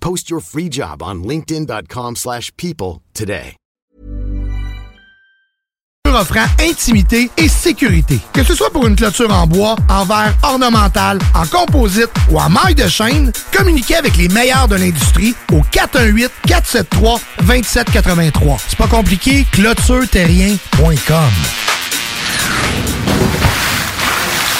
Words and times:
Post 0.00 0.28
your 0.28 0.40
free 0.40 0.68
job 0.68 1.02
on 1.02 1.22
linkedin.com/people 1.22 2.16
slash 2.16 2.50
people 2.56 3.02
today. 3.14 3.56
offrant 6.14 6.46
intimité 6.60 7.30
et 7.36 7.48
sécurité. 7.48 8.18
Que 8.32 8.42
ce 8.42 8.54
soit 8.54 8.70
pour 8.70 8.86
une 8.86 8.96
clôture 8.96 9.30
en 9.32 9.46
bois, 9.46 9.76
en 9.88 10.04
verre 10.04 10.34
ornemental, 10.42 11.20
en 11.34 11.46
composite 11.46 12.10
ou 12.30 12.40
en 12.40 12.50
maille 12.50 12.74
de 12.74 12.88
chaîne, 12.88 13.30
communiquez 13.56 13.94
avec 13.96 14.16
les 14.16 14.26
meilleurs 14.28 14.66
de 14.66 14.74
l'industrie 14.74 15.36
au 15.52 15.60
418-473-2783. 15.70 18.58
C'est 18.68 18.78
pas 18.78 18.88
compliqué, 18.88 19.46
clôtureterrien.com. 19.52 21.30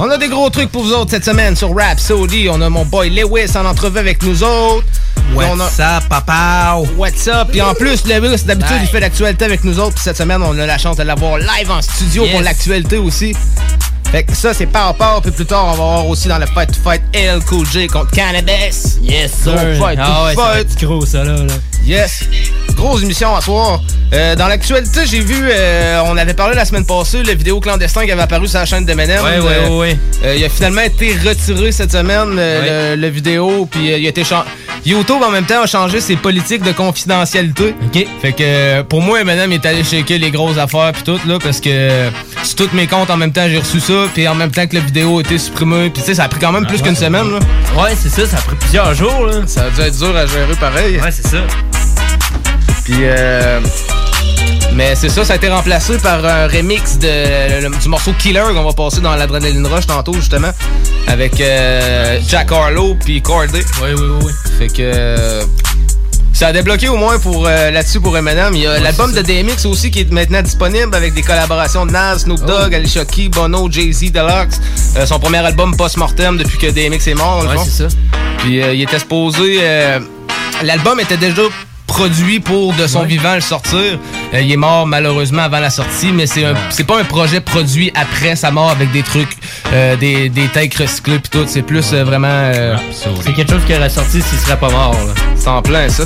On 0.00 0.08
a 0.10 0.16
des 0.16 0.28
gros 0.28 0.48
trucs 0.48 0.70
pour 0.70 0.84
vous 0.84 0.92
autres 0.92 1.10
cette 1.10 1.24
semaine 1.24 1.56
sur 1.56 1.74
Rhapsody. 1.74 2.48
On 2.48 2.60
a 2.60 2.70
mon 2.70 2.84
boy 2.84 3.10
Lewis 3.10 3.50
en 3.56 3.64
entrevue 3.64 3.98
avec 3.98 4.22
nous 4.22 4.44
autres. 4.44 4.86
What's 5.34 5.80
up, 5.80 6.04
papa? 6.08 6.80
What's 6.96 7.26
up? 7.26 7.48
Puis 7.50 7.60
en 7.60 7.74
plus, 7.74 8.06
Lewis, 8.06 8.44
d'habitude, 8.44 8.76
il 8.80 8.86
fait 8.86 9.00
l'actualité 9.00 9.44
avec 9.44 9.64
nous 9.64 9.80
autres. 9.80 9.94
Puis 9.94 10.04
cette 10.04 10.16
semaine, 10.16 10.40
on 10.40 10.56
a 10.56 10.66
la 10.66 10.78
chance 10.78 10.96
de 10.96 11.02
l'avoir 11.02 11.38
live 11.38 11.68
en 11.68 11.82
studio 11.82 12.26
pour 12.30 12.42
l'actualité 12.42 12.96
aussi. 12.96 13.34
Fait 14.10 14.22
que 14.22 14.34
ça, 14.34 14.54
c'est 14.54 14.66
pas 14.66 14.86
à 14.86 14.92
part. 14.94 15.20
Puis 15.20 15.30
plus 15.30 15.44
tard, 15.44 15.66
on 15.66 15.70
va 15.72 15.76
voir 15.76 16.06
aussi 16.06 16.28
dans 16.28 16.38
le 16.38 16.46
Fight 16.46 16.68
to 16.72 16.80
Fight 16.82 17.02
L 17.12 17.40
Cool 17.46 17.66
J 17.70 17.86
contre 17.88 18.10
Cannabis. 18.12 18.98
Yes, 19.02 19.32
Gros 19.44 19.52
sir. 19.58 19.76
fight, 19.78 19.98
Ah 20.02 20.10
gros 20.34 20.42
ouais, 20.42 20.54
fight. 20.54 20.70
être 20.72 20.80
gros, 20.86 21.04
ça, 21.06 21.24
là. 21.24 21.36
là. 21.44 21.52
Yes. 21.84 22.24
Grosse 22.74 23.02
émission 23.02 23.34
à 23.34 23.40
soir. 23.40 23.82
Euh, 24.12 24.34
dans 24.36 24.46
l'actualité, 24.46 25.00
j'ai 25.04 25.20
vu, 25.20 25.36
euh, 25.50 26.00
on 26.06 26.16
avait 26.16 26.32
parlé 26.34 26.54
la 26.54 26.64
semaine 26.64 26.86
passée, 26.86 27.22
le 27.22 27.34
vidéo 27.34 27.60
clandestin 27.60 28.04
qui 28.06 28.12
avait 28.12 28.22
apparu 28.22 28.46
sur 28.46 28.58
la 28.60 28.66
chaîne 28.66 28.84
de 28.86 28.94
Menem. 28.94 29.22
Ouais, 29.22 29.40
ouais, 29.40 29.68
ouais, 29.68 29.76
ouais. 29.76 29.98
Euh, 30.24 30.36
il 30.36 30.44
a 30.44 30.48
finalement 30.48 30.80
été 30.82 31.14
retiré 31.14 31.72
cette 31.72 31.92
semaine, 31.92 32.36
euh, 32.38 32.94
le, 32.94 33.00
le 33.02 33.08
vidéo, 33.08 33.68
puis 33.70 33.92
euh, 33.92 33.98
il 33.98 34.06
a 34.06 34.10
été 34.10 34.22
YouTube 34.86 35.16
en 35.22 35.30
même 35.30 35.44
temps 35.44 35.62
a 35.62 35.66
changé 35.66 36.00
ses 36.00 36.16
politiques 36.16 36.62
de 36.62 36.70
confidentialité. 36.72 37.74
OK. 37.84 38.06
Fait 38.22 38.32
que 38.32 38.36
euh, 38.42 38.82
pour 38.84 39.02
moi, 39.02 39.20
Eminem 39.20 39.52
est 39.52 39.66
allé 39.66 39.82
shaker 39.82 40.18
les 40.18 40.30
grosses 40.30 40.56
affaires 40.56 40.92
puis 40.92 41.02
tout 41.02 41.18
là 41.26 41.38
parce 41.42 41.60
que 41.60 41.68
euh, 41.68 42.10
sur 42.44 42.56
tous 42.56 42.70
mes 42.76 42.86
comptes 42.86 43.10
en 43.10 43.16
même 43.16 43.32
temps 43.32 43.46
j'ai 43.48 43.58
reçu 43.58 43.80
ça 43.80 43.97
puis 44.12 44.26
en 44.28 44.34
même 44.34 44.50
temps 44.50 44.66
que 44.66 44.74
la 44.74 44.80
vidéo 44.80 45.18
a 45.18 45.20
été 45.20 45.38
supprimée 45.38 45.90
puis 45.90 46.02
tu 46.02 46.06
sais 46.08 46.14
ça 46.14 46.24
a 46.24 46.28
pris 46.28 46.38
quand 46.40 46.52
même 46.52 46.66
plus 46.66 46.80
qu'une 46.82 46.96
semaine 46.96 47.30
là. 47.32 47.38
Ouais, 47.82 47.94
c'est 48.00 48.08
ça, 48.08 48.26
ça 48.26 48.36
a 48.38 48.40
pris 48.40 48.56
plusieurs 48.56 48.94
jours, 48.94 49.26
là. 49.26 49.46
Ça 49.46 49.64
a 49.64 49.70
dû 49.70 49.80
être 49.80 49.98
dur 49.98 50.16
à 50.16 50.26
gérer 50.26 50.54
pareil. 50.60 50.98
Ouais, 51.00 51.10
c'est 51.10 51.26
ça. 51.26 51.38
Puis 52.84 52.96
euh, 53.02 53.60
mais 54.74 54.94
c'est 54.94 55.08
ça, 55.08 55.24
ça 55.24 55.32
a 55.34 55.36
été 55.36 55.48
remplacé 55.48 55.98
par 55.98 56.24
un 56.24 56.46
remix 56.46 56.98
de, 56.98 57.06
le- 57.62 57.76
du 57.80 57.88
morceau 57.88 58.12
Killer 58.18 58.42
qu'on 58.54 58.64
va 58.64 58.72
passer 58.72 59.00
dans 59.00 59.14
l'Adrenaline 59.16 59.66
Rush 59.66 59.86
tantôt 59.86 60.14
justement 60.14 60.50
avec 61.06 61.40
euh, 61.40 62.18
Jack 62.28 62.52
Harlow 62.52 62.96
puis 63.04 63.20
Corday. 63.22 63.64
Oui, 63.82 63.88
oui, 63.94 64.02
oui, 64.02 64.24
oui. 64.26 64.32
Fait 64.58 64.68
que 64.68 64.74
euh, 64.80 65.42
ça 66.38 66.46
a 66.46 66.52
débloqué 66.52 66.88
au 66.88 66.96
moins 66.96 67.18
pour 67.18 67.48
euh, 67.48 67.72
là-dessus 67.72 67.98
pour 67.98 68.16
Eminem. 68.16 68.54
Il 68.54 68.60
y 68.60 68.66
a 68.68 68.78
l'album 68.78 69.12
de 69.12 69.22
DMX 69.22 69.66
aussi 69.66 69.90
qui 69.90 70.02
est 70.02 70.12
maintenant 70.12 70.40
disponible 70.40 70.94
avec 70.94 71.12
des 71.12 71.22
collaborations 71.22 71.84
de 71.84 71.90
Nas, 71.90 72.20
Snoop 72.20 72.46
Dogg, 72.46 72.72
Alicia 72.72 73.04
Keys, 73.04 73.28
Bono, 73.28 73.68
Jay-Z, 73.68 74.12
Deluxe. 74.12 74.60
Euh, 74.96 75.04
son 75.04 75.18
premier 75.18 75.38
album 75.38 75.76
post-mortem 75.76 76.36
depuis 76.36 76.56
que 76.56 76.68
DMX 76.68 77.08
est 77.08 77.14
mort. 77.14 77.44
Ouais, 77.44 77.56
c'est 77.64 77.88
ça. 77.88 77.96
Puis 78.38 78.62
euh, 78.62 78.72
il 78.72 78.82
était 78.82 79.00
supposé. 79.00 79.58
L'album 80.62 81.00
était 81.00 81.16
déjà 81.16 81.42
produit 81.88 82.38
pour 82.38 82.72
de 82.74 82.86
son 82.86 83.02
vivant 83.02 83.34
le 83.34 83.40
sortir. 83.40 83.98
Euh, 84.34 84.40
il 84.40 84.52
est 84.52 84.56
mort 84.56 84.86
malheureusement 84.86 85.42
avant 85.42 85.58
la 85.58 85.70
sortie, 85.70 86.12
mais 86.12 86.26
c'est 86.28 86.44
un- 86.44 86.54
c'est 86.70 86.84
pas 86.84 87.00
un 87.00 87.04
projet 87.04 87.40
produit 87.40 87.90
après 87.96 88.36
sa 88.36 88.50
mort 88.52 88.70
avec 88.70 88.92
des 88.92 89.02
trucs, 89.02 89.36
euh, 89.72 89.96
des, 89.96 90.28
des 90.28 90.46
takes 90.48 90.74
recyclés 90.74 91.18
puis 91.18 91.30
tout. 91.30 91.44
C'est 91.48 91.62
plus 91.62 91.92
euh, 91.92 92.04
vraiment. 92.04 92.28
euh, 92.28 92.76
C'est 93.24 93.32
quelque 93.32 93.50
chose 93.52 93.64
qui 93.66 93.74
aurait 93.74 93.88
sorti 93.90 94.22
s'il 94.22 94.38
serait 94.38 94.58
pas 94.58 94.70
mort, 94.70 94.92
là. 94.94 95.14
c'est 95.34 95.48
en 95.48 95.62
plein 95.62 95.88
ça. 95.88 96.04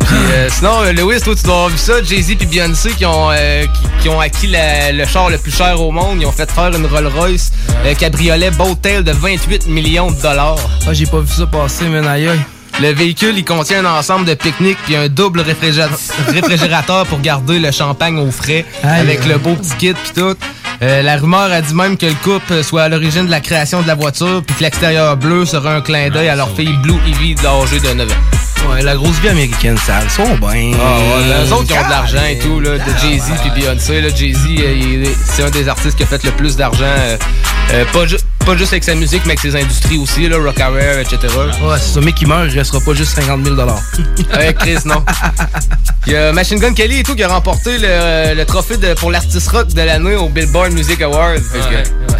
Puis 0.00 0.16
euh, 0.32 0.48
sinon, 0.50 0.82
euh, 0.82 0.92
Lewis, 0.92 1.20
toi, 1.20 1.34
tu 1.34 1.42
dois 1.42 1.54
avoir 1.54 1.68
vu 1.68 1.78
ça. 1.78 1.94
Jay-Z 2.02 2.30
et 2.40 2.46
Beyoncé 2.46 2.90
qui 2.90 3.04
ont, 3.04 3.28
euh, 3.32 3.64
qui, 3.64 4.02
qui 4.02 4.08
ont 4.08 4.20
acquis 4.20 4.46
la- 4.46 4.92
le 4.92 5.04
char 5.04 5.30
le 5.30 5.38
plus 5.38 5.54
cher 5.54 5.80
au 5.82 5.90
monde. 5.90 6.18
Ils 6.20 6.26
ont 6.26 6.32
fait 6.32 6.50
faire 6.50 6.68
une 6.74 6.86
Rolls-Royce 6.86 7.50
euh, 7.84 7.94
cabriolet 7.94 8.50
Bowtail 8.52 9.02
de 9.02 9.10
28 9.12 9.66
millions 9.66 10.10
de 10.12 10.20
dollars. 10.22 10.56
Ah, 10.86 10.92
j'ai 10.92 11.06
pas 11.06 11.18
vu 11.20 11.32
ça 11.32 11.46
passer, 11.46 11.86
mais 11.88 12.06
aïe. 12.06 12.30
Le 12.80 12.92
véhicule, 12.92 13.38
il 13.38 13.44
contient 13.44 13.84
un 13.86 13.98
ensemble 13.98 14.26
de 14.26 14.34
pique-nique 14.34 14.76
puis 14.84 14.96
un 14.96 15.08
double 15.08 15.40
réfrigéra- 15.40 15.88
réfrigérateur 16.28 17.06
pour 17.06 17.20
garder 17.20 17.58
le 17.58 17.70
champagne 17.70 18.18
au 18.18 18.30
frais 18.30 18.66
Aïe, 18.82 19.00
avec 19.00 19.24
le 19.26 19.38
beau 19.38 19.54
petit 19.54 19.74
kit 19.78 19.94
puis 19.94 20.12
tout. 20.22 20.36
Euh, 20.82 21.00
la 21.02 21.16
rumeur 21.16 21.50
a 21.50 21.62
dit 21.62 21.72
même 21.74 21.96
que 21.96 22.04
le 22.04 22.12
couple 22.22 22.62
soit 22.62 22.82
à 22.82 22.88
l'origine 22.90 23.24
de 23.24 23.30
la 23.30 23.40
création 23.40 23.80
de 23.80 23.86
la 23.86 23.94
voiture 23.94 24.42
puis 24.46 24.54
que 24.56 24.62
l'extérieur 24.62 25.16
bleu 25.16 25.46
sera 25.46 25.74
un 25.74 25.80
clin 25.80 26.10
d'œil 26.10 26.28
à 26.28 26.36
leur 26.36 26.50
fille 26.54 26.76
Blue 26.82 26.98
Ivy 27.06 27.34
âgée 27.46 27.80
de 27.80 27.94
9 27.94 28.10
ans. 28.12 28.70
Ouais, 28.70 28.82
la 28.82 28.94
grosse 28.94 29.18
vie 29.20 29.28
américaine, 29.28 29.78
ça, 29.78 30.00
elles 30.02 30.10
sont 30.10 30.34
bien. 30.36 30.72
Ah 30.74 30.98
ouais, 30.98 31.28
ben, 31.28 31.46
eux 31.48 31.52
autres 31.54 31.66
qui 31.66 31.72
ont 31.72 31.84
de 31.84 31.90
l'argent 31.90 32.24
et 32.28 32.38
tout, 32.40 32.60
là, 32.60 32.72
de 32.78 32.98
Jay-Z 33.00 33.32
puis 33.42 33.50
Beyoncé. 33.62 34.00
Là, 34.02 34.08
Jay-Z, 34.14 34.38
euh, 34.58 35.04
c'est 35.24 35.44
un 35.44 35.50
des 35.50 35.66
artistes 35.68 35.96
qui 35.96 36.02
a 36.02 36.06
fait 36.06 36.22
le 36.24 36.32
plus 36.32 36.56
d'argent. 36.56 36.84
euh, 36.84 37.16
euh, 37.72 37.84
pas, 37.92 38.06
ju- 38.06 38.16
pas 38.46 38.56
juste 38.56 38.72
avec 38.72 38.84
sa 38.84 38.94
musique, 38.94 39.22
mais 39.26 39.32
avec 39.32 39.40
ses 39.40 39.56
industries 39.56 39.98
aussi, 39.98 40.28
là, 40.28 40.36
Rockaware, 40.38 41.00
etc. 41.00 41.18
Ouais, 41.62 41.76
c'est 41.80 41.94
ça, 41.94 42.00
mec 42.00 42.14
qui 42.14 42.26
meurt, 42.26 42.46
il 42.50 42.58
restera 42.58 42.80
pas 42.80 42.94
juste 42.94 43.14
50 43.16 43.44
000 43.44 43.56
Ouais, 44.36 44.54
Chris, 44.58 44.76
non. 44.84 45.02
Il 46.06 46.12
y 46.12 46.16
a 46.16 46.32
Machine 46.32 46.58
Gun 46.60 46.72
Kelly 46.72 47.00
et 47.00 47.02
tout 47.02 47.16
qui 47.16 47.24
a 47.24 47.28
remporté 47.28 47.78
le, 47.78 48.34
le 48.36 48.44
trophée 48.44 48.76
de- 48.76 48.94
pour 48.94 49.10
l'artiste 49.10 49.48
rock 49.48 49.68
de 49.68 49.82
l'année 49.82 50.14
au 50.14 50.28
Billboard 50.28 50.72
Music 50.72 50.98
que- 50.98 51.04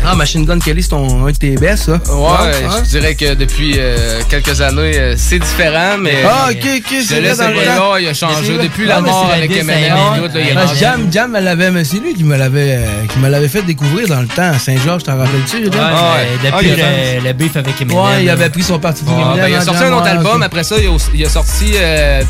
Ah, 0.04 0.14
Machine 0.16 0.44
Gun 0.44 0.58
Kelly, 0.58 0.82
c'est 0.82 0.88
ton, 0.88 1.24
un 1.26 1.30
de 1.30 1.36
tes 1.36 1.54
best, 1.54 1.84
ça? 1.84 1.92
Ouais, 2.12 2.52
je 2.84 2.88
dirais 2.90 3.14
que 3.14 3.34
depuis 3.34 3.74
euh, 3.78 4.20
quelques 4.28 4.60
années, 4.60 4.92
euh, 4.98 5.14
c'est 5.16 5.38
différent, 5.38 5.96
mais. 6.00 6.16
Ah, 6.28 6.48
ok, 6.50 6.56
ok, 6.78 6.94
c'est 7.06 7.20
vrai, 7.20 7.36
dans 7.36 7.48
le 7.48 7.54
le 7.60 7.64
temps. 7.66 7.92
là, 7.94 8.00
il 8.00 8.08
a 8.08 8.14
changé. 8.14 8.58
Depuis 8.58 8.86
la 8.86 9.00
mais 9.00 9.10
mort 9.10 9.30
avec 9.32 9.50
Eminem 9.50 9.96
et 10.36 10.76
Jam, 10.78 11.06
Jam, 11.12 11.36
elle 11.36 11.44
l'avait, 11.44 11.70
mais 11.70 11.84
c'est 11.84 11.98
lui 11.98 12.14
qui 12.14 12.24
me 12.24 12.36
l'avait, 12.36 12.80
qui 13.12 13.18
me 13.20 13.28
l'avait 13.28 13.48
fait 13.48 13.62
découvrir 13.62 14.08
dans 14.08 14.20
le 14.20 14.26
temps 14.28 14.50
à 14.54 14.58
Saint-Georges, 14.58 15.04
t'en 15.04 15.16
rappelles-tu? 15.16 15.68
Ah, 15.80 16.15
ouais. 16.16 16.28
Depuis 16.42 16.52
Ah, 16.52 16.62
il 16.62 16.72
a 16.72 16.74
fait- 16.76 17.20
le, 17.20 17.26
le 17.26 17.32
beef 17.32 17.56
avec 17.56 17.80
Eminem. 17.80 18.02
Ouais, 18.02 18.22
il 18.24 18.30
avait 18.30 18.50
pris 18.50 18.62
son 18.62 18.78
parti 18.78 19.02
pour 19.04 19.14
Ah, 19.16 19.20
Eminem, 19.22 19.36
ben, 19.42 19.48
il 19.48 19.54
a 19.54 19.58
hein, 19.58 19.60
sorti 19.62 19.84
un 19.84 19.92
autre 19.92 20.06
album. 20.08 20.42
Après 20.42 20.64
ça, 20.64 20.76
il 20.78 20.86
a, 20.86 20.90
aussi- 20.90 21.10
il 21.14 21.24
a 21.24 21.28
sorti. 21.28 21.72
euh, 21.76 22.22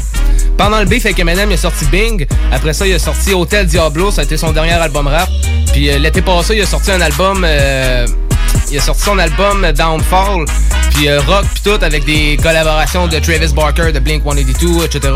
pendant 0.57 0.79
le 0.79 0.87
beef 0.87 1.05
avec 1.05 1.19
Eminem, 1.19 1.51
il 1.51 1.55
a 1.55 1.57
sorti 1.57 1.85
Bing. 1.87 2.27
Après 2.53 2.73
ça, 2.73 2.87
il 2.87 2.95
a 2.95 2.99
sorti 2.99 3.35
Hotel 3.35 3.67
Diablo. 3.67 4.11
Ça 4.11 4.23
a 4.23 4.25
été 4.25 4.37
son 4.37 4.53
dernier 4.53 4.73
album 4.73 5.07
rap. 5.07 5.29
Puis 5.73 5.91
euh, 5.91 5.99
l'été 5.99 6.23
passé, 6.23 6.55
il 6.57 6.63
a 6.63 6.67
sorti 6.67 6.91
un 6.93 7.01
album. 7.01 7.45
euh, 7.47 8.07
il 8.71 8.79
a 8.79 8.81
sorti 8.81 9.03
son 9.03 9.19
album 9.19 9.71
Downfall. 9.73 10.45
Puis 10.95 11.09
euh, 11.09 11.21
rock, 11.21 11.45
puis 11.53 11.63
tout, 11.65 11.85
avec 11.85 12.05
des 12.05 12.39
collaborations 12.43 13.07
de 13.07 13.19
Travis 13.19 13.53
Barker, 13.53 13.93
de 13.93 13.99
Blink 13.99 14.23
182, 14.25 14.85
etc. 14.85 15.13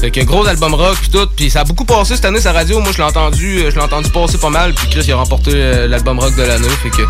Fait 0.00 0.10
que 0.10 0.20
gros 0.20 0.46
album 0.46 0.74
rock, 0.74 0.96
puis 1.00 1.10
tout. 1.10 1.26
Puis 1.36 1.50
ça 1.50 1.60
a 1.60 1.64
beaucoup 1.64 1.84
passé 1.84 2.14
cette 2.14 2.24
année, 2.24 2.40
sa 2.40 2.52
radio. 2.52 2.80
Moi, 2.80 2.92
je 2.92 2.98
l'ai 2.98 3.04
entendu, 3.04 3.58
euh, 3.58 3.70
je 3.70 3.76
l'ai 3.76 3.82
entendu 3.82 4.10
passer 4.10 4.38
pas 4.38 4.50
mal. 4.50 4.74
Puis 4.74 4.88
Chris, 4.88 5.02
il 5.06 5.12
a 5.12 5.16
remporté 5.16 5.50
euh, 5.54 5.88
l'album 5.88 6.18
rock 6.18 6.36
de 6.36 6.42
l'année. 6.42 6.68
Fait 6.82 6.90
que 6.90 7.02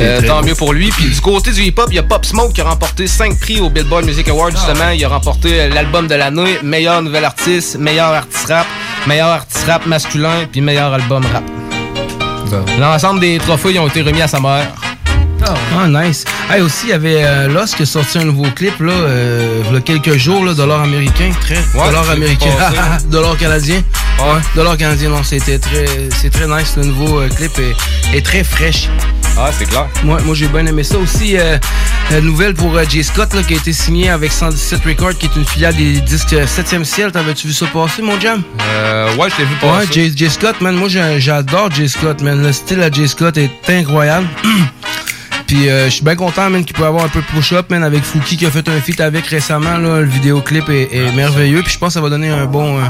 euh, 0.00 0.20
tant 0.22 0.40
beau. 0.40 0.46
mieux 0.46 0.54
pour 0.54 0.72
lui. 0.72 0.90
Puis 0.90 1.06
du 1.06 1.20
côté 1.20 1.52
du 1.52 1.62
hip-hop, 1.62 1.86
il 1.90 1.96
y 1.96 1.98
a 1.98 2.02
Pop 2.02 2.24
Smoke 2.24 2.52
qui 2.52 2.60
a 2.60 2.64
remporté 2.64 3.06
5 3.06 3.38
prix 3.38 3.60
au 3.60 3.70
Billboard 3.70 4.04
Music 4.04 4.28
Awards, 4.28 4.50
justement. 4.50 4.90
Il 4.90 5.04
a 5.04 5.08
remporté 5.08 5.60
euh, 5.60 5.68
l'album 5.68 6.06
de 6.06 6.14
l'année, 6.14 6.58
meilleur 6.62 7.02
nouvel 7.02 7.24
artiste, 7.24 7.78
meilleur 7.78 8.08
artiste 8.12 8.46
rap, 8.48 8.66
meilleur 9.06 9.28
artiste 9.28 9.64
rap 9.66 9.86
masculin, 9.86 10.46
puis 10.50 10.60
meilleur 10.60 10.92
album 10.92 11.24
rap. 11.32 11.44
L'ensemble 12.78 13.20
des 13.20 13.38
trophées 13.38 13.72
ils 13.72 13.78
ont 13.78 13.88
été 13.88 14.02
remis 14.02 14.22
à 14.22 14.28
sa 14.28 14.40
mère. 14.40 14.68
Ah, 15.76 15.86
nice. 15.88 16.24
Hey, 16.50 16.60
aussi, 16.62 16.86
il 16.86 16.90
y 16.90 16.92
avait 16.92 17.22
euh, 17.24 17.48
Lost 17.48 17.76
qui 17.76 17.82
a 17.82 17.86
sorti 17.86 18.18
un 18.18 18.24
nouveau 18.24 18.46
clip, 18.54 18.78
là, 18.80 18.92
euh, 18.92 19.62
il 19.68 19.74
y 19.74 19.76
a 19.76 19.80
quelques 19.80 20.16
jours, 20.16 20.44
là, 20.44 20.54
dollar 20.54 20.82
américain, 20.82 21.30
très, 21.40 21.56
Ouais, 21.74 21.86
dollar 21.86 22.10
américain, 22.10 22.50
passé. 22.58 23.04
dollar 23.10 23.36
canadien. 23.36 23.82
Ouais, 24.18 24.40
dollar 24.54 24.76
canadien, 24.76 25.10
non, 25.10 25.22
c'était 25.22 25.58
très, 25.58 25.86
c'est 26.20 26.30
très 26.30 26.46
nice, 26.46 26.74
le 26.76 26.84
nouveau 26.84 27.20
euh, 27.20 27.28
clip 27.28 27.52
est, 27.58 28.16
est 28.16 28.24
très 28.24 28.42
fraîche. 28.44 28.88
Ah, 29.40 29.50
c'est 29.56 29.66
clair. 29.66 29.86
Moi, 30.02 30.18
moi 30.24 30.34
j'ai 30.34 30.48
bien 30.48 30.66
aimé 30.66 30.82
ça. 30.82 30.98
Aussi, 30.98 31.36
la 32.10 32.20
nouvelle 32.20 32.54
pour 32.54 32.76
Jay 32.88 33.04
Scott, 33.04 33.32
là, 33.34 33.42
qui 33.44 33.54
a 33.54 33.56
été 33.56 33.72
signé 33.72 34.10
avec 34.10 34.32
117 34.32 34.80
Records, 34.84 35.16
qui 35.16 35.26
est 35.26 35.36
une 35.36 35.44
filiale 35.44 35.76
des 35.76 36.00
disques 36.00 36.32
7e 36.34 36.82
ciel. 36.82 37.12
T'avais-tu 37.12 37.46
vu 37.46 37.52
ça 37.52 37.66
passer, 37.66 38.02
mon 38.02 38.18
jam? 38.18 38.42
Euh, 38.60 39.14
ouais, 39.14 39.28
je 39.30 39.36
l'ai 39.38 39.44
vu 39.44 39.54
Ouais, 39.62 39.68
passer. 39.86 39.92
Jay, 39.92 40.12
Jay 40.16 40.28
Scott, 40.28 40.60
man, 40.60 40.74
moi 40.74 40.88
j'adore 40.88 41.70
Jay 41.70 41.86
Scott, 41.86 42.20
man. 42.20 42.42
Le 42.42 42.52
style 42.52 42.82
à 42.82 42.90
Jay 42.90 43.06
Scott 43.06 43.36
est 43.36 43.50
incroyable. 43.68 44.26
Puis 45.48 45.68
euh, 45.68 45.86
je 45.86 45.90
suis 45.90 46.04
bien 46.04 46.14
content, 46.14 46.50
man, 46.50 46.62
qu'il 46.62 46.76
peut 46.76 46.84
avoir 46.84 47.04
un 47.04 47.08
peu 47.08 47.20
de 47.20 47.26
push-up, 47.26 47.70
man, 47.70 47.82
avec 47.82 48.04
Fouki 48.04 48.36
qui 48.36 48.44
a 48.44 48.50
fait 48.50 48.68
un 48.68 48.80
feat 48.80 49.00
avec 49.00 49.26
récemment. 49.26 49.78
Là, 49.78 50.00
le 50.00 50.06
vidéoclip 50.06 50.68
est, 50.68 50.94
est 50.94 51.10
merveilleux. 51.12 51.62
Puis 51.62 51.72
je 51.72 51.78
pense 51.78 51.88
que 51.88 51.94
ça 51.94 52.00
va 52.02 52.10
donner 52.10 52.28
un 52.28 52.44
bon, 52.44 52.78
euh, 52.78 52.82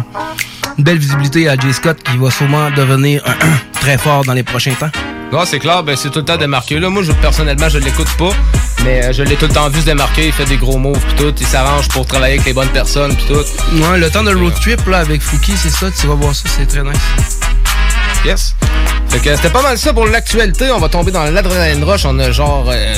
une 0.77 0.83
belle 0.85 0.99
visibilité 0.99 1.49
à 1.49 1.57
Jay 1.57 1.73
Scott 1.73 2.03
qui 2.03 2.17
va 2.19 2.31
sûrement 2.33 2.71
devenir 2.73 3.23
très 3.81 3.97
fort 3.97 4.25
dans 4.25 4.33
les 4.33 4.43
prochains 4.43 4.75
temps. 4.75 4.91
Non, 5.31 5.45
c'est 5.45 5.61
clair, 5.61 5.85
ben, 5.85 5.95
c'est 5.95 6.11
tout 6.11 6.19
le 6.19 6.25
temps 6.25 6.37
démarqué. 6.37 6.81
Là, 6.81 6.91
moi, 6.91 7.05
je, 7.05 7.13
personnellement, 7.13 7.69
je 7.69 7.79
l'écoute 7.79 8.09
pas, 8.19 8.31
mais 8.85 9.05
euh, 9.05 9.13
je 9.13 9.23
l'ai 9.23 9.37
tout 9.37 9.47
le 9.47 9.53
temps 9.53 9.69
vu 9.69 9.81
se 9.81 9.87
démarquer. 9.87 10.27
Il 10.27 10.33
fait 10.33 10.47
des 10.47 10.57
gros 10.57 10.79
moves, 10.79 10.99
pis 11.11 11.15
tout. 11.15 11.35
Il 11.39 11.47
s'arrange 11.47 11.87
pour 11.89 12.07
travailler 12.07 12.35
avec 12.35 12.47
les 12.47 12.55
bonnes 12.55 12.71
personnes, 12.71 13.15
pis 13.15 13.27
tout. 13.27 13.35
Ouais, 13.35 13.99
le 13.99 14.11
temps 14.11 14.25
de 14.25 14.35
road 14.35 14.55
trip 14.61 14.85
là 14.89 14.99
avec 14.99 15.23
Fouki, 15.23 15.53
c'est 15.57 15.71
ça, 15.71 15.91
tu 15.93 16.09
vas 16.09 16.15
voir 16.15 16.35
ça, 16.35 16.49
c'est 16.49 16.67
très 16.67 16.83
nice. 16.83 17.39
Yes. 18.25 18.55
Fait 19.09 19.21
que 19.21 19.35
c'était 19.37 19.51
pas 19.51 19.63
mal 19.63 19.79
ça 19.79 19.93
pour 19.93 20.07
l'actualité. 20.07 20.71
On 20.71 20.79
va 20.79 20.89
tomber 20.89 21.11
dans 21.13 21.25
l'adrénaline 21.25 21.83
rush. 21.85 22.05
On 22.05 22.19
a 22.19 22.31
genre 22.31 22.67
euh, 22.69 22.95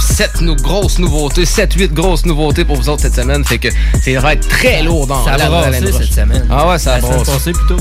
7 0.00 0.40
nou 0.40 0.56
grosses 0.56 0.98
nouveautés, 0.98 1.44
7-8 1.44 1.92
grosses 1.92 2.24
nouveautés 2.24 2.64
pour 2.64 2.76
vous 2.76 2.88
autres 2.88 3.02
cette 3.02 3.14
semaine. 3.14 3.44
Fait 3.44 3.58
que 3.58 3.68
c'est 4.02 4.14
va 4.14 4.32
être 4.34 4.48
très 4.48 4.82
lourd 4.82 5.06
dans 5.06 5.24
l'adrénaline 5.26 5.84
rush. 5.86 6.04
cette 6.06 6.14
semaine. 6.14 6.46
Ah 6.50 6.68
ouais, 6.68 6.78
ça 6.78 6.96
La 6.96 7.02
semaine 7.02 7.24
passée, 7.24 7.52
plutôt. 7.52 7.76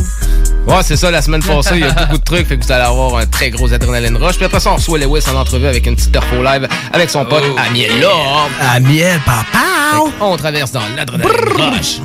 Ouais, 0.68 0.84
c'est 0.84 0.98
ça, 0.98 1.10
la 1.12 1.22
semaine 1.22 1.42
passée, 1.48 1.76
il 1.76 1.80
y 1.80 1.84
a 1.84 1.94
beaucoup 1.94 2.18
de 2.18 2.24
trucs, 2.24 2.48
fait 2.48 2.58
que 2.58 2.66
vous 2.66 2.72
allez 2.72 2.84
avoir 2.84 3.16
un 3.18 3.26
très 3.26 3.50
gros 3.50 3.72
adrénaline 3.72 4.18
rush. 4.18 4.36
Puis 4.36 4.46
après 4.46 4.60
ça, 4.60 4.72
on 4.72 4.76
reçoit 4.76 5.00
Lewis 5.00 5.24
en 5.32 5.36
entrevue 5.38 5.68
avec 5.68 5.86
une 5.86 5.96
petite 5.96 6.12
perfo 6.12 6.44
live 6.44 6.68
avec 6.92 7.10
son 7.10 7.24
pote 7.24 7.44
Amiel 7.66 8.02
Lord. 8.02 8.50
Amiel, 8.74 9.20
papa! 9.26 10.04
On 10.20 10.36
traverse 10.36 10.72
dans 10.74 10.82
l'adrénaline 10.98 11.32
rush. 11.56 12.00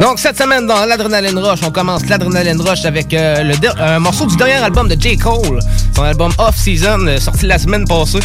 Donc, 0.00 0.18
cette 0.18 0.36
semaine, 0.36 0.66
dans 0.66 0.84
l'Adrenaline 0.86 1.38
Rush, 1.38 1.60
on 1.62 1.70
commence 1.70 2.06
l'Adrenaline 2.06 2.60
Rush 2.60 2.84
avec 2.84 3.14
euh, 3.14 3.42
le 3.44 3.54
un 3.80 4.00
morceau 4.00 4.26
du 4.26 4.36
dernier 4.36 4.54
album 4.54 4.88
de 4.88 5.00
J. 5.00 5.16
Cole, 5.16 5.60
son 5.94 6.02
album 6.02 6.32
Off 6.38 6.56
Season, 6.56 7.06
euh, 7.06 7.18
sorti 7.18 7.46
la 7.46 7.58
semaine 7.58 7.86
passée. 7.86 8.18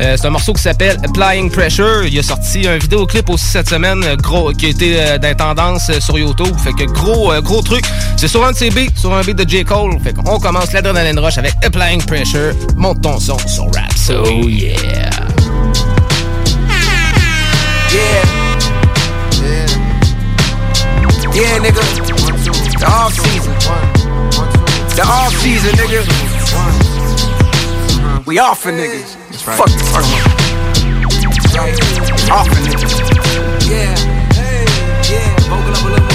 Euh, 0.00 0.16
c'est 0.18 0.26
un 0.26 0.30
morceau 0.30 0.52
qui 0.52 0.62
s'appelle 0.62 0.98
Applying 1.02 1.50
Pressure. 1.50 2.04
Il 2.04 2.18
a 2.18 2.22
sorti 2.22 2.68
un 2.68 2.76
vidéoclip 2.76 3.28
aussi 3.30 3.46
cette 3.46 3.68
semaine, 3.68 4.04
gros, 4.16 4.52
qui 4.52 4.66
a 4.66 4.68
été 4.68 5.00
euh, 5.00 5.18
dans 5.18 5.34
tendance 5.34 5.88
euh, 5.88 5.98
sur 6.00 6.18
YouTube. 6.18 6.54
Fait 6.62 6.72
que 6.72 6.84
gros, 6.84 7.32
euh, 7.32 7.40
gros 7.40 7.62
truc. 7.62 7.84
C'est 8.16 8.28
sur 8.28 8.44
un 8.44 8.52
de 8.52 8.56
ses 8.56 8.70
beats, 8.70 8.94
sur 8.96 9.14
un 9.14 9.22
beat 9.22 9.36
de 9.36 9.48
J. 9.48 9.64
Cole. 9.64 9.98
Fait 10.02 10.12
qu'on 10.12 10.38
commence 10.38 10.72
l'Adrenaline 10.72 11.18
Rush 11.18 11.38
avec 11.38 11.54
Applying 11.64 12.02
Pressure. 12.02 12.52
Monte 12.76 13.00
ton 13.00 13.18
son 13.18 13.38
sur 13.48 13.64
Rap. 13.74 13.92
So, 13.96 14.24
yeah. 14.26 14.74
Yeah. 14.82 15.33
Yeah, 21.34 21.58
nigga. 21.58 21.82
The 22.78 22.86
off 22.86 23.12
season. 23.12 23.52
The 24.94 25.02
off 25.04 25.32
season, 25.34 25.74
nigga. 25.74 26.06
We 28.24 28.38
off 28.38 28.60
for 28.62 28.70
niggas. 28.70 29.16
Fuck 29.42 29.66
the 29.66 29.84
fuck. 29.90 30.04
Off 32.30 32.46
for 32.46 32.60
niggas. 32.62 33.68
Yeah. 33.68 33.96
Hey. 34.32 34.64
Yeah. 35.12 35.36
Vocal 35.48 35.74
up 35.74 35.84
a 35.84 35.88
little. 35.88 36.13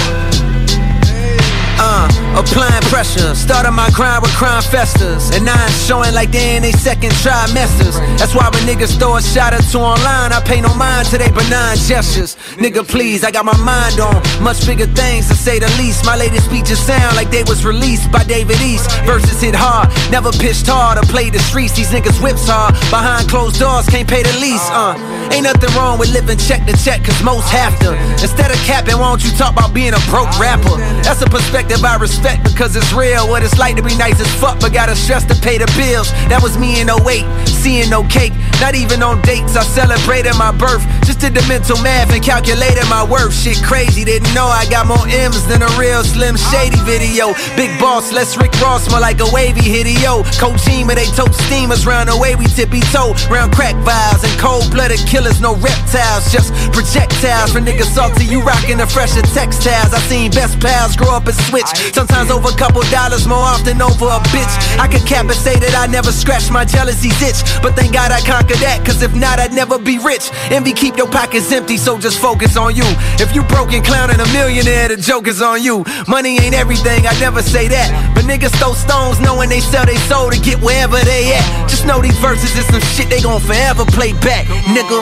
Uh, 1.80 2.04
applying 2.36 2.84
pressure. 2.92 3.34
Started 3.34 3.72
my 3.72 3.88
grind 3.96 4.20
with 4.20 4.34
crime 4.36 4.60
festers. 4.60 5.30
And 5.32 5.46
now 5.46 5.56
it's 5.64 5.80
showing 5.88 6.12
like 6.12 6.30
they 6.30 6.56
in 6.56 6.62
they 6.62 6.72
second 6.72 7.08
trimesters. 7.24 7.96
That's 8.20 8.34
why 8.34 8.52
when 8.52 8.68
niggas 8.68 8.98
throw 9.00 9.16
a 9.16 9.22
shot 9.22 9.54
or 9.54 9.64
two 9.64 9.80
online, 9.80 10.28
I 10.32 10.44
pay 10.44 10.60
no 10.60 10.74
mind 10.74 11.08
to 11.08 11.16
they 11.16 11.32
benign 11.32 11.80
gestures. 11.80 12.36
Nigga, 12.60 12.86
please, 12.86 13.24
I 13.24 13.30
got 13.30 13.46
my 13.46 13.56
mind 13.64 13.98
on 13.98 14.20
much 14.44 14.66
bigger 14.66 14.84
things 14.92 15.28
to 15.28 15.34
say 15.34 15.58
the 15.58 15.72
least. 15.80 16.04
My 16.04 16.16
latest 16.16 16.52
speeches 16.52 16.78
sound 16.78 17.16
like 17.16 17.30
they 17.30 17.44
was 17.44 17.64
released 17.64 18.12
by 18.12 18.24
David 18.24 18.60
East. 18.60 18.84
Verses 19.08 19.40
hit 19.40 19.54
hard, 19.56 19.88
never 20.12 20.30
pitched 20.32 20.66
hard 20.66 20.98
or 20.98 21.06
played 21.08 21.32
the 21.32 21.40
streets. 21.40 21.72
These 21.72 21.88
niggas 21.88 22.20
whips 22.22 22.44
hard. 22.44 22.76
Behind 22.92 23.26
closed 23.26 23.58
doors, 23.58 23.88
can't 23.88 24.08
pay 24.08 24.22
the 24.22 24.36
lease. 24.36 24.68
Uh, 24.68 25.00
ain't 25.32 25.44
nothing 25.44 25.72
wrong 25.72 25.98
with 25.98 26.12
living 26.12 26.36
check 26.36 26.66
to 26.66 26.76
check, 26.84 27.04
cause 27.04 27.22
most 27.24 27.48
have 27.48 27.72
to. 27.80 27.96
Instead 28.20 28.50
of 28.52 28.58
capping, 28.68 29.00
why 29.00 29.08
don't 29.08 29.24
you 29.24 29.32
talk 29.40 29.56
about 29.56 29.72
being 29.72 29.96
a 29.96 30.02
broke 30.12 30.28
rapper? 30.36 30.76
That's 31.08 31.22
a 31.22 31.26
perspective 31.26 31.69
I 31.78 31.96
respect 31.96 32.42
because 32.42 32.74
it's 32.74 32.92
real. 32.92 33.28
What 33.28 33.44
it's 33.44 33.56
like 33.56 33.76
to 33.76 33.82
be 33.82 33.96
nice 33.96 34.20
as 34.20 34.26
fuck, 34.40 34.58
but 34.58 34.72
gotta 34.72 34.96
stress 34.96 35.24
to 35.26 35.34
pay 35.40 35.56
the 35.56 35.70
bills. 35.78 36.10
That 36.26 36.42
was 36.42 36.58
me 36.58 36.80
in 36.80 36.90
08, 36.90 37.22
seeing 37.60 37.90
no 37.90 38.02
cake. 38.08 38.32
Not 38.60 38.74
even 38.74 39.02
on 39.02 39.20
dates, 39.22 39.56
I 39.56 39.62
celebrated 39.62 40.34
my 40.40 40.52
birth. 40.52 40.80
Just 41.04 41.20
did 41.20 41.34
the 41.36 41.44
mental 41.44 41.76
math 41.84 42.12
and 42.12 42.24
calculated 42.24 42.88
my 42.88 43.04
worth. 43.04 43.36
Shit 43.36 43.60
crazy, 43.62 44.04
didn't 44.04 44.32
know 44.32 44.48
I 44.48 44.64
got 44.72 44.86
more 44.88 45.04
M's 45.04 45.44
than 45.46 45.60
a 45.62 45.70
real 45.76 46.02
Slim 46.02 46.36
Shady 46.36 46.80
video. 46.88 47.36
Big 47.56 47.72
boss, 47.78 48.12
let's 48.12 48.36
Rick 48.36 48.56
Ross, 48.60 48.88
smell 48.88 49.00
like 49.00 49.20
a 49.20 49.28
wavy 49.32 49.60
hitio. 49.60 50.24
Kojima, 50.40 50.94
they 50.96 51.08
tote 51.12 51.34
steamers 51.48 51.84
round 51.84 52.08
the 52.08 52.16
way 52.16 52.34
we 52.34 52.46
tippy 52.46 52.80
toe. 52.92 53.12
Round 53.28 53.52
crack 53.52 53.76
vials 53.84 54.24
and 54.24 54.32
cold 54.40 54.70
blooded 54.72 55.00
killers, 55.04 55.40
no 55.40 55.54
reptiles, 55.60 56.32
just 56.32 56.52
projectiles. 56.72 57.52
For 57.52 57.60
niggas 57.60 57.92
salty, 57.92 58.24
you 58.24 58.40
rockin' 58.40 58.78
the 58.78 58.86
fresher 58.86 59.22
textiles. 59.36 59.92
I 59.92 60.00
seen 60.08 60.30
best 60.32 60.60
pals 60.60 60.96
grow 60.96 61.12
up 61.12 61.26
and 61.26 61.36
switch. 61.48 61.68
Sometimes 61.92 62.30
over 62.30 62.48
a 62.48 62.56
couple 62.56 62.80
dollars, 62.88 63.26
more 63.26 63.44
often 63.44 63.80
over 63.82 64.08
a 64.08 64.20
bitch. 64.32 64.54
I 64.78 64.88
could 64.88 65.04
cap 65.04 65.26
and 65.28 65.36
say 65.36 65.56
that 65.60 65.74
I 65.76 65.86
never 65.86 66.12
scratched 66.12 66.50
my 66.50 66.64
jealousy's 66.64 67.20
itch. 67.20 67.40
But 67.62 67.74
thank 67.74 67.92
God 67.92 68.12
I 68.12 68.20
conquered 68.20 68.58
that, 68.62 68.84
cause 68.84 69.02
if 69.02 69.14
not, 69.14 69.38
I'd 69.38 69.52
never 69.52 69.78
be 69.78 69.98
rich. 69.98 70.30
Envy 70.50 70.72
keep 70.72 70.96
your 70.96 71.10
pockets 71.10 71.50
empty, 71.52 71.76
so 71.76 71.98
just 71.98 72.18
focus 72.20 72.56
on 72.56 72.74
you. 72.74 72.86
If 73.18 73.34
you 73.34 73.42
broke 73.44 73.72
and 73.72 73.84
clowning 73.84 74.20
a 74.20 74.28
millionaire, 74.32 74.88
the 74.88 74.96
joke 74.96 75.26
is 75.26 75.42
on 75.42 75.62
you. 75.62 75.84
Money 76.08 76.38
ain't 76.38 76.54
everything, 76.54 77.06
I 77.06 77.18
never 77.20 77.42
say 77.42 77.68
that. 77.68 77.88
But 78.14 78.24
niggas 78.24 78.54
throw 78.58 78.72
stones 78.72 79.20
knowing 79.20 79.48
they 79.48 79.60
sell 79.60 79.86
their 79.86 79.98
soul 80.08 80.30
to 80.30 80.40
get 80.40 80.60
wherever 80.60 80.98
they 81.04 81.34
at. 81.34 81.68
Just 81.68 81.86
know 81.86 82.00
these 82.00 82.18
verses 82.18 82.56
is 82.56 82.66
some 82.66 82.80
shit 82.94 83.08
they 83.08 83.20
gon' 83.20 83.40
forever 83.40 83.84
play 83.84 84.12
back, 84.24 84.46
nigga. 84.70 85.00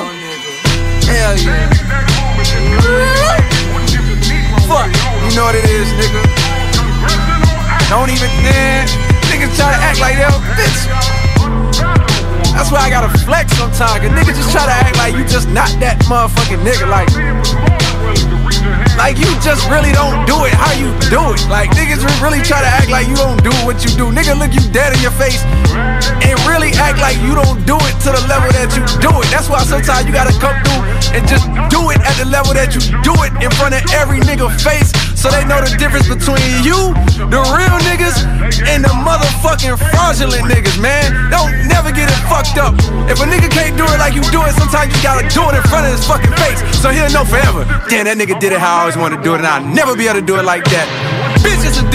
Hell 1.08 1.36
yeah. 1.38 1.88
fuck. 4.68 4.92
You 5.24 5.32
know 5.34 5.48
what 5.48 5.56
it 5.56 5.64
is, 5.64 5.88
nigga. 5.96 6.20
Don't 7.88 8.10
even, 8.10 8.30
man. 8.44 8.86
Niggas 9.32 9.56
try 9.56 9.72
to 9.72 9.80
act 9.80 10.00
like 10.00 10.16
they're 10.16 10.28
bitch. 10.56 11.27
That's 12.58 12.74
why 12.74 12.82
I 12.82 12.90
gotta 12.90 13.06
flex 13.22 13.54
sometimes. 13.54 14.02
Cause 14.02 14.10
niggas 14.10 14.34
just 14.34 14.50
try 14.50 14.66
to 14.66 14.74
act 14.74 14.98
like 14.98 15.14
you 15.14 15.22
just 15.22 15.46
not 15.54 15.70
that 15.78 16.02
motherfucking 16.10 16.58
nigga. 16.66 16.90
Like, 16.90 17.06
like 18.98 19.14
you 19.14 19.30
just 19.46 19.62
really 19.70 19.94
don't 19.94 20.26
do 20.26 20.42
it 20.42 20.50
how 20.58 20.74
you 20.74 20.90
do 21.06 21.22
it. 21.38 21.38
Like 21.46 21.70
niggas 21.78 22.02
really 22.18 22.42
try 22.42 22.58
to 22.58 22.66
act 22.66 22.90
like 22.90 23.06
you 23.06 23.14
don't 23.14 23.38
do 23.46 23.54
what 23.62 23.86
you 23.86 23.94
do. 23.94 24.10
Nigga 24.10 24.34
look 24.34 24.50
you 24.50 24.60
dead 24.74 24.90
in 24.90 24.98
your 24.98 25.14
face 25.14 25.38
and 26.26 26.34
really 26.50 26.74
act 26.82 26.98
like 26.98 27.14
you 27.22 27.38
don't 27.38 27.62
do 27.62 27.78
it 27.78 27.94
to 28.02 28.10
the 28.10 28.26
level 28.26 28.50
that 28.50 28.74
you 28.74 28.82
do 28.98 29.14
it. 29.22 29.30
That's 29.30 29.46
why 29.46 29.62
sometimes 29.62 30.10
you 30.10 30.12
gotta 30.12 30.34
come 30.42 30.58
through 30.66 30.82
and 31.14 31.22
just 31.30 31.46
do 31.70 31.94
it 31.94 32.02
at 32.02 32.18
the 32.18 32.26
level 32.26 32.58
that 32.58 32.74
you 32.74 32.82
do 33.06 33.14
it 33.22 33.30
in 33.38 33.54
front 33.54 33.78
of 33.78 33.86
every 33.94 34.18
nigga 34.26 34.50
face 34.58 34.90
so 35.18 35.34
they 35.34 35.42
know 35.50 35.58
the 35.58 35.74
difference 35.74 36.06
between 36.06 36.62
you, 36.62 36.94
the 37.26 37.42
real 37.50 37.78
niggas, 37.90 38.22
and 38.70 38.86
the 38.86 38.94
motherfucking 39.02 39.74
fraudulent 39.90 40.46
niggas, 40.46 40.78
man. 40.78 41.10
Don't 41.26 41.50
never 41.66 41.90
get 41.90 42.06
it 42.06 42.20
fucked 42.30 42.54
up. 42.54 42.78
If 43.10 43.18
a 43.18 43.26
nigga 43.26 43.50
can't 43.50 43.74
do 43.74 43.82
it 43.82 43.98
like 43.98 44.14
you 44.14 44.22
do 44.30 44.46
it, 44.46 44.54
sometimes 44.54 44.94
you 44.94 45.02
gotta 45.02 45.26
do 45.26 45.42
it 45.50 45.58
in 45.58 45.64
front 45.66 45.90
of 45.90 45.92
his 45.92 46.06
fucking 46.06 46.30
face 46.38 46.62
so 46.78 46.94
he'll 46.94 47.10
know 47.10 47.26
forever. 47.26 47.66
Damn, 47.90 48.06
that 48.06 48.14
nigga 48.14 48.38
did 48.38 48.54
it 48.54 48.62
how 48.62 48.78
I 48.78 48.80
always 48.86 48.96
wanted 48.96 49.18
to 49.18 49.22
do 49.26 49.34
it, 49.34 49.42
and 49.42 49.46
I'll 49.46 49.66
never 49.66 49.98
be 49.98 50.06
able 50.06 50.22
to 50.22 50.26
do 50.26 50.38
it 50.38 50.46
like 50.46 50.62
that. 50.70 50.86
Bitch, 51.42 51.66
it's 51.66 51.82
a 51.82 51.86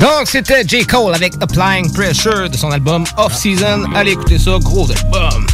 Donc, 0.00 0.26
c'était 0.26 0.66
J. 0.66 0.86
Cole 0.86 1.14
avec 1.14 1.34
Applying 1.42 1.92
Pressure 1.92 2.48
de 2.48 2.56
son 2.56 2.70
album 2.70 3.04
Off 3.18 3.34
Season. 3.34 3.84
Allez 3.94 4.12
écouter 4.12 4.38
ça, 4.38 4.52
gros 4.58 4.90
album. 4.90 5.46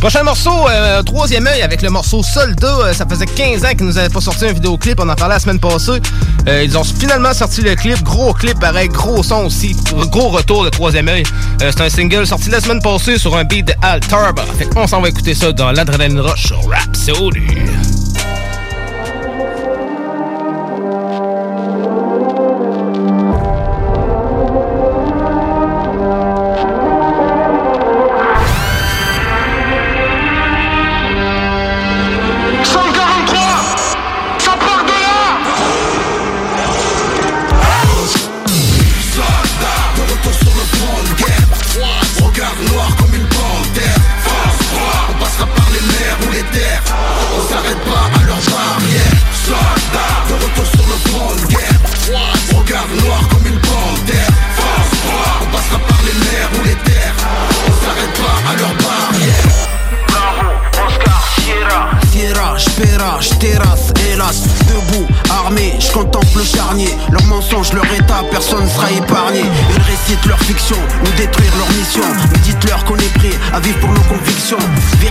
Prochain 0.00 0.22
morceau, 0.22 0.68
euh, 0.68 1.02
troisième 1.02 1.46
œil 1.46 1.62
avec 1.62 1.80
le 1.80 1.88
morceau 1.88 2.22
Soldat. 2.22 2.66
Euh, 2.66 2.92
ça 2.92 3.06
faisait 3.06 3.24
15 3.24 3.64
ans 3.64 3.70
qu'ils 3.70 3.86
nous 3.86 3.96
avaient 3.96 4.10
pas 4.10 4.20
sorti 4.20 4.44
un 4.44 4.52
vidéoclip. 4.52 5.00
On 5.00 5.08
en 5.08 5.14
parlait 5.14 5.36
la 5.36 5.40
semaine 5.40 5.58
passée. 5.58 6.00
Euh, 6.46 6.62
ils 6.62 6.76
ont 6.76 6.84
finalement 6.84 7.32
sorti 7.32 7.62
le 7.62 7.74
clip. 7.74 8.02
Gros 8.02 8.34
clip, 8.34 8.60
pareil. 8.60 8.88
Gros 8.88 9.22
son 9.22 9.46
aussi. 9.46 9.74
Gros 10.10 10.28
retour 10.28 10.64
de 10.64 10.68
troisième 10.68 11.08
œil. 11.08 11.22
C'est 11.58 11.80
un 11.80 11.88
single 11.88 12.26
sorti 12.26 12.50
la 12.50 12.60
semaine 12.60 12.82
passée 12.82 13.18
sur 13.18 13.34
un 13.34 13.44
beat 13.44 13.66
de 13.66 13.72
Al 13.80 14.00
Tarba. 14.00 14.44
Fait 14.58 14.66
qu'on 14.66 14.86
s'en 14.86 15.00
va 15.00 15.08
écouter 15.08 15.34
ça 15.34 15.52
dans 15.52 15.72
l'Adrenaline 15.72 16.20
Rush 16.20 16.48
sur 16.48 16.60
Rhapsody. 16.68 17.46
Ça 17.94 17.99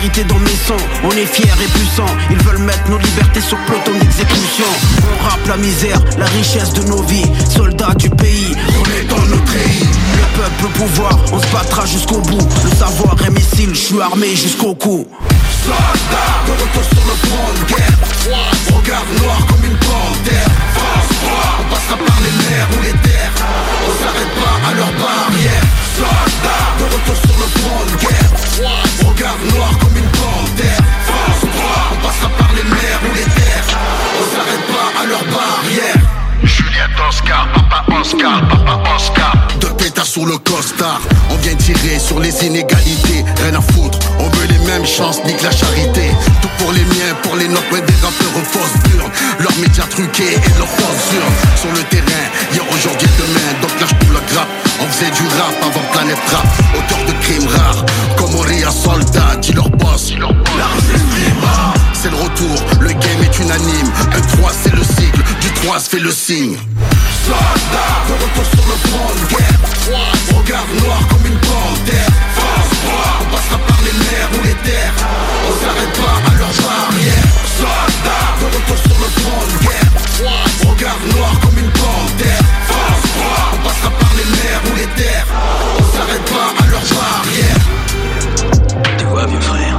Vérité 0.09 0.33
dans 0.33 0.39
mes 0.39 0.57
sons, 0.65 0.85
on 1.03 1.11
est 1.11 1.25
fiers 1.25 1.51
et 1.61 1.67
puissants. 1.77 2.15
Ils 2.31 2.41
veulent 2.43 2.59
mettre 2.59 2.89
nos 2.89 2.97
libertés 2.97 3.41
sur 3.41 3.57
peloton 3.65 3.91
d'exécution. 3.99 4.65
On 5.03 5.23
rappe 5.23 5.47
la 5.47 5.57
misère, 5.57 5.99
la 6.17 6.25
richesse 6.25 6.73
de 6.73 6.83
nos 6.83 7.03
vies. 7.03 7.29
Soldats 7.47 7.93
du 7.95 8.09
pays, 8.09 8.55
on 8.79 8.85
est 8.85 9.05
dans 9.07 9.21
notre 9.27 9.45
pays. 9.45 9.85
Le 10.15 10.41
peuple, 10.41 10.63
le 10.63 10.67
pouvoir, 10.69 11.17
on 11.31 11.39
se 11.39 11.47
battra 11.47 11.85
jusqu'au 11.85 12.19
bout. 12.21 12.47
Le 12.63 12.69
savoir 12.71 13.15
est 13.25 13.29
missile, 13.29 13.69
je 13.73 13.79
suis 13.79 14.01
armé 14.01 14.35
jusqu'au 14.35 14.73
cou. 14.73 15.05
Soldats, 15.63 16.39
de 16.47 16.51
retour 16.53 16.83
sur 16.83 17.05
le 17.05 17.15
front 17.27 17.51
de 17.59 17.73
guerre. 17.73 18.77
Regard 18.77 19.05
noir 19.21 19.45
comme 19.47 19.63
une 19.63 19.77
panthère. 19.77 20.49
Force 20.73 21.19
froid, 21.21 21.59
on 21.59 21.73
passera 21.73 21.97
par 21.97 22.19
les 22.21 22.49
mers 22.49 22.67
ou 22.77 22.83
les 22.83 23.09
terres. 23.09 23.33
On 23.85 24.03
s'arrête 24.03 24.33
pas 24.41 24.69
à 24.69 24.73
leurs 24.73 24.93
barrières 24.93 25.67
Soldats, 25.95 26.69
de 26.79 26.83
retour 26.85 27.15
sur 27.15 27.37
le 27.37 27.59
front 27.59 27.85
de 27.85 28.07
guerre 28.07 28.38
Regard 28.59 29.37
noir 29.55 29.71
comme 29.79 29.95
une 29.95 30.09
panthère 30.11 30.83
Force 31.05 31.51
froid, 31.53 31.91
on 31.93 32.05
passera 32.05 32.29
par 32.37 32.49
les 32.53 32.63
mers 32.63 32.99
ou 33.09 33.15
les 33.15 33.23
terres. 33.23 33.63
On 34.19 34.35
s'arrête 34.35 34.67
pas 34.67 35.01
à 35.01 35.05
leurs 35.05 35.23
barrières 35.23 36.09
Juliette 36.43 36.99
Oscar, 37.07 37.47
papa 37.53 37.85
Oscar, 37.99 38.47
papa 38.47 38.95
Oscar. 38.95 39.47
Deux 39.59 39.73
pétards 39.77 40.05
sur 40.05 40.25
le 40.25 40.37
costard. 40.37 41.01
On 41.29 41.35
vient 41.37 41.55
tirer 41.55 41.99
sur 41.99 42.19
les 42.19 42.45
inégalités. 42.45 43.23
Rien 43.43 43.55
à 43.55 43.61
foutre, 43.61 43.99
on 44.19 44.27
veut 44.29 44.47
les 44.47 44.59
mêmes 44.67 44.85
chances, 44.85 45.23
nique 45.25 45.41
la 45.41 45.51
charité. 45.51 46.11
Tout 46.41 46.49
pour 46.57 46.71
les 46.71 46.83
miens, 46.83 47.15
pour 47.23 47.35
les 47.35 47.47
nôtres, 47.47 47.71
ouais, 47.71 47.81
des 47.81 47.93
rappeurs 48.01 48.35
aux 48.35 48.45
fausses 48.45 48.79
burnes. 48.89 49.11
Leurs 49.39 49.57
médias 49.59 49.87
truqués 49.89 50.33
et 50.33 50.57
leurs 50.57 50.67
fausses 50.67 51.13
urnes 51.13 51.57
Sur 51.57 51.71
le 51.71 51.83
terrain, 51.89 52.25
aujourd'hui, 52.79 53.09
demain 53.17 53.59
Donc 53.61 53.71
lâche 53.79 53.93
pour 53.99 54.13
la 54.13 54.21
grappe, 54.21 54.47
on 54.79 54.85
faisait 54.87 55.11
du 55.11 55.27
rap 55.37 55.53
avant 55.61 55.85
Planète 55.91 56.17
Rap 56.31 56.47
Auteur 56.77 57.05
de 57.05 57.11
crimes 57.21 57.47
rares, 57.47 57.85
comme 58.17 58.33
Auréa 58.35 58.71
Soldat, 58.71 59.35
dit 59.41 59.53
leur 59.53 59.69
boss. 59.69 60.13
La 60.19 60.29
c'est 61.93 62.09
le 62.09 62.15
retour, 62.15 62.55
le 62.79 62.89
game 62.89 63.21
est 63.23 63.39
unanime. 63.39 63.91
Un 64.15 64.21
3 64.21 64.51
c'est 64.63 64.73
le 64.73 64.83
cycle, 64.83 65.21
du 65.41 65.51
3 65.65 65.79
se 65.79 65.89
fait 65.89 65.99
le 65.99 66.11
signe 66.11 66.57
Soldats, 67.29 68.01
de 68.09 68.13
retour 68.23 68.45
sur 68.53 68.65
le 68.65 68.77
front 68.89 69.13
de 69.13 69.25
guerre 69.29 69.61
Regard 70.35 70.65
noir 70.81 71.01
comme 71.09 71.25
une 71.27 71.37
panthère 71.37 72.09
Force 72.33 72.73
froid, 72.81 73.11
on 73.21 73.25
passera 73.29 73.57
par 73.69 73.79
les 73.85 73.93
mers 73.93 74.29
ou 74.33 74.41
les 74.47 74.57
terres 74.65 74.93
On 75.45 75.53
s'arrête 75.61 75.93
pas 75.93 76.17
à 76.25 76.33
leurs 76.41 76.57
barrières 76.65 77.29
Soldats, 77.59 78.33
de 78.41 78.45
retour 78.55 78.79
sur 78.81 78.97
le 78.97 79.09
front 79.21 79.43
de 79.45 79.57
guerre 79.61 79.91
Regard 80.71 81.01
noir 81.13 81.33
comme 81.43 81.57
une 81.59 81.69
panthère 81.69 82.45
Force 82.65 83.05
froid, 83.13 83.43
on 83.53 83.59
passera 83.67 83.91
par 83.91 84.11
les 84.17 84.25
mers 84.25 84.61
ou 84.65 84.75
les 84.75 84.89
terres 84.97 85.27
On 85.77 85.83
s'arrête 85.93 86.25
pas 86.33 86.49
à 86.57 86.65
leurs 86.65 86.89
barrières 86.97 87.63
Tu 88.97 89.05
vois, 89.05 89.25
vieux 89.27 89.41
frère, 89.41 89.77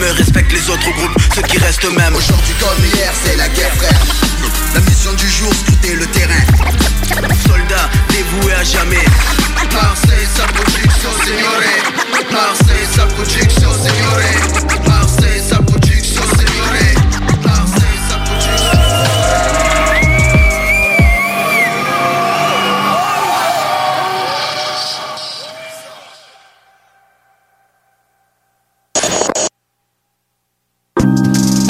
Le 0.00 0.06
troisième 0.06 0.24
respecte 0.24 0.52
les 0.52 0.70
autres 0.70 0.90
groupes, 0.92 1.22
ceux 1.34 1.42
qui 1.42 1.58
restent 1.58 1.84
eux-mêmes 1.84 2.16
Aujourd'hui 2.16 2.54
comme 2.58 2.84
hier, 2.84 3.12
c'est 3.22 3.36
la 3.36 3.48
guerre 3.48 3.74
frère. 3.74 4.00
La 4.74 4.80
mission 4.80 5.12
du 5.12 5.28
jour, 5.28 5.52
scruter 5.52 5.94
le 5.94 6.06
terrain. 6.06 6.42
Soldats 7.46 7.90
dévoués 8.08 8.54
à 8.54 8.64
jamais. 8.64 9.04
Marseille, 9.72 10.26
sa 10.34 10.44
production, 10.44 11.10
signore. 11.24 12.32
Marseille, 12.32 12.86
sa 12.96 13.06
production, 13.06 13.70
signore 13.74 14.89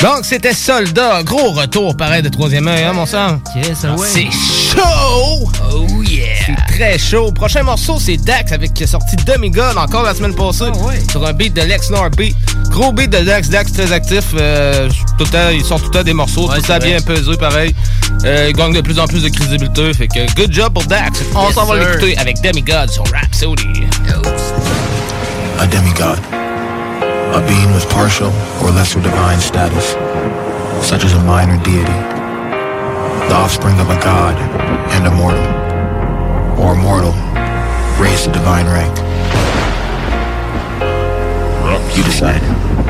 Donc, 0.03 0.25
c'était 0.25 0.55
Soldat. 0.55 1.23
Gros 1.25 1.51
retour, 1.53 1.95
pareil, 1.95 2.23
de 2.23 2.31
troisième 2.31 2.67
œil, 2.69 2.85
hein, 2.85 2.93
mon 2.95 3.05
sang? 3.05 3.39
Yes, 3.55 3.85
C'est 4.07 4.31
chaud! 4.31 5.51
Oh 5.73 5.87
yeah! 6.03 6.25
C'est 6.47 6.75
très 6.75 6.99
chaud. 6.99 7.31
Prochain 7.33 7.63
morceau, 7.63 7.99
c'est 8.01 8.17
Dax 8.17 8.51
avec 8.53 8.73
qui 8.73 8.85
a 8.85 8.87
sorti 8.87 9.15
Demigod 9.27 9.77
encore 9.77 10.03
la 10.05 10.15
semaine 10.15 10.35
passée 10.35 10.73
sur 11.11 11.27
un 11.27 11.33
beat 11.35 11.55
de 11.55 11.61
Lex 11.63 11.91
Beat. 12.17 12.35
Gros 12.71 12.93
beat 12.93 13.11
de 13.11 13.19
Dax, 13.19 13.51
Dax 13.51 13.73
très 13.73 13.93
actif. 13.93 14.25
euh, 14.39 14.89
tout 15.19 15.25
le 15.25 15.31
temps, 15.31 15.49
il 15.53 15.63
sort 15.65 15.79
tout 15.81 15.87
le 15.87 15.99
temps 15.99 16.03
des 16.03 16.15
morceaux, 16.15 16.47
tout 16.49 16.55
c'est 16.57 16.63
temps 16.69 16.79
vrai. 16.79 16.89
bien 16.93 17.01
pesé 17.03 17.37
pareil. 17.37 17.75
Euh, 18.25 18.47
il 18.49 18.57
gagne 18.57 18.73
de 18.73 18.81
plus 18.81 18.99
en 18.99 19.07
plus 19.07 19.23
de 19.23 19.29
crédibilité. 19.29 19.93
Fait 19.93 20.09
que 20.09 20.35
good 20.35 20.51
job 20.51 20.73
pour 20.73 20.85
Dax. 20.85 21.21
On 21.35 21.45
Yes, 21.47 21.55
s'en 21.55 21.67
va 21.67 21.77
l'écouter 21.79 22.17
avec 22.17 22.41
Demigod 22.41 22.89
sur 22.91 23.05
Rhapsody. 23.13 23.85
A 25.59 25.67
demigod. 25.67 26.19
A 27.33 27.41
being 27.47 27.73
with 27.73 27.89
partial 27.91 28.29
or 28.63 28.71
lesser 28.71 29.01
divine 29.01 29.39
status, 29.39 29.93
such 30.87 31.05
as 31.05 31.13
a 31.15 31.23
minor 31.25 31.63
deity. 31.63 32.01
The 33.29 33.35
offspring 33.35 33.79
of 33.79 33.89
a 33.89 33.99
god 34.03 34.37
and 34.91 35.07
a 35.07 35.11
mortal. 35.11 35.47
Or 36.61 36.75
mortal, 36.75 37.13
raised 38.03 38.25
to 38.25 38.33
divine 38.33 38.67
rank. 38.67 38.97
You 41.97 42.03
decide. 42.03 42.90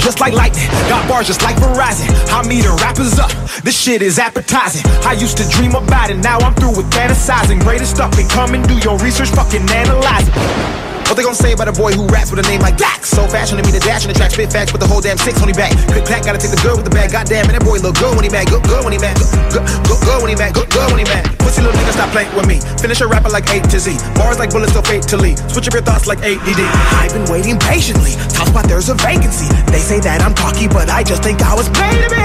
Just 0.00 0.20
like 0.20 0.34
lightning, 0.34 0.68
got 0.86 1.08
bars 1.08 1.26
just 1.26 1.42
like 1.42 1.56
Verizon. 1.56 2.06
I'm 2.28 2.52
eating 2.52 2.76
rappers 2.76 3.18
up, 3.18 3.30
this 3.64 3.78
shit 3.78 4.02
is 4.02 4.18
appetizing. 4.18 4.82
I 5.02 5.14
used 5.14 5.38
to 5.38 5.48
dream 5.48 5.74
about 5.74 6.10
it, 6.10 6.18
now 6.18 6.36
I'm 6.38 6.54
through 6.54 6.76
with 6.76 6.90
fantasizing. 6.90 7.60
Greatest 7.62 7.94
stuff 7.94 8.12
come 8.28 8.52
and 8.52 8.68
do 8.68 8.76
your 8.78 8.98
research, 8.98 9.30
fucking 9.30 9.62
analyze 9.70 10.28
it. 10.28 10.91
What 11.12 11.20
they 11.20 11.28
gonna 11.28 11.36
say 11.36 11.52
about 11.52 11.68
a 11.68 11.76
boy 11.76 11.92
who 11.92 12.08
raps 12.08 12.32
with 12.32 12.40
a 12.40 12.48
name 12.48 12.64
like 12.64 12.80
Dax? 12.80 13.12
So 13.12 13.28
fashion 13.28 13.60
to 13.60 13.62
me, 13.62 13.68
the 13.68 13.84
dash 13.84 14.00
in 14.00 14.08
the 14.08 14.16
track, 14.16 14.32
spit 14.32 14.48
facts, 14.48 14.72
put 14.72 14.80
the 14.80 14.88
whole 14.88 15.04
damn 15.04 15.20
six 15.20 15.36
on 15.44 15.48
his 15.52 15.60
back. 15.60 15.76
Click 15.92 16.08
clack, 16.08 16.24
gotta 16.24 16.40
take 16.40 16.56
the 16.56 16.62
good 16.64 16.72
with 16.80 16.88
the 16.88 16.94
bad. 16.96 17.12
Goddamn, 17.12 17.52
and 17.52 17.52
that 17.52 17.60
boy 17.60 17.84
look 17.84 18.00
good 18.00 18.16
when 18.16 18.24
he 18.24 18.32
mad, 18.32 18.48
good, 18.48 18.64
good 18.64 18.80
when 18.80 18.96
he 18.96 18.98
mad, 18.98 19.20
good, 19.52 19.60
good, 19.60 20.00
good, 20.08 20.18
when 20.24 20.32
he 20.32 20.36
mad, 20.40 20.56
good, 20.56 20.72
good 20.72 20.88
when 20.88 21.04
he 21.04 21.04
mad. 21.04 21.28
Pussy 21.36 21.60
little 21.60 21.76
nigga, 21.76 21.92
stop 21.92 22.08
playing 22.16 22.32
with 22.32 22.48
me. 22.48 22.64
Finish 22.80 23.04
a 23.04 23.06
rapper 23.06 23.28
like 23.28 23.44
A 23.52 23.60
to 23.60 23.76
Z. 23.76 23.92
Bars 24.16 24.40
like 24.40 24.56
bullets, 24.56 24.72
still 24.72 24.80
fatally. 24.88 25.36
Switch 25.52 25.68
up 25.68 25.76
your 25.76 25.84
thoughts 25.84 26.08
like 26.08 26.24
ADD. 26.24 26.64
I've 26.96 27.12
been 27.12 27.28
waiting 27.28 27.60
patiently. 27.60 28.16
Talk 28.32 28.48
about 28.48 28.64
there's 28.64 28.88
a 28.88 28.96
vacancy. 28.96 29.52
They 29.68 29.84
say 29.84 30.00
that 30.00 30.24
I'm 30.24 30.32
cocky, 30.32 30.64
but 30.64 30.88
I 30.88 31.04
just 31.04 31.20
think 31.20 31.44
I 31.44 31.52
was 31.52 31.68
paid 31.76 31.92
to 31.92 32.08
be. 32.08 32.24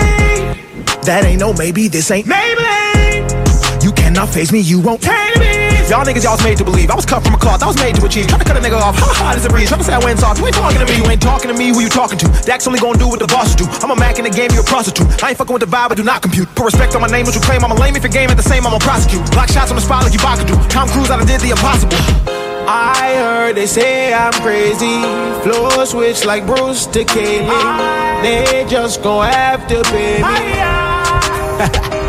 That 1.04 1.28
ain't 1.28 1.44
no 1.44 1.52
maybe, 1.52 1.92
this 1.92 2.08
ain't 2.08 2.24
Maybelline. 2.24 3.84
You 3.84 3.92
cannot 3.92 4.32
face 4.32 4.56
me, 4.56 4.64
you 4.64 4.80
won't 4.80 5.04
tame 5.04 5.36
me. 5.44 5.67
Y'all 5.88 6.04
niggas, 6.04 6.28
y'all 6.28 6.36
was 6.36 6.44
made 6.44 6.58
to 6.60 6.68
believe. 6.68 6.92
I 6.92 6.96
was 7.00 7.06
cut 7.08 7.24
from 7.24 7.34
a 7.34 7.40
cloth, 7.40 7.64
I 7.64 7.68
was 7.68 7.80
made 7.80 7.96
to 7.96 8.04
achieve. 8.04 8.28
Tryna 8.28 8.44
cut 8.44 8.58
a 8.58 8.60
nigga 8.60 8.76
off, 8.76 9.00
ha 9.00 9.08
ha, 9.08 9.32
a 9.32 9.50
breeze. 9.50 9.72
Tryna 9.72 9.88
say 9.88 9.96
I 9.96 10.04
went 10.04 10.20
soft. 10.20 10.36
You 10.40 10.46
ain't 10.48 10.60
talking 10.60 10.84
to 10.84 10.86
me, 10.86 11.00
you 11.00 11.08
ain't 11.08 11.22
talking 11.22 11.48
to 11.48 11.56
me, 11.56 11.72
who 11.72 11.80
you 11.80 11.88
talking 11.88 12.20
to? 12.20 12.28
Dax 12.44 12.68
only 12.68 12.80
gonna 12.80 13.00
do 13.00 13.08
what 13.08 13.24
the 13.24 13.28
bosses 13.28 13.56
do. 13.56 13.64
I'm 13.80 13.92
a 13.92 13.96
Mac 13.96 14.20
in 14.20 14.28
the 14.28 14.30
game, 14.30 14.52
you 14.52 14.60
a 14.60 14.68
prostitute. 14.68 15.08
I 15.24 15.32
ain't 15.32 15.38
fucking 15.40 15.54
with 15.56 15.64
the 15.64 15.72
vibe, 15.72 15.92
I 15.92 15.96
do 15.96 16.04
not 16.04 16.22
compute. 16.22 16.52
Put 16.60 16.76
respect 16.76 16.92
on 16.96 17.00
my 17.00 17.08
name, 17.08 17.24
what 17.24 17.36
you 17.36 17.42
claim, 17.42 17.64
I'm 17.64 17.72
a 17.72 17.80
lame. 17.80 17.96
If 17.96 18.04
your 18.04 18.12
game 18.12 18.28
ain't 18.28 18.36
the 18.36 18.44
same, 18.44 18.68
I'm 18.68 18.76
gonna 18.76 18.84
prosecute. 18.84 19.24
Block 19.32 19.48
shots 19.48 19.72
on 19.72 19.80
the 19.80 19.82
spot 19.82 20.04
like 20.04 20.12
you 20.12 20.20
do. 20.44 20.60
Tom 20.68 20.92
Cruise, 20.92 21.08
I 21.08 21.16
done 21.16 21.26
did 21.26 21.40
the 21.40 21.56
impossible. 21.56 21.96
I 22.68 23.16
heard 23.16 23.56
they 23.56 23.66
say 23.66 24.12
I'm 24.14 24.36
crazy. 24.44 25.00
Floor 25.48 25.86
switch 25.88 26.26
like 26.26 26.46
Bruce 26.46 26.86
to 26.88 27.08
Kaylee. 27.08 28.22
They 28.28 28.68
just 28.68 29.02
gon' 29.02 29.32
have 29.32 29.66
to 29.72 29.80
pay 29.88 30.20
me. 30.20 30.36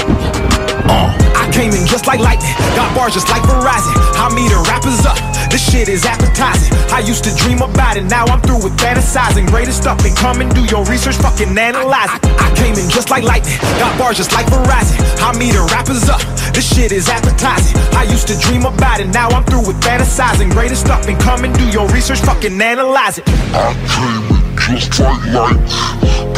Uh, 0.91 1.28
came 1.59 1.75
in 1.75 1.85
just 1.91 2.07
like 2.07 2.21
lightning, 2.21 2.55
got 2.79 2.87
bars 2.95 3.15
just 3.15 3.29
like 3.29 3.43
Verizon. 3.43 3.91
I'm 4.15 4.31
eating 4.39 4.63
rappers 4.71 5.03
up, 5.03 5.19
this 5.51 5.59
shit 5.59 5.89
is 5.89 6.07
appetizing. 6.07 6.71
I 6.95 7.01
used 7.03 7.25
to 7.25 7.35
dream 7.35 7.59
about 7.59 7.97
it, 7.97 8.05
now 8.05 8.25
I'm 8.31 8.41
through 8.47 8.63
with 8.63 8.79
fantasizing. 8.79 9.51
Greatest 9.51 9.83
stuff 9.83 9.99
and 10.07 10.15
come 10.17 10.41
and 10.41 10.55
do 10.55 10.63
your 10.71 10.85
research, 10.87 11.17
fucking 11.17 11.59
analyze 11.59 12.15
it. 12.15 12.23
I 12.39 12.55
came 12.55 12.79
in 12.79 12.89
just 12.89 13.11
like 13.11 13.25
lightning, 13.25 13.59
got 13.83 13.91
bars 13.99 14.17
just 14.17 14.33
like 14.33 14.47
Verizon. 14.47 15.03
I'm 15.19 15.43
eating 15.43 15.67
rappers 15.75 16.09
up, 16.09 16.23
this 16.55 16.63
shit 16.63 16.93
is 16.93 17.09
appetizing. 17.09 17.75
I 17.99 18.05
used 18.05 18.29
to 18.29 18.39
dream 18.39 18.65
about 18.65 19.01
it, 19.01 19.09
now 19.09 19.29
I'm 19.31 19.43
through 19.43 19.67
with 19.67 19.83
fantasizing. 19.83 20.53
Greatest 20.53 20.87
stuff 20.87 21.09
and 21.09 21.19
come 21.19 21.43
and 21.43 21.53
do 21.59 21.67
your 21.75 21.89
research, 21.91 22.21
fucking 22.21 22.55
analyze 22.63 23.19
it. 23.19 23.25
I 23.27 23.75
came 23.91 24.31
in 24.31 24.47
just 24.79 25.01
like 25.03 25.27
light, 25.35 25.59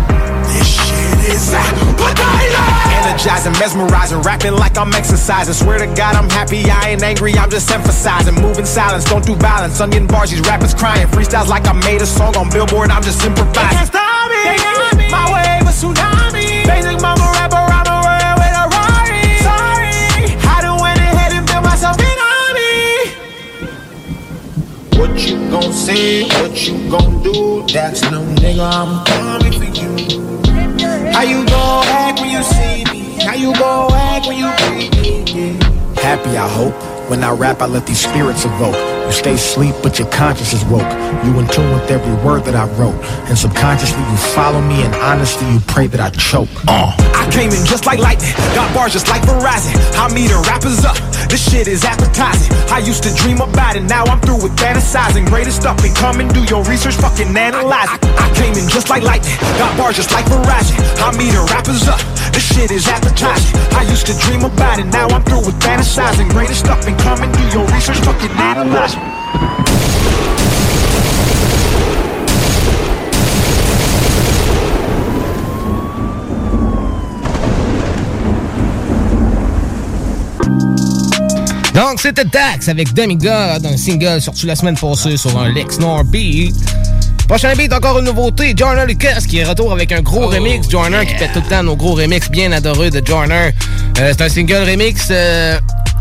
This 0.53 0.69
shit 0.69 1.33
is 1.33 1.49
what 1.97 2.13
you 2.13 2.29
like 2.53 2.93
Energizing, 3.03 3.53
mesmerizing, 3.53 4.21
rapping 4.21 4.53
like 4.53 4.77
I'm 4.77 4.93
exercising. 4.93 5.53
Swear 5.53 5.79
to 5.79 5.87
God, 5.87 6.15
I'm 6.15 6.29
happy, 6.29 6.69
I 6.69 6.89
ain't 6.89 7.03
angry, 7.03 7.33
I'm 7.33 7.49
just 7.49 7.69
emphasizing. 7.71 8.35
Moving 8.35 8.65
silence, 8.65 9.05
don't 9.05 9.25
do 9.25 9.35
violence. 9.35 9.79
Onion 9.81 10.05
bars, 10.07 10.29
these 10.31 10.41
rappers 10.41 10.73
crying. 10.73 11.07
Freestyles 11.07 11.47
like 11.47 11.67
I 11.67 11.73
made 11.73 12.01
a 12.01 12.05
song 12.05 12.35
on 12.37 12.49
Billboard, 12.49 12.91
I'm 12.91 13.01
just 13.03 13.23
improvising. 13.25 13.53
They 13.53 13.75
can't 13.75 13.87
stop 13.87 14.29
me, 14.29 14.43
they 14.43 14.57
got 14.57 14.95
me. 14.97 15.09
My 15.09 15.25
wave 15.33 15.67
a 15.67 15.71
tsunami. 15.73 16.65
Basic 16.65 17.01
mama 17.01 17.25
rapper, 17.33 17.57
I'm 17.57 17.87
a 17.89 17.97
real 18.05 18.35
with 18.37 18.61
a 18.61 18.65
Rari. 18.73 19.23
Sorry, 19.41 20.37
I 20.47 20.61
done 20.61 20.79
went 20.81 20.99
ahead 20.99 21.33
and 21.33 21.45
built 21.47 21.63
myself 21.63 21.97
an 21.97 22.19
army. 22.37 23.09
What 24.99 25.17
you 25.19 25.49
gon' 25.49 25.73
say, 25.73 26.23
what 26.23 26.55
you 26.67 26.89
gon' 26.89 27.23
do? 27.23 27.65
That's 27.73 28.01
no 28.11 28.21
nigga, 28.21 28.69
I'm 28.69 29.03
coming 29.05 29.53
for 29.53 29.65
you. 29.65 30.32
How 31.13 31.21
you 31.21 31.45
gon' 31.45 31.85
act 31.87 32.19
when 32.21 32.31
you 32.31 32.43
see 32.43 32.83
me? 32.91 33.23
How 33.23 33.35
you 33.35 33.53
gon' 33.53 33.93
act 33.93 34.25
when 34.27 34.37
you 34.37 34.51
breathe 34.57 34.93
me? 34.99 35.23
Yeah. 35.27 36.01
Happy, 36.01 36.35
I 36.35 36.47
hope. 36.49 36.73
When 37.13 37.23
I 37.23 37.29
rap, 37.29 37.61
I 37.61 37.67
let 37.67 37.85
these 37.85 38.01
spirits 38.01 38.43
evoke. 38.43 38.73
You 38.73 39.11
stay 39.11 39.35
asleep, 39.35 39.75
but 39.83 39.99
your 39.99 40.09
conscience 40.09 40.51
is 40.51 40.65
woke. 40.65 40.89
You 41.21 41.37
in 41.37 41.45
tune 41.45 41.69
with 41.69 41.85
every 41.91 42.15
word 42.25 42.41
that 42.45 42.55
I 42.55 42.65
wrote. 42.73 42.97
And 43.29 43.37
subconsciously, 43.37 44.01
you 44.01 44.17
follow 44.33 44.59
me, 44.59 44.81
and 44.81 44.95
honestly, 44.95 45.45
you 45.53 45.59
pray 45.67 45.85
that 45.93 46.01
I 46.01 46.09
choke. 46.09 46.49
Uh. 46.65 46.89
I 47.13 47.29
came 47.29 47.53
in 47.53 47.63
just 47.69 47.85
like 47.85 47.99
lightning, 47.99 48.33
got 48.57 48.73
bars 48.73 48.93
just 48.93 49.07
like 49.09 49.21
Verizon. 49.29 49.77
I'm 49.93 50.17
eating 50.17 50.41
rappers 50.49 50.83
up, 50.83 50.97
this 51.29 51.39
shit 51.39 51.67
is 51.69 51.85
appetizing. 51.85 52.49
I 52.73 52.79
used 52.79 53.03
to 53.03 53.13
dream 53.13 53.39
about 53.39 53.77
it, 53.77 53.83
now 53.83 54.03
I'm 54.05 54.19
through 54.19 54.41
with 54.41 54.57
fantasizing. 54.57 55.29
Greatest 55.29 55.61
stuff 55.61 55.85
and 55.85 55.95
come 55.95 56.19
and 56.19 56.33
do 56.33 56.43
your 56.49 56.65
research, 56.65 56.95
fucking 56.95 57.29
analyze 57.29 57.93
it. 57.93 58.01
I 58.17 58.27
came 58.33 58.57
in 58.57 58.67
just 58.67 58.89
like 58.89 59.03
lightning, 59.03 59.37
got 59.61 59.77
bars 59.77 59.95
just 59.95 60.11
like 60.11 60.25
Verizon. 60.25 60.81
I'm 60.99 61.15
eating 61.21 61.45
rappers 61.53 61.87
up, 61.87 62.01
this 62.31 62.43
shit 62.43 62.71
is 62.71 62.87
appetizing. 62.87 63.59
I 63.73 63.83
used 63.89 64.05
to 64.07 64.17
dream 64.19 64.43
about 64.43 64.79
it, 64.79 64.85
now 64.85 65.07
I'm 65.07 65.23
through 65.23 65.45
with 65.45 65.59
fantasizing. 65.59 66.29
Greatest 66.29 66.61
stuff 66.61 66.85
come 67.03 67.21
and 67.21 67.33
do 67.33 67.43
your 67.57 67.65
research, 67.67 67.99
fucking 67.99 68.31
analyze. 68.31 68.95
Donc, 81.73 81.99
c'était 81.99 82.25
Dax 82.25 82.69
avec 82.69 82.93
Demigod, 82.93 83.65
un 83.65 83.77
single 83.77 84.21
sorti 84.21 84.45
la 84.45 84.55
semaine 84.55 84.77
passée 84.77 85.17
sur 85.17 85.37
un 85.39 85.49
Lex 85.49 85.79
Nor 85.79 86.03
Beat. 86.03 86.53
Prochain 87.27 87.53
beat, 87.55 87.71
encore 87.73 87.99
une 87.99 88.05
nouveauté, 88.05 88.53
Joyner 88.55 88.85
Lucas 88.85 89.21
qui 89.27 89.39
est 89.39 89.43
retour 89.43 89.71
avec 89.71 89.91
un 89.91 90.01
gros 90.01 90.27
remix. 90.27 90.69
Joyner 90.69 91.05
qui 91.05 91.15
fait 91.15 91.29
tout 91.33 91.41
le 91.43 91.49
temps 91.49 91.63
nos 91.63 91.75
gros 91.75 91.93
remix 91.95 92.29
bien 92.29 92.51
adorés 92.51 92.89
de 92.89 93.01
Joyner. 93.05 93.51
Euh, 93.99 94.13
c'est 94.15 94.21
un 94.21 94.29
single 94.29 94.63
remix 94.69 95.07
euh, 95.09 95.57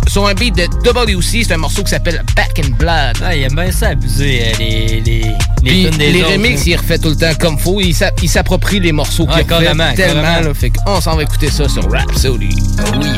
sur 0.09 0.27
un 0.27 0.35
beat 0.35 0.55
de 0.57 0.65
WC. 0.85 1.45
C'est 1.45 1.53
un 1.55 1.59
morceau 1.59 1.83
qui 1.85 1.91
s'appelle 1.91 2.23
Back 2.37 2.59
in 2.59 2.71
Blood. 2.77 3.17
Ah, 3.25 3.35
il 3.35 3.45
aime 3.45 3.55
bien 3.55 3.71
ça 3.71 3.89
abuser 3.89 4.43
euh, 4.47 4.53
les, 4.59 5.01
les, 5.01 5.23
les 5.23 5.25
Puis 5.65 5.87
tunes 5.89 5.99
des 5.99 6.11
les 6.13 6.23
autres, 6.23 6.33
remix, 6.33 6.57
là. 6.59 6.73
il 6.73 6.77
refait 6.77 6.99
tout 6.99 7.11
le 7.11 7.17
temps 7.17 7.35
comme 7.39 7.59
faut. 7.59 7.81
Il 7.81 7.95
s'a- 7.95 8.11
il 8.23 8.29
s'approprie 8.29 8.81
les 8.81 8.93
morceaux 8.93 9.25
qu'il 9.25 9.35
refait 9.35 9.45
carrément, 9.47 9.93
tellement. 9.95 10.23
Là, 10.41 10.53
fait 10.55 10.71
qu'on 10.71 11.01
s'en 11.01 11.17
va 11.17 11.23
écouter 11.23 11.51
ça 11.51 11.69
sur 11.69 11.91
Rhapsody. 11.91 12.49
Oui. 13.01 13.09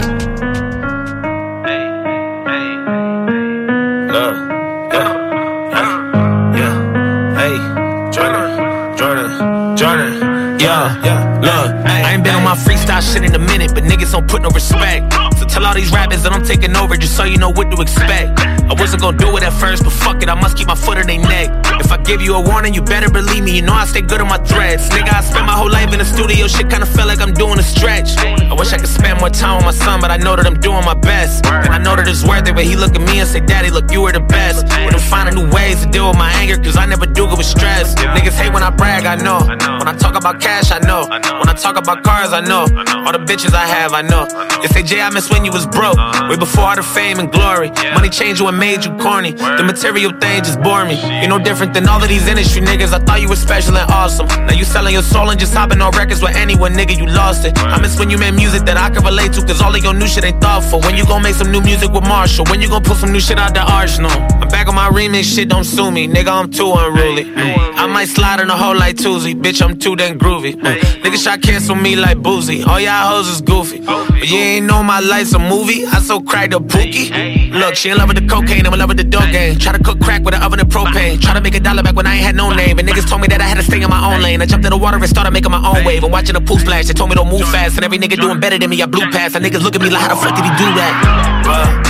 Yeah. 11.04 11.40
Look, 11.40 11.86
I 11.86 12.12
ain't 12.12 12.24
been 12.24 12.34
on 12.34 12.44
my 12.44 12.54
freestyle 12.56 13.00
shit 13.00 13.24
in 13.24 13.34
a 13.34 13.38
minute, 13.38 13.72
but 13.74 13.84
niggas 13.84 14.12
don't 14.12 14.28
put 14.28 14.42
no 14.42 14.50
respect. 14.50 15.12
Tell 15.54 15.64
all 15.64 15.74
these 15.74 15.92
rappers 15.92 16.24
that 16.24 16.32
I'm 16.32 16.42
taking 16.42 16.74
over 16.74 16.96
just 16.96 17.16
so 17.16 17.22
you 17.22 17.38
know 17.38 17.48
what 17.48 17.70
to 17.70 17.80
expect. 17.80 18.40
I 18.40 18.74
wasn't 18.74 19.02
gonna 19.02 19.16
do 19.16 19.36
it 19.36 19.44
at 19.44 19.52
first, 19.52 19.84
but 19.84 19.92
fuck 19.92 20.20
it, 20.20 20.28
I 20.28 20.34
must 20.34 20.56
keep 20.56 20.66
my 20.66 20.74
foot 20.74 20.98
in 20.98 21.06
their 21.06 21.22
neck. 21.22 21.48
If 21.78 21.92
I 21.92 21.96
give 21.98 22.20
you 22.20 22.34
a 22.34 22.40
warning, 22.40 22.74
you 22.74 22.82
better 22.82 23.08
believe 23.08 23.44
me. 23.44 23.54
You 23.54 23.62
know 23.62 23.72
I 23.72 23.86
stay 23.86 24.00
good 24.00 24.20
on 24.20 24.26
my 24.26 24.38
threads. 24.38 24.88
Nigga, 24.88 25.14
I 25.14 25.20
spent 25.20 25.46
my 25.46 25.52
whole 25.52 25.70
life 25.70 25.92
in 25.92 26.00
the 26.00 26.04
studio. 26.04 26.48
Shit 26.48 26.68
kinda 26.70 26.86
felt 26.86 27.06
like 27.06 27.20
I'm 27.20 27.32
doing 27.32 27.60
a 27.60 27.62
stretch. 27.62 28.18
I 28.18 28.52
wish 28.52 28.72
I 28.72 28.78
could 28.78 28.88
spend 28.88 29.20
more 29.20 29.30
time 29.30 29.58
with 29.58 29.66
my 29.66 29.70
son, 29.70 30.00
but 30.00 30.10
I 30.10 30.16
know 30.16 30.34
that 30.34 30.44
I'm 30.44 30.58
doing 30.58 30.84
my 30.84 30.94
best. 30.94 31.46
And 31.46 31.72
I 31.72 31.78
know 31.78 31.94
that 31.94 32.08
it's 32.08 32.24
worth 32.24 32.48
it. 32.48 32.54
But 32.56 32.64
he 32.64 32.74
look 32.74 32.96
at 32.96 33.02
me 33.02 33.20
and 33.20 33.28
say, 33.28 33.38
Daddy, 33.38 33.70
look, 33.70 33.92
you 33.92 34.00
were 34.02 34.10
the 34.10 34.26
best. 34.26 34.66
And 34.72 34.92
I'm 34.92 35.00
finding 35.00 35.36
new 35.36 35.48
ways 35.54 35.84
to 35.84 35.86
deal 35.88 36.08
with 36.08 36.18
my 36.18 36.32
anger, 36.32 36.58
cause 36.58 36.76
I 36.76 36.86
never 36.86 37.06
do 37.06 37.28
good 37.28 37.38
with 37.38 37.46
stress. 37.46 37.94
Niggas 37.94 38.34
hate 38.34 38.52
when 38.52 38.64
I 38.64 38.70
brag, 38.70 39.06
I 39.06 39.14
know. 39.14 39.38
When 39.78 39.86
I 39.86 39.94
talk 39.96 40.16
about 40.16 40.40
cash, 40.40 40.72
I 40.72 40.80
know. 40.80 41.06
When 41.06 41.48
I 41.48 41.54
talk 41.54 41.76
about 41.76 42.02
cars, 42.02 42.32
I 42.32 42.40
know. 42.40 42.66
All 43.06 43.12
the 43.12 43.22
bitches 43.22 43.54
I 43.54 43.66
have, 43.66 43.92
I 43.92 44.02
know. 44.02 44.26
They 44.60 44.68
say, 44.68 44.82
Jay, 44.82 45.00
I 45.00 45.10
miss 45.10 45.30
when 45.30 45.43
you 45.44 45.52
was 45.52 45.66
broke. 45.66 45.96
Way 46.28 46.36
before 46.36 46.64
all 46.64 46.76
the 46.76 46.82
fame 46.82 47.18
and 47.18 47.30
glory. 47.30 47.70
Money 47.94 48.08
changed 48.08 48.40
you 48.40 48.48
and 48.48 48.58
made 48.58 48.84
you 48.84 48.92
corny. 48.98 49.32
The 49.32 49.64
material 49.64 50.12
thing 50.18 50.42
just 50.42 50.60
bore 50.62 50.84
me. 50.84 50.96
You're 51.20 51.28
no 51.28 51.38
different 51.38 51.74
than 51.74 51.88
all 51.88 52.02
of 52.02 52.08
these 52.08 52.26
industry 52.26 52.62
niggas. 52.62 52.92
I 52.92 52.98
thought 52.98 53.20
you 53.20 53.28
were 53.28 53.36
special 53.36 53.76
and 53.76 53.90
awesome. 53.90 54.26
Now 54.26 54.54
you 54.54 54.64
selling 54.64 54.94
your 54.94 55.02
soul 55.02 55.30
and 55.30 55.38
just 55.38 55.54
hopping 55.54 55.80
on 55.80 55.92
records 55.92 56.22
with 56.22 56.34
anyone, 56.36 56.72
nigga, 56.72 56.96
you 56.96 57.06
lost 57.06 57.44
it. 57.44 57.56
I 57.58 57.80
miss 57.80 57.98
when 57.98 58.10
you 58.10 58.18
made 58.18 58.34
music 58.34 58.62
that 58.64 58.76
I 58.76 58.90
could 58.90 59.04
relate 59.04 59.32
to, 59.34 59.42
cause 59.42 59.60
all 59.60 59.74
of 59.74 59.82
your 59.82 59.94
new 59.94 60.06
shit 60.06 60.24
ain't 60.24 60.40
thoughtful. 60.40 60.80
When 60.80 60.96
you 60.96 61.04
gon' 61.06 61.22
make 61.22 61.34
some 61.34 61.50
new 61.50 61.60
music 61.60 61.90
with 61.92 62.04
Marshall? 62.04 62.44
When 62.48 62.60
you 62.60 62.68
gon' 62.68 62.82
put 62.82 62.96
some 62.96 63.12
new 63.12 63.20
shit 63.20 63.38
out 63.38 63.54
the 63.54 63.60
arsenal? 63.60 64.10
I'm 64.10 64.48
back 64.48 64.68
on 64.68 64.74
my 64.74 64.88
remix 64.88 65.34
shit, 65.34 65.48
don't 65.48 65.64
sue 65.64 65.90
me. 65.90 66.08
Nigga, 66.08 66.28
I'm 66.28 66.50
too 66.50 66.72
unruly. 66.72 67.32
I 67.36 67.86
might 67.86 68.08
slide 68.08 68.40
in 68.40 68.48
a 68.48 68.56
hole 68.56 68.76
like 68.76 68.96
Tuesday. 68.96 69.34
Bitch, 69.34 69.60
I'm 69.62 69.78
too 69.78 69.96
damn 69.96 70.18
groovy. 70.18 70.54
Mm. 70.54 70.76
Niggas 71.02 71.22
try 71.24 71.36
cancel 71.36 71.74
me 71.74 71.96
like 71.96 72.18
boozy. 72.18 72.62
All 72.62 72.80
y'all 72.80 73.08
hoes 73.08 73.28
is 73.28 73.40
goofy. 73.40 73.80
But 73.80 74.28
you 74.28 74.38
ain't 74.38 74.66
know 74.66 74.82
my 74.82 75.00
life's 75.00 75.33
a 75.34 75.38
movie. 75.38 75.84
I 75.86 76.00
so 76.00 76.20
cracked 76.20 76.54
a 76.54 76.60
pookie. 76.60 77.52
Look, 77.52 77.74
she 77.74 77.90
in 77.90 77.98
love 77.98 78.08
with 78.08 78.18
the 78.18 78.26
cocaine, 78.26 78.66
I'm 78.66 78.72
in 78.72 78.78
love 78.78 78.88
with 78.88 78.96
the 78.96 79.04
dope 79.04 79.30
game. 79.30 79.58
Try 79.58 79.72
to 79.72 79.82
cook 79.82 80.00
crack 80.00 80.22
with 80.22 80.34
an 80.34 80.42
oven 80.42 80.60
and 80.60 80.68
propane. 80.68 81.20
Try 81.20 81.34
to 81.34 81.40
make 81.40 81.54
a 81.54 81.60
dollar 81.60 81.82
back 81.82 81.94
when 81.94 82.06
I 82.06 82.14
ain't 82.14 82.24
had 82.24 82.36
no 82.36 82.50
name. 82.50 82.78
And 82.78 82.88
niggas 82.88 83.08
told 83.08 83.20
me 83.20 83.28
that 83.28 83.40
I 83.40 83.44
had 83.44 83.56
to 83.56 83.62
stay 83.62 83.80
in 83.82 83.90
my 83.90 84.14
own 84.14 84.22
lane. 84.22 84.40
I 84.42 84.46
jumped 84.46 84.64
in 84.64 84.70
the 84.70 84.78
water 84.78 84.96
and 84.96 85.08
started 85.08 85.32
making 85.32 85.50
my 85.50 85.62
own 85.64 85.84
wave. 85.84 86.02
And 86.04 86.12
watching 86.12 86.34
the 86.34 86.40
pool 86.40 86.58
splash, 86.58 86.86
they 86.86 86.94
told 86.94 87.10
me 87.10 87.16
don't 87.16 87.28
move 87.28 87.48
fast. 87.48 87.76
And 87.76 87.84
every 87.84 87.98
nigga 87.98 88.20
doing 88.20 88.40
better 88.40 88.58
than 88.58 88.70
me, 88.70 88.80
I 88.82 88.86
blew 88.86 89.10
past. 89.10 89.36
And 89.36 89.44
niggas 89.44 89.62
look 89.62 89.74
at 89.74 89.82
me 89.82 89.90
like, 89.90 90.02
how 90.02 90.08
the 90.08 90.16
fuck 90.16 90.34
did 90.34 90.44
he 90.44 90.50
do 90.50 90.68
that? 90.74 91.42
Uh, 91.46 91.83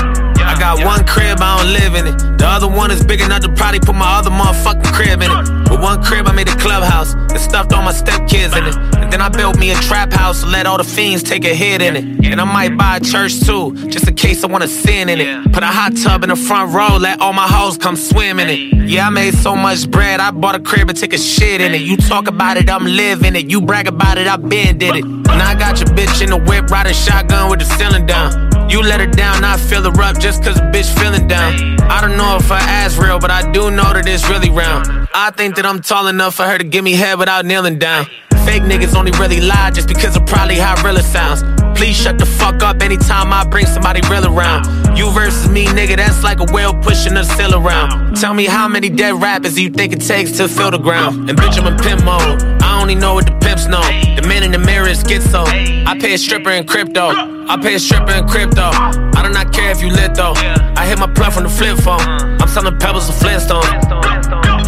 Got 0.64 0.82
one 0.82 1.04
crib, 1.06 1.42
I 1.42 1.58
don't 1.58 1.72
live 1.74 1.94
in 1.94 2.06
it. 2.06 2.38
The 2.38 2.46
other 2.48 2.66
one 2.66 2.90
is 2.90 3.04
big 3.04 3.20
enough 3.20 3.40
to 3.40 3.52
probably 3.52 3.80
put 3.80 3.94
my 3.94 4.16
other 4.16 4.30
motherfucking 4.30 4.94
crib 4.94 5.20
in 5.20 5.30
it. 5.30 5.70
With 5.70 5.82
one 5.82 6.02
crib, 6.02 6.26
I 6.26 6.32
made 6.32 6.48
a 6.48 6.56
clubhouse 6.56 7.12
and 7.12 7.38
stuffed 7.38 7.74
all 7.74 7.82
my 7.82 7.92
stepkids 7.92 8.56
in 8.56 8.64
it. 8.68 8.74
And 8.96 9.12
then 9.12 9.20
I 9.20 9.28
built 9.28 9.58
me 9.58 9.72
a 9.72 9.74
trap 9.74 10.10
house 10.10 10.42
and 10.42 10.50
let 10.52 10.64
all 10.64 10.78
the 10.78 10.84
fiends 10.84 11.22
take 11.22 11.44
a 11.44 11.54
hit 11.54 11.82
in 11.82 11.96
it. 11.96 12.32
And 12.32 12.40
I 12.40 12.44
might 12.44 12.78
buy 12.78 12.96
a 12.96 13.00
church 13.00 13.40
too, 13.40 13.74
just 13.90 14.08
in 14.08 14.14
case 14.14 14.42
I 14.42 14.46
wanna 14.46 14.66
sin 14.66 15.10
in 15.10 15.20
it. 15.20 15.52
Put 15.52 15.62
a 15.62 15.66
hot 15.66 15.98
tub 16.02 16.22
in 16.22 16.30
the 16.30 16.36
front 16.36 16.72
row, 16.72 16.96
let 16.96 17.20
all 17.20 17.34
my 17.34 17.46
hoes 17.46 17.76
come 17.76 17.94
swim 17.94 18.40
in 18.40 18.48
it. 18.48 18.88
Yeah, 18.88 19.08
I 19.08 19.10
made 19.10 19.34
so 19.34 19.54
much 19.54 19.90
bread, 19.90 20.18
I 20.18 20.30
bought 20.30 20.54
a 20.54 20.60
crib 20.60 20.88
and 20.88 20.98
take 20.98 21.12
a 21.12 21.18
shit 21.18 21.60
in 21.60 21.74
it. 21.74 21.82
You 21.82 21.98
talk 21.98 22.26
about 22.26 22.56
it, 22.56 22.70
I'm 22.70 22.86
living 22.86 23.36
it. 23.36 23.50
You 23.50 23.60
brag 23.60 23.86
about 23.86 24.16
it, 24.16 24.26
I 24.26 24.36
been 24.36 24.78
did 24.78 24.96
it. 24.96 25.04
Now 25.04 25.46
I 25.46 25.54
got 25.56 25.78
your 25.80 25.90
bitch 25.90 26.22
in 26.22 26.30
the 26.30 26.38
whip, 26.38 26.70
riding 26.70 26.92
a 26.92 26.94
shotgun 26.94 27.50
with 27.50 27.58
the 27.58 27.66
ceiling 27.66 28.06
down. 28.06 28.53
You 28.68 28.82
let 28.82 29.00
her 29.00 29.06
down, 29.06 29.44
I 29.44 29.56
fill 29.56 29.82
her 29.82 30.02
up 30.02 30.18
just 30.18 30.42
cause 30.42 30.56
a 30.58 30.62
bitch 30.72 30.92
feeling 30.98 31.28
down. 31.28 31.80
I 31.82 32.00
don't 32.00 32.16
know 32.16 32.36
if 32.36 32.48
her 32.48 32.54
ass 32.54 32.96
real, 32.96 33.18
but 33.18 33.30
I 33.30 33.50
do 33.52 33.70
know 33.70 33.92
that 33.92 34.06
it's 34.06 34.28
really 34.28 34.50
round. 34.50 35.08
I 35.14 35.30
think 35.30 35.56
that 35.56 35.66
I'm 35.66 35.80
tall 35.80 36.08
enough 36.08 36.34
for 36.34 36.44
her 36.44 36.58
to 36.58 36.64
give 36.64 36.82
me 36.82 36.92
head 36.94 37.18
without 37.18 37.44
kneeling 37.44 37.78
down. 37.78 38.06
Fake 38.44 38.62
niggas 38.62 38.94
only 38.94 39.12
really 39.12 39.40
lie 39.40 39.70
just 39.70 39.88
because 39.88 40.16
of 40.16 40.26
probably 40.26 40.56
how 40.56 40.74
real 40.84 40.96
it 40.96 41.04
sounds. 41.04 41.42
Please 41.78 41.96
shut 41.96 42.18
the 42.18 42.26
fuck 42.26 42.62
up 42.62 42.82
anytime 42.82 43.32
I 43.32 43.44
bring 43.44 43.66
somebody 43.66 44.00
real 44.08 44.26
around. 44.26 44.96
You 44.96 45.10
versus 45.10 45.48
me, 45.48 45.66
nigga, 45.66 45.96
that's 45.96 46.22
like 46.22 46.40
a 46.40 46.52
whale 46.52 46.74
pushing 46.74 47.16
a 47.16 47.24
sail 47.24 47.54
around. 47.54 48.14
Tell 48.16 48.34
me 48.34 48.44
how 48.44 48.68
many 48.68 48.88
dead 48.88 49.20
rappers 49.20 49.58
you 49.58 49.70
think 49.70 49.92
it 49.92 50.00
takes 50.00 50.32
to 50.38 50.46
fill 50.46 50.70
the 50.70 50.78
ground. 50.78 51.28
And 51.28 51.38
bitch, 51.38 51.58
I'm 51.58 51.66
in 51.72 51.78
pimp 51.78 52.04
mode. 52.04 52.42
I 52.62 52.80
only 52.80 52.94
know 52.94 53.14
what 53.14 53.26
the 53.26 53.32
pimps 53.40 53.66
know. 53.66 53.82
The 54.14 54.24
man 54.28 54.42
in 54.44 54.52
the 54.52 54.58
mirror 54.58 54.86
is 54.88 55.02
schizo. 55.02 55.44
I 55.86 55.98
pay 55.98 56.14
a 56.14 56.18
stripper 56.18 56.50
in 56.50 56.66
crypto. 56.66 57.08
I 57.48 57.58
pay 57.60 57.74
a 57.74 57.78
stripper 57.78 58.12
in 58.12 58.28
crypto. 58.28 58.70
I 58.72 59.22
do 59.26 59.30
not 59.32 59.52
care 59.52 59.70
if 59.70 59.82
you 59.82 59.90
lit 59.90 60.14
though. 60.14 60.34
I 60.36 60.86
hit 60.86 60.98
my 60.98 61.12
plug 61.12 61.32
from 61.32 61.42
the 61.44 61.50
flip 61.50 61.78
phone. 61.78 62.00
I'm 62.00 62.48
selling 62.48 62.78
pebbles 62.78 63.08
and 63.08 63.18
Flintstone. 63.18 63.62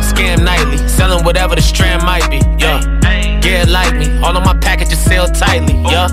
Scam 0.03 0.45
nightly, 0.45 0.79
selling 0.89 1.25
whatever 1.25 1.55
the 1.55 1.63
strand 1.63 2.03
might 2.03 2.29
be. 2.31 2.39
Yeah, 2.59 2.81
get 3.47 3.69
like 3.69 3.95
me. 3.95 4.07
All 4.19 4.37
of 4.37 4.45
my 4.45 4.57
packages 4.59 4.99
sell 4.99 5.29
tightly. 5.29 5.75
Yeah. 5.83 6.09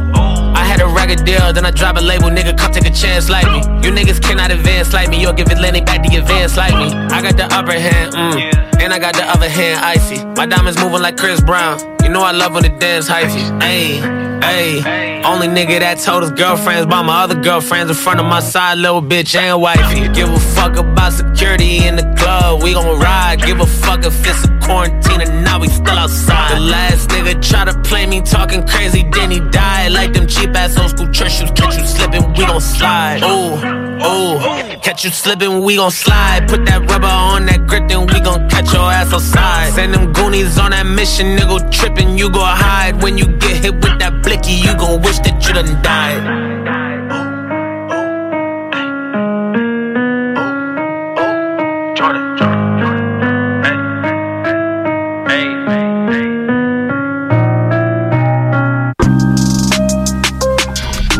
I 0.55 0.63
had 0.63 0.81
a 0.81 0.87
record 0.87 1.25
deal, 1.25 1.51
then 1.51 1.65
I 1.65 1.71
drop 1.71 1.97
a 1.97 2.01
label, 2.01 2.29
nigga, 2.29 2.57
come 2.57 2.71
take 2.71 2.85
a 2.85 2.93
chance 2.93 3.29
like 3.29 3.47
me. 3.51 3.59
You 3.83 3.91
niggas 3.91 4.21
cannot 4.21 4.51
advance 4.51 4.93
like 4.93 5.09
me, 5.09 5.19
you'll 5.19 5.33
give 5.33 5.47
Atlantic 5.47 5.85
back 5.85 6.07
the 6.07 6.15
advance 6.17 6.55
like 6.55 6.75
me. 6.75 6.93
I 7.15 7.21
got 7.21 7.35
the 7.37 7.45
upper 7.45 7.73
hand, 7.73 8.13
mm, 8.13 8.72
and 8.83 8.93
I 8.93 8.99
got 8.99 9.15
the 9.15 9.23
other 9.23 9.47
hand 9.47 9.79
icy. 9.79 10.23
My 10.35 10.45
diamonds 10.45 10.77
moving 10.81 11.01
like 11.01 11.15
Chris 11.15 11.39
Brown. 11.41 11.79
You 12.03 12.09
know 12.09 12.21
I 12.21 12.31
love 12.31 12.53
when 12.53 12.63
the 12.63 12.69
dance 12.69 13.07
hyphy. 13.07 13.41
Ayy, 13.61 14.01
ayy. 14.41 15.23
Only 15.23 15.47
nigga 15.47 15.79
that 15.79 15.99
told 15.99 16.23
his 16.23 16.31
girlfriends 16.31 16.83
about 16.85 17.05
my 17.05 17.23
other 17.23 17.39
girlfriends 17.41 17.89
in 17.89 17.95
front 17.95 18.19
of 18.19 18.25
my 18.25 18.41
side, 18.41 18.77
little 18.77 19.01
bitch 19.01 19.35
and 19.35 19.61
wifey. 19.61 20.09
Give 20.09 20.29
a 20.29 20.39
fuck 20.39 20.75
about 20.75 21.13
security 21.13 21.87
in 21.87 21.95
the 21.95 22.03
club, 22.19 22.61
we 22.61 22.73
gon' 22.73 22.99
ride. 22.99 23.41
Give 23.41 23.61
a 23.61 23.65
fuck 23.65 24.03
if 24.03 24.13
it's 24.27 24.43
a 24.43 24.59
quarantine 24.61 25.21
and 25.21 25.45
now 25.45 25.61
we 25.61 25.69
still 25.69 25.97
outside. 25.97 26.57
The 26.57 26.59
last 26.59 27.09
nigga 27.09 27.41
try 27.41 27.63
to 27.63 27.73
play 27.83 28.05
me 28.05 28.21
talking 28.21 28.67
crazy, 28.67 29.07
then 29.13 29.31
he 29.31 29.39
died. 29.39 29.93
Like 29.93 30.11
them 30.11 30.27
cheap 30.27 30.49
ass 30.55 30.77
old 30.77 30.89
school 30.89 31.09
church 31.13 31.35
shoes, 31.39 31.51
catch 31.51 31.77
you 31.77 31.85
slipping, 31.85 32.27
we 32.33 32.45
gon' 32.45 32.59
slide. 32.59 33.23
Ooh, 33.23 33.55
ooh, 34.03 34.72
catch 34.83 35.05
you 35.05 35.09
slipping, 35.11 35.63
we 35.63 35.77
gon' 35.77 35.91
slide. 35.91 36.47
Put 36.47 36.65
that 36.65 36.81
rubber 36.91 37.07
on 37.07 37.45
that 37.45 37.65
grip, 37.67 37.87
then 37.87 38.05
we 38.05 38.19
gon' 38.19 38.49
catch 38.49 38.71
your 38.73 38.91
ass 38.91 39.13
outside. 39.13 39.73
Send 39.73 39.93
them 39.93 40.11
goonies 40.11 40.59
on 40.59 40.71
that 40.71 40.85
mission, 40.85 41.37
nigga 41.37 41.71
tripping, 41.71 42.17
you 42.17 42.29
gon' 42.29 42.57
hide. 42.57 43.01
When 43.01 43.17
you 43.17 43.25
get 43.37 43.63
hit 43.63 43.75
with 43.75 43.97
that 43.99 44.21
blicky, 44.21 44.53
you 44.53 44.75
gon' 44.77 45.01
wish 45.01 45.19
that 45.19 45.47
you 45.47 45.53
done 45.53 45.81
died. 45.81 46.62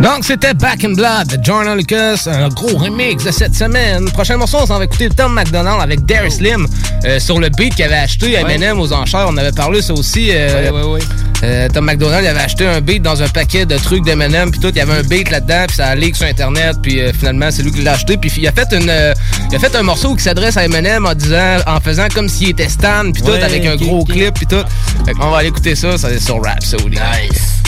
Donc, 0.03 0.25
c'était 0.25 0.53
Back 0.53 0.83
in 0.83 0.95
Blood 0.95 1.27
de 1.27 1.41
Jordan 1.41 1.77
Lucas, 1.77 2.27
un 2.27 2.49
gros 2.49 2.77
remix 2.77 3.23
de 3.23 3.31
cette 3.31 3.55
semaine. 3.55 4.11
Prochain 4.11 4.35
morceau, 4.35 4.57
on 4.61 4.65
s'en 4.65 4.77
va 4.77 4.83
écouter 4.83 5.07
Tom 5.09 5.33
McDonald 5.33 5.81
avec 5.81 6.05
Darius 6.05 6.35
Slim 6.35 6.67
euh, 7.05 7.21
sur 7.21 7.39
le 7.39 7.47
beat 7.47 7.73
qu'il 7.73 7.85
avait 7.85 7.95
acheté 7.95 8.35
à 8.35 8.41
Eminem 8.41 8.81
aux 8.81 8.91
enchères. 8.91 9.27
On 9.29 9.37
avait 9.37 9.53
parlé 9.53 9.81
ça 9.81 9.93
aussi. 9.93 10.27
euh, 10.31 10.69
euh, 11.43 11.69
Tom 11.69 11.85
McDonald 11.85 12.25
il 12.25 12.27
avait 12.27 12.41
acheté 12.41 12.67
un 12.67 12.81
beat 12.81 13.01
dans 13.01 13.23
un 13.23 13.29
paquet 13.29 13.65
de 13.65 13.77
trucs 13.77 14.03
d'Eminem, 14.03 14.51
puis 14.51 14.59
tout, 14.59 14.69
il 14.69 14.75
y 14.75 14.81
avait 14.81 14.91
un 14.99 15.03
beat 15.03 15.31
là-dedans, 15.31 15.63
puis 15.67 15.77
ça 15.77 15.87
a 15.87 15.95
leak 15.95 16.17
sur 16.17 16.25
Internet, 16.27 16.75
puis 16.83 16.99
euh, 16.99 17.13
finalement, 17.13 17.49
c'est 17.49 17.63
lui 17.63 17.71
qui 17.71 17.81
l'a 17.81 17.93
acheté. 17.93 18.17
Puis 18.17 18.29
il 18.35 18.47
a 18.47 18.51
fait 18.51 18.73
une, 18.73 18.91
il 19.51 19.55
a 19.55 19.59
fait 19.59 19.73
un 19.73 19.83
morceau 19.83 20.15
qui 20.15 20.23
s'adresse 20.23 20.57
à 20.57 20.65
Eminem 20.65 21.05
en 21.05 21.15
disant, 21.15 21.59
en 21.65 21.79
faisant 21.79 22.07
comme 22.13 22.27
s'il 22.27 22.49
était 22.49 22.67
Stan, 22.67 23.09
puis 23.13 23.23
tout, 23.23 23.31
avec 23.31 23.65
un 23.65 23.77
gros 23.77 24.03
clip, 24.03 24.33
puis 24.33 24.47
tout. 24.47 24.63
Fait 25.05 25.13
qu'on 25.13 25.31
va 25.31 25.37
aller 25.37 25.47
écouter 25.47 25.75
ça, 25.75 25.97
ça 25.97 26.09
c'est 26.09 26.19
sur 26.19 26.43
Rhapsody. 26.43 26.89
Nice. 26.97 27.62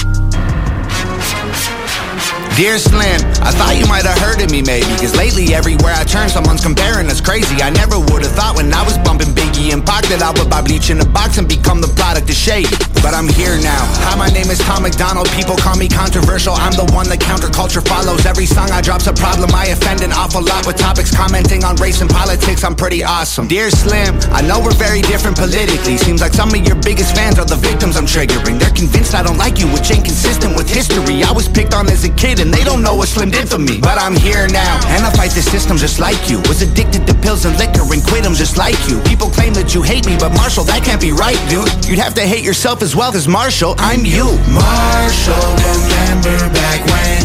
Dear 2.56 2.80
Slim, 2.80 3.20
I 3.44 3.52
thought 3.52 3.76
you 3.76 3.84
might 3.84 4.08
have 4.08 4.16
heard 4.16 4.40
of 4.40 4.48
me 4.48 4.64
maybe 4.64 4.88
Cause 4.96 5.12
lately 5.12 5.52
everywhere 5.52 5.92
I 5.92 6.08
turn 6.08 6.32
someone's 6.32 6.64
comparing 6.64 7.12
us 7.12 7.20
crazy. 7.20 7.60
I 7.60 7.68
never 7.68 8.00
would've 8.00 8.32
thought 8.32 8.56
when 8.56 8.72
I 8.72 8.80
was 8.80 8.96
bumping 9.04 9.36
Biggie 9.36 9.76
and 9.76 9.84
Pac 9.84 10.08
That 10.08 10.24
I 10.24 10.32
would 10.40 10.48
buy 10.48 10.64
bleach 10.64 10.88
in 10.88 11.04
a 11.04 11.06
box 11.06 11.36
and 11.36 11.52
become 11.52 11.84
the 11.84 11.92
product 12.00 12.32
of 12.32 12.40
shade. 12.40 12.72
But 13.04 13.12
I'm 13.12 13.28
here 13.28 13.60
now. 13.60 13.84
Hi, 14.08 14.16
my 14.16 14.32
name 14.32 14.48
is 14.48 14.64
Tom 14.64 14.88
McDonald. 14.88 15.28
People 15.36 15.60
call 15.60 15.76
me 15.76 15.92
controversial. 15.92 16.56
I'm 16.56 16.72
the 16.80 16.88
one 16.96 17.12
that 17.12 17.20
counterculture 17.20 17.84
follows. 17.84 18.24
Every 18.24 18.48
song 18.48 18.72
I 18.72 18.80
drop's 18.80 19.12
a 19.12 19.14
problem. 19.14 19.52
I 19.52 19.76
offend 19.76 20.00
an 20.00 20.16
awful 20.16 20.40
lot 20.40 20.64
with 20.64 20.80
topics 20.80 21.12
Commenting 21.12 21.68
on 21.68 21.76
race 21.76 22.00
and 22.00 22.10
politics. 22.10 22.64
I'm 22.64 22.74
pretty 22.74 23.04
awesome. 23.04 23.52
Dear 23.52 23.68
Slim, 23.68 24.16
I 24.32 24.40
know 24.40 24.64
we're 24.64 24.80
very 24.80 25.04
different 25.04 25.36
politically. 25.36 26.00
Seems 26.00 26.24
like 26.24 26.32
some 26.32 26.56
of 26.56 26.64
your 26.64 26.80
biggest 26.80 27.20
fans 27.20 27.36
are 27.36 27.46
the 27.46 27.60
victims 27.60 28.00
I'm 28.00 28.08
triggering. 28.08 28.64
They're 28.64 28.72
convinced 28.72 29.12
I 29.14 29.28
don't 29.28 29.38
like 29.38 29.60
you 29.60 29.68
Which 29.76 29.92
ain't 29.92 30.08
consistent 30.08 30.56
with 30.56 30.72
history. 30.72 31.20
I 31.20 31.36
was 31.36 31.52
picked 31.52 31.76
on 31.76 31.92
as 31.92 32.08
a 32.08 32.14
kid 32.16 32.45
and 32.46 32.54
they 32.54 32.64
don't 32.64 32.84
know 32.86 32.94
what 32.94 33.10
Slim 33.10 33.32
did 33.32 33.50
for 33.50 33.58
me. 33.58 33.82
But 33.82 33.98
I'm 33.98 34.14
here 34.16 34.46
now 34.54 34.78
And 34.94 35.02
I 35.02 35.10
fight 35.18 35.34
the 35.34 35.42
system 35.42 35.78
just 35.78 36.00
like 36.00 36.30
you. 36.30 36.38
Was 36.46 36.62
addicted 36.62 37.08
to 37.10 37.14
pills 37.26 37.44
and 37.46 37.58
liquor 37.58 37.82
and 37.82 38.06
quit 38.06 38.24
'em 38.24 38.36
just 38.38 38.56
like 38.56 38.78
you. 38.88 39.02
People 39.02 39.30
claim 39.34 39.54
that 39.58 39.74
you 39.74 39.82
hate 39.82 40.06
me 40.06 40.16
But 40.16 40.32
Marshall, 40.38 40.64
that 40.70 40.86
can't 40.86 41.02
be 41.02 41.12
right, 41.12 41.42
dude. 41.50 41.66
You'd 41.90 41.98
have 41.98 42.14
to 42.22 42.22
hate 42.22 42.46
yourself 42.46 42.84
as 42.86 42.96
well 42.96 43.12
Cause 43.12 43.28
Marshall, 43.28 43.74
I'm 43.80 44.06
you. 44.06 44.38
Marshall, 44.54 45.50
remember 45.74 46.38
back 46.54 46.80
when 46.86 47.20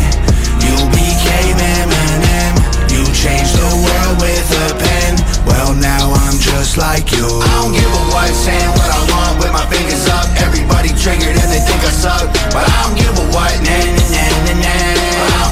You 0.65 0.77
became 0.89 1.57
Eminem 1.77 2.55
You 2.89 3.05
changed 3.13 3.53
the 3.61 3.71
world 3.85 4.17
with 4.25 4.49
a 4.65 4.69
pen. 4.81 5.13
Well 5.45 5.77
now 5.77 6.17
I'm 6.25 6.39
just 6.41 6.79
like 6.81 7.13
you. 7.13 7.29
I 7.29 7.51
don't 7.61 7.77
give 7.77 7.93
a 7.93 8.03
what, 8.17 8.33
saying 8.33 8.73
what 8.73 8.89
I 8.89 9.01
want 9.13 9.35
with 9.45 9.53
my 9.53 9.67
fingers 9.69 10.09
up. 10.09 10.33
Everybody 10.41 10.97
triggered 10.97 11.37
and 11.37 11.49
they 11.53 11.61
think 11.61 11.85
I 11.85 11.93
suck. 11.93 12.25
But 12.57 12.65
I 12.65 12.77
don't 12.89 12.97
give 12.97 13.15
a 13.21 13.27
what, 13.37 13.53
nah, 13.61 13.85
nah, 13.85 14.09
nah, 14.17 14.55
nah, 14.57 14.65
nah 14.65 14.90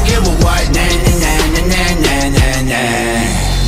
give 0.09 0.27
a 0.27 0.31
what, 0.43 1.08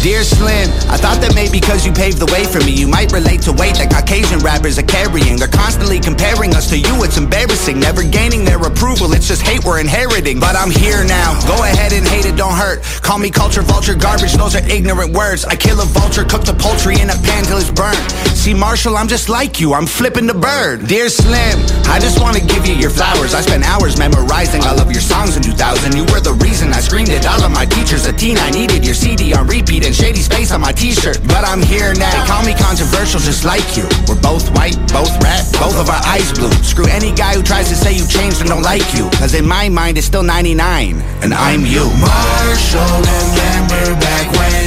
Dear 0.01 0.25
Slim, 0.25 0.73
I 0.89 0.97
thought 0.97 1.21
that 1.21 1.37
maybe 1.37 1.61
because 1.61 1.85
you 1.85 1.93
paved 1.93 2.25
the 2.25 2.31
way 2.33 2.49
for 2.49 2.57
me 2.65 2.73
You 2.73 2.89
might 2.89 3.13
relate 3.13 3.45
to 3.45 3.53
weight 3.53 3.77
that 3.77 3.93
Caucasian 3.93 4.41
rappers 4.41 4.81
are 4.81 4.89
carrying 4.89 5.37
They're 5.37 5.53
constantly 5.53 6.01
comparing 6.01 6.57
us 6.57 6.73
to 6.73 6.79
you, 6.81 7.05
it's 7.05 7.21
embarrassing 7.21 7.79
Never 7.79 8.01
gaining 8.01 8.49
their 8.49 8.57
approval, 8.65 9.13
it's 9.13 9.29
just 9.29 9.45
hate 9.45 9.61
we're 9.63 9.79
inheriting 9.79 10.41
But 10.41 10.57
I'm 10.57 10.73
here 10.73 11.05
now, 11.05 11.37
go 11.45 11.53
ahead 11.69 11.93
and 11.93 12.09
hate 12.09 12.25
it, 12.25 12.41
don't 12.41 12.57
hurt 12.57 12.81
Call 13.05 13.19
me 13.21 13.29
culture 13.29 13.61
vulture 13.61 13.95
garbage, 13.95 14.33
those 14.41 14.57
are 14.57 14.65
ignorant 14.65 15.13
words 15.13 15.45
I 15.45 15.55
kill 15.55 15.77
a 15.77 15.85
vulture, 15.85 16.25
cook 16.25 16.49
the 16.49 16.57
poultry 16.57 16.97
in 16.97 17.13
a 17.13 17.19
pan 17.21 17.45
till 17.45 17.61
it's 17.61 17.69
burnt 17.69 18.01
See, 18.41 18.55
Marshall, 18.55 18.97
I'm 18.97 19.07
just 19.07 19.29
like 19.29 19.61
you. 19.61 19.75
I'm 19.75 19.85
flipping 19.85 20.27
the 20.27 20.33
bird. 20.33 20.89
Dear 20.89 21.11
Slim, 21.11 21.61
I 21.93 22.01
just 22.01 22.23
want 22.23 22.39
to 22.39 22.43
give 22.43 22.65
you 22.65 22.73
your 22.73 22.89
flowers. 22.89 23.35
I 23.35 23.43
spent 23.43 23.69
hours 23.69 23.99
memorizing 23.99 24.63
all 24.65 24.81
of 24.81 24.91
your 24.91 25.03
songs 25.03 25.37
in 25.37 25.43
2000. 25.43 25.95
You 25.95 26.05
were 26.09 26.25
the 26.25 26.33
reason 26.41 26.73
I 26.73 26.81
screamed 26.81 27.11
it. 27.11 27.27
all 27.27 27.45
of 27.45 27.53
my 27.53 27.67
teachers. 27.67 28.07
A 28.07 28.15
teen, 28.15 28.39
I 28.39 28.49
needed 28.49 28.83
your 28.83 28.95
CD 28.95 29.35
on 29.35 29.47
repeat 29.47 29.85
and 29.90 29.96
Shady's 29.98 30.29
face 30.29 30.53
on 30.55 30.61
my 30.61 30.70
t-shirt. 30.70 31.18
But 31.26 31.42
I'm 31.42 31.59
here 31.59 31.90
now. 31.98 32.14
They 32.14 32.22
call 32.31 32.46
me 32.46 32.55
controversial 32.55 33.18
just 33.18 33.42
like 33.42 33.74
you. 33.74 33.83
We're 34.07 34.22
both 34.22 34.46
white, 34.55 34.79
both 34.94 35.11
rap, 35.18 35.42
both 35.59 35.74
of 35.74 35.90
our 35.90 35.98
eyes 36.07 36.31
blue. 36.31 36.55
Screw 36.62 36.87
any 36.87 37.11
guy 37.11 37.35
who 37.35 37.42
tries 37.42 37.66
to 37.70 37.74
say 37.74 37.90
you 37.90 38.07
changed 38.07 38.38
and 38.38 38.48
don't 38.48 38.62
like 38.62 38.87
you. 38.94 39.11
Cause 39.18 39.35
in 39.35 39.42
my 39.42 39.68
mind, 39.68 39.98
it's 39.98 40.07
still 40.07 40.22
99. 40.22 40.94
And 41.26 41.35
I'm 41.35 41.66
you. 41.66 41.90
Marshall, 41.98 43.03
remember 43.03 43.98
back 43.98 44.31
when 44.38 44.62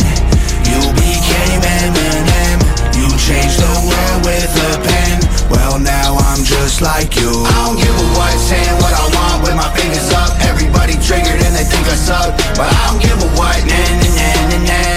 you 0.68 0.92
became 0.92 1.64
Eminem. 1.64 2.60
You 3.00 3.08
changed 3.16 3.64
the 3.64 3.74
world 3.88 4.20
with 4.28 4.52
a 4.60 4.72
pen. 4.84 5.24
Well, 5.48 5.80
now 5.80 6.20
I'm 6.20 6.44
just 6.44 6.84
like 6.84 7.16
you. 7.16 7.32
I 7.32 7.56
don't 7.64 7.80
give 7.80 7.96
a 7.96 8.08
what, 8.20 8.36
saying 8.44 8.76
what 8.84 8.92
I 8.92 9.08
want 9.08 9.40
with 9.48 9.56
my 9.56 9.72
fingers 9.72 10.12
up. 10.20 10.36
Everybody 10.52 11.00
triggered 11.00 11.40
and 11.48 11.56
they 11.56 11.64
think 11.64 11.88
I 11.88 11.96
suck. 11.96 12.36
But 12.60 12.68
I 12.68 12.92
don't 12.92 13.00
give 13.00 13.16
a 13.24 13.30
what, 13.40 13.56
nah, 13.64 13.72
nah, 13.72 14.12
nah, 14.20 14.68
nah, 14.68 14.68
nah. 14.68 14.93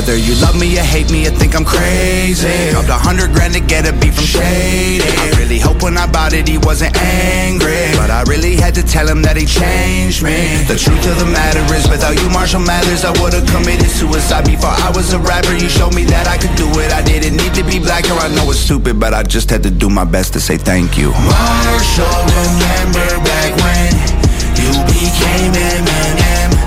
Whether 0.00 0.16
you 0.16 0.32
love 0.40 0.58
me 0.58 0.80
or 0.80 0.82
hate 0.82 1.12
me, 1.12 1.24
you 1.24 1.30
think 1.30 1.54
I'm 1.54 1.62
crazy. 1.62 2.48
Dropped 2.72 2.88
a 2.88 2.96
hundred 2.96 3.36
grand 3.36 3.52
to 3.52 3.60
get 3.60 3.84
a 3.84 3.92
beat 3.92 4.16
from 4.16 4.24
Shady. 4.24 5.04
I 5.04 5.28
really 5.36 5.60
hope 5.60 5.82
when 5.82 5.98
I 5.98 6.08
bought 6.08 6.32
it 6.32 6.48
he 6.48 6.56
wasn't 6.56 6.96
angry. 6.96 7.92
But 8.00 8.08
I 8.08 8.24
really 8.24 8.56
had 8.56 8.74
to 8.80 8.82
tell 8.82 9.06
him 9.06 9.20
that 9.28 9.36
he 9.36 9.44
changed 9.44 10.24
me. 10.24 10.64
The 10.64 10.80
truth 10.80 11.04
of 11.04 11.20
the 11.20 11.28
matter 11.28 11.60
is, 11.76 11.84
without 11.84 12.16
you, 12.16 12.30
Marshall 12.32 12.64
Mathers, 12.64 13.04
I 13.04 13.12
would've 13.20 13.44
committed 13.52 13.92
suicide 13.92 14.48
before 14.48 14.72
I 14.72 14.88
was 14.96 15.12
a 15.12 15.18
rapper. 15.20 15.52
You 15.52 15.68
showed 15.68 15.92
me 15.92 16.08
that 16.08 16.24
I 16.24 16.40
could 16.40 16.56
do 16.56 16.64
it. 16.80 16.96
I 16.96 17.04
didn't 17.04 17.36
need 17.36 17.52
to 17.60 17.62
be 17.62 17.76
black, 17.76 18.08
or 18.08 18.16
I 18.16 18.32
know 18.32 18.48
it's 18.48 18.64
stupid, 18.64 18.98
but 18.98 19.12
I 19.12 19.22
just 19.22 19.50
had 19.50 19.62
to 19.64 19.70
do 19.70 19.90
my 19.90 20.08
best 20.08 20.32
to 20.32 20.40
say 20.40 20.56
thank 20.56 20.96
you. 20.96 21.12
Marshall, 21.12 22.20
remember 22.40 23.20
back 23.20 23.52
when 23.60 23.92
you 24.56 24.72
became 24.88 25.52
Eminem. 25.52 26.59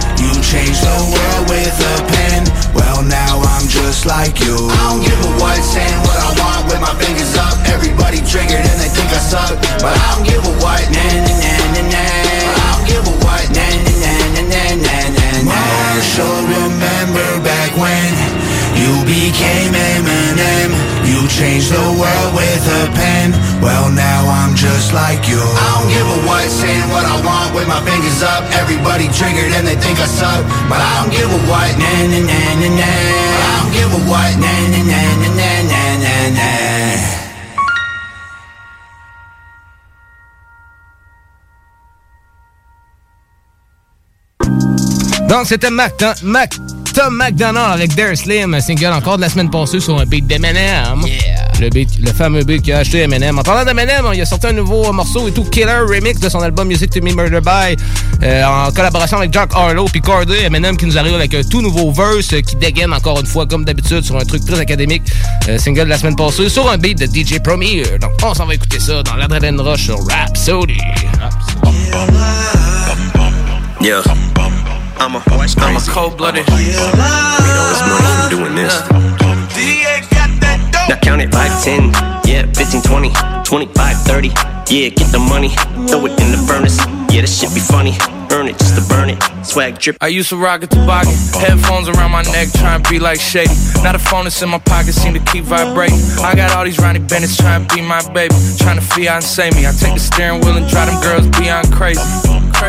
You 0.54 0.60
changed 0.60 0.86
the 0.86 0.94
world 1.10 1.50
with 1.50 1.82
a 1.82 1.96
pen. 2.13 2.46
Well, 2.78 3.02
now 3.02 3.42
I'm 3.42 3.66
just 3.68 4.06
like 4.06 4.39
you. 4.39 4.54
I 4.54 4.94
don't 4.94 5.02
give 5.02 5.18
a 5.18 5.32
what, 5.42 5.58
saying 5.66 5.98
what 6.06 6.13
I 6.13 6.30
want 6.38 6.70
with 6.70 6.78
my 6.80 6.94
fingers 7.02 7.34
up. 7.42 7.58
Everybody 7.74 8.22
triggered 8.22 8.62
and 8.62 8.78
they 8.78 8.89
think 8.94 9.10
I 9.10 9.18
suck. 9.18 9.58
But 9.82 9.98
I 9.98 10.13
don't 10.13 10.26
give 10.30 10.46
a 10.46 10.54
what, 10.62 10.86
nah, 10.94 11.02
nah, 11.02 11.42
nah, 11.42 11.58
nah, 11.74 11.89
nah. 11.89 12.06
But 12.46 12.54
I 12.54 12.70
don't 12.70 12.86
give 12.86 13.02
a 13.02 13.16
what, 13.26 13.46
nah, 13.50 13.66
nah, 13.66 13.98
nah, 13.98 14.46
nah, 14.46 14.78
nah, 14.78 15.18
nah. 15.18 15.50
Marshall, 15.50 16.46
remember 16.46 17.42
back 17.42 17.74
when 17.74 18.42
you 18.84 18.93
became 19.08 19.72
Eminem. 19.72 20.72
You 21.08 21.24
changed 21.32 21.72
the 21.72 21.84
world 22.00 22.32
with 22.36 22.63
a 22.80 22.84
pen. 22.91 23.32
Well, 23.63 23.88
now 23.89 24.28
I'm 24.28 24.56
just 24.56 24.91
like 24.91 25.24
you. 25.32 25.39
I 25.39 25.67
don't 25.80 25.88
give 25.88 26.08
a 26.08 26.19
what, 26.28 26.43
saying 26.52 26.88
what 26.91 27.06
I 27.08 27.15
want 27.24 27.56
with 27.56 27.67
my 27.67 27.80
fingers 27.88 28.22
up. 28.24 28.43
Everybody 28.60 29.08
triggered 29.15 29.52
and 29.56 29.65
they 29.67 29.78
think 29.80 30.00
I 30.00 30.08
suck. 30.08 30.43
But 30.67 30.80
I 30.84 30.91
don't 31.00 31.12
give 31.15 31.30
a 31.32 31.39
what, 31.48 31.72
nah, 31.80 32.12
nah, 32.12 32.28
nah, 32.28 32.60
nah, 32.60 32.72
nah. 32.80 33.00
But 33.32 33.43
I 33.48 33.52
don't 33.60 33.72
give 33.72 33.91
a 33.96 34.02
what, 34.12 34.32
nah, 34.43 34.52
nah, 34.74 34.84
nah, 34.91 35.12
nah, 35.22 35.32
nah, 35.39 35.60
nah, 35.72 35.96
nah, 36.04 36.28
nah. 36.38 36.52
Donc, 45.30 45.48
c'était 45.48 45.72
Mac, 45.72 45.93
Mac, 46.22 46.54
Tom 46.93 47.17
McDonald 47.17 47.73
avec 47.73 47.95
Dare 47.95 48.15
Slim, 48.15 48.53
un 48.53 48.62
single 48.62 48.93
encore 48.93 49.17
de 49.17 49.21
la 49.21 49.29
semaine 49.29 49.49
passée 49.49 49.79
sur 49.79 49.99
un 49.99 50.06
beat 50.06 50.27
d'Eminem. 50.27 51.01
Le, 51.60 51.69
beat, 51.69 51.89
le 51.99 52.12
fameux 52.12 52.43
beat 52.43 52.62
qu'il 52.62 52.73
a 52.73 52.79
acheté 52.79 52.99
Eminem. 52.99 53.39
En 53.39 53.41
parlant 53.41 53.65
d'Eminem, 53.65 54.06
il 54.13 54.21
a 54.21 54.25
sorti 54.25 54.47
un 54.47 54.53
nouveau 54.53 54.91
morceau 54.91 55.27
et 55.27 55.32
tout, 55.32 55.43
Killer 55.45 55.79
Remix 55.88 56.19
de 56.19 56.29
son 56.29 56.39
album 56.41 56.67
Music 56.67 56.91
to 56.91 57.01
Me 57.01 57.13
Murder 57.13 57.39
By, 57.41 57.75
euh, 58.21 58.43
en 58.45 58.71
collaboration 58.71 59.17
avec 59.17 59.34
Jack 59.34 59.51
Harlow 59.56 59.86
puis 59.86 60.01
Cardi. 60.01 60.34
Eminem 60.34 60.77
qui 60.77 60.86
nous 60.86 60.97
arrive 60.97 61.15
avec 61.15 61.34
un 61.34 61.43
tout 61.43 61.62
nouveau 61.62 61.91
verse 61.91 62.34
euh, 62.34 62.41
qui 62.41 62.56
dégaine 62.56 62.93
encore 62.93 63.19
une 63.19 63.27
fois, 63.27 63.47
comme 63.47 63.65
d'habitude, 63.65 64.03
sur 64.03 64.17
un 64.17 64.25
truc 64.25 64.45
très 64.45 64.60
académique. 64.60 65.03
Euh, 65.49 65.58
single 65.58 65.86
de 65.86 65.89
la 65.89 65.97
semaine 65.97 66.15
passée 66.15 66.49
sur 66.49 66.69
un 66.69 66.77
beat 66.77 66.99
de 66.99 67.06
DJ 67.06 67.39
Premier. 67.39 67.84
Donc, 67.99 68.12
on 68.23 68.34
s'en 68.34 68.45
va 68.45 68.53
écouter 68.53 68.79
ça 68.79 69.01
dans 69.01 69.15
l'Adrenaline 69.15 69.60
Rush 69.60 69.86
sur 69.86 69.99
Rhapsody. 70.08 70.77
Yeah. 73.82 74.01
I'm 74.97 75.15
a, 75.15 75.23
oh, 75.32 75.45
I'm 75.58 75.75
a 75.75 75.79
cold-blooded. 75.82 76.47
You 76.47 76.56
know 76.56 77.71
it's 77.71 77.82
money 77.86 78.10
from 78.15 78.29
doing 78.29 78.56
this. 78.56 78.73
Now 80.89 80.97
count 81.01 81.21
it 81.21 81.32
5, 81.32 81.63
10, 81.63 81.91
yeah, 82.25 82.45
15, 82.53 82.82
20, 82.82 83.12
25, 83.43 83.97
30. 83.97 84.27
Yeah, 84.69 84.89
get 84.89 85.12
the 85.12 85.19
money, 85.19 85.49
throw 85.88 86.06
it 86.06 86.19
in 86.21 86.32
the 86.32 86.43
furnace. 86.47 86.79
Yeah, 87.13 87.21
this 87.21 87.39
shit 87.39 87.53
be 87.53 87.60
funny. 87.60 87.93
Earn 88.32 88.47
it 88.47 88.58
just 88.58 88.75
to 88.75 88.82
burn 88.89 89.10
it. 89.12 89.21
Swag 89.45 89.77
drip. 89.77 89.97
I 90.01 90.08
used 90.08 90.29
to 90.29 90.38
rock 90.38 90.63
a 90.63 90.67
toboggan, 90.67 91.13
headphones 91.38 91.88
around 91.88 92.12
my 92.12 92.23
neck, 92.23 92.49
trying 92.53 92.82
to 92.82 92.89
be 92.89 92.97
like 92.97 93.19
Shady. 93.19 93.53
Now 93.84 93.91
the 93.91 93.99
phone 93.99 94.23
that's 94.23 94.41
in 94.41 94.49
my 94.49 94.58
pocket 94.58 94.93
seem 94.93 95.13
to 95.13 95.19
keep 95.32 95.43
vibrating. 95.43 95.99
I 96.23 96.34
got 96.34 96.56
all 96.58 96.65
these 96.65 96.79
Ronnie 96.79 96.99
Bennett's 96.99 97.38
trying 97.38 97.67
to 97.67 97.75
be 97.75 97.82
my 97.82 98.01
baby, 98.13 98.34
trying 98.58 98.79
to 98.79 98.86
fiance 98.86 99.51
me. 99.51 99.67
I 99.67 99.71
take 99.71 99.93
the 99.93 99.99
steering 99.99 100.41
wheel 100.41 100.58
and 100.58 100.67
drive 100.67 100.89
them 100.89 101.01
girls 101.03 101.27
beyond 101.38 101.71
crazy. 101.71 102.01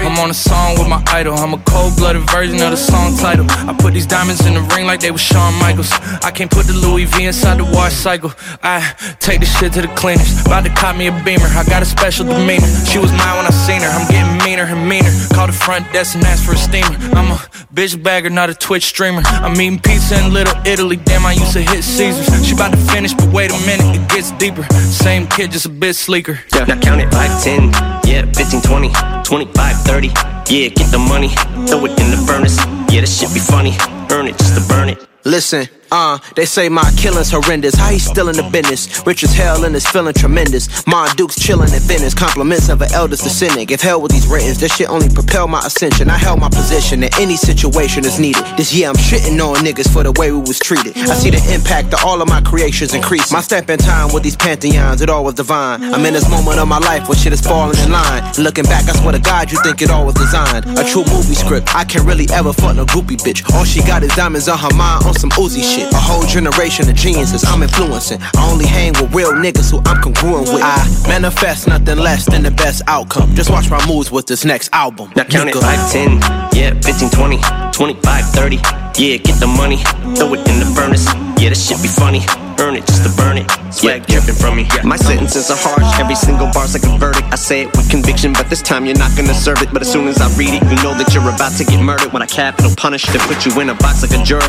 I'm 0.02 0.18
on 0.18 0.30
a 0.30 0.35
song 0.35 0.78
with 0.78 0.88
my 0.88 1.02
idol. 1.09 1.35
I'm 1.35 1.54
a 1.54 1.59
cold-blooded 1.59 2.28
version 2.30 2.61
of 2.62 2.70
the 2.70 2.76
song 2.76 3.16
title. 3.16 3.46
I 3.48 3.72
put 3.78 3.94
these 3.94 4.07
diamonds 4.07 4.44
in 4.46 4.54
the 4.54 4.61
ring 4.74 4.87
like 4.87 5.00
they 5.00 5.11
were 5.11 5.18
Shawn 5.18 5.54
Michaels. 5.61 5.92
I 6.22 6.30
can't 6.30 6.50
put 6.50 6.66
the 6.66 6.72
Louis 6.72 7.04
V 7.04 7.24
inside 7.24 7.59
the 7.59 7.64
wash 7.64 7.92
cycle. 7.92 8.33
I 8.62 8.80
take 9.20 9.40
the 9.40 9.46
shit 9.46 9.72
to 9.74 9.83
the 9.83 9.88
cleaners. 9.88 10.40
About 10.46 10.64
to 10.64 10.70
cop 10.70 10.96
me 10.96 11.07
a 11.07 11.12
beamer. 11.24 11.46
I 11.46 11.64
got 11.64 11.83
a 11.83 11.87
special 11.87 12.26
demeanor. 12.26 12.66
She 12.87 12.98
was 12.98 13.12
mine 13.12 13.37
when 13.37 13.46
I 13.46 13.50
seen 13.50 13.83
her. 13.83 13.88
I'm 13.88 14.07
getting 14.11 14.38
meaner 14.44 14.64
and 14.64 14.88
meaner. 14.88 15.12
Call 15.33 15.46
the 15.46 15.52
front 15.52 15.90
desk 15.92 16.14
and 16.16 16.24
ask 16.24 16.44
for 16.44 16.52
a 16.52 16.57
steamer. 16.57 16.96
I'm 17.14 17.30
a 17.30 17.37
bitch 17.72 18.00
bagger, 18.02 18.30
not 18.30 18.50
a 18.50 18.54
Twitch 18.54 18.85
streamer. 18.85 19.22
I'm 19.24 19.61
eating 19.61 19.78
pizza 19.78 20.18
in 20.18 20.33
Little 20.33 20.54
Italy. 20.66 20.96
Damn, 20.96 21.26
I 21.26 21.33
used 21.33 21.52
to 21.52 21.62
hit 21.62 21.83
Caesars. 21.83 22.46
She 22.46 22.54
about 22.54 22.72
to 22.72 22.78
finish, 22.92 23.14
but 23.14 23.33
wait 23.33 23.50
a 23.50 23.59
minute, 23.66 23.96
it 23.96 24.09
gets 24.09 24.30
deeper. 24.33 24.62
Same 24.72 25.26
kid, 25.26 25.52
just 25.52 25.66
a 25.66 25.68
bit 25.68 25.94
sleeker. 25.94 26.40
Yeah. 26.54 26.64
Now 26.64 26.80
count 26.80 27.00
it 27.00 27.11
5, 27.12 27.42
10, 27.42 27.72
yeah, 28.07 28.30
15, 28.33 28.62
20, 28.62 28.88
25, 29.24 29.76
30. 29.82 30.08
Yeah, 30.08 30.68
get 30.68 30.90
the 30.92 30.98
money, 30.98 31.28
throw 31.66 31.84
it 31.87 31.98
in 31.98 32.10
the 32.10 32.22
furnace. 32.26 32.58
Yeah, 32.92 33.00
this 33.00 33.18
shit 33.18 33.32
be 33.32 33.40
funny. 33.40 33.72
Earn 34.12 34.28
it 34.28 34.38
just 34.38 34.54
to 34.54 34.60
burn 34.68 34.90
it. 34.90 34.98
Listen, 35.24 35.66
uh, 35.94 36.18
they 36.35 36.44
say 36.44 36.68
my 36.68 36.90
killing's 36.96 37.30
horrendous. 37.30 37.76
How 37.76 37.90
he 37.90 38.00
still 38.00 38.28
in 38.28 38.35
the 38.35 38.42
business? 38.50 39.07
Rich 39.07 39.22
as 39.22 39.33
hell 39.33 39.64
and 39.64 39.76
is 39.76 39.87
feeling 39.87 40.12
tremendous. 40.12 40.85
Ma 40.88 41.07
Duke's 41.14 41.38
chilling 41.38 41.72
at 41.72 41.83
Venice. 41.83 42.14
Compliments 42.14 42.68
of 42.68 42.83
an 42.83 42.92
elders 42.92 43.20
descendant. 43.20 43.68
Give 43.68 43.80
hell 43.80 44.00
with 44.02 44.11
these 44.11 44.26
ratings. 44.26 44.59
This 44.59 44.74
shit 44.74 44.88
only 44.90 45.09
propel 45.09 45.46
my 45.46 45.61
ascension. 45.61 46.11
I 46.11 46.18
held 46.18 46.40
my 46.40 46.48
position 46.48 47.04
in 47.04 47.11
any 47.20 47.37
situation 47.37 48.04
is 48.04 48.18
needed. 48.18 48.42
This 48.57 48.74
year 48.74 48.88
I'm 48.88 48.96
shitting 48.96 49.38
on 49.38 49.64
niggas 49.64 49.92
for 49.92 50.02
the 50.02 50.11
way 50.18 50.33
we 50.33 50.40
was 50.40 50.59
treated. 50.59 50.96
I 50.96 51.14
see 51.14 51.30
the 51.30 51.42
impact 51.54 51.94
of 51.94 52.04
all 52.04 52.20
of 52.20 52.28
my 52.28 52.40
creations 52.40 52.92
increase. 52.92 53.30
My 53.30 53.40
step 53.40 53.70
in 53.70 53.78
time 53.78 54.12
with 54.12 54.24
these 54.24 54.37
pantheons, 54.37 55.00
it 55.00 55.09
all 55.09 55.22
was 55.22 55.35
divine. 55.35 55.83
I'm 55.94 56.04
in 56.04 56.14
this 56.14 56.28
moment 56.28 56.59
of 56.59 56.66
my 56.66 56.78
life 56.78 57.09
where 57.09 57.16
shit 57.16 57.33
is 57.33 57.40
falling 57.40 57.78
in 57.78 57.92
line. 57.92 58.22
Looking 58.38 58.64
back, 58.64 58.88
I 58.88 58.98
swear 58.98 59.12
to 59.12 59.20
God, 59.20 59.52
you 59.52 59.62
think 59.62 59.80
it 59.80 59.90
all 59.90 60.07
was 60.07 60.14
designed. 60.14 60.66
A 60.76 60.83
true 60.83 61.04
movie 61.14 61.35
script. 61.35 61.72
I 61.72 61.85
can't 61.85 62.04
really 62.04 62.26
ever 62.33 62.52
fuck 62.52 62.74
no 62.74 62.85
groupie 62.85 63.20
bitch. 63.22 63.46
All 63.54 63.64
she 63.64 63.80
got 63.83 64.02
is 64.02 64.11
diamonds 64.16 64.48
on 64.48 64.59
her 64.59 64.74
mind 64.74 65.07
on 65.07 65.14
some 65.14 65.30
Uzi 65.30 65.62
shit. 65.62 65.84
A 65.92 65.97
whole 66.01 66.25
generation 66.27 66.88
of 66.88 66.94
geniuses 66.94 67.44
I'm 67.44 67.62
influencing. 67.62 68.20
I 68.23 68.51
only 68.51 68.66
hang 68.66 68.92
with 68.94 69.14
real 69.14 69.33
niggas 69.33 69.70
who 69.70 69.79
I'm 69.87 70.01
congruent 70.03 70.49
with. 70.49 70.62
I 70.62 70.79
manifest 71.09 71.68
nothing 71.68 71.99
less 71.99 72.25
than 72.25 72.42
the 72.42 72.51
best 72.51 72.83
outcome. 72.87 73.35
Just 73.35 73.51
watch 73.51 73.70
my 73.70 73.85
moves 73.87 74.11
with 74.11 74.27
this 74.27 74.44
next 74.44 74.70
album. 74.73 75.11
Now 75.16 75.25
count 75.25 75.49
it 75.51 75.55
nigga. 75.57 75.61
5, 75.61 75.92
10, 75.92 76.11
yeah, 76.57 76.81
15, 76.81 77.11
20, 77.11 77.38
25, 77.73 78.25
30. 78.31 78.57
Yeah, 78.97 79.16
get 79.18 79.40
the 79.40 79.47
money, 79.47 79.79
throw 80.16 80.35
it 80.35 80.47
in 80.49 80.61
the 80.61 80.73
furnace. 80.75 81.07
Yeah, 81.44 81.50
this 81.50 81.68
shit 81.68 81.76
be 81.83 81.88
funny. 81.88 82.24
Earn 82.59 82.74
it 82.74 82.87
just 82.87 83.04
to 83.04 83.12
burn 83.20 83.37
it. 83.37 83.44
Swag 83.70 84.07
dripping 84.07 84.35
from 84.35 84.57
me. 84.57 84.66
My 84.83 84.96
sentences 84.96 85.50
are 85.50 85.59
harsh, 85.61 86.00
every 86.00 86.14
single 86.14 86.48
bar's 86.54 86.72
like 86.72 86.85
a 86.90 86.96
verdict. 86.96 87.28
I 87.30 87.35
say 87.35 87.64
it 87.64 87.76
with 87.76 87.90
conviction, 87.90 88.33
but 88.33 88.48
this 88.48 88.62
time 88.62 88.87
you're 88.87 88.96
not 88.96 89.14
gonna 89.14 89.35
serve 89.35 89.61
it. 89.61 89.68
But 89.70 89.83
as 89.83 89.92
soon 89.92 90.09
as 90.09 90.22
I 90.22 90.35
read 90.38 90.54
it, 90.54 90.62
you 90.62 90.76
know 90.83 90.96
that 90.96 91.12
you're 91.12 91.28
about 91.28 91.52
to 91.59 91.64
get 91.64 91.83
murdered. 91.83 92.14
When 92.14 92.22
I 92.22 92.26
capital 92.26 92.72
punish, 92.78 93.04
they 93.12 93.18
put 93.18 93.44
you 93.44 93.61
in 93.61 93.68
a 93.68 93.74
box 93.74 94.00
like 94.00 94.18
a 94.18 94.24
juror. 94.24 94.40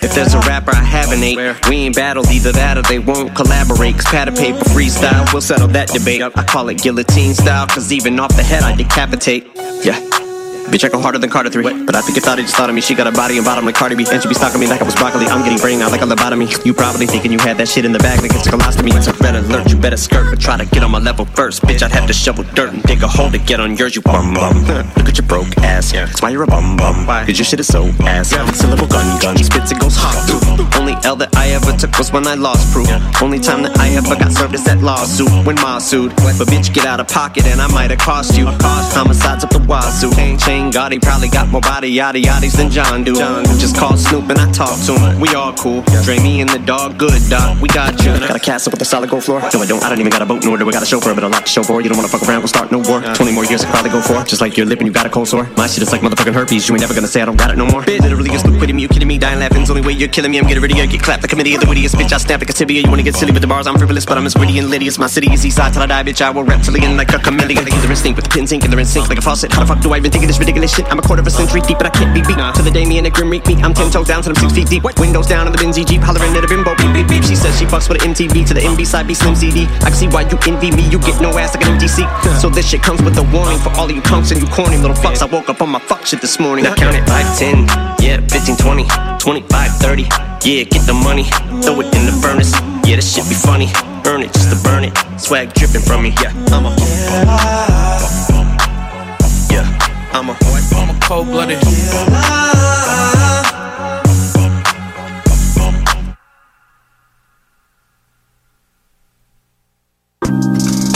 if 0.00 0.14
there's 0.14 0.32
a 0.32 0.40
rapper 0.48 0.70
I 0.70 0.82
haven't 0.82 1.22
ate, 1.22 1.36
we 1.68 1.76
ain't 1.92 1.94
battled 1.94 2.30
either 2.30 2.52
that 2.52 2.78
or 2.78 2.82
they 2.88 3.00
won't 3.00 3.36
collaborate. 3.36 3.96
Cause 3.96 4.06
pad 4.06 4.28
of 4.28 4.34
paper 4.34 4.64
freestyle, 4.72 5.30
we'll 5.30 5.42
settle 5.42 5.68
that 5.76 5.88
debate. 5.88 6.22
I 6.22 6.30
call 6.44 6.70
it 6.70 6.80
guillotine 6.80 7.34
style, 7.34 7.66
cause 7.66 7.92
even 7.92 8.18
off 8.18 8.34
the 8.34 8.44
head 8.44 8.62
I 8.62 8.74
decapitate. 8.74 9.46
Yeah. 9.84 10.23
Bitch, 10.70 10.84
I 10.84 10.88
go 10.88 11.00
harder 11.00 11.18
than 11.18 11.30
Carter 11.30 11.50
3. 11.50 11.84
But 11.84 11.94
I 11.94 12.00
think 12.00 12.16
you 12.16 12.22
thought 12.22 12.38
he 12.38 12.44
just 12.44 12.56
thought 12.56 12.68
of 12.68 12.74
me. 12.74 12.80
She 12.80 12.94
got 12.94 13.06
a 13.06 13.12
body 13.12 13.36
and 13.36 13.44
bottom 13.44 13.64
like 13.64 13.74
Cardi 13.74 13.94
B. 13.94 14.04
And 14.10 14.22
she 14.22 14.28
be 14.28 14.34
stalking 14.34 14.60
me 14.60 14.66
like 14.66 14.80
I 14.80 14.84
was 14.84 14.94
broccoli. 14.94 15.26
I'm 15.26 15.42
getting 15.42 15.58
brain 15.58 15.80
out 15.82 15.92
like 15.92 16.02
a 16.02 16.06
lobotomy. 16.06 16.64
You 16.64 16.74
probably 16.74 17.06
thinking 17.06 17.32
you 17.32 17.38
had 17.38 17.58
that 17.58 17.68
shit 17.68 17.84
in 17.84 17.92
the 17.92 17.98
bag 17.98 18.22
like 18.22 18.32
it's 18.34 18.46
a 18.46 18.50
colostomy. 18.50 18.90
So 19.02 19.12
better 19.18 19.38
alert, 19.38 19.70
you 19.70 19.76
better 19.76 19.96
skirt. 19.96 20.30
But 20.30 20.40
try 20.40 20.56
to 20.56 20.66
get 20.66 20.82
on 20.82 20.90
my 20.90 20.98
level 20.98 21.26
first. 21.26 21.62
Bitch, 21.62 21.82
I'd 21.82 21.92
have 21.92 22.06
to 22.06 22.12
shovel 22.12 22.44
dirt 22.54 22.72
and 22.72 22.82
dig 22.84 23.02
a 23.02 23.08
hole 23.08 23.30
to 23.30 23.38
get 23.38 23.60
on 23.60 23.76
yours, 23.76 23.94
you 23.94 24.02
bum 24.02 24.34
bum. 24.34 24.64
Look 24.96 25.08
at 25.08 25.18
your 25.18 25.26
broke 25.26 25.56
ass. 25.58 25.92
That's 25.92 26.22
why 26.22 26.30
you're 26.30 26.42
a 26.42 26.46
bum 26.46 26.76
bum. 26.76 27.06
Cause 27.06 27.38
your 27.38 27.44
shit 27.44 27.60
is 27.60 27.68
so 27.68 27.86
ass. 28.00 28.32
Yeah. 28.32 28.50
Syllable 28.52 28.86
gun 28.86 29.20
gun. 29.20 29.36
Spits 29.36 29.70
it 29.70 29.78
goes 29.80 29.96
hot. 29.96 30.16
Ooh. 30.30 30.80
Only 30.80 30.94
L 31.04 31.16
that 31.16 31.36
I 31.36 31.50
ever 31.50 31.72
took 31.72 31.96
was 31.98 32.10
when 32.12 32.26
I 32.26 32.34
lost 32.34 32.72
proof. 32.72 32.88
Only 33.22 33.38
time 33.38 33.62
that 33.62 33.78
I 33.78 33.90
ever 33.90 34.16
got 34.16 34.32
served 34.32 34.54
is 34.54 34.64
that 34.64 34.78
lawsuit 34.80 35.30
when 35.46 35.56
Ma 35.56 35.78
sued. 35.78 36.14
But 36.16 36.48
bitch, 36.48 36.72
get 36.72 36.84
out 36.84 37.00
of 37.00 37.08
pocket 37.08 37.44
and 37.46 37.60
I 37.60 37.68
might 37.68 37.90
have 37.90 38.00
cost 38.00 38.36
you. 38.36 38.46
Homicides 38.46 39.44
up 39.44 39.50
the 39.50 39.60
wazoo. 39.60 40.10
Chain 40.54 40.70
Gotti 40.70 41.02
probably 41.02 41.26
got 41.26 41.48
more 41.48 41.60
body 41.60 41.88
yada 41.88 42.20
yaddies 42.20 42.56
than 42.56 42.70
John 42.70 43.02
do. 43.02 43.16
John. 43.16 43.44
Just 43.58 43.76
call 43.76 43.96
Snoop 43.96 44.30
and 44.30 44.38
I 44.38 44.46
talk 44.52 44.78
to 44.86 44.94
him. 44.94 45.18
We 45.18 45.26
all 45.34 45.52
cool. 45.54 45.82
Dre 46.04 46.20
me 46.20 46.42
and 46.42 46.48
the 46.48 46.60
dog, 46.60 46.96
good 46.96 47.20
dog. 47.28 47.60
We 47.60 47.66
got 47.66 47.98
you. 48.04 48.12
Got 48.22 48.36
a 48.36 48.38
castle 48.38 48.70
with 48.70 48.80
a 48.80 48.84
solid 48.84 49.10
gold 49.10 49.24
floor. 49.24 49.40
No, 49.52 49.58
I 49.62 49.66
don't. 49.66 49.82
I 49.82 49.88
don't 49.88 49.98
even 49.98 50.12
got 50.12 50.22
a 50.22 50.26
boat 50.26 50.44
nor 50.44 50.56
do 50.56 50.68
I 50.68 50.70
got 50.70 50.84
a 50.84 50.86
chauffeur, 50.86 51.12
but 51.12 51.24
a 51.24 51.28
lot 51.28 51.44
to 51.44 51.50
show 51.50 51.64
for. 51.64 51.80
You 51.80 51.88
don't 51.88 51.98
wanna 51.98 52.06
fuck 52.06 52.22
around, 52.22 52.42
we'll 52.42 52.54
start 52.54 52.70
no 52.70 52.78
war. 52.78 53.02
20 53.02 53.32
more 53.32 53.44
years 53.46 53.64
I 53.64 53.70
probably 53.72 53.90
go 53.90 54.00
for. 54.00 54.22
Just 54.22 54.40
like 54.40 54.56
your 54.56 54.64
lip 54.64 54.78
and 54.78 54.86
you 54.86 54.94
got 54.94 55.06
a 55.06 55.10
cold 55.10 55.26
sore. 55.26 55.50
My 55.56 55.66
shit 55.66 55.82
is 55.82 55.90
like 55.90 56.02
motherfucking 56.02 56.32
herpes. 56.32 56.68
You 56.68 56.76
ain't 56.76 56.82
never 56.82 56.94
gonna 56.94 57.08
say 57.08 57.20
I 57.20 57.24
don't 57.24 57.36
got 57.36 57.50
it 57.50 57.58
no 57.58 57.66
more. 57.66 57.82
Bitch, 57.82 58.02
literally 58.02 58.30
is 58.30 58.42
quitting 58.42 58.76
me. 58.76 58.82
You 58.82 58.88
kidding 58.88 59.08
me? 59.08 59.18
Dying 59.18 59.40
laughing's 59.40 59.66
the 59.66 59.74
only 59.74 59.84
way 59.84 59.92
you're 59.94 60.08
killing 60.08 60.30
me. 60.30 60.38
I'm 60.38 60.46
getting 60.46 60.62
ready 60.62 60.74
to 60.74 60.86
get 60.86 61.02
clapped. 61.02 61.22
The 61.22 61.28
committee 61.28 61.54
of 61.56 61.62
the 61.62 61.68
wittiest 61.68 61.96
bitch. 61.96 62.12
I 62.12 62.18
snap 62.18 62.38
like 62.38 62.50
a 62.50 62.52
tibia. 62.52 62.80
You 62.80 62.90
wanna 62.90 63.02
get 63.02 63.16
silly 63.16 63.32
with 63.32 63.42
the 63.42 63.48
bars? 63.48 63.66
I'm 63.66 63.76
frivolous, 63.76 64.06
but 64.06 64.18
I'm 64.18 64.26
as 64.26 64.36
witty 64.36 64.60
and 64.60 64.70
litty 64.70 64.86
as 64.86 65.00
my 65.00 65.08
city 65.08 65.32
is 65.32 65.44
east 65.44 65.56
side 65.56 65.72
till 65.72 65.82
I 65.82 65.86
die, 65.86 66.04
bitch. 66.04 66.22
I 66.22 66.30
will 66.30 66.44
reptilian 66.44 66.96
like 66.96 67.12
a 67.12 67.18
chameleon. 67.18 67.64
They're 67.64 67.90
instinct 67.90 68.14
with 68.14 68.26
the 68.26 68.30
pins 68.30 68.52
ink 68.52 68.62
and 68.62 68.72
they're 68.72 68.80
in 68.80 68.86
sync 68.86 69.08
like 69.08 69.18
a 69.18 69.22
faucet. 69.22 69.52
How 69.52 69.60
the 69.60 69.66
fuck 69.66 69.80
do 69.82 69.92
I 69.92 69.96
even 69.96 70.12
think 70.12 70.22
of 70.22 70.28
this 70.28 70.38
ridiculous 70.44 70.76
shit? 70.76 70.84
I'm 70.92 70.98
a 70.98 71.02
quarter 71.02 71.20
of 71.20 71.26
a 71.26 71.30
century 71.30 71.62
deep, 71.62 71.78
but 71.78 71.86
I 71.86 71.90
can't 71.90 72.12
be 72.12 72.20
beat. 72.20 72.36
To 72.36 72.62
the 72.62 72.70
day 72.70 72.84
me 72.84 72.98
and 72.98 73.06
a 73.06 73.10
grim 73.10 73.30
reek 73.30 73.46
me. 73.46 73.56
I'm 73.64 73.72
ten 73.72 73.90
toes 73.90 74.06
down 74.06 74.22
till 74.22 74.36
I'm 74.36 74.36
six 74.36 74.52
feet 74.52 74.68
deep. 74.68 74.84
Windows 75.00 75.26
down 75.26 75.46
in 75.46 75.52
the 75.52 75.58
Benzie 75.58 75.86
Jeep, 75.86 76.02
hollering 76.02 76.36
at 76.36 76.44
a 76.44 76.48
bimbo. 76.48 76.76
Beep 76.76 76.92
beep 76.92 77.08
beep. 77.08 77.24
She 77.24 77.34
says 77.34 77.56
she 77.58 77.64
fucks 77.64 77.88
with 77.88 78.04
an 78.04 78.12
MTV 78.12 78.46
to 78.48 78.54
the 78.54 78.60
MB 78.60 78.86
side 78.86 79.06
B 79.06 79.14
Slim 79.14 79.34
CD. 79.34 79.64
I 79.80 79.88
can 79.88 79.94
see 79.94 80.08
why 80.08 80.28
you 80.28 80.36
envy 80.46 80.70
me. 80.70 80.84
You 80.90 80.98
get 81.00 81.20
no 81.20 81.32
ass 81.38 81.54
like 81.56 81.64
an 81.64 81.72
empty 81.72 81.88
seat. 81.88 82.08
So 82.40 82.50
this 82.50 82.68
shit 82.68 82.82
comes 82.82 83.00
with 83.02 83.16
a 83.16 83.24
warning 83.32 83.58
for 83.58 83.70
all 83.80 83.88
of 83.88 83.96
you 83.96 84.02
punks 84.02 84.30
and 84.30 84.40
you 84.40 84.46
corny 84.48 84.76
little 84.76 84.96
fucks. 84.96 85.22
I 85.22 85.26
woke 85.26 85.48
up 85.48 85.62
on 85.62 85.70
my 85.70 85.80
fuck 85.80 86.04
shit 86.04 86.20
this 86.20 86.38
morning. 86.38 86.66
I 86.66 86.74
counted 86.74 87.06
5, 87.06 87.38
10, 87.38 87.64
yeah, 88.04 88.20
15, 88.28 88.56
20, 88.56 88.84
25, 89.18 89.70
30. 89.80 90.02
Yeah, 90.44 90.64
get 90.68 90.84
the 90.84 90.92
money, 90.92 91.24
throw 91.64 91.80
it 91.80 91.88
in 91.96 92.04
the 92.04 92.12
furnace. 92.20 92.52
Yeah, 92.84 92.96
this 92.96 93.14
shit 93.14 93.24
be 93.28 93.34
funny. 93.34 93.72
Earn 94.04 94.20
it 94.20 94.32
just 94.34 94.50
to 94.52 94.58
burn 94.62 94.84
it. 94.84 94.92
Swag 95.16 95.54
dripping 95.54 95.80
from 95.80 96.02
me. 96.02 96.12
Yeah, 96.20 96.36
I'm 96.52 96.66
a. 96.66 96.76
Yeah, 96.76 98.33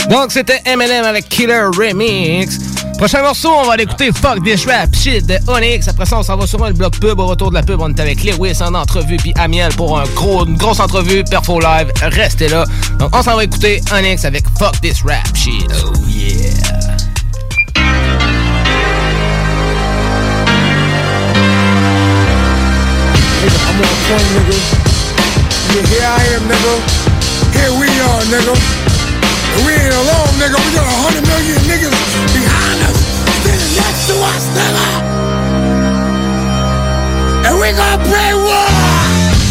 Donc, 0.09 0.31
c'était 0.31 0.61
Eminem 0.65 1.03
avec 1.03 1.27
Killer 1.27 1.65
Remix. 1.77 2.57
Prochain 2.97 3.21
morceau, 3.21 3.49
on 3.49 3.65
va 3.65 3.73
aller 3.73 3.83
écouter 3.83 4.11
Fuck 4.13 4.41
This 4.43 4.65
Rap 4.65 4.95
Shit 4.95 5.25
de 5.25 5.37
Onyx. 5.47 5.89
Après 5.89 6.05
ça, 6.05 6.17
on 6.17 6.23
s'en 6.23 6.37
va 6.37 6.47
sur 6.47 6.65
le 6.65 6.71
bloc 6.71 6.97
pub. 6.99 7.19
Au 7.19 7.27
retour 7.27 7.49
de 7.49 7.55
la 7.55 7.63
pub, 7.63 7.81
on 7.81 7.89
est 7.89 7.99
avec 7.99 8.23
Lewis 8.23 8.61
en 8.61 8.73
entrevue, 8.73 9.17
puis 9.17 9.33
Amiel 9.37 9.73
pour 9.75 9.99
un 9.99 10.05
gros, 10.15 10.45
une 10.45 10.55
grosse 10.55 10.79
entrevue, 10.79 11.25
Perfo 11.25 11.59
Live. 11.59 11.91
Restez 12.01 12.47
là. 12.47 12.63
Donc, 12.97 13.13
on 13.13 13.21
s'en 13.21 13.35
va 13.35 13.43
écouter 13.43 13.81
Onyx 13.93 14.23
avec 14.23 14.45
Fuck 14.57 14.79
This 14.79 15.03
Rap 15.03 15.35
Shit. 15.35 15.69
Oh 15.85 15.91
yeah. 16.07 16.98
Nigga, 23.79 23.95
point, 24.11 24.27
nigga. 24.35 24.59
Yeah, 25.71 25.87
here 25.87 26.03
I 26.03 26.19
am, 26.35 26.43
nigga. 26.51 26.73
Here 27.55 27.71
we 27.79 27.87
are, 27.87 28.23
nigga. 28.27 28.51
And 28.51 29.61
we 29.63 29.71
ain't 29.71 29.95
alone, 29.95 30.35
nigga. 30.35 30.59
We 30.59 30.69
got 30.75 30.83
a 30.83 30.97
hundred 30.99 31.23
million 31.23 31.55
niggas 31.63 31.95
behind 32.35 32.79
us, 32.91 32.99
standing 33.39 33.73
next 33.79 34.11
to 34.11 34.19
us, 34.19 34.43
nigga. 34.51 34.83
And 37.47 37.55
we 37.55 37.71
gonna 37.71 38.03
play 38.03 38.35
war. 38.35 38.67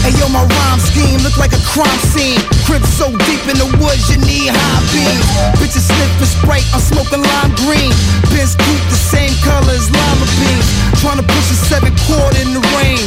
Hey 0.04 0.12
yo, 0.20 0.28
my 0.28 0.44
rhyme 0.44 0.80
scheme 0.84 1.24
look 1.24 1.40
like 1.40 1.56
a 1.56 1.62
crime 1.64 1.88
scene. 2.12 2.36
Crib 2.68 2.84
so 2.84 3.08
deep 3.32 3.40
in 3.48 3.56
the 3.56 3.68
woods, 3.80 4.12
you 4.12 4.20
need 4.28 4.52
high 4.52 4.84
beams. 4.92 5.24
Bitches 5.56 5.88
sniffing 5.88 6.28
Sprite, 6.28 6.68
I'm 6.76 6.84
smoking 6.84 7.24
lime 7.24 7.56
green. 7.64 7.96
Benz 8.36 8.60
coupe 8.60 8.84
the 8.92 9.00
same 9.08 9.32
color 9.40 9.72
as 9.72 9.88
lima 9.88 10.28
beans. 10.36 10.68
Tryna 11.00 11.24
push 11.24 11.48
a 11.48 11.56
seven 11.64 11.96
quart 12.04 12.36
in 12.36 12.52
the 12.52 12.60
rain. 12.76 13.00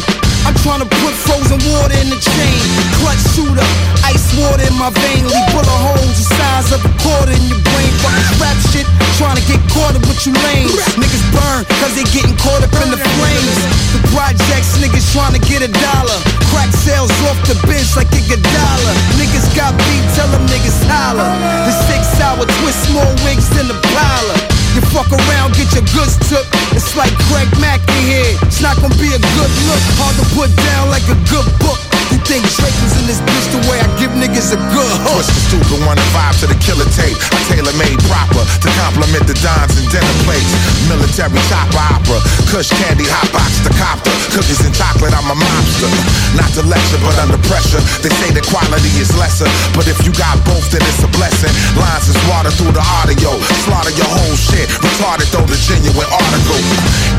I'm 0.45 0.56
tryna 0.65 0.89
put 0.89 1.13
frozen 1.13 1.62
water 1.71 1.97
in 2.01 2.10
the 2.10 2.19
chain. 2.19 2.60
Clutch 3.01 3.21
shooter, 3.34 3.67
ice 4.06 4.25
water 4.38 4.65
in 4.65 4.75
my 4.77 4.89
vein. 4.89 5.25
Leave 5.25 5.47
bullet 5.54 5.80
holes 5.86 6.15
the 6.17 6.25
size 6.38 6.69
of 6.73 6.82
a 6.82 6.91
quarter 7.01 7.34
in 7.34 7.43
your 7.49 7.62
brain. 7.62 7.91
Fucking 8.01 8.38
rap 8.41 8.58
shit, 8.73 8.88
tryna 9.17 9.43
get 9.45 9.62
caught 9.73 9.93
up 9.93 10.04
with 10.10 10.21
you 10.25 10.34
lanes. 10.34 10.73
Niggas 10.97 11.25
burn, 11.34 11.62
cause 11.82 11.93
they 11.93 12.06
getting 12.10 12.38
caught 12.41 12.63
up 12.65 12.73
in 12.82 12.89
the 12.89 12.99
flames. 12.99 13.58
The 13.93 14.01
projects, 14.13 14.77
niggas 14.82 15.13
tryna 15.13 15.41
get 15.45 15.62
a 15.62 15.71
dollar. 15.71 16.17
Crack 16.49 16.71
sales 16.73 17.12
off 17.30 17.38
the 17.45 17.56
bench 17.67 17.93
like 17.95 18.10
a 18.32 18.39
dollar. 18.39 18.93
Niggas 19.19 19.51
got 19.56 19.75
beat, 19.75 20.06
tell 20.15 20.27
them 20.32 20.45
niggas 20.47 20.80
holler. 20.88 21.27
The 21.67 21.73
six 21.91 22.08
hour 22.23 22.45
twist, 22.62 22.91
more 22.95 23.12
wigs 23.27 23.49
than 23.51 23.67
the 23.67 23.77
parlor. 23.91 24.61
You 24.73 24.81
fuck 24.95 25.12
around, 25.12 25.53
get 25.55 25.67
your 25.73 25.84
goods 25.91 26.15
took. 26.29 26.47
It's 26.71 26.95
like 26.95 27.12
Craig 27.27 27.49
Mack 27.60 27.81
in 27.91 28.03
here. 28.07 28.38
It's 28.43 28.62
not 28.62 28.77
gonna 28.79 28.95
be 28.95 29.12
a 29.12 29.19
good 29.19 29.51
look. 29.67 29.84
Hard 29.99 30.15
to 30.15 30.25
put 30.34 30.49
down 30.63 30.88
like 30.88 31.03
a 31.12 31.17
good 31.27 31.47
book. 31.60 31.90
Think 32.31 32.47
Drake 32.47 32.79
in 32.95 33.11
this 33.11 33.19
bitch 33.27 33.47
the 33.51 33.59
way 33.67 33.75
I 33.83 33.91
give 33.99 34.15
niggas 34.15 34.55
a 34.55 34.59
good 34.71 34.95
hook? 35.03 35.19
Twist 35.19 35.35
the 35.35 35.43
stupid 35.51 35.83
one 35.83 35.99
and 35.99 36.11
vibe 36.15 36.39
to 36.39 36.47
the 36.47 36.55
killer 36.63 36.87
tape. 36.95 37.19
I 37.27 37.35
tailor 37.51 37.75
made 37.75 37.99
proper 38.07 38.39
to 38.39 38.67
complement 38.79 39.27
the 39.27 39.35
dimes 39.43 39.75
and 39.75 39.83
dinner 39.91 40.15
plates. 40.23 40.47
Military 40.87 41.35
chopper 41.51 41.83
opera, 41.91 42.23
Kush 42.47 42.71
candy 42.71 43.03
hot 43.03 43.27
box 43.35 43.59
the 43.67 43.71
copter. 43.75 44.15
Cookies 44.31 44.63
and 44.63 44.71
chocolate, 44.71 45.11
I'm 45.11 45.27
a 45.27 45.35
mobster. 45.35 45.91
Not 46.39 46.47
to 46.55 46.63
lecture, 46.71 47.03
but 47.03 47.19
under 47.19 47.35
pressure, 47.51 47.83
they 47.99 48.07
say 48.23 48.31
the 48.31 48.47
quality 48.47 48.87
is 48.95 49.11
lesser. 49.19 49.51
But 49.75 49.91
if 49.91 49.99
you 50.07 50.15
got 50.15 50.39
both, 50.47 50.71
then 50.71 50.79
it's 50.87 51.03
a 51.03 51.11
blessing. 51.11 51.51
Lines 51.75 52.07
is 52.07 52.15
water 52.31 52.55
through 52.55 52.71
the 52.71 52.85
audio. 53.03 53.35
Slaughter 53.67 53.91
your 53.91 54.07
whole 54.07 54.39
shit. 54.39 54.71
Retarded 54.79 55.27
though 55.35 55.43
the 55.43 55.59
genuine 55.67 56.07
article. 56.07 56.63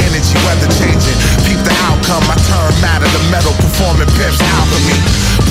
Energy 0.08 0.40
weather 0.48 0.72
changing. 0.80 1.18
Peep 1.44 1.60
the 1.68 1.74
outcome. 1.84 2.24
I 2.32 2.40
turn 2.48 2.72
matter 2.80 3.04
to 3.12 3.20
metal. 3.28 3.52
Performing 3.60 4.08
pimps 4.16 4.40
alchemy. 4.40 5.01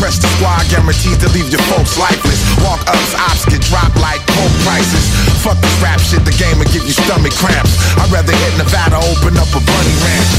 Press 0.01 0.17
the 0.17 0.25
squad, 0.37 0.65
guaranteed 0.73 1.21
to 1.21 1.29
leave 1.29 1.49
your 1.53 1.61
folks 1.69 1.93
lifeless. 1.97 2.41
Walk 2.65 2.81
ups, 2.89 3.13
ops 3.13 3.45
get 3.45 3.61
dropped 3.69 3.97
like 4.01 4.21
coke 4.33 4.55
prices. 4.65 5.05
Fuck 5.45 5.61
this 5.61 5.75
rap 5.77 6.01
shit, 6.01 6.25
the 6.25 6.33
game 6.41 6.57
will 6.57 6.69
give 6.73 6.81
you 6.85 6.95
stomach 6.95 7.33
cramps. 7.37 7.77
I'd 8.01 8.09
rather 8.09 8.33
hit 8.33 8.53
Nevada, 8.57 8.97
open 8.97 9.37
up 9.37 9.49
a 9.53 9.61
bunny 9.61 9.95
ranch. 10.01 10.31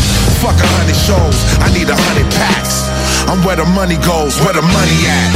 Fuck 0.42 0.58
a 0.58 0.68
hundred 0.78 0.98
shows, 0.98 1.36
I 1.62 1.70
need 1.70 1.86
a 1.86 1.94
hundred 1.94 2.26
packs. 2.34 2.90
I'm 3.30 3.38
where 3.46 3.54
the 3.54 3.68
money 3.70 3.98
goes, 4.02 4.34
where 4.42 4.54
the 4.54 4.66
money 4.66 4.98
at. 5.06 5.30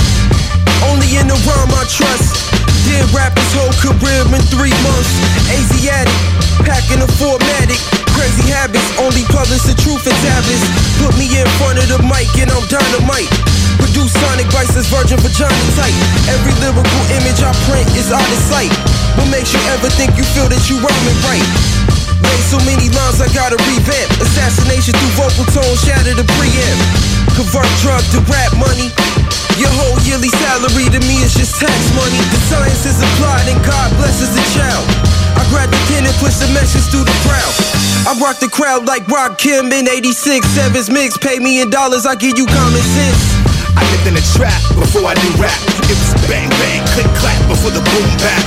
Only 0.90 1.18
in 1.18 1.30
the 1.30 1.38
realm 1.46 1.70
I 1.70 1.86
trust. 1.86 2.50
Did 2.86 3.06
rap 3.10 3.34
his 3.34 3.50
whole 3.54 3.74
career 3.82 4.22
in 4.30 4.42
three 4.50 4.74
months. 4.86 5.10
Asiatic, 5.50 6.14
packing 6.62 7.02
a 7.02 7.08
formatic. 7.18 7.78
Crazy 8.14 8.46
habits, 8.50 8.86
only 8.98 9.22
publish 9.30 9.62
the 9.66 9.74
truth 9.82 10.06
in 10.06 10.14
tablets. 10.22 10.66
Put 11.02 11.14
me 11.18 11.26
in 11.30 11.46
front 11.58 11.78
of 11.78 11.86
the 11.90 11.98
mic 12.06 12.30
and 12.38 12.50
I'm 12.50 12.62
dynamite. 12.70 13.55
Produce 13.78 14.12
sonic 14.12 14.48
vices, 14.52 14.86
virgin 14.88 15.18
vagina 15.20 15.54
tight. 15.76 15.96
Every 16.28 16.54
lyrical 16.62 17.02
image 17.16 17.40
I 17.42 17.52
print 17.68 17.88
is 17.96 18.12
out 18.12 18.24
of 18.24 18.40
sight. 18.48 18.72
What 19.16 19.28
makes 19.32 19.52
you 19.52 19.60
ever 19.72 19.88
think 19.96 20.16
you 20.16 20.24
feel 20.36 20.48
that 20.48 20.62
you 20.68 20.76
rhyming 20.80 21.18
right? 21.24 21.46
Way 22.22 22.38
so 22.48 22.58
many 22.64 22.88
lines 22.92 23.20
I 23.20 23.28
gotta 23.32 23.56
revamp. 23.68 24.08
Assassination 24.20 24.96
through 24.96 25.14
vocal 25.16 25.46
tone, 25.52 25.76
shatter 25.84 26.16
the 26.16 26.26
preamp. 26.36 26.78
Convert 27.36 27.68
drug 27.84 28.02
to 28.16 28.20
rap 28.28 28.52
money. 28.56 28.88
Your 29.56 29.72
whole 29.72 29.96
yearly 30.04 30.28
salary 30.28 30.88
to 30.92 31.00
me 31.08 31.24
is 31.24 31.32
just 31.32 31.56
tax 31.56 31.76
money. 31.96 32.20
The 32.32 32.40
science 32.48 32.84
is 32.84 33.00
applied 33.00 33.48
and 33.48 33.60
God 33.64 33.88
blesses 33.96 34.32
the 34.36 34.44
child. 34.52 34.84
I 35.36 35.44
grab 35.48 35.68
the 35.68 35.80
pen 35.88 36.04
and 36.04 36.16
push 36.20 36.36
the 36.36 36.48
message 36.52 36.84
through 36.92 37.04
the 37.04 37.16
crowd. 37.24 37.52
I 38.08 38.12
rock 38.20 38.40
the 38.40 38.48
crowd 38.48 38.86
like 38.86 39.08
Rock 39.08 39.38
Kim 39.38 39.72
in 39.72 39.88
86. 39.88 40.46
Sevens 40.48 40.90
mix, 40.90 41.16
pay 41.16 41.38
me 41.38 41.60
in 41.60 41.70
dollars, 41.70 42.04
I 42.04 42.14
give 42.16 42.36
you 42.36 42.46
common 42.46 42.82
sense. 42.82 43.55
I 43.76 43.82
lived 43.92 44.06
in 44.08 44.16
a 44.16 44.24
trap 44.34 44.60
before 44.74 45.04
I 45.04 45.14
knew 45.14 45.32
rap. 45.40 45.60
It 45.86 45.96
was 46.00 46.14
bang 46.28 46.48
bang, 46.48 46.82
click 46.96 47.10
clap 47.20 47.38
before 47.48 47.70
the 47.70 47.84
boom 47.84 48.08
bap. 48.18 48.44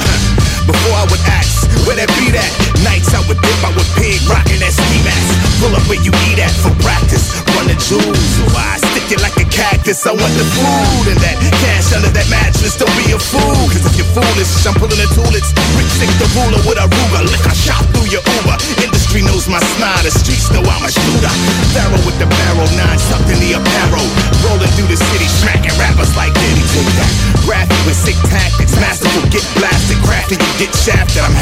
Before 0.65 0.95
I 0.97 1.05
would 1.09 1.23
ask, 1.25 1.58
where 1.85 1.97
that 1.97 2.09
beat 2.19 2.35
at? 2.35 2.51
Nights 2.85 3.11
I 3.11 3.21
would 3.27 3.39
dip, 3.41 3.59
I 3.65 3.71
would 3.75 3.89
pig 3.99 4.21
rockin' 4.29 4.59
that 4.63 4.73
ski 4.73 4.99
mask. 5.03 5.29
Pull 5.59 5.75
up 5.75 5.83
where 5.91 5.99
you 5.99 6.11
eat 6.31 6.39
at 6.39 6.53
for 6.63 6.71
practice. 6.79 7.35
Run 7.55 7.67
the 7.67 7.75
jewels, 7.75 8.31
I 8.55 8.79
stick 8.91 9.11
it 9.11 9.19
like 9.19 9.35
a 9.35 9.47
cactus? 9.51 10.07
I 10.07 10.15
want 10.15 10.33
the 10.39 10.47
food 10.55 11.05
and 11.11 11.19
that 11.19 11.35
cash 11.59 11.91
under 11.91 12.09
that 12.15 12.27
mattress. 12.31 12.79
Don't 12.79 12.91
be 12.95 13.11
a 13.11 13.19
fool, 13.19 13.67
cause 13.67 13.83
if 13.83 13.99
you're 13.99 14.11
foolish, 14.15 14.47
I'm 14.63 14.73
pulling 14.79 14.95
the 14.95 15.09
tool. 15.11 15.27
It's 15.35 15.51
Rick 15.75 15.89
stick 15.91 16.11
the 16.23 16.27
ruler 16.39 16.63
with 16.63 16.79
a 16.79 16.87
ruler. 16.87 17.27
Lick 17.27 17.43
a 17.43 17.53
shot 17.53 17.83
through 17.91 18.07
your 18.07 18.23
Uber. 18.23 18.55
Industry 18.79 19.21
knows 19.27 19.51
my 19.51 19.59
smile, 19.75 19.99
the 20.07 20.13
streets 20.15 20.47
know 20.55 20.63
I'm 20.63 20.87
a 20.87 20.91
shooter. 20.91 21.33
Pharaoh 21.75 21.99
with 22.07 22.15
the 22.15 22.27
barrel, 22.31 22.69
nine 22.79 22.99
tucked 23.11 23.27
in 23.27 23.39
the 23.43 23.59
apparel. 23.59 24.07
Rolling 24.47 24.71
through 24.79 24.87
the 24.87 24.99
city, 25.11 25.27
smacking 25.27 25.75
rappers 25.75 26.15
like 26.15 26.31
Diddy. 26.31 26.63
Take 26.71 26.91
that. 26.95 27.11
Graphic 27.43 27.81
with 27.83 27.99
sick 27.99 28.15
tactics, 28.31 28.77
masterful, 28.79 29.27
get 29.27 29.43
blasted, 29.59 29.99
crafty, 30.07 30.39
you 30.39 30.53
get 30.55 30.71
shafted. 30.71 31.09
That 31.09 31.25
I'm 31.25 31.33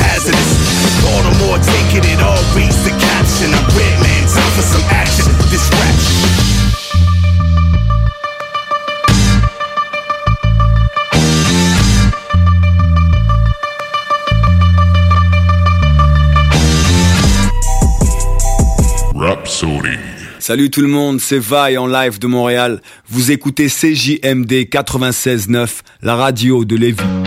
Salut 20.40 20.70
tout 20.70 20.82
le 20.82 20.88
monde, 20.88 21.20
c'est 21.20 21.40
Vaille 21.40 21.78
en 21.78 21.88
live 21.88 22.20
de 22.20 22.28
Montréal. 22.28 22.82
Vous 23.10 23.32
écoutez 23.32 23.68
CJMD 23.68 24.70
96.9, 24.70 25.68
la 26.02 26.16
radio 26.16 26.64
de 26.64 26.76
Lévis. 26.78 27.27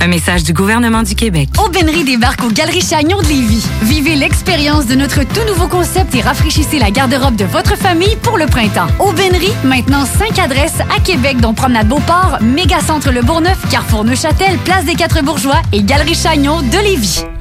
Un 0.00 0.08
message 0.08 0.42
du 0.42 0.52
gouvernement 0.52 1.02
du 1.02 1.14
Québec. 1.14 1.48
Aubainerie 1.64 2.04
débarque 2.04 2.42
aux 2.44 2.50
Galeries 2.50 2.82
Chagnon 2.82 3.22
de 3.22 3.28
Lévis. 3.28 3.66
Vivez 3.82 4.14
l'expérience 4.14 4.86
de 4.86 4.94
notre 4.94 5.22
tout 5.22 5.46
nouveau 5.48 5.68
concept 5.68 6.14
et 6.14 6.20
rafraîchissez 6.20 6.78
la 6.78 6.90
garde-robe 6.90 7.36
de 7.36 7.44
votre 7.44 7.76
famille 7.76 8.16
pour 8.22 8.36
le 8.36 8.46
printemps. 8.46 8.88
Aubainerie, 8.98 9.54
maintenant 9.64 10.04
5 10.04 10.38
adresses 10.38 10.80
à 10.94 11.00
Québec, 11.00 11.40
dont 11.40 11.54
Promenade 11.54 11.88
Beauport, 11.88 12.38
Mégacentre 12.42 13.10
Le 13.10 13.22
Bourgneuf, 13.22 13.58
Carrefour 13.70 14.04
Neuchâtel, 14.04 14.58
Place 14.64 14.84
des 14.84 14.94
Quatre 14.94 15.22
Bourgeois 15.24 15.62
et 15.72 15.82
Galerie 15.82 16.14
Chagnon 16.14 16.60
de 16.60 16.78
Lévis. 16.82 17.24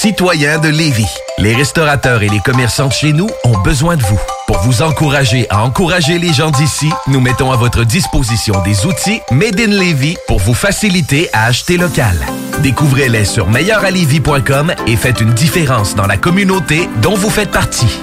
Citoyens 0.00 0.60
de 0.60 0.68
Lévis, 0.68 1.12
les 1.38 1.56
restaurateurs 1.56 2.22
et 2.22 2.28
les 2.28 2.38
commerçants 2.38 2.86
de 2.86 2.92
chez 2.92 3.12
nous 3.12 3.26
ont 3.42 3.58
besoin 3.58 3.96
de 3.96 4.02
vous. 4.04 4.20
Pour 4.46 4.58
vous 4.58 4.82
encourager 4.82 5.48
à 5.50 5.64
encourager 5.64 6.20
les 6.20 6.32
gens 6.32 6.52
d'ici, 6.52 6.88
nous 7.08 7.18
mettons 7.18 7.50
à 7.50 7.56
votre 7.56 7.82
disposition 7.82 8.62
des 8.62 8.86
outils 8.86 9.20
Made 9.32 9.58
in 9.58 9.66
Lévis 9.66 10.16
pour 10.28 10.38
vous 10.38 10.54
faciliter 10.54 11.28
à 11.32 11.46
acheter 11.46 11.76
local. 11.76 12.16
Découvrez-les 12.62 13.24
sur 13.24 13.50
meilleuralevis.com 13.50 14.72
et 14.86 14.94
faites 14.94 15.20
une 15.20 15.34
différence 15.34 15.96
dans 15.96 16.06
la 16.06 16.16
communauté 16.16 16.88
dont 17.02 17.16
vous 17.16 17.28
faites 17.28 17.50
partie. 17.50 17.98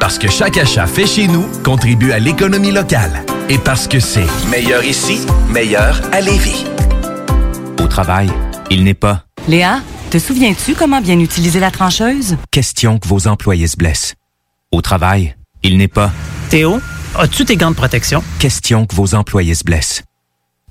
Parce 0.00 0.18
que 0.18 0.28
chaque 0.28 0.58
achat 0.58 0.86
fait 0.86 1.06
chez 1.06 1.28
nous 1.28 1.48
contribue 1.64 2.12
à 2.12 2.18
l'économie 2.18 2.72
locale. 2.72 3.24
Et 3.48 3.56
parce 3.56 3.88
que 3.88 4.00
c'est 4.00 4.26
meilleur 4.50 4.84
ici, 4.84 5.26
meilleur 5.48 5.98
à 6.12 6.20
Lévis. 6.20 6.66
Au 7.82 7.86
travail, 7.86 8.28
il 8.68 8.84
n'est 8.84 8.92
pas 8.92 9.22
Léa, 9.48 9.80
te 10.10 10.18
souviens-tu 10.18 10.74
comment 10.74 11.00
bien 11.00 11.18
utiliser 11.20 11.60
la 11.60 11.70
trancheuse? 11.70 12.36
question 12.50 12.98
que 12.98 13.08
vos 13.08 13.26
employés 13.26 13.66
se 13.66 13.76
blessent. 13.76 14.14
Au 14.72 14.80
travail, 14.82 15.36
il 15.62 15.76
n'est 15.78 15.88
pas 15.88 16.10
Théo, 16.50 16.80
as-tu 17.16 17.44
tes 17.44 17.56
gants 17.56 17.70
de 17.70 17.76
protection? 17.76 18.22
question 18.38 18.86
que 18.86 18.94
vos 18.94 19.14
employés 19.14 19.54
se 19.54 19.64
blessent. 19.64 20.02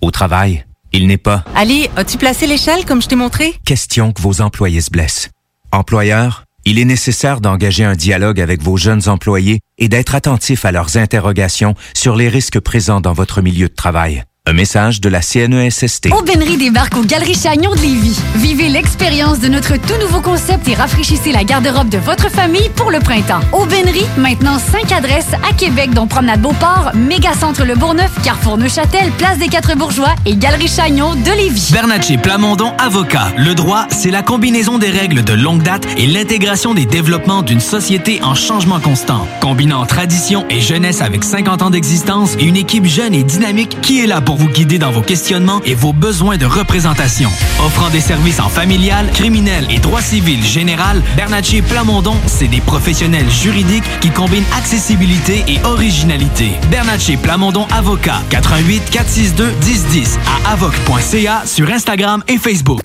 Au 0.02 0.12
travail, 0.12 0.66
il 0.94 1.08
n'est 1.08 1.18
pas 1.18 1.44
Ali, 1.56 1.88
as-tu 1.96 2.18
placé 2.18 2.48
l'échelle 2.48 2.86
comme 2.86 3.02
je 3.02 3.08
t'ai 3.08 3.16
montré? 3.16 3.54
question 3.66 4.12
que 4.12 4.22
vos 4.22 4.42
employés 4.42 4.82
se 4.82 4.90
blessent. 4.90 5.30
Employeur, 5.72 6.46
il 6.66 6.80
est 6.80 6.86
nécessaire 6.86 7.40
d'engager 7.42 7.84
un 7.84 7.96
dialogue 7.96 8.42
avec 8.42 8.62
vos 8.62 8.78
jeunes 8.78 9.08
employés 9.08 9.60
et 9.78 9.88
d'être 9.90 10.16
attentif 10.16 10.66
à 10.66 10.72
leurs 10.72 10.98
interrogations 10.98 11.76
sur 11.96 12.16
les 12.16 12.30
risques 12.30 12.60
présents 12.60 13.02
dans 13.02 13.14
votre 13.14 13.42
milieu 13.42 13.68
de 13.70 13.74
travail. 13.74 14.24
Un 14.50 14.54
message 14.54 15.02
de 15.02 15.10
la 15.10 15.22
CNESST. 15.22 16.08
Aubainerie 16.18 16.56
débarque 16.56 16.96
aux 16.96 17.04
Galeries 17.04 17.34
Chagnon 17.36 17.72
de 17.72 17.82
Lévis. 17.82 18.18
Vivez 18.36 18.70
l'expérience 18.70 19.42
de 19.42 19.50
notre 19.50 19.76
tout 19.76 20.00
nouveau 20.00 20.22
concept 20.22 20.70
et 20.70 20.74
rafraîchissez 20.74 21.34
la 21.34 21.44
garde-robe 21.44 21.90
de 21.90 21.98
votre 21.98 22.32
famille 22.32 22.70
pour 22.78 22.90
le 22.90 23.00
printemps. 23.00 23.42
Aubainerie, 23.52 24.06
maintenant 24.18 24.58
5 24.58 24.90
adresses 24.94 25.34
à 25.34 25.54
Québec, 25.54 25.90
dont 25.94 26.08
Promenade 26.08 26.42
Beauport, 26.42 26.92
Mégacentre 26.96 27.66
Le 27.66 27.76
Bourgneuf, 27.76 28.10
Carrefour 28.24 28.58
Neuchâtel, 28.58 29.12
Place 29.18 29.38
des 29.38 29.50
Quatre 29.50 29.76
Bourgeois 29.76 30.16
et 30.26 30.38
Galerie 30.38 30.70
Chagnon 30.70 31.16
de 31.16 31.32
Lévis. 31.32 31.72
Bernatchez 31.74 32.18
Plamondon 32.18 32.72
Avocat. 32.78 33.34
Le 33.36 33.54
droit, 33.54 33.86
c'est 33.90 34.12
la 34.12 34.22
combinaison 34.22 34.78
des 34.78 34.92
règles 34.92 35.26
de 35.26 35.34
longue 35.34 35.62
date 35.62 35.86
et 35.98 36.08
l'intégration 36.08 36.74
des 36.74 36.86
développements 36.86 37.42
d'une 37.42 37.60
société 37.60 38.24
en 38.24 38.34
changement 38.34 38.80
constant. 38.80 39.28
Combinant 39.42 39.86
tradition 39.86 40.46
et 40.50 40.62
jeunesse 40.62 41.02
avec 41.02 41.26
50 41.26 41.64
ans 41.64 41.70
d'existence 41.70 42.38
et 42.40 42.46
une 42.46 42.56
équipe 42.56 42.86
jeune 42.86 43.14
et 43.14 43.24
dynamique 43.24 43.82
qui 43.82 44.00
est 44.00 44.08
là 44.08 44.22
pour 44.22 44.37
vous 44.38 44.48
guider 44.48 44.78
dans 44.78 44.92
vos 44.92 45.02
questionnements 45.02 45.62
et 45.66 45.76
vos 45.76 45.94
besoins 45.94 46.38
de 46.38 46.46
représentation. 46.46 47.30
Offrant 47.66 47.90
des 47.90 48.00
services 48.00 48.40
en 48.40 48.50
familial, 48.50 49.10
criminel 49.14 49.66
et 49.70 49.80
droit 49.80 50.02
civil 50.02 50.44
général, 50.44 51.02
Bernatchez 51.16 51.62
Plamondon, 51.62 52.16
c'est 52.28 52.48
des 52.48 52.62
professionnels 52.62 53.30
juridiques 53.30 53.84
qui 54.00 54.10
combinent 54.10 54.46
accessibilité 54.58 55.44
et 55.48 55.64
originalité. 55.66 56.52
Bernatchez 56.70 57.18
Plamondon 57.18 57.68
Avocat. 57.72 58.22
88 58.30 58.90
462 58.90 59.52
1010 59.66 60.20
à 60.26 60.52
avoc.ca 60.52 61.44
sur 61.46 61.70
Instagram 61.70 62.24
et 62.28 62.38
Facebook. 62.38 62.82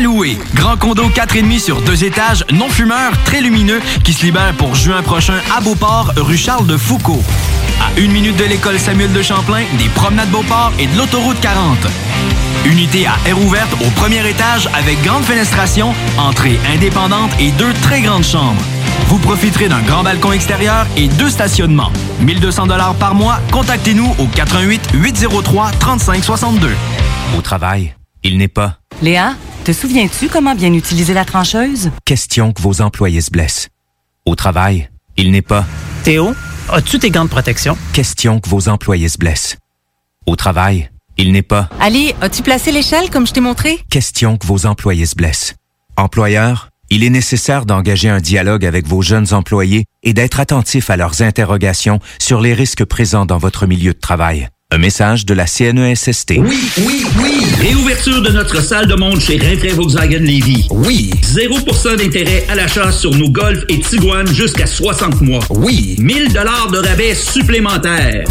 Louer. 0.00 0.38
Grand 0.54 0.76
condo 0.76 1.04
4,5 1.04 1.58
sur 1.58 1.80
deux 1.82 2.04
étages, 2.04 2.44
non 2.52 2.68
fumeur, 2.68 3.12
très 3.24 3.40
lumineux, 3.40 3.80
qui 4.02 4.12
se 4.12 4.24
libère 4.24 4.52
pour 4.54 4.74
juin 4.74 5.02
prochain 5.02 5.40
à 5.56 5.60
Beauport, 5.60 6.12
rue 6.16 6.36
Charles 6.36 6.66
de 6.66 6.76
Foucault. 6.76 7.22
À 7.80 7.98
une 8.00 8.12
minute 8.12 8.36
de 8.36 8.44
l'école 8.44 8.78
Samuel 8.78 9.12
de 9.12 9.22
Champlain, 9.22 9.64
des 9.78 9.88
promenades 9.90 10.30
Beauport 10.30 10.72
et 10.78 10.86
de 10.86 10.96
l'autoroute 10.96 11.40
40. 11.40 11.78
Unité 12.64 13.06
à 13.06 13.14
air 13.26 13.38
ouverte 13.40 13.72
au 13.74 13.90
premier 13.90 14.26
étage 14.28 14.68
avec 14.74 15.00
grande 15.02 15.24
fenestration, 15.24 15.94
entrée 16.18 16.58
indépendante 16.74 17.30
et 17.38 17.50
deux 17.52 17.72
très 17.82 18.00
grandes 18.00 18.24
chambres. 18.24 18.62
Vous 19.08 19.18
profiterez 19.18 19.68
d'un 19.68 19.82
grand 19.82 20.02
balcon 20.02 20.32
extérieur 20.32 20.86
et 20.96 21.08
deux 21.08 21.28
stationnements. 21.28 21.90
1200 22.20 22.66
dollars 22.68 22.94
par 22.94 23.14
mois. 23.14 23.38
Contactez-nous 23.52 24.14
au 24.18 24.26
88 24.26 24.90
803 24.94 25.70
3562. 25.72 26.70
Au 27.36 27.40
travail, 27.42 27.94
il 28.22 28.38
n'est 28.38 28.48
pas 28.48 28.78
Léa, 29.02 29.34
te 29.64 29.72
souviens-tu 29.72 30.28
comment 30.28 30.54
bien 30.54 30.72
utiliser 30.72 31.12
la 31.14 31.24
trancheuse? 31.24 31.90
question 32.04 32.52
que 32.52 32.62
vos 32.62 32.80
employés 32.80 33.20
se 33.20 33.30
blessent. 33.30 33.68
Au 34.24 34.34
travail, 34.36 34.88
il 35.16 35.30
n'est 35.32 35.42
pas 35.42 35.66
Théo, 36.04 36.34
as-tu 36.70 36.98
tes 36.98 37.10
gants 37.10 37.24
de 37.24 37.30
protection? 37.30 37.76
question 37.92 38.40
que 38.40 38.48
vos 38.48 38.68
employés 38.68 39.08
se 39.08 39.18
blessent. 39.18 39.56
Au 40.26 40.36
travail, 40.36 40.90
il 41.16 41.32
n'est 41.32 41.42
pas 41.42 41.68
Ali, 41.80 42.14
as-tu 42.20 42.42
placé 42.42 42.72
l'échelle 42.72 43.10
comme 43.10 43.26
je 43.26 43.32
t'ai 43.32 43.40
montré? 43.40 43.78
question 43.90 44.36
que 44.36 44.46
vos 44.46 44.66
employés 44.66 45.06
se 45.06 45.14
blessent. 45.14 45.54
Employeur, 45.96 46.70
il 46.90 47.04
est 47.04 47.10
nécessaire 47.10 47.66
d'engager 47.66 48.08
un 48.08 48.20
dialogue 48.20 48.64
avec 48.64 48.86
vos 48.86 49.02
jeunes 49.02 49.32
employés 49.32 49.84
et 50.02 50.12
d'être 50.12 50.40
attentif 50.40 50.90
à 50.90 50.96
leurs 50.96 51.22
interrogations 51.22 52.00
sur 52.20 52.40
les 52.40 52.54
risques 52.54 52.84
présents 52.84 53.26
dans 53.26 53.38
votre 53.38 53.66
milieu 53.66 53.92
de 53.92 53.98
travail. 53.98 54.48
Un 54.74 54.78
message 54.78 55.24
de 55.24 55.34
la 55.34 55.46
CNESST. 55.46 56.34
Oui, 56.38 56.68
oui, 56.78 57.04
oui. 57.22 57.44
Réouverture 57.60 58.20
de 58.22 58.30
notre 58.30 58.60
salle 58.60 58.88
de 58.88 58.96
monde 58.96 59.20
chez 59.20 59.36
Rinfrae 59.36 59.72
Volkswagen 59.72 60.18
Levy. 60.18 60.66
Oui. 60.72 61.12
0% 61.22 61.96
d'intérêt 61.96 62.44
à 62.48 62.56
l'achat 62.56 62.90
sur 62.90 63.14
nos 63.14 63.30
Golf 63.30 63.62
et 63.68 63.78
Tiguan 63.78 64.26
jusqu'à 64.26 64.66
60 64.66 65.20
mois. 65.20 65.44
Oui. 65.50 65.94
1000 66.00 66.32
dollars 66.32 66.72
de 66.72 66.78
rabais 66.78 67.14
supplémentaires. 67.14 68.24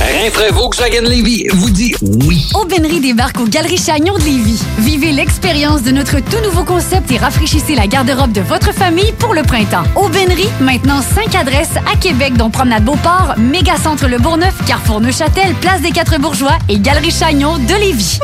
Rinfrae 0.00 0.50
Volkswagen 0.52 1.02
Levy 1.02 1.46
vous 1.52 1.70
dit 1.70 1.94
oui. 2.02 2.48
Aubainerie 2.54 3.00
débarque 3.00 3.38
aux 3.40 3.46
Galeries 3.46 3.78
Chagnon 3.78 4.14
de 4.14 4.24
Lévis. 4.24 4.60
Vivez 4.78 5.12
l'expérience 5.12 5.82
de 5.82 5.90
notre 5.90 6.20
tout 6.20 6.40
nouveau 6.42 6.64
concept 6.64 7.10
et 7.10 7.18
rafraîchissez 7.18 7.74
la 7.74 7.86
garde-robe 7.86 8.32
de 8.32 8.40
votre 8.40 8.72
famille 8.72 9.12
pour 9.18 9.34
le 9.34 9.42
printemps. 9.42 9.84
Aubainerie, 9.94 10.48
maintenant 10.60 11.00
5 11.00 11.34
adresses 11.34 11.76
à 11.92 11.96
Québec, 11.96 12.34
dont 12.36 12.50
Promenade 12.50 12.84
Beauport, 12.84 13.34
Mégacentre 13.38 14.06
Le 14.08 14.18
Bourgneuf, 14.18 14.54
Carrefour 14.66 15.00
Neuchâtel, 15.00 15.54
Place 15.60 15.80
des 15.82 15.90
Quatre 15.90 16.18
Bourgeois 16.18 16.58
et 16.68 16.78
Galerie 16.78 17.10
Chagnon 17.12 17.58
de 17.58 17.74
Lévis. 17.74 18.18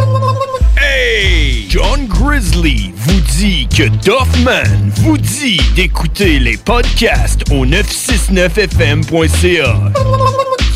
Hey! 0.77 1.67
John 1.69 2.07
Grizzly 2.09 2.93
vous 2.97 3.21
dit 3.39 3.69
que 3.69 3.85
Doffman 4.05 4.91
vous 4.97 5.19
dit 5.19 5.61
d'écouter 5.77 6.41
les 6.41 6.57
podcasts 6.57 7.43
au 7.53 7.65
969fm.ca. 7.65 9.77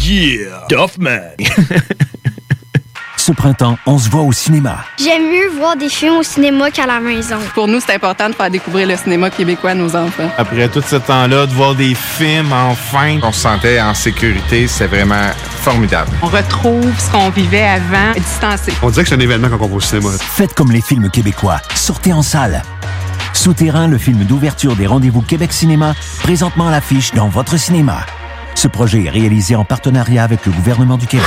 Yeah! 0.05 0.67
Doffman! 0.69 1.33
Ce 3.17 3.33
printemps, 3.33 3.79
on 3.87 3.99
se 3.99 4.11
voit 4.11 4.21
au 4.21 4.33
cinéma. 4.33 4.85
J'aime 5.03 5.31
mieux 5.31 5.49
voir 5.57 5.77
des 5.79 5.89
films 5.89 6.19
au 6.19 6.23
cinéma 6.23 6.71
qu'à 6.71 6.85
la 6.85 7.01
maison. 7.01 7.39
Pour 7.55 7.69
nous, 7.69 7.81
c'est 7.81 7.95
important 7.95 8.29
de 8.29 8.35
faire 8.35 8.51
découvrir 8.51 8.87
le 8.87 8.99
cinéma 8.99 9.31
québécois 9.31 9.71
à 9.71 9.75
nos 9.75 9.97
enfants. 9.97 10.31
Après 10.37 10.69
tout 10.69 10.83
ce 10.83 10.97
temps-là, 10.97 11.47
de 11.47 11.53
voir 11.55 11.75
des 11.75 11.95
films 11.95 12.53
enfin, 12.53 13.19
on 13.23 13.33
se 13.33 13.41
sentait 13.41 13.81
en 13.81 13.95
sécurité, 13.95 14.69
c'est 14.69 14.89
vraiment 14.89 15.31
formidable. 15.63 16.11
On 16.21 16.27
retrouve 16.27 16.93
ce 16.99 17.11
qu'on 17.11 17.31
vivait 17.31 17.65
avant, 17.65 18.13
distancé. 18.15 18.75
On 18.83 18.91
dirait 18.91 19.05
que 19.05 19.09
c'est 19.09 19.15
un 19.15 19.21
événement 19.21 19.49
quand 19.49 19.65
on 19.65 19.69
va 19.69 19.77
au 19.77 19.81
cinéma. 19.81 20.11
Faites 20.21 20.53
comme 20.53 20.71
les 20.71 20.83
films 20.83 21.09
québécois. 21.09 21.63
Sortez 21.75 22.13
en 22.13 22.21
salle. 22.21 22.63
Souterrain, 23.33 23.89
le 23.89 23.97
film 23.97 24.25
d'ouverture 24.25 24.77
des 24.77 24.87
rendez-vous 24.87 25.23
Québec 25.23 25.51
Cinéma, 25.51 25.95
présentement 26.23 26.69
à 26.69 26.73
l'affiche 26.73 27.13
dans 27.13 27.29
votre 27.29 27.57
cinéma. 27.57 28.05
Ce 28.55 28.69
projet 28.69 29.05
est 29.05 29.11
réalisé 29.11 29.57
en 29.57 29.65
partenariat 29.65 30.23
avec 30.25 30.47
le 30.47 30.53
gouvernement 30.53 30.97
du 30.97 31.07
Québec. 31.07 31.27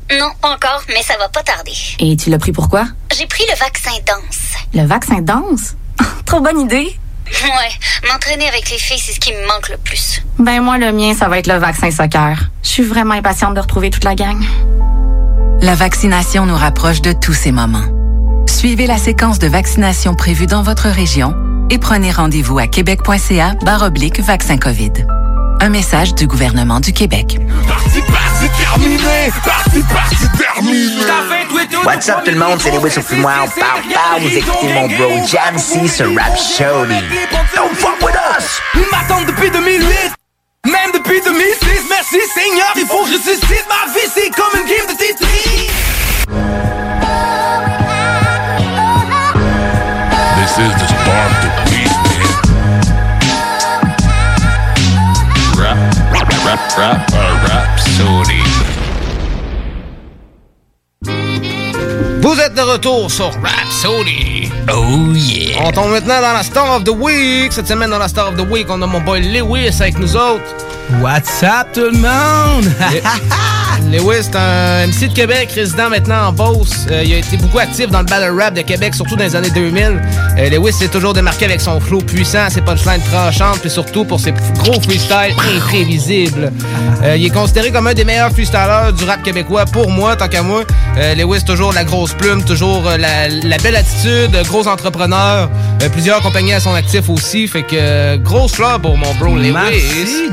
Non, 0.19 0.29
pas 0.41 0.49
encore, 0.49 0.83
mais 0.89 1.01
ça 1.03 1.17
va 1.17 1.29
pas 1.29 1.43
tarder. 1.43 1.73
Et 1.99 2.17
tu 2.17 2.29
l'as 2.29 2.37
pris 2.37 2.51
pourquoi? 2.51 2.85
J'ai 3.17 3.27
pris 3.27 3.43
le 3.49 3.57
vaccin 3.57 3.91
danse. 4.05 4.57
Le 4.73 4.85
vaccin 4.85 5.21
danse? 5.21 5.75
Trop 6.25 6.41
bonne 6.41 6.59
idée! 6.59 6.97
Ouais, 7.43 8.09
m'entraîner 8.09 8.47
avec 8.47 8.69
les 8.69 8.77
filles, 8.77 8.99
c'est 8.99 9.13
ce 9.13 9.19
qui 9.19 9.31
me 9.31 9.47
manque 9.47 9.69
le 9.69 9.77
plus. 9.77 10.21
Ben 10.37 10.61
moi, 10.61 10.77
le 10.77 10.91
mien, 10.91 11.13
ça 11.13 11.29
va 11.29 11.39
être 11.39 11.47
le 11.47 11.57
vaccin 11.57 11.89
soccer. 11.89 12.37
Je 12.61 12.69
suis 12.69 12.83
vraiment 12.83 13.13
impatiente 13.13 13.53
de 13.53 13.61
retrouver 13.61 13.89
toute 13.89 14.03
la 14.03 14.15
gang. 14.15 14.43
La 15.61 15.75
vaccination 15.75 16.45
nous 16.45 16.57
rapproche 16.57 17.01
de 17.01 17.13
tous 17.13 17.33
ces 17.33 17.51
moments. 17.51 17.85
Suivez 18.47 18.87
la 18.87 18.97
séquence 18.97 19.39
de 19.39 19.47
vaccination 19.47 20.13
prévue 20.13 20.45
dans 20.45 20.61
votre 20.61 20.89
région 20.89 21.35
et 21.69 21.77
prenez 21.77 22.11
rendez-vous 22.11 22.59
à 22.59 22.67
québec.ca 22.67 23.55
oblique 23.81 24.19
vaccin 24.19 24.57
COVID. 24.57 24.91
Un 25.61 25.69
message 25.69 26.15
du 26.15 26.27
gouvernement 26.27 26.79
du 26.79 26.91
Québec. 26.91 27.39
Terminé! 28.49 29.31
Parti, 29.43 29.83
parti, 29.93 30.27
terminé! 30.37 31.05
What's 31.85 32.09
up 32.09 32.23
tout 32.23 32.31
le 32.31 32.37
monde, 32.37 32.59
c'est 32.61 32.71
les 32.71 32.77
Whistle 32.77 33.03
Fumoir, 33.03 33.45
pow 33.45 33.61
pow, 33.61 34.19
vous 34.19 34.37
écoutez 34.37 34.73
mon 34.73 34.87
bro 34.87 35.25
Jamsey 35.27 35.87
sur 35.87 36.07
Rap 36.15 36.37
Shorty. 36.37 36.93
Don't 37.55 37.75
fuck 37.75 38.01
with 38.01 38.15
us! 38.37 38.61
Ils 38.75 38.85
m'attendent 38.91 39.25
depuis 39.27 39.49
2008 39.51 39.87
Même 40.65 40.91
depuis 40.93 41.21
2006 41.21 41.87
Merci 41.89 42.17
Seigneur, 42.33 42.71
il 42.75 42.85
faut 42.85 43.03
que 43.03 43.11
je 43.11 43.17
suscite 43.17 43.65
ma 43.67 43.91
vie 43.91 44.07
C'est 44.13 44.29
comme 44.31 44.59
une 44.59 44.67
game 44.67 44.87
de 44.87 44.93
Tetris 44.97 45.69
This 50.37 50.57
is 50.57 50.73
the 50.73 50.87
spark 50.87 51.31
the 51.41 51.49
beat, 51.69 51.93
man. 52.07 52.29
Rap, 55.57 55.77
rap, 56.11 56.29
rap, 56.45 56.61
rap, 56.77 56.99
Vous 62.21 62.39
êtes 62.39 62.53
de 62.55 62.61
retour 62.61 63.11
sur 63.11 63.31
Rhapsody. 63.43 64.49
Oh 64.71 65.13
yeah. 65.13 65.63
On 65.65 65.71
tombe 65.71 65.91
maintenant 65.91 66.21
dans 66.21 66.33
la 66.33 66.43
Star 66.43 66.77
of 66.77 66.83
the 66.83 66.89
Week. 66.89 67.51
Cette 67.51 67.67
semaine, 67.67 67.89
dans 67.89 67.99
la 67.99 68.07
Star 68.07 68.29
of 68.29 68.37
the 68.37 68.49
Week, 68.49 68.67
on 68.69 68.81
a 68.81 68.87
mon 68.87 69.01
boy 69.01 69.21
Lewis 69.21 69.81
avec 69.81 69.99
nous 69.99 70.15
autres. 70.15 70.43
What's 70.99 71.41
up 71.43 71.67
tout 71.73 71.89
le 71.91 71.97
monde? 71.97 72.71
Lewis, 73.91 74.23
c'est 74.23 74.35
un 74.35 74.87
MC 74.87 75.09
de 75.09 75.13
Québec, 75.13 75.51
résident 75.53 75.89
maintenant 75.89 76.27
en 76.27 76.31
Beauce. 76.33 76.85
Euh, 76.91 77.03
il 77.03 77.13
a 77.13 77.17
été 77.17 77.37
beaucoup 77.37 77.59
actif 77.59 77.89
dans 77.89 77.99
le 77.99 78.05
battle 78.05 78.37
rap 78.39 78.53
de 78.53 78.61
Québec, 78.61 78.93
surtout 78.93 79.15
dans 79.15 79.23
les 79.23 79.35
années 79.35 79.49
2000. 79.49 80.01
Euh, 80.37 80.49
Lewis 80.49 80.73
s'est 80.73 80.87
toujours 80.87 81.13
démarqué 81.13 81.45
avec 81.45 81.59
son 81.61 81.79
flow 81.79 81.99
puissant, 81.99 82.49
ses 82.49 82.61
punchlines 82.61 83.01
tranchantes, 83.11 83.59
puis 83.59 83.69
surtout 83.69 84.05
pour 84.05 84.19
ses 84.19 84.33
gros 84.59 84.79
freestyles 84.81 85.33
imprévisibles. 85.55 86.51
Euh, 87.03 87.17
il 87.17 87.25
est 87.25 87.29
considéré 87.29 87.71
comme 87.71 87.87
un 87.87 87.93
des 87.93 88.05
meilleurs 88.05 88.31
freestylers 88.31 88.93
du 88.95 89.03
rap 89.05 89.23
québécois 89.23 89.65
pour 89.65 89.89
moi, 89.89 90.15
tant 90.15 90.27
qu'à 90.27 90.43
moi. 90.43 90.63
Euh, 90.97 91.15
Lewis, 91.15 91.43
toujours 91.43 91.73
la 91.73 91.83
grosse 91.83 92.13
plume, 92.13 92.43
toujours 92.43 92.87
euh, 92.87 92.97
la, 92.97 93.27
la 93.29 93.57
belle 93.57 93.75
attitude, 93.75 94.37
gros 94.47 94.67
entrepreneur. 94.67 95.49
Euh, 95.81 95.89
plusieurs 95.89 96.21
compagnies 96.21 96.53
à 96.53 96.59
son 96.59 96.73
actif 96.73 97.09
aussi, 97.09 97.47
fait 97.47 97.63
que 97.63 98.17
grosse 98.17 98.53
fleur 98.53 98.79
pour 98.79 98.97
mon 98.97 99.13
bro 99.15 99.35
Lewis. 99.35 99.51
Merci, 99.51 100.29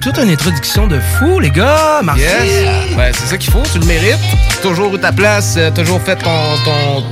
Toute 0.00 0.18
une 0.18 0.30
introduction 0.30 0.86
de 0.86 1.00
fou, 1.00 1.40
les 1.40 1.50
gars. 1.50 2.00
Merci. 2.04 2.22
Yes. 2.22 2.96
Ben, 2.96 3.12
c'est 3.12 3.26
ça 3.26 3.36
qu'il 3.36 3.52
faut, 3.52 3.62
tu 3.72 3.78
le 3.78 3.86
mérites. 3.86 4.18
Toujours 4.62 4.94
eu 4.94 4.98
ta 4.98 5.12
place, 5.12 5.54
euh, 5.56 5.70
toujours 5.70 6.00
fait 6.00 6.16
ton, 6.16 6.30
ton, 6.64 7.04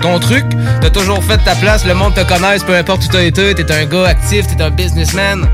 ton 0.00 0.18
truc. 0.20 0.44
T'as 0.80 0.90
toujours 0.90 1.22
fait 1.24 1.38
ta 1.38 1.54
place, 1.54 1.84
le 1.84 1.94
monde 1.94 2.14
te 2.14 2.22
connaisse, 2.22 2.62
peu 2.62 2.74
importe 2.76 3.04
où 3.04 3.08
t'as 3.08 3.22
été. 3.22 3.54
T'es 3.54 3.72
un 3.72 3.84
gars 3.86 4.06
actif, 4.06 4.46
t'es 4.46 4.62
un 4.62 4.70
businessman. 4.70 5.48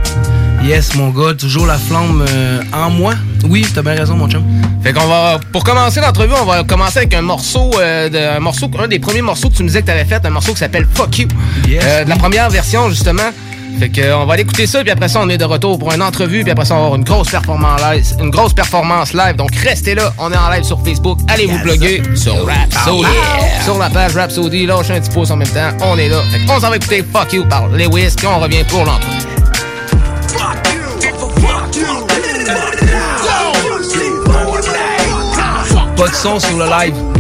Yes, 0.65 0.95
mon 0.95 1.11
gars, 1.11 1.35
toujours 1.35 1.67
la 1.67 1.79
flamme 1.79 2.25
euh, 2.29 2.61
en 2.73 2.91
moi. 2.91 3.15
Oui, 3.49 3.67
t'as 3.75 3.83
bien 3.83 3.95
raison, 3.95 4.17
mon 4.17 4.29
chum. 4.29 4.45
Fait 4.83 4.93
qu'on 4.93 5.07
va, 5.07 5.41
pour 5.53 5.65
commencer 5.65 6.01
l'entrevue, 6.01 6.35
on 6.41 6.45
va 6.45 6.63
commencer 6.63 6.99
avec 6.99 7.15
un 7.15 7.23
morceau, 7.23 7.71
euh, 7.79 8.09
de, 8.09 8.19
un 8.19 8.41
morceau, 8.41 8.71
un 8.79 8.89
des 8.89 8.99
premiers 8.99 9.23
morceaux 9.23 9.49
que 9.49 9.57
tu 9.57 9.63
nous 9.63 9.69
disais 9.69 9.83
que 9.83 9.87
t'avais 9.87 10.05
fait, 10.05 10.25
un 10.25 10.31
morceau 10.31 10.53
qui 10.53 10.59
s'appelle 10.59 10.87
Fuck 10.93 11.19
You. 11.19 11.29
Euh, 11.69 12.05
de 12.05 12.09
la 12.09 12.17
première 12.17 12.49
version, 12.51 12.89
justement. 12.91 13.31
Fait 13.79 13.89
que, 13.89 14.01
euh, 14.01 14.17
on 14.19 14.27
va 14.27 14.35
aller 14.35 14.43
écouter 14.43 14.67
ça, 14.67 14.83
puis 14.83 14.91
après 14.91 15.09
ça, 15.09 15.21
on 15.21 15.29
est 15.29 15.39
de 15.39 15.45
retour 15.45 15.79
pour 15.79 15.93
une 15.93 16.03
entrevue, 16.03 16.43
puis 16.43 16.53
après 16.53 16.65
ça, 16.65 16.75
on 16.75 16.79
va 16.79 16.85
avoir 16.85 16.99
une 16.99 17.05
grosse 17.05 17.31
performance 17.31 17.81
live, 17.81 18.05
une 18.21 18.31
grosse 18.31 18.53
performance 18.53 19.13
live. 19.13 19.37
Donc, 19.37 19.55
restez 19.57 19.95
là, 19.95 20.13
on 20.19 20.31
est 20.33 20.37
en 20.37 20.51
live 20.51 20.65
sur 20.65 20.81
Facebook. 20.85 21.19
Allez 21.29 21.47
vous 21.47 21.59
plugger 21.59 22.03
sur 22.15 22.47
Rhapsody. 22.47 23.07
Sur 23.65 23.79
la 23.79 23.91
page 23.91 24.15
Rhapsody, 24.15 24.67
lâchez 24.67 24.95
un 24.95 25.01
petit 25.01 25.11
pouce 25.11 25.31
en 25.31 25.37
même 25.37 25.49
temps. 25.49 25.71
On 25.81 25.99
est 25.99 26.09
là. 26.09 26.23
Fait 26.31 26.45
qu'on 26.47 26.61
s'en 26.61 26.71
va 26.71 26.77
écouter 26.77 27.05
Fuck 27.13 27.33
You 27.33 27.45
par 27.49 27.69
Lewis, 27.69 28.15
puis 28.17 28.27
on 28.27 28.39
revient 28.39 28.65
pour 28.65 28.85
l'entrevue. 28.85 29.33
Pas 35.97 36.09
de 36.09 36.15
son 36.15 36.41
sur 36.41 36.57
le 36.57 36.65
live. 36.65 37.12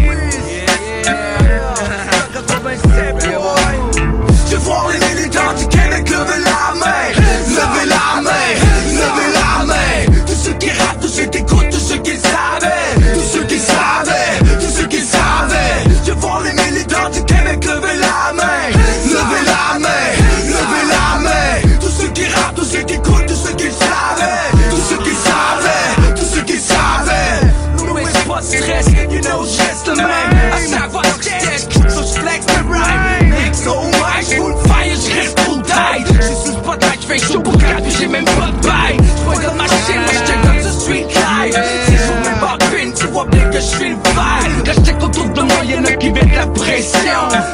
J'suis 43.62 43.90
le 43.90 43.94
vibe 43.94 44.66
Là 44.66 44.72
j'check 44.72 45.02
autour 45.02 45.28
de 45.28 45.40
moi, 45.42 45.64
y'en 45.64 45.84
a 45.84 45.92
qui 45.92 46.10
mettent 46.10 46.34
la 46.34 46.46
pression. 46.46 46.98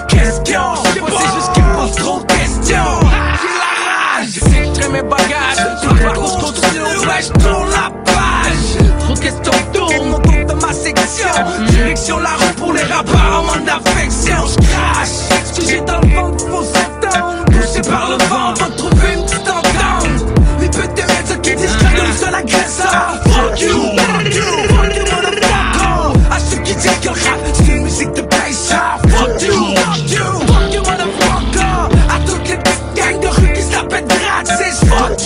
Question, 0.09 0.61
j'sais 0.85 1.01
pas, 1.01 1.07
c'est 1.11 1.35
juste 1.35 1.53
qu'ils 1.53 1.63
posent 1.65 1.97
trop 1.97 2.21
de 2.21 2.27
questions. 2.27 3.01
J'ai 3.41 3.55
la 3.59 3.71
rage, 3.85 4.73
j'traîne 4.75 4.93
mes 4.93 5.03
bagages. 5.03 5.81
Sur 5.81 5.95
le 5.95 6.01
parcours, 6.01 6.39
j'contrôle, 6.41 7.09
ouais, 7.09 7.23
j'tourne 7.23 7.71
la 7.71 7.91
page. 8.05 8.89
Trop 9.01 9.15
de 9.15 9.21
questions 9.21 9.53
tournent 9.73 10.15
autour 10.15 10.55
de 10.55 10.67
ma 10.67 10.73
section. 10.73 11.29
Direction 11.71 12.19
la 12.19 12.31
rue 12.31 12.55
pour 12.57 12.73
les 12.73 12.83
rappeurs 12.83 13.41
en 13.41 13.43
manque 13.45 13.65
d'affection 13.65 14.37
J'crache, 14.47 15.09
ce 15.53 15.61
que 15.61 15.67
j'ai 15.67 15.81
dans 15.81 16.01
le 16.01 16.09
ventre 16.15 16.47
faut 16.49 16.65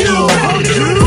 you. 0.00 1.01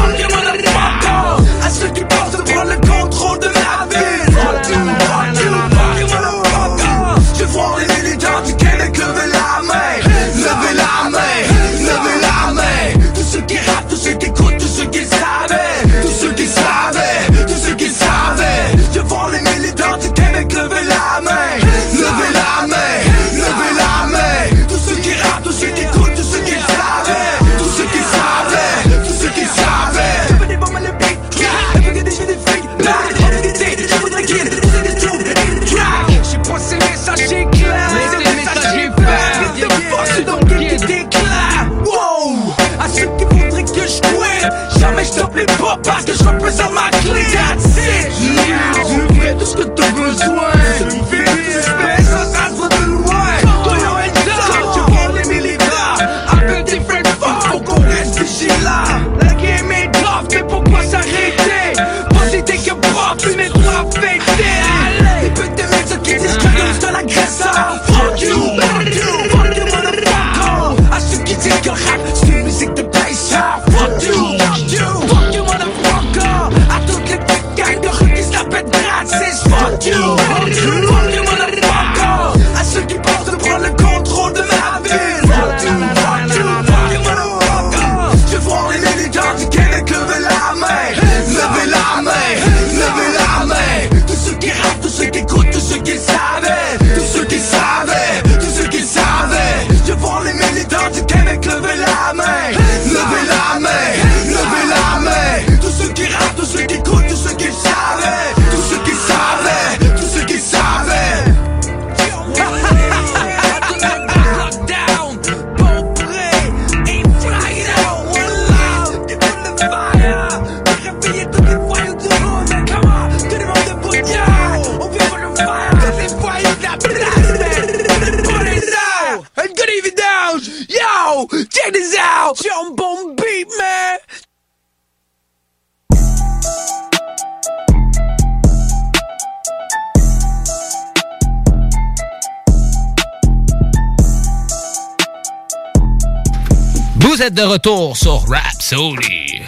De 147.66 147.95
sur 147.95 148.24
Rhapsody. 148.30 149.41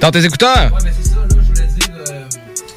Dans 0.00 0.12
tes 0.12 0.24
écouteurs? 0.24 0.70
Ouais, 0.72 0.78
mais 0.84 0.90
c'est 0.96 1.08
ça, 1.08 1.16
là, 1.16 1.26
je 1.30 1.48
voulais 1.48 1.66
dire. 1.66 1.88
euh, 2.08 2.20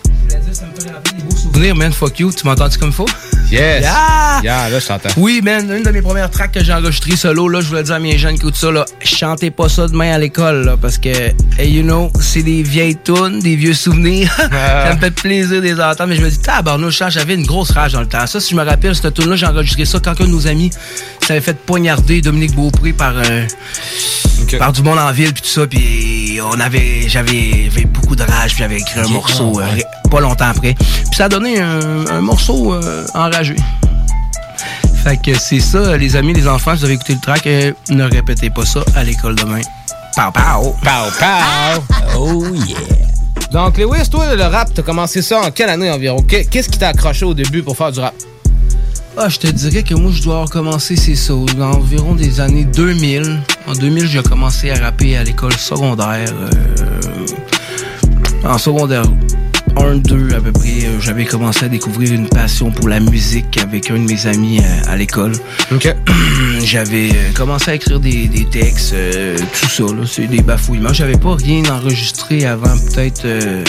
je 0.04 0.34
voulais 0.36 0.44
dire, 0.44 0.56
ça 0.56 0.66
me 0.66 0.82
fait 0.82 0.90
rappeler 0.92 1.18
des 1.18 1.24
beaux 1.24 1.36
souvenirs, 1.36 1.76
man. 1.76 1.94
Fuck 1.94 2.20
you. 2.20 2.32
Tu 2.32 2.48
m'entends-tu 2.48 2.80
comme 2.80 2.90
il 2.90 2.96
faut? 2.96 3.06
Yes. 3.52 3.82
Yeah! 3.82 4.42
Yeah, 4.44 4.70
là, 4.70 4.80
je 4.80 4.88
t'entends. 4.88 5.10
Oui, 5.18 5.42
man, 5.44 5.70
une 5.70 5.84
de 5.84 5.92
mes 5.92 6.02
premières 6.02 6.32
tracks 6.32 6.52
que 6.54 6.64
j'ai 6.64 6.74
enregistrées 6.74 7.18
solo, 7.18 7.48
là, 7.50 7.60
je 7.60 7.68
voulais 7.68 7.84
dire 7.84 7.96
à 7.96 8.00
mes 8.00 8.18
jeunes 8.18 8.36
qui 8.36 8.42
écoutent 8.42 8.56
ça, 8.56 8.72
là, 8.72 8.86
chantez 9.04 9.52
pas 9.52 9.68
ça 9.70 9.88
demain 9.88 10.14
à 10.14 10.18
l'école, 10.18 10.64
là, 10.64 10.78
parce 10.82 10.98
que, 10.98 11.10
hey, 11.60 11.70
you 11.70 11.84
know, 11.84 12.10
c'est 12.22 12.44
des 12.44 12.64
vieilles 12.64 12.98
tunes, 13.04 13.40
des 13.40 13.58
vieux 13.58 13.74
souvenirs. 13.74 14.34
ça 14.38 14.96
me 14.96 15.00
fait 15.00 15.12
plaisir 15.12 15.58
de 15.58 15.66
les 15.68 15.80
entendre, 15.80 16.08
mais 16.08 16.16
je 16.16 16.22
me 16.22 16.30
dis, 16.30 16.40
tabarnouche, 16.40 17.04
j'avais 17.10 17.36
une 17.36 17.46
grosse 17.46 17.72
rage 17.72 17.92
dans 17.92 18.00
le 18.00 18.08
temps. 18.08 18.26
Ça, 18.26 18.40
si 18.40 18.52
je 18.52 18.56
me 18.56 18.64
rappelle, 18.64 18.96
cette 18.96 19.14
tune 19.14 19.30
là 19.30 19.36
j'ai 19.36 19.46
enregistré 19.46 19.84
ça 19.84 20.00
quand 20.00 20.20
un 20.22 20.26
de 20.26 20.30
nos 20.30 20.48
amis 20.48 20.72
s'avait 21.32 21.42
fait 21.42 21.58
poignarder 21.66 22.22
Dominique 22.22 22.54
Beaupré 22.56 22.92
par, 22.94 23.14
euh, 23.18 23.46
par 24.60 24.74
du 24.74 24.82
monde 24.84 25.00
en 25.00 25.12
ville, 25.14 25.34
puis 25.34 25.42
tout 25.44 25.48
ça, 25.50 25.66
puis 25.66 26.40
on 26.44 26.60
avait, 26.60 27.08
j'avais, 27.08 27.70
j'avais 27.70 27.86
beaucoup 27.86 28.16
de 28.18 28.24
rage, 28.24 28.52
puis 28.54 28.60
j'avais 28.60 28.78
écrit 28.80 29.00
un 29.00 29.08
morceau, 29.08 29.60
euh, 29.62 29.66
ré- 29.66 29.86
pas 30.10 30.20
longtemps 30.20 30.50
après. 30.50 30.74
Puis 30.74 31.16
ça 31.16 31.26
a 31.26 31.30
donné 31.30 31.60
un, 31.62 32.06
un 32.08 32.22
morceau 32.22 32.74
euh, 32.74 33.06
enragé. 33.14 33.56
Fait 35.04 35.18
que 35.22 35.38
c'est 35.40 35.62
ça, 35.62 35.96
les 35.98 36.16
amis, 36.18 36.34
les 36.34 36.48
enfants, 36.48 36.74
si 36.74 36.80
vous 36.80 36.86
avez 36.86 36.94
écouté 36.96 37.14
le 37.14 37.20
track, 37.22 37.48
euh, 37.48 37.72
ne 37.90 38.04
répétez 38.04 38.50
pas 38.50 38.66
ça 38.66 38.82
à 38.96 39.04
l'école 39.04 39.36
demain. 39.36 39.62
Pow 40.16 40.32
pow! 40.34 40.76
Pow 40.84 41.12
pow! 41.18 41.84
Oh 42.20 42.44
yeah! 42.54 42.78
Donc, 43.54 43.78
Lewis, 43.78 44.10
toi, 44.10 44.36
le 44.36 44.44
rap, 44.44 44.70
t'as 44.74 44.82
commencé 44.82 45.22
ça 45.22 45.40
en 45.40 45.52
quelle 45.52 45.70
année 45.70 45.90
environ? 45.90 46.22
Qu'est- 46.22 46.46
Qu'est-ce 46.50 46.68
qui 46.70 46.78
t'a 46.78 46.90
accroché 46.90 47.24
au 47.26 47.34
début 47.34 47.64
pour 47.64 47.76
faire 47.78 47.92
du 47.92 48.00
rap? 48.02 48.14
Ah, 49.18 49.28
je 49.30 49.38
te 49.40 49.48
dirais 49.48 49.84
que 49.84 49.94
moi, 49.94 50.12
je 50.14 50.24
dois 50.24 50.36
avoir 50.36 50.50
commencé, 50.50 50.96
c'est 50.96 51.16
ça, 51.16 51.34
environ 51.34 52.16
des 52.16 52.40
années 52.40 52.64
2000. 52.64 53.40
En 53.68 53.74
2000, 53.74 54.08
j'ai 54.08 54.24
commencé 54.24 54.72
à 54.72 54.80
rapper 54.80 55.18
à 55.18 55.24
l'école 55.24 55.54
secondaire. 55.54 56.34
euh, 56.42 57.26
en 58.46 58.58
secondaire 58.58 59.04
1-2 59.76 60.34
à 60.34 60.42
peu 60.42 60.52
près, 60.52 60.86
euh, 60.86 61.00
j'avais 61.00 61.26
commencé 61.26 61.66
à 61.66 61.70
découvrir 61.70 62.14
une 62.14 62.28
passion 62.28 62.72
pour 62.72 62.88
la 62.90 63.00
musique 63.00 63.60
avec 63.62 63.92
un 63.92 63.96
de 64.00 64.10
mes 64.12 64.26
amis 64.28 64.60
euh, 64.60 64.92
à 64.92 64.96
l'école. 64.96 65.34
j'avais 66.64 67.10
commencé 67.36 67.72
à 67.72 67.76
écrire 67.76 68.00
des, 68.00 68.28
des 68.28 68.46
textes, 68.46 68.94
euh, 68.94 69.38
tout 69.38 69.70
ça, 69.70 69.84
là, 69.84 70.04
c'est 70.08 70.28
des 70.28 70.42
bafouillements. 70.42 70.94
J'avais 70.94 71.18
pas 71.18 71.36
rien 71.36 71.64
enregistré 71.70 72.46
avant 72.46 72.76
peut-être... 72.78 73.26
euh, 73.26 73.64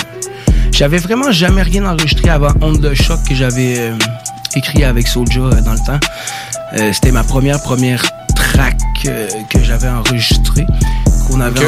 j'avais 0.70 0.98
vraiment 0.98 1.30
jamais 1.32 1.62
rien 1.62 1.84
enregistré 1.84 2.30
avant 2.30 2.52
Onde 2.62 2.80
de 2.80 2.94
choc 2.94 3.18
que 3.28 3.34
j'avais 3.34 3.92
écrit 4.56 4.84
avec 4.84 5.06
Soulja 5.08 5.40
euh, 5.40 5.60
dans 5.60 5.72
le 5.72 5.78
temps. 5.78 6.00
Euh, 6.74 6.92
C'était 6.92 7.12
ma 7.12 7.24
première 7.24 7.60
première 7.62 8.02
track 8.34 8.76
euh, 9.06 9.28
que 9.50 9.62
j'avais 9.62 9.88
enregistrée. 9.88 10.66
Avait 11.40 11.60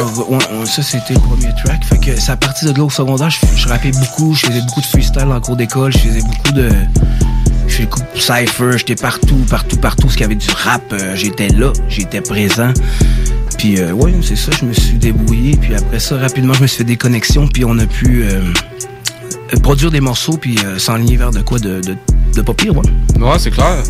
ça 0.65 0.83
c'était 0.83 1.15
le 1.15 1.19
premier 1.19 1.49
track. 1.63 1.83
Fait 1.83 1.97
que 1.97 2.19
c'est 2.19 2.31
à 2.31 2.37
partir 2.37 2.71
de 2.71 2.77
là 2.77 2.83
au 2.85 2.89
secondaire, 2.91 3.31
je, 3.31 3.39
je 3.55 3.67
rappais 3.67 3.89
beaucoup, 3.91 4.33
je 4.35 4.45
faisais 4.45 4.61
beaucoup 4.61 4.79
de 4.81 4.85
freestyle 4.85 5.25
en 5.31 5.41
cours 5.41 5.55
d'école, 5.55 5.91
je 5.91 5.97
faisais 5.97 6.21
beaucoup 6.21 6.51
de. 6.53 6.69
Je 7.67 7.73
faisais 7.73 7.87
beaucoup 7.87 8.01
de 8.15 8.21
cypher, 8.21 8.77
j'étais 8.77 8.95
partout, 8.95 9.43
partout, 9.49 9.77
partout. 9.77 10.07
Ce 10.07 10.13
qu'il 10.13 10.21
y 10.21 10.25
avait 10.25 10.35
du 10.35 10.49
rap, 10.51 10.83
euh, 10.93 11.15
j'étais 11.15 11.49
là, 11.49 11.73
j'étais 11.89 12.21
présent. 12.21 12.71
Puis 13.57 13.79
euh, 13.79 13.91
ouais, 13.91 14.13
c'est 14.21 14.35
ça, 14.35 14.51
je 14.59 14.65
me 14.65 14.73
suis 14.73 14.97
débrouillé. 14.99 15.57
Puis 15.57 15.73
après 15.73 15.99
ça, 15.99 16.15
rapidement, 16.17 16.53
je 16.53 16.61
me 16.61 16.67
suis 16.67 16.77
fait 16.77 16.83
des 16.83 16.97
connexions, 16.97 17.47
puis 17.47 17.65
on 17.65 17.77
a 17.79 17.87
pu 17.87 18.23
euh, 18.23 18.41
produire 19.61 19.91
des 19.91 20.01
morceaux, 20.01 20.37
puis 20.37 20.57
euh, 20.65 20.79
s'enligner 20.79 21.17
vers 21.17 21.31
de 21.31 21.41
quoi 21.41 21.59
de, 21.59 21.81
de, 21.81 22.41
pas 22.41 22.53
pire, 22.53 22.75
ouais. 22.75 22.83
Ouais, 23.19 23.39
c'est 23.39 23.51
clair. 23.51 23.81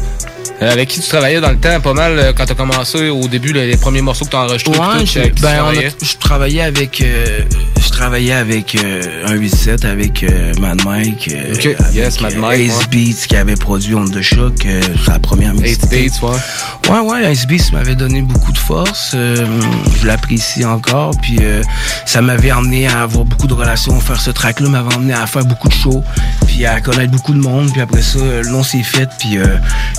Euh, 0.61 0.71
avec 0.71 0.89
qui 0.89 0.99
tu 1.01 1.07
travaillais 1.09 1.41
dans 1.41 1.49
le 1.51 1.57
temps 1.57 1.79
pas 1.81 1.93
mal 1.93 2.17
euh, 2.17 2.33
quand 2.33 2.45
t'as 2.45 2.53
commencé 2.55 3.09
au 3.09 3.27
début, 3.27 3.51
les, 3.53 3.67
les 3.67 3.77
premiers 3.77 4.01
morceaux 4.01 4.25
que 4.25 4.31
t'as 4.31 4.39
enregistrés? 4.45 4.71
Ouais, 4.77 4.99
tout, 4.99 5.05
je, 5.05 5.41
ben, 5.41 5.49
a- 5.49 5.55
travaillais? 5.57 5.91
je 6.01 6.15
travaillais 6.17 6.61
avec, 6.61 7.01
euh, 7.01 7.41
je 7.83 7.89
travaillais 7.89 8.33
avec 8.33 8.75
euh, 8.75 9.25
un 9.25 9.37
87 9.37 9.85
avec 9.85 10.23
euh, 10.23 10.53
Mad 10.59 10.81
Mike, 10.85 11.29
euh, 11.33 11.53
Ok, 11.55 11.65
avec, 11.79 11.93
yes, 11.95 12.21
Mad 12.21 12.35
Mike, 12.37 12.69
Ace 12.69 12.77
ouais. 12.79 12.85
Beats 12.91 13.27
qui 13.27 13.35
avait 13.35 13.55
produit 13.55 13.95
Onde 13.95 14.11
de 14.11 14.21
choc, 14.21 14.53
sa 15.05 15.19
première 15.19 15.53
mixtape. 15.53 15.89
Beats, 15.89 16.21
ouais. 16.21 16.89
Ouais, 16.89 16.99
ouais, 16.99 17.33
Ice 17.33 17.47
Beast 17.47 17.73
m'avait 17.73 17.95
donné 17.95 18.21
beaucoup 18.21 18.51
de 18.51 18.57
force. 18.57 19.11
je 19.13 20.05
l'apprécie 20.07 20.63
encore. 20.65 21.11
Puis 21.21 21.39
ça 22.05 22.21
m'avait 22.21 22.51
emmené 22.51 22.87
à 22.87 23.01
avoir 23.01 23.25
beaucoup 23.25 23.47
de 23.47 23.53
relations. 23.53 23.99
Faire 23.99 24.21
ce 24.21 24.29
track-là 24.31 24.69
m'avait 24.69 24.93
emmené 24.95 25.13
à 25.13 25.25
faire 25.25 25.45
beaucoup 25.45 25.67
de 25.67 25.73
shows. 25.73 26.03
Puis 26.47 26.65
à 26.65 26.79
connaître 26.81 27.11
beaucoup 27.11 27.33
de 27.33 27.39
monde. 27.39 27.71
Puis 27.71 27.81
après 27.81 28.01
ça, 28.03 28.19
le 28.19 28.47
nom 28.49 28.61
s'est 28.63 28.83
fait. 28.83 29.09
Puis 29.19 29.37
euh, 29.37 29.45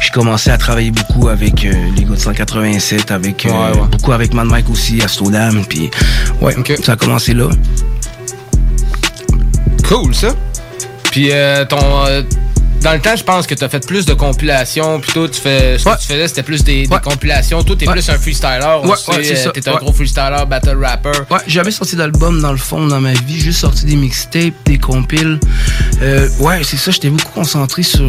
j'ai 0.01 0.11
commencé 0.37 0.51
à 0.51 0.59
travailler 0.59 0.91
beaucoup 0.91 1.29
avec 1.29 1.65
euh, 1.65 1.73
les 1.97 2.05
gars 2.05 2.11
de 2.11 2.17
187, 2.21 3.11
avec 3.11 3.47
euh, 3.47 3.49
Ouais, 3.51 3.79
ouais. 3.81 3.89
beaucoup 3.91 4.13
avec 4.13 4.35
Mad 4.35 4.47
Mike 4.47 4.69
aussi, 4.69 5.01
à 5.01 5.09
Stodam. 5.09 5.65
Puis 5.67 5.91
ouais, 6.43 6.55
ça 6.85 6.93
a 6.93 6.97
commencé 6.97 7.33
là. 7.33 7.49
Cool, 9.89 10.15
ça. 10.15 10.35
Puis 11.11 11.31
euh, 11.33 11.65
ton. 11.65 11.79
euh, 12.07 12.23
dans 12.83 12.93
le 12.93 13.01
temps, 13.01 13.17
je 13.17 13.25
pense 13.25 13.47
que 13.47 13.55
t'as 13.55 13.71
fait 13.71 13.85
plus 13.87 14.05
de 14.05 14.13
compilations. 14.13 15.01
Puis 15.01 15.11
toi, 15.13 15.27
tu 15.27 15.41
fais, 15.41 15.79
ce 15.79 15.85
que 15.85 15.99
tu 16.03 16.07
faisais, 16.07 16.29
c'était 16.29 16.43
plus 16.43 16.63
des, 16.63 16.87
des 16.87 16.99
compilations. 17.03 17.63
Toi, 17.63 17.75
t'es 17.75 17.87
plus 17.87 18.07
un 18.11 18.19
freestyler. 18.19 18.61
T'es 19.55 19.69
un 19.71 19.77
gros 19.77 19.93
freestyler, 19.95 20.45
battle 20.47 20.77
rapper. 20.85 21.13
Ouais, 21.31 21.39
j'ai 21.47 21.55
jamais 21.55 21.71
sorti 21.71 21.97
d'album 21.97 22.43
dans 22.43 22.53
le 22.53 22.59
fond 22.59 22.87
dans 22.87 23.01
ma 23.01 23.15
vie, 23.15 23.41
juste 23.41 23.61
sorti 23.61 23.87
des 23.87 23.97
mixtapes, 23.97 24.53
des 24.67 24.77
compiles. 24.79 25.41
Ouais, 26.41 26.61
c'est 26.63 26.77
ça, 26.77 26.91
j'étais 26.91 27.09
beaucoup 27.09 27.33
concentré 27.33 27.83
sur 27.83 28.05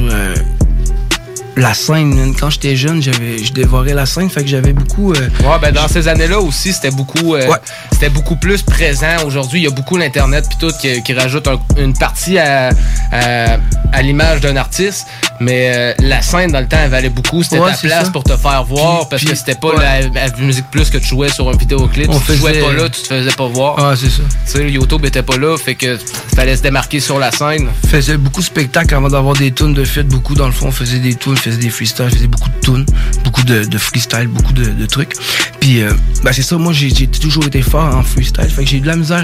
la 1.58 1.74
scène. 1.74 2.34
Quand 2.39 2.49
j'étais 2.49 2.76
jeune, 2.76 3.01
j'avais, 3.01 3.43
je 3.43 3.51
dévorais 3.51 3.93
la 3.93 4.05
scène, 4.05 4.30
fait 4.30 4.41
que 4.43 4.47
j'avais 4.47 4.74
beaucoup. 4.74 5.12
euh, 5.14 5.30
Ouais, 5.43 5.60
ben 5.62 5.72
dans 5.74 5.88
ces 5.88 6.08
années-là 6.08 6.39
aussi, 6.39 6.72
c'était 6.74 6.91
beaucoup, 6.91 7.36
euh, 7.36 7.47
c'était 7.91 8.10
beaucoup 8.10 8.36
plus 8.36 8.62
présent. 8.62 9.26
Aujourd'hui, 9.26 9.62
il 9.62 9.64
y 9.64 9.68
a 9.68 9.72
beaucoup 9.72 9.97
l'internet 9.97 10.45
puis 10.47 10.58
tout 10.60 10.74
qui, 10.80 11.01
qui 11.03 11.14
rajoute 11.14 11.47
un- 11.47 11.60
une 11.78 11.93
partie 11.93 12.38
à, 12.38 12.70
à, 13.12 13.58
à 13.91 14.01
l'image 14.01 14.41
d'un 14.41 14.55
artiste, 14.55 15.08
mais 15.39 15.72
euh, 15.76 15.93
la 15.99 16.22
scène 16.22 16.51
dans 16.51 16.60
le 16.60 16.68
temps 16.68 16.78
elle 16.84 16.91
valait 16.91 17.10
beaucoup. 17.10 17.43
C'était 17.43 17.60
Ouais, 17.60 17.72
ta 17.72 17.78
place 17.78 18.05
ça. 18.05 18.12
pour 18.12 18.24
te 18.24 18.36
faire 18.38 18.64
voir 18.64 18.99
Puis- 18.99 19.08
parce 19.10 19.22
puis- 19.24 19.32
que 19.32 19.38
c'était 19.38 19.55
pas 19.55 19.70
ouais. 19.70 20.10
la, 20.14 20.28
la 20.28 20.38
musique 20.38 20.70
plus 20.72 20.89
que 20.89 20.97
tu 20.97 21.08
jouais 21.08 21.30
sur 21.30 21.49
un 21.49 21.55
vidéoclip. 21.58 22.10
On 22.10 22.20
si 22.20 22.26
tu 22.28 22.36
jouais 22.38 22.53
faisait- 22.53 22.62
pas 22.66 22.74
là, 22.74 22.89
tu 22.89 23.01
te 23.01 23.08
faisais 23.08 23.32
pas 23.32 23.47
voir. 23.47 23.76
Ah, 23.80 23.93
c'est 23.95 24.10
ça. 24.10 24.22
Tu 24.45 24.51
sais, 24.51 24.70
YouTube 24.72 25.05
était 25.05 25.24
pas 25.24 25.38
là, 25.38 25.58
fait 25.58 25.76
que 25.76 25.97
fallait 26.36 26.55
se 26.55 26.62
démarquer 26.62 26.99
sur 26.99 27.18
la 27.20 27.32
scène. 27.32 27.70
faisais 27.89 28.18
beaucoup 28.18 28.41
de 28.41 28.45
spectacles 28.45 28.93
avant 28.95 29.10
d'avoir 29.10 29.36
des 29.36 29.51
tunes 29.51 29.74
de 29.74 29.84
fête, 29.84 30.08
beaucoup 30.08 30.36
dans 30.36 30.45
le 30.45 30.51
fond, 30.51 30.72
faisait 30.72 30.99
des 30.99 31.16
tunes, 31.16 31.38
faisait 31.48 31.62
des 31.62 31.70
freestyles, 31.70 32.10
faisait 32.10 32.28
beaucoup 32.28 32.50
de 32.50 32.60
tunes, 32.60 32.86
beaucoup 33.24 33.43
de, 33.43 33.78
freestyle, 33.78 34.28
beaucoup 34.28 34.54
de, 34.54 34.86
trucs. 34.86 35.14
Puis 35.60 35.82
euh, 35.82 35.91
ben 36.24 36.32
c'est 36.32 36.41
ça, 36.41 36.58
moi 36.58 36.74
j'ai 36.74 37.08
toujours 37.08 37.45
été 37.45 37.62
fort 37.62 37.95
en 37.95 38.04
freestyle, 38.04 38.50
fait 38.50 38.64
que 38.64 38.70
j'ai 38.70 38.78
eu 38.78 38.82
de 38.82 38.88
la 38.88 38.95
misère 38.95 39.24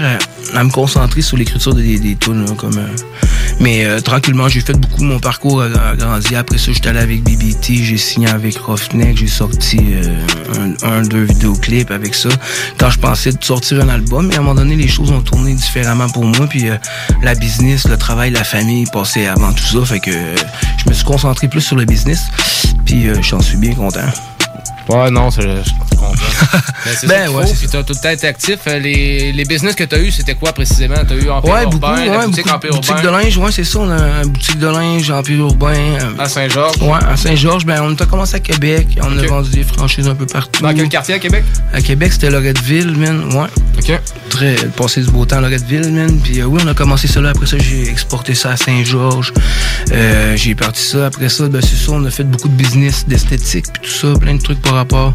à, 0.52 0.58
à 0.58 0.64
me 0.64 0.70
concentrer 0.70 1.22
sur 1.22 1.36
l'écriture 1.36 1.74
des, 1.74 1.98
des 1.98 2.16
tunes, 2.16 2.44
comme 2.56 2.78
euh, 2.78 2.86
mais 3.60 3.84
euh, 3.84 4.00
tranquillement, 4.00 4.48
j'ai 4.48 4.60
fait 4.60 4.72
beaucoup 4.74 5.04
mon 5.04 5.20
parcours 5.20 5.62
a 5.62 5.96
grandi. 5.96 6.34
Après 6.34 6.58
ça, 6.58 6.72
j'étais 6.72 6.88
allé 6.88 7.00
avec 7.00 7.22
BBT, 7.22 7.82
j'ai 7.82 7.96
signé 7.96 8.28
avec 8.28 8.56
Roughneck, 8.58 9.16
j'ai 9.16 9.26
sorti 9.26 9.80
un, 10.58 10.88
un, 10.88 11.02
deux 11.02 11.24
vidéoclips 11.24 11.90
avec 11.90 12.14
ça. 12.14 12.30
Quand 12.78 12.90
je 12.90 12.98
pensais 12.98 13.32
de 13.32 13.42
sortir 13.44 13.82
un 13.82 13.88
album, 13.88 14.26
mais 14.26 14.36
à 14.36 14.38
un 14.38 14.42
moment 14.42 14.54
donné, 14.54 14.76
les 14.76 14.88
choses 14.88 15.10
ont 15.10 15.20
tourné 15.20 15.54
différemment 15.54 16.08
pour 16.08 16.24
moi. 16.24 16.46
Puis 16.46 16.64
la 17.22 17.34
business, 17.34 17.86
le 17.86 17.96
travail, 17.96 18.30
la 18.30 18.44
famille 18.44 18.86
passaient 18.92 19.26
avant 19.26 19.52
tout 19.52 19.64
ça. 19.64 19.84
Fait 19.84 20.00
que 20.00 20.10
je 20.10 20.88
me 20.88 20.94
suis 20.94 21.04
concentré 21.04 21.48
plus 21.48 21.60
sur 21.60 21.76
le 21.76 21.84
business. 21.84 22.13
Puis 22.84 23.08
euh, 23.08 23.22
j'en 23.22 23.40
suis 23.40 23.56
bien 23.56 23.74
content. 23.74 24.33
Ouais, 24.88 25.10
non, 25.10 25.30
je 25.30 25.40
comprends. 25.96 26.14
Ben, 26.84 26.92
c'est 27.00 27.06
Ben, 27.06 27.28
ouais, 27.30 27.44
puis 27.58 27.66
t'as 27.70 27.82
tout 27.82 27.94
le 27.94 28.02
temps 28.02 28.10
été 28.10 28.26
actif. 28.26 28.58
Euh, 28.66 28.78
Les, 28.78 29.32
les 29.32 29.44
business 29.46 29.74
que 29.74 29.84
t'as 29.84 29.98
eu, 29.98 30.10
c'était 30.10 30.34
quoi 30.34 30.52
précisément? 30.52 30.96
T'as 31.08 31.14
eu 31.14 31.30
Empire 31.30 31.50
Ouais, 31.52 31.64
beaucoup, 31.64 31.76
Urbain, 31.76 32.04
la 32.04 32.18
ouais, 32.18 32.26
boutique 32.26 32.44
beaucoup. 32.44 32.56
Empire 32.56 32.70
Boutique 32.72 32.90
Urbain. 32.90 33.02
de 33.02 33.08
linge, 33.08 33.38
ouais, 33.38 33.52
c'est 33.52 33.64
ça. 33.64 33.78
On 33.78 33.90
a 33.90 34.22
une 34.22 34.28
boutique 34.28 34.58
de 34.58 34.66
linge, 34.66 35.10
Empire 35.10 35.38
Urbain. 35.38 35.72
euh, 35.74 35.98
À 36.18 36.28
Saint-Georges. 36.28 36.76
Ouais, 36.82 36.98
à 37.08 37.16
Saint-Georges, 37.16 37.64
ben 37.64 37.80
on 37.82 37.94
a 37.94 38.06
commencé 38.06 38.34
à 38.36 38.40
Québec. 38.40 38.88
On 39.02 39.16
a 39.18 39.22
vendu 39.26 39.50
des 39.50 39.62
franchises 39.62 40.06
un 40.06 40.14
peu 40.14 40.26
partout. 40.26 40.62
Dans 40.62 40.74
quel 40.74 40.88
quartier 40.90 41.14
à 41.14 41.18
Québec? 41.18 41.44
À 41.72 41.80
Québec, 41.80 42.12
c'était 42.12 42.30
Loretteville, 42.30 42.94
man. 42.96 43.32
Ouais. 43.34 43.48
OK. 43.78 44.00
Très 44.28 44.54
passé 44.76 45.00
du 45.00 45.10
beau 45.10 45.24
temps 45.24 45.38
à 45.38 45.40
Loretteville, 45.40 45.90
man. 45.90 46.20
Puis 46.22 46.40
euh, 46.40 46.44
oui, 46.44 46.60
on 46.64 46.68
a 46.68 46.74
commencé 46.74 47.08
ça 47.08 47.20
là. 47.22 47.30
Après 47.30 47.46
ça, 47.46 47.56
j'ai 47.58 47.88
exporté 47.88 48.34
ça 48.34 48.50
à 48.50 48.56
Saint-Georges. 48.58 49.32
Euh, 49.92 50.36
j'ai 50.36 50.54
parti 50.54 50.82
ça. 50.82 51.06
Après 51.06 51.30
ça, 51.30 51.48
ben, 51.48 51.62
c'est 51.62 51.76
ça, 51.76 51.92
on 51.92 52.04
a 52.04 52.10
fait 52.10 52.24
beaucoup 52.24 52.48
de 52.48 52.54
business, 52.54 53.06
d'esthétique, 53.08 53.64
puis 53.72 53.90
tout 53.90 53.96
ça, 54.12 54.18
plein 54.18 54.34
de 54.34 54.42
trucs 54.42 54.60
rapport. 54.74 55.14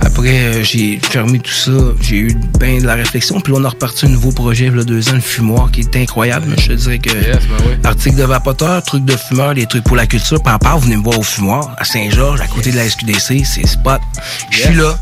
Après, 0.00 0.40
euh, 0.40 0.62
j'ai 0.62 0.98
fermé 1.02 1.38
tout 1.38 1.52
ça. 1.52 1.72
J'ai 2.00 2.16
eu 2.16 2.36
ben 2.58 2.80
de 2.80 2.86
la 2.86 2.94
réflexion. 2.94 3.40
Puis 3.40 3.52
là, 3.52 3.58
on 3.60 3.64
a 3.64 3.68
reparti 3.68 4.06
un 4.06 4.10
nouveau 4.10 4.32
projet, 4.32 4.66
il 4.66 4.76
y 4.76 4.80
a 4.80 4.84
deux 4.84 5.08
ans, 5.10 5.14
le 5.14 5.20
fumoir, 5.20 5.70
qui 5.70 5.80
est 5.80 5.96
incroyable. 5.96 6.54
Je 6.58 6.68
te 6.68 6.72
dirais 6.72 6.98
que 6.98 7.10
article 7.84 8.16
de 8.16 8.24
vapoteur, 8.24 8.82
trucs 8.82 9.04
de 9.04 9.16
fumeur, 9.16 9.54
des 9.54 9.66
trucs 9.66 9.84
pour 9.84 9.96
la 9.96 10.06
culture. 10.06 10.40
Rapport, 10.44 10.78
venez 10.78 10.96
me 10.96 11.02
voir 11.02 11.18
au 11.18 11.22
fumoir, 11.22 11.74
à 11.78 11.84
Saint-Georges, 11.84 12.40
à 12.40 12.46
côté 12.46 12.70
de 12.70 12.76
la 12.76 12.88
SQDC. 12.88 13.44
C'est 13.44 13.66
spot. 13.66 14.00
Je 14.50 14.58
suis 14.58 14.74
là. 14.74 14.98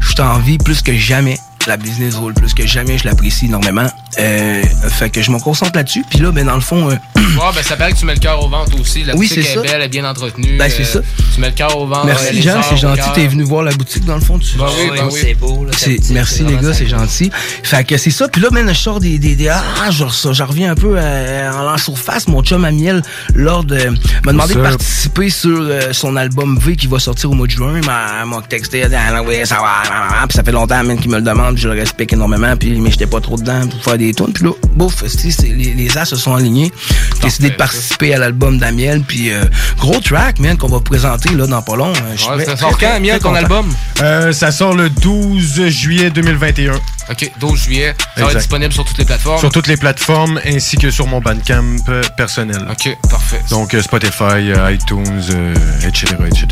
Je 0.00 0.08
suis 0.08 0.20
en 0.20 0.38
vie 0.38 0.58
plus 0.58 0.82
que 0.82 0.94
jamais. 0.94 1.38
La 1.66 1.76
business 1.78 2.16
roule 2.16 2.34
plus 2.34 2.52
que 2.52 2.66
jamais. 2.66 2.98
Je 2.98 3.04
l'apprécie 3.06 3.46
énormément. 3.46 3.86
Euh, 4.20 4.62
fait 4.90 5.08
que 5.10 5.22
je 5.22 5.30
me 5.30 5.38
concentre 5.40 5.72
là-dessus. 5.74 6.04
Puis 6.10 6.18
là, 6.20 6.30
ben 6.30 6.44
dans 6.46 6.54
le 6.54 6.60
fond... 6.60 6.90
euh, 6.90 6.94
Ouais, 7.16 7.50
ben 7.54 7.62
ça 7.62 7.74
paraît 7.76 7.92
que 7.92 7.98
tu 7.98 8.04
mets 8.04 8.12
le 8.14 8.20
cœur 8.20 8.44
au 8.44 8.48
ventre 8.48 8.78
aussi. 8.78 9.02
La 9.02 9.14
Oui, 9.16 9.26
boutique 9.26 9.44
c'est 9.44 9.50
est 9.50 9.54
ça. 9.54 9.60
belle, 9.62 9.70
elle 9.76 9.82
est 9.82 9.88
bien 9.88 10.04
entretenue. 10.04 10.56
Ben, 10.58 10.70
c'est 10.70 10.82
Euh, 10.82 10.84
ça. 10.84 11.00
Tu 11.34 11.40
mets 11.40 11.48
le 11.48 11.54
cœur 11.54 11.76
au 11.76 11.86
ventre. 11.86 12.02
euh, 12.06 12.10
Merci 12.10 12.42
Jean, 12.42 12.60
c'est 12.62 12.76
gentil. 12.76 13.00
T'es 13.14 13.26
venu 13.26 13.42
voir 13.44 13.62
la 13.64 13.72
boutique 13.72 14.04
dans 14.04 14.14
le 14.14 14.20
fond. 14.20 14.38
Tu... 14.38 14.56
Ben 14.58 14.66
oui, 14.78 14.90
ben 14.94 15.08
oui. 15.10 15.20
C'est 15.22 15.34
beau, 15.34 15.64
là. 15.64 15.70
boutique, 15.70 16.02
merci 16.10 16.44
les 16.44 16.56
gars, 16.58 16.74
c'est 16.74 16.86
gentil. 16.86 17.30
Fait 17.62 17.82
que 17.82 17.96
c'est 17.96 18.10
ça. 18.10 18.28
Puis 18.28 18.42
là, 18.42 18.48
man, 18.52 18.68
je 18.68 18.74
sors 18.74 19.00
des, 19.00 19.18
des, 19.18 19.34
des 19.34 19.48
ah, 19.48 19.62
je, 19.90 20.06
ça, 20.08 20.32
je 20.32 20.42
reviens 20.42 20.72
un 20.72 20.74
peu 20.74 20.94
euh, 20.98 21.50
en 21.50 21.72
en 21.72 21.78
surface. 21.78 22.28
Mon 22.28 22.42
chum 22.42 22.64
Amiel, 22.64 23.02
lors 23.34 23.64
de 23.64 23.78
m'a 24.24 24.32
demandé 24.32 24.54
de 24.54 24.60
participer 24.60 25.30
sur 25.30 25.58
euh, 25.60 25.92
son 25.92 26.14
album 26.16 26.58
V 26.58 26.76
qui 26.76 26.86
va 26.86 26.98
sortir 26.98 27.30
au 27.30 27.34
mois 27.34 27.46
de 27.46 27.52
juin. 27.52 27.72
Il 27.80 27.86
m'a 27.86 28.22
il 28.22 28.28
m'a 28.30 28.42
texté, 28.42 28.78
il 28.80 28.84
a 28.84 28.88
dit, 28.90 28.94
ah, 28.96 29.22
oui, 29.26 29.36
ça 29.44 29.56
va. 29.56 29.62
ah, 29.90 30.08
ah, 30.22 30.26
Puis 30.28 30.36
ça 30.36 30.44
fait 30.44 30.52
longtemps, 30.52 30.84
man, 30.84 30.98
qu'il 30.98 31.10
me 31.10 31.16
le 31.16 31.22
demande. 31.22 31.53
Puis 31.54 31.62
Je 31.62 31.68
le 31.68 31.78
respecte 31.78 32.12
énormément. 32.12 32.56
Puis 32.56 32.78
mais 32.80 32.90
j'étais 32.90 33.06
pas 33.06 33.20
trop 33.20 33.36
dedans 33.36 33.66
pour 33.68 33.82
faire 33.82 33.98
des 33.98 34.12
tunes. 34.14 34.32
Puis 34.32 34.44
là, 34.44 34.50
bouf, 34.74 35.02
les, 35.42 35.74
les 35.74 35.98
as 35.98 36.04
se 36.04 36.16
sont 36.16 36.34
alignés. 36.34 36.72
J'ai 37.16 37.22
décidé 37.22 37.50
de 37.50 37.54
participer 37.56 38.14
à 38.14 38.18
l'album 38.18 38.58
d'Amiel. 38.58 39.02
Puis 39.02 39.30
euh, 39.32 39.44
gros 39.78 40.00
track, 40.00 40.38
man, 40.40 40.56
qu'on 40.56 40.68
va 40.68 40.80
présenter 40.80 41.30
là 41.34 41.46
dans 41.46 41.62
pas 41.62 41.76
long. 41.76 41.92
Ouais, 41.92 42.16
très- 42.16 42.44
ça 42.44 42.52
très, 42.52 42.56
sort 42.56 42.78
quand, 42.78 42.92
Amiel, 42.94 43.18
ton 43.20 43.34
album? 43.34 43.72
Euh, 44.02 44.32
ça 44.32 44.50
sort 44.52 44.74
le 44.74 44.90
12 44.90 45.68
juillet 45.68 46.10
2021. 46.10 46.74
Ok, 47.10 47.30
12 47.38 47.60
juillet. 47.64 47.94
Ça 48.16 48.24
va 48.24 48.30
être 48.32 48.38
disponible 48.38 48.72
sur 48.72 48.84
toutes 48.84 48.98
les 48.98 49.04
plateformes? 49.04 49.38
Sur 49.38 49.50
toutes 49.52 49.66
les 49.66 49.76
plateformes 49.76 50.40
ainsi 50.46 50.76
que 50.76 50.90
sur 50.90 51.06
mon 51.06 51.20
Bandcamp 51.20 51.76
euh, 51.88 52.02
personnel. 52.16 52.66
Ok, 52.70 52.96
parfait. 53.10 53.40
Donc 53.50 53.74
euh, 53.74 53.82
Spotify, 53.82 54.52
iTunes, 54.72 55.22
euh, 55.30 55.54
etc., 55.86 56.14
etc. 56.26 56.46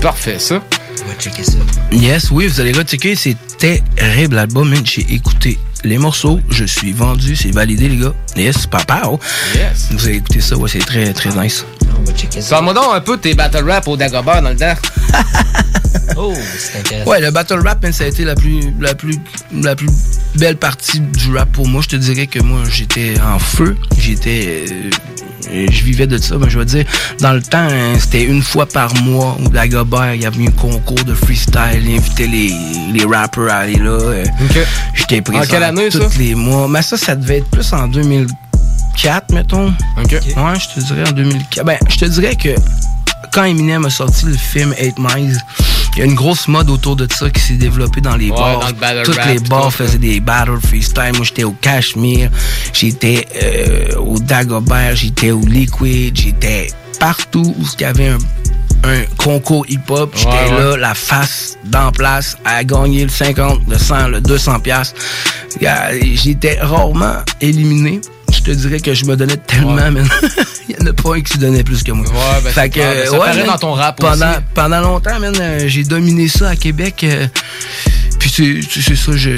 Parfait, 0.00 0.38
ça. 0.38 0.62
Va 1.06 1.14
checker 1.18 1.44
ça. 1.44 1.58
Yes, 1.92 2.30
oui, 2.30 2.46
vous 2.46 2.60
allez 2.60 2.72
rechecker, 2.72 3.14
c'est 3.14 3.36
terrible 3.58 4.36
l'album, 4.36 4.68
man. 4.68 4.84
J'ai 4.84 5.06
écouté 5.12 5.58
les 5.84 5.98
morceaux, 5.98 6.40
je 6.50 6.64
suis 6.64 6.92
vendu, 6.92 7.36
c'est 7.36 7.50
validé, 7.52 7.88
les 7.88 7.96
gars. 7.96 8.14
Yes, 8.36 8.66
papa. 8.66 9.02
oh. 9.06 9.18
Yes. 9.54 9.88
Vous 9.92 10.06
avez 10.06 10.16
écouté 10.16 10.40
ça, 10.40 10.56
ouais, 10.56 10.68
c'est 10.68 10.78
très, 10.80 11.12
très 11.12 11.30
nice. 11.40 11.64
Parle-moi 12.50 12.74
donc 12.74 12.84
un 12.94 13.00
peu 13.00 13.16
de 13.16 13.22
tes 13.22 13.34
battle 13.34 13.68
rap 13.68 13.86
au 13.88 13.96
Dagobah 13.96 14.40
dans 14.40 14.50
le 14.50 14.56
temps. 14.56 14.74
Oh, 16.16 16.32
c'est 16.58 16.80
intéressant. 16.80 17.10
Ouais, 17.10 17.20
le 17.20 17.30
battle 17.30 17.60
rap, 17.66 17.84
ça 17.92 18.04
a 18.04 18.06
été 18.08 18.24
la 18.24 18.34
plus, 18.34 18.60
la 18.80 18.94
plus, 18.94 19.14
la 19.52 19.76
plus 19.76 19.88
belle 20.34 20.56
partie 20.56 21.00
du 21.00 21.36
rap 21.36 21.50
pour 21.52 21.66
moi. 21.68 21.80
Je 21.82 21.88
te 21.88 21.96
dirais 21.96 22.26
que 22.26 22.40
moi, 22.40 22.60
j'étais 22.70 23.14
en 23.20 23.38
feu. 23.38 23.76
J'étais, 23.98 24.64
euh, 25.50 25.66
je 25.70 25.84
vivais 25.84 26.06
de 26.06 26.18
ça. 26.18 26.36
Mais 26.38 26.50
je 26.50 26.58
veux 26.58 26.64
dire, 26.64 26.84
dans 27.20 27.32
le 27.32 27.42
temps, 27.42 27.68
hein, 27.70 27.94
c'était 27.98 28.24
une 28.24 28.42
fois 28.42 28.66
par 28.66 28.92
mois 29.02 29.36
au 29.44 29.48
Dagobert, 29.48 30.14
il 30.14 30.22
y 30.22 30.26
avait 30.26 30.46
un 30.46 30.50
concours 30.50 31.04
de 31.04 31.14
freestyle. 31.14 31.82
Il 31.86 31.96
invitait 31.98 32.26
les, 32.26 32.52
les 32.92 33.04
rappers 33.04 33.48
à 33.52 33.58
aller 33.58 33.76
là. 33.76 33.90
euh, 33.90 34.24
J'étais 34.94 35.20
présent 35.22 35.44
quelle 35.48 35.62
année, 35.62 35.90
ça? 35.90 36.00
tous 36.00 36.18
les 36.18 36.34
mois. 36.34 36.68
Mais 36.68 36.82
ça, 36.82 36.96
ça 36.96 37.14
devait 37.16 37.38
être 37.38 37.48
plus 37.50 37.72
en 37.72 37.86
2004, 39.02 39.32
mettons. 39.32 39.68
Ok. 39.96 40.12
Ouais, 40.12 40.20
je 40.58 40.74
te 40.80 40.86
dirais 40.86 41.08
en 41.08 41.12
2004. 41.12 41.64
Ben, 41.66 41.78
je 41.88 41.96
te 41.96 42.04
dirais 42.06 42.34
que 42.36 42.50
quand 43.32 43.44
Eminem 43.44 43.84
a 43.84 43.90
sorti 43.90 44.26
le 44.26 44.36
film 44.36 44.74
8 44.80 44.98
Miles, 44.98 45.38
il 45.94 45.98
y 46.00 46.02
a 46.02 46.04
une 46.04 46.14
grosse 46.14 46.48
mode 46.48 46.70
autour 46.70 46.96
de 46.96 47.06
ça 47.12 47.30
qui 47.30 47.40
s'est 47.40 47.54
développée 47.54 48.00
dans 48.00 48.16
les 48.16 48.30
Ouais, 48.30 48.36
bars. 48.36 48.60
dans 48.60 48.66
le 48.68 48.72
battle 48.74 49.02
Toutes 49.04 49.16
rap 49.16 49.26
les 49.28 49.38
bars 49.40 49.72
faisaient 49.72 49.98
des 49.98 50.20
battle 50.20 50.58
freestyle. 50.62 51.12
Moi, 51.16 51.24
j'étais 51.24 51.44
au 51.44 51.52
Cashmere, 51.52 52.30
j'étais 52.72 53.26
euh, 53.42 53.96
au 53.98 54.18
Dagobert, 54.18 54.94
j'étais 54.96 55.30
au 55.30 55.40
Liquid, 55.40 56.16
j'étais 56.16 56.68
partout 57.00 57.54
où 57.58 57.64
il 57.78 57.80
y 57.80 57.84
avait 57.84 58.08
un, 58.08 58.18
un 58.84 59.02
concours 59.16 59.64
hip-hop. 59.68 60.12
J'étais 60.16 60.28
Ouais, 60.30 60.50
ouais. 60.52 60.70
là, 60.72 60.76
la 60.76 60.94
face, 60.94 61.56
dans 61.64 61.90
place, 61.92 62.36
à 62.44 62.62
gagner 62.64 63.02
le 63.04 63.10
50, 63.10 63.60
le 63.68 63.78
100, 63.78 64.08
le 64.08 64.20
200 64.20 64.60
piastres. 64.60 65.00
J'étais 66.14 66.58
rarement 66.60 67.16
éliminé. 67.40 68.00
Je 68.48 68.54
te 68.54 68.58
dirais 68.60 68.80
que 68.80 68.94
je 68.94 69.04
me 69.04 69.14
donnais 69.14 69.36
tellement, 69.36 69.74
man. 69.74 70.08
Il 70.70 70.74
y 70.74 70.82
en 70.82 70.86
a 70.86 70.92
pas 70.94 71.16
un 71.16 71.20
qui 71.20 71.34
se 71.34 71.38
donnait 71.38 71.62
plus 71.62 71.82
que 71.82 71.92
moi. 71.92 72.06
Ouais, 72.06 72.40
ben, 72.42 72.50
fait 72.50 72.70
que, 72.70 72.74
clair. 72.76 73.06
Ça 73.06 73.20
ouais, 73.20 73.36
man, 73.36 73.46
dans 73.46 73.58
ton 73.58 73.72
rap 73.72 74.00
pendant, 74.00 74.30
aussi. 74.30 74.38
Pendant 74.54 74.80
longtemps, 74.80 75.20
man, 75.20 75.34
euh, 75.38 75.64
j'ai 75.66 75.84
dominé 75.84 76.28
ça 76.28 76.48
à 76.48 76.56
Québec. 76.56 77.04
euh, 77.04 77.26
puis 78.32 78.82
c'est 78.82 78.96
ça, 78.96 79.12
je, 79.16 79.30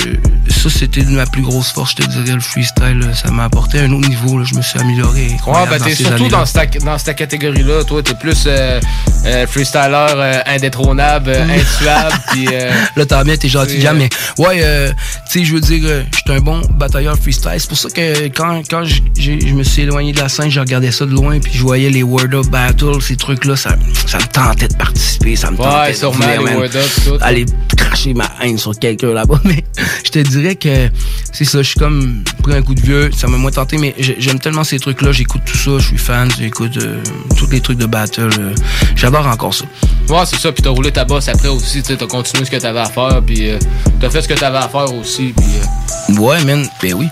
ça 0.49 0.70
c'était 0.70 1.03
ma 1.05 1.26
plus 1.26 1.43
grosse 1.43 1.70
force, 1.72 1.93
je 1.93 1.97
te 2.03 2.09
dirais, 2.09 2.34
le 2.34 2.41
freestyle. 2.41 2.99
là, 2.99 3.14
ça 3.14 3.30
m'a 3.30 3.45
apporté 3.45 3.78
à 3.80 3.82
un 3.84 3.93
autre 3.93 4.09
niveau, 4.09 4.38
là, 4.38 4.45
je 4.51 4.55
me 4.55 4.62
suis 4.62 4.78
amélioré. 4.78 5.28
Ouais, 5.47 5.66
ben 5.68 5.78
t'es 5.82 5.95
surtout 5.95 6.28
dans 6.28 6.47
cette, 6.47 6.82
dans 6.84 6.99
cette 6.99 7.16
catégorie-là. 7.16 7.84
Toi, 7.84 8.03
t'es 8.03 8.14
plus 8.14 8.45
euh, 8.47 8.80
euh, 9.26 9.47
freestyler 9.47 10.07
euh, 10.16 10.41
indétrônable, 10.47 11.30
euh, 11.30 11.45
intuable, 11.45 12.14
puis... 12.32 12.47
euh, 12.53 12.70
Là, 12.97 13.07
t'as 13.07 13.24
bien, 13.24 13.36
t'es 13.36 13.49
gentil, 13.49 13.74
c'est, 13.76 13.80
Jam, 13.80 13.97
euh, 13.97 14.01
mais 14.38 14.45
ouais, 14.45 14.61
euh, 14.62 14.91
tu 15.30 15.41
sais, 15.41 15.45
je 15.45 15.55
veux 15.55 15.61
dire, 15.61 15.82
euh, 15.84 16.03
j'étais 16.14 16.32
un 16.32 16.41
bon 16.41 16.61
batailleur 16.74 17.16
freestyle. 17.16 17.53
C'est 17.59 17.68
pour 17.68 17.78
ça 17.78 17.88
que 17.91 18.26
quand, 18.28 18.62
quand 18.68 18.84
je 18.84 19.53
me 19.55 19.62
suis 19.62 19.82
éloigné 19.82 20.12
de 20.12 20.20
la 20.20 20.28
scène, 20.28 20.51
je 20.51 20.61
regardais 20.61 20.91
ça 20.91 21.07
de 21.07 21.12
loin, 21.12 21.38
puis 21.38 21.53
je 21.55 21.62
voyais 21.62 21.91
les 21.91 22.03
Word 22.03 22.32
Up 22.34 22.47
Battle, 22.47 23.01
ces 23.01 23.16
trucs-là, 23.16 23.57
ça, 23.57 23.76
ça 24.07 24.18
me 24.18 24.24
tentait 24.26 24.68
de 24.68 24.74
participer, 24.76 25.36
ça 25.36 25.51
me 25.51 25.57
Ouais, 25.57 25.64
tentait 25.64 25.93
de 25.93 25.97
sûrement, 25.97 26.26
les 26.26 26.38
Word 26.38 26.76
Up, 26.76 26.91
tout. 27.05 27.18
Aller 27.20 27.47
cracher 27.76 28.14
ma 28.14 28.30
haine 28.43 28.59
sur 28.59 28.78
quelqu'un 28.81 29.12
là-bas, 29.12 29.41
mais 29.45 29.64
je 30.05 30.11
te 30.11 30.18
dirais 30.18 30.57
que 30.57 30.89
c'est 31.33 31.45
ça, 31.45 31.59
je 31.62 31.68
suis 31.68 31.78
comme 31.78 32.24
pris 32.43 32.55
un 32.55 32.62
coup 32.62 32.74
de 32.74 32.81
vieux, 32.81 33.11
ça 33.16 33.28
m'a 33.28 33.37
moins 33.37 33.51
tenté, 33.51 33.78
mais 33.78 33.95
j'ai- 33.99 34.16
j'aime 34.18 34.39
tellement 34.41 34.64
ces 34.64 34.78
trucs-là, 34.78 35.12
j'écoute 35.12 35.43
tout 35.47 35.57
ça, 35.57 35.72
je 35.78 35.87
suis 35.87 35.99
fan, 35.99 36.28
j'écoute 36.39 36.76
euh, 36.78 37.01
tous 37.39 37.49
les 37.51 37.61
trucs 37.61 37.78
de 37.78 37.87
battle, 37.87 38.31
euh, 38.39 38.55
j'adore 38.97 39.26
encore 39.26 39.55
ça. 39.55 39.64
Ouais, 40.09 40.24
c'est 40.26 40.39
ça. 40.41 40.51
Puis 40.51 40.62
t'as 40.62 40.70
roulé 40.70 40.91
ta 40.91 41.05
bosse 41.05 41.28
après 41.28 41.49
aussi. 41.49 41.83
T'as 41.83 41.95
continué 42.07 42.45
ce 42.45 42.51
que 42.51 42.57
t'avais 42.57 42.81
à 42.81 42.87
faire. 42.87 43.22
Puis 43.24 43.49
euh, 43.51 43.59
t'as 44.01 44.11
fait 44.11 44.22
ce 44.22 44.28
que 44.28 44.35
t'avais 44.35 44.59
à 44.59 44.68
faire 44.68 44.93
aussi. 44.93 45.33
Puis, 45.37 46.16
Ouais, 46.18 46.43
man, 46.45 46.66
ben 46.83 46.95
oui. 46.95 47.07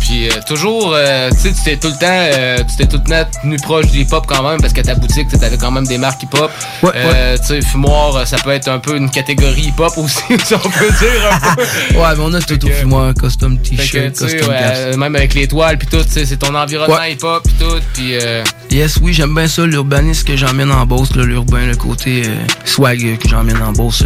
Puis 0.00 0.28
euh, 0.28 0.32
toujours, 0.46 0.92
euh, 0.94 1.30
tu 1.30 1.38
sais, 1.38 1.52
tu 1.52 1.62
t'es 1.62 1.76
tout 1.76 1.88
le 1.88 1.94
temps, 1.94 2.06
euh, 2.08 2.58
tu 2.58 2.76
t'es 2.76 2.86
tout 2.86 3.00
le 3.04 3.08
temps 3.08 3.30
tenu 3.42 3.56
proche 3.58 3.86
du 3.86 4.00
hip-hop 4.00 4.24
quand 4.26 4.42
même. 4.48 4.60
Parce 4.60 4.72
que 4.72 4.80
ta 4.80 4.94
boutique, 4.94 5.28
tu 5.28 5.38
quand 5.58 5.70
même 5.70 5.86
des 5.86 5.98
marques 5.98 6.22
hip-hop. 6.22 6.50
Ouais, 6.82 6.92
Tu 7.38 7.46
sais, 7.46 7.60
fumoir, 7.62 8.26
ça 8.26 8.36
peut 8.38 8.50
être 8.50 8.68
un 8.68 8.78
peu 8.78 8.96
une 8.96 9.10
catégorie 9.10 9.68
hip-hop 9.68 9.92
aussi, 9.98 10.22
si 10.44 10.54
on 10.54 10.58
peut 10.58 10.90
dire 10.98 11.30
un 11.30 11.54
peu. 11.54 11.62
Ouais, 12.00 12.14
mais 12.16 12.22
on 12.22 12.32
a 12.34 12.40
tout 12.40 12.64
au 12.64 12.68
fumoir, 12.68 13.12
custom 13.14 13.58
t-shirt, 13.58 14.16
custom 14.16 14.48
ouais, 14.48 14.96
même 14.96 15.14
avec 15.16 15.34
l'étoile 15.34 15.76
puis 15.76 15.88
tout, 15.88 16.02
tu 16.02 16.10
sais, 16.10 16.24
c'est 16.24 16.36
ton 16.36 16.54
environnement 16.54 17.02
hip-hop 17.02 17.42
puis 17.44 17.54
tout, 17.58 17.80
puis 17.92 18.16
euh, 18.16 18.42
Yes, 18.70 18.98
oui, 19.02 19.12
j'aime 19.12 19.34
bien 19.34 19.48
ça, 19.48 19.66
l'urbanisme 19.66 20.26
que 20.26 20.36
j'emmène 20.36 20.70
en 20.70 20.86
Beauce, 20.86 21.14
l'urbain, 21.16 21.66
le 21.66 21.76
côté 21.76 22.22
swag 22.64 23.18
que 23.18 23.28
j'emmène 23.28 23.60
en 23.62 23.72
Beauce, 23.72 24.04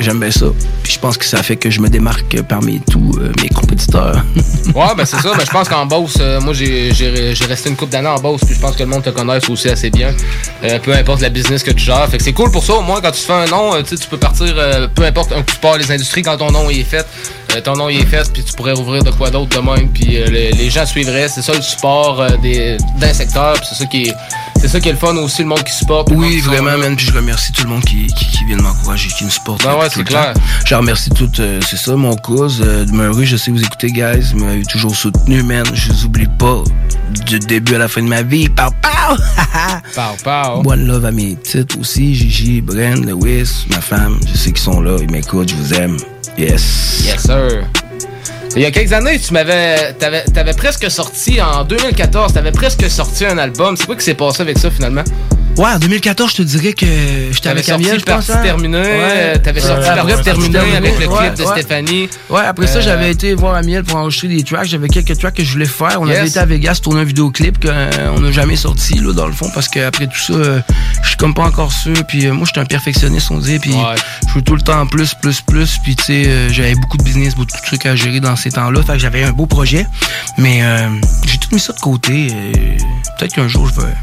j'aime 0.00 0.20
bien 0.20 0.30
ça. 0.30 0.46
Puis 0.82 0.94
je 0.94 0.98
pense 0.98 1.16
que 1.16 1.24
ça 1.24 1.42
fait 1.42 1.56
que 1.56 1.70
je 1.70 1.80
me 1.80 1.88
démarque 1.88 2.42
parmi 2.42 2.80
tous 2.90 3.16
mes 3.40 3.48
compétiteurs. 3.48 4.24
ouais, 4.74 4.94
ben 4.96 5.04
c'est 5.04 5.20
ça. 5.20 5.32
Ben, 5.36 5.44
je 5.44 5.50
pense 5.50 5.68
qu'en 5.68 5.86
Beauce, 5.86 6.16
euh, 6.20 6.40
moi 6.40 6.52
j'ai 6.52 6.90
resté 7.48 7.70
une 7.70 7.76
couple 7.76 7.92
d'années 7.92 8.08
en 8.08 8.18
Beauce, 8.18 8.42
puis 8.44 8.54
je 8.54 8.60
pense 8.60 8.76
que 8.76 8.82
le 8.82 8.88
monde 8.88 9.02
te 9.02 9.10
connaisse 9.10 9.48
aussi 9.48 9.68
assez 9.68 9.90
bien. 9.90 10.14
Euh, 10.64 10.78
peu 10.78 10.92
importe 10.92 11.20
la 11.20 11.28
business 11.30 11.62
que 11.62 11.70
tu 11.70 11.84
gères. 11.84 12.08
Fait 12.08 12.18
que 12.18 12.24
c'est 12.24 12.32
cool 12.32 12.50
pour 12.50 12.64
ça, 12.64 12.74
au 12.74 12.82
moins 12.82 13.00
quand 13.00 13.10
tu 13.10 13.20
fais 13.20 13.32
un 13.32 13.46
nom, 13.46 13.74
euh, 13.74 13.82
tu 13.82 13.96
peux 14.08 14.18
partir, 14.18 14.54
euh, 14.56 14.88
peu 14.88 15.04
importe 15.04 15.32
un 15.32 15.42
coup 15.42 15.54
tu 15.54 15.56
pars 15.56 15.76
les 15.76 15.90
industries 15.90 16.22
quand 16.22 16.36
ton 16.36 16.50
nom 16.50 16.68
est 16.70 16.82
fait. 16.82 17.06
Euh, 17.54 17.60
ton 17.60 17.74
nom 17.74 17.88
il 17.88 18.00
est 18.00 18.06
fait, 18.06 18.30
puis 18.32 18.42
tu 18.44 18.52
pourrais 18.54 18.72
rouvrir 18.72 19.02
de 19.02 19.10
quoi 19.10 19.30
d'autre 19.30 19.60
de 19.60 19.64
même, 19.64 19.88
puis 19.90 20.18
euh, 20.18 20.26
les, 20.26 20.52
les 20.52 20.70
gens 20.70 20.86
suivraient. 20.86 21.28
C'est 21.28 21.42
ça 21.42 21.52
le 21.54 21.62
support 21.62 22.20
euh, 22.20 22.28
des 22.42 22.76
d'un 22.98 23.12
secteur, 23.12 23.54
puis 23.54 23.66
c'est 23.68 23.76
ça 23.76 23.86
qui 23.86 24.02
est 24.04 24.14
c'est 24.64 24.70
ça 24.70 24.80
qui 24.80 24.88
est 24.88 24.92
le 24.92 24.98
fun 24.98 25.14
aussi, 25.18 25.42
le 25.42 25.48
monde 25.48 25.62
qui 25.62 25.74
supporte. 25.74 26.10
Oui, 26.10 26.40
sont 26.40 26.48
vraiment, 26.48 26.78
man. 26.78 26.96
Puis 26.96 27.04
je 27.04 27.12
remercie 27.12 27.52
tout 27.52 27.64
le 27.64 27.68
monde 27.68 27.84
qui, 27.84 28.06
qui, 28.06 28.26
qui 28.28 28.44
vient 28.46 28.56
de 28.56 28.62
m'encourager, 28.62 29.10
qui 29.10 29.24
me 29.24 29.28
supporte. 29.28 29.62
Ben 29.62 29.76
ouais, 29.76 29.88
c'est 29.92 30.02
clair. 30.04 30.32
temps. 30.32 30.40
Je 30.64 30.74
remercie 30.74 31.10
tout, 31.10 31.30
euh, 31.38 31.60
c'est 31.68 31.76
ça, 31.76 31.94
mon 31.96 32.16
cause. 32.16 32.62
Euh, 32.64 32.86
Murray, 32.90 33.26
je 33.26 33.36
sais 33.36 33.50
vous 33.50 33.62
écoutez, 33.62 33.88
guys. 33.88 34.32
Vous 34.32 34.42
m'avez 34.42 34.64
toujours 34.64 34.96
soutenu, 34.96 35.42
man. 35.42 35.66
Je 35.74 35.92
vous 35.92 36.06
oublie 36.06 36.28
pas. 36.38 36.64
Du 37.26 37.38
début 37.40 37.74
à 37.74 37.78
la 37.78 37.88
fin 37.88 38.02
de 38.02 38.08
ma 38.08 38.22
vie. 38.22 38.48
Pow, 38.48 38.70
pow! 38.80 39.16
Pow, 39.94 40.16
pow. 40.24 40.62
One 40.64 40.86
love 40.86 41.04
à 41.04 41.10
mes 41.10 41.36
petites 41.36 41.76
aussi. 41.76 42.14
Gigi, 42.14 42.62
Bren, 42.62 43.04
Lewis, 43.04 43.66
ma 43.68 43.82
femme. 43.82 44.18
Je 44.26 44.34
sais 44.34 44.52
qu'ils 44.52 44.64
sont 44.64 44.80
là. 44.80 44.96
Ils 44.98 45.10
m'écoutent. 45.10 45.50
Je 45.50 45.56
vous 45.56 45.74
aime. 45.74 45.98
Yes. 46.36 47.02
Yes, 47.04 47.22
sir. 47.22 47.64
Il 48.56 48.62
y 48.62 48.66
a 48.66 48.70
quelques 48.70 48.92
années, 48.92 49.18
tu 49.18 49.32
m'avais. 49.32 49.92
T'avais, 49.94 50.24
t'avais 50.24 50.52
presque 50.52 50.90
sorti 50.90 51.40
en 51.40 51.64
2014, 51.64 52.32
t'avais 52.32 52.52
presque 52.52 52.88
sorti 52.88 53.24
un 53.24 53.38
album. 53.38 53.76
C'est 53.76 53.86
quoi 53.86 53.96
qui 53.96 54.04
s'est 54.04 54.14
passé 54.14 54.42
avec 54.42 54.58
ça 54.58 54.70
finalement? 54.70 55.04
Ouais, 55.56 55.70
en 55.70 55.78
2014, 55.78 56.32
je 56.32 56.36
te 56.38 56.42
dirais 56.42 56.72
que 56.72 56.84
j'étais 57.30 57.48
avec 57.48 57.68
Amiel, 57.68 58.00
je 58.00 58.04
pense. 58.04 58.26
Terminé, 58.26 58.82
euh, 58.84 59.36
t'avais 59.38 59.60
sorti 59.60 59.86
Parti 59.86 60.22
terminé 60.24 60.58
avec 60.76 60.98
le 60.98 61.06
clip 61.06 61.10
ouais, 61.10 61.30
de 61.30 61.42
ouais. 61.44 61.62
Stéphanie. 61.62 62.08
Ouais, 62.28 62.40
après 62.44 62.66
ça, 62.66 62.78
Euh, 62.78 62.82
j'avais 62.82 63.10
été 63.12 63.34
voir 63.34 63.54
Amiel 63.54 63.84
pour 63.84 63.96
enregistrer 63.96 64.28
des 64.28 64.42
tracks. 64.42 64.66
J'avais 64.66 64.88
quelques 64.88 65.16
tracks 65.16 65.34
que 65.34 65.44
je 65.44 65.52
voulais 65.52 65.64
faire. 65.66 65.98
On 66.00 66.08
avait 66.08 66.26
été 66.26 66.38
à 66.40 66.44
Vegas 66.44 66.80
tourner 66.82 67.02
un 67.02 67.04
vidéoclip 67.04 67.64
qu'on 67.64 68.20
n'a 68.20 68.32
jamais 68.32 68.56
sorti, 68.56 68.94
là, 68.98 69.12
dans 69.12 69.26
le 69.26 69.32
fond, 69.32 69.48
parce 69.54 69.68
qu'après 69.68 70.06
tout 70.08 70.18
ça, 70.18 70.32
euh, 70.32 70.60
je 71.02 71.08
suis 71.08 71.16
comme 71.16 71.34
pas 71.34 71.44
encore 71.44 71.72
sûr. 71.72 71.94
Puis 72.08 72.26
euh, 72.26 72.32
moi, 72.32 72.46
j'étais 72.46 72.60
un 72.60 72.64
perfectionniste, 72.66 73.30
on 73.30 73.38
dit. 73.38 73.58
Puis 73.60 73.74
je 74.28 74.34
veux 74.34 74.42
tout 74.42 74.56
le 74.56 74.62
temps 74.62 74.84
plus, 74.86 75.14
plus, 75.14 75.40
plus. 75.40 75.78
Puis 75.84 75.94
tu 75.94 76.02
sais, 76.04 76.24
euh, 76.26 76.48
j'avais 76.52 76.74
beaucoup 76.74 76.96
de 76.96 77.04
business, 77.04 77.34
beaucoup 77.36 77.46
de 77.56 77.66
trucs 77.66 77.86
à 77.86 77.94
gérer 77.94 78.18
dans 78.18 78.34
ces 78.34 78.50
temps-là. 78.50 78.82
Fait 78.82 78.94
que 78.94 78.98
j'avais 78.98 79.22
un 79.22 79.30
beau 79.32 79.46
projet. 79.46 79.86
Mais 80.36 80.62
euh, 80.62 80.88
j'ai 81.26 81.38
tout 81.38 81.48
mis 81.52 81.60
ça 81.60 81.72
de 81.72 81.80
côté. 81.80 82.28
euh, 82.32 82.52
Peut-être 83.18 83.34
qu'un 83.34 83.46
jour, 83.48 83.68
je 83.68 83.80
vais. 83.80 83.94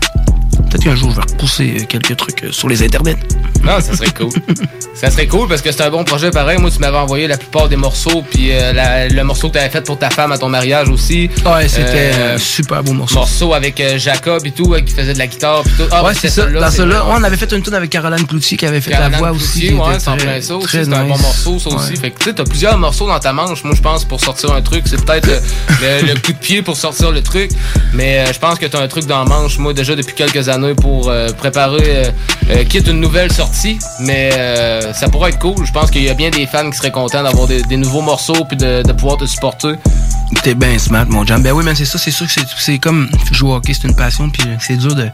Peut-être 0.70 0.84
qu'un 0.84 0.96
jour, 0.96 1.12
je 1.12 1.16
vais 1.18 1.22
repousser 1.22 1.86
quelques 1.88 2.16
trucs 2.16 2.44
euh, 2.44 2.52
sur 2.52 2.70
les 2.70 2.84
internets. 2.84 3.18
Non, 3.64 3.80
ça 3.80 3.96
serait 3.96 4.12
cool. 4.18 4.30
ça 4.96 5.12
serait 5.12 5.28
cool 5.28 5.48
parce 5.48 5.62
que 5.62 5.72
c'est 5.72 5.84
un 5.84 5.90
bon 5.90 6.04
projet 6.04 6.32
pareil. 6.32 6.58
Moi, 6.60 6.72
tu 6.72 6.80
m'avais 6.80 6.98
envoyé 6.98 7.28
la 7.28 7.38
plupart 7.38 7.68
des 7.70 7.76
morceaux, 7.76 8.24
puis 8.30 8.52
euh, 8.52 8.74
la- 8.74 9.08
le 9.08 9.24
morceau 9.24 9.50
que 9.50 9.54
tu 9.54 9.60
avais 9.60 9.70
fait 9.70 9.82
pour 9.86 10.00
ta 10.00 10.10
femme 10.10 10.32
à 10.32 10.38
ton 10.38 10.50
mariage 10.50 10.90
aussi. 10.90 11.30
Ouais, 11.46 11.68
c'était 11.68 12.12
Euh, 12.14 12.36
un 12.36 12.38
super 12.38 12.84
beau 12.84 12.94
morceau. 12.94 13.16
Morceau 13.16 13.54
avec 13.54 13.82
Jacob 13.98 14.46
et 14.46 14.52
tout, 14.52 14.74
qui 14.86 14.94
faisait 14.94 15.14
de 15.14 15.20
la 15.20 15.28
guitare. 15.28 15.64
Puis 15.64 15.74
tout. 15.78 15.84
Ah, 15.92 16.04
ouais, 16.04 16.14
c'est 16.20 16.30
ça. 16.30 16.46
Dans 16.46 16.72
celui-là, 16.72 17.06
on 17.08 17.24
avait 17.24 17.38
fait 17.38 17.52
une 17.52 17.62
tune 17.62 17.74
avec 17.74 17.90
Caroline 17.90 18.26
Cloutier 18.26 18.58
qui 18.58 18.66
avait 18.66 18.82
fait 18.82 18.92
Caroline 18.92 19.12
la 19.12 19.18
voix 19.18 19.30
Cloutier, 19.32 19.70
aussi. 19.74 19.74
ouais, 19.76 20.00
c'est 20.00 20.18
très- 20.18 20.42
ça 20.42 20.56
aussi. 20.56 20.78
un 20.78 21.04
bon 21.04 21.18
morceau, 21.18 21.60
ça 21.60 21.70
aussi. 21.70 21.96
Fait 21.98 22.12
que 22.12 22.18
tu 22.20 22.26
sais, 22.30 22.34
t'as 22.34 22.44
plusieurs 22.46 22.78
morceaux 22.78 23.08
dans 23.08 23.20
ta 23.20 23.34
manche. 23.34 23.64
Moi, 23.64 23.74
je 23.76 23.82
pense 23.82 24.06
pour 24.06 24.20
sortir 24.22 24.52
un 24.54 24.62
truc, 24.62 24.84
c'est 24.86 25.04
peut-être 25.04 25.28
le, 25.28 25.34
le- 25.82 26.14
le 26.14 26.20
coup 26.20 26.32
de 26.34 26.38
pied 26.38 26.62
pour 26.62 26.78
sortir 26.78 27.12
le 27.12 27.22
truc. 27.22 27.52
Mais 27.94 28.20
euh, 28.20 28.34
je 28.34 28.40
pense 28.40 28.58
que 28.58 28.66
t'as 28.66 28.82
un 28.82 28.88
truc 28.88 29.06
dans 29.06 29.20
la 29.24 29.26
manche, 29.26 29.58
moi, 29.58 29.74
déjà 29.74 29.96
depuis 29.96 30.16
quelques 30.16 30.48
années 30.50 30.51
pour 30.76 31.10
euh, 31.10 31.30
préparer, 31.30 31.84
euh, 31.88 32.12
euh, 32.50 32.64
quitte 32.66 32.88
une 32.88 33.00
nouvelle 33.00 33.32
sortie. 33.32 33.80
Mais 34.00 34.32
euh, 34.34 34.94
ça 34.94 35.08
pourrait 35.08 35.30
être 35.30 35.40
cool. 35.40 35.66
Je 35.66 35.72
pense 35.72 35.92
qu'il 35.92 36.04
y 36.04 36.10
a 36.10 36.14
bien 36.14 36.30
des 36.30 36.46
fans 36.46 36.70
qui 36.70 36.78
seraient 36.78 36.92
contents 36.92 37.24
d'avoir 37.24 37.48
des, 37.48 37.78
nouveaux 37.78 38.02
morceaux 38.02 38.46
puis 38.46 38.58
de 38.58 38.92
pouvoir 38.92 39.18
te 39.18 39.26
supporter. 39.26 39.76
T'es 40.44 40.56
bien 40.56 40.78
smart, 40.80 41.06
mon 41.08 41.26
jam. 41.26 41.44
Ben 41.44 41.52
oui, 41.52 41.64
mais 41.64 41.76
c'est 41.76 41.86
ça, 41.86 42.00
c'est 42.00 42.10
sûr 42.12 42.26
que 42.26 42.32
c'est- 42.32 42.48
c'est 42.58 42.80
comme 42.80 43.08
jouer 43.32 43.52
au 43.52 43.56
hockey, 43.56 43.74
c'est 43.74 43.88
une 43.88 43.96
passion, 43.96 44.30
puis 44.30 44.42
c'est 44.60 44.76
dur 44.78 44.96
de. 44.96 45.08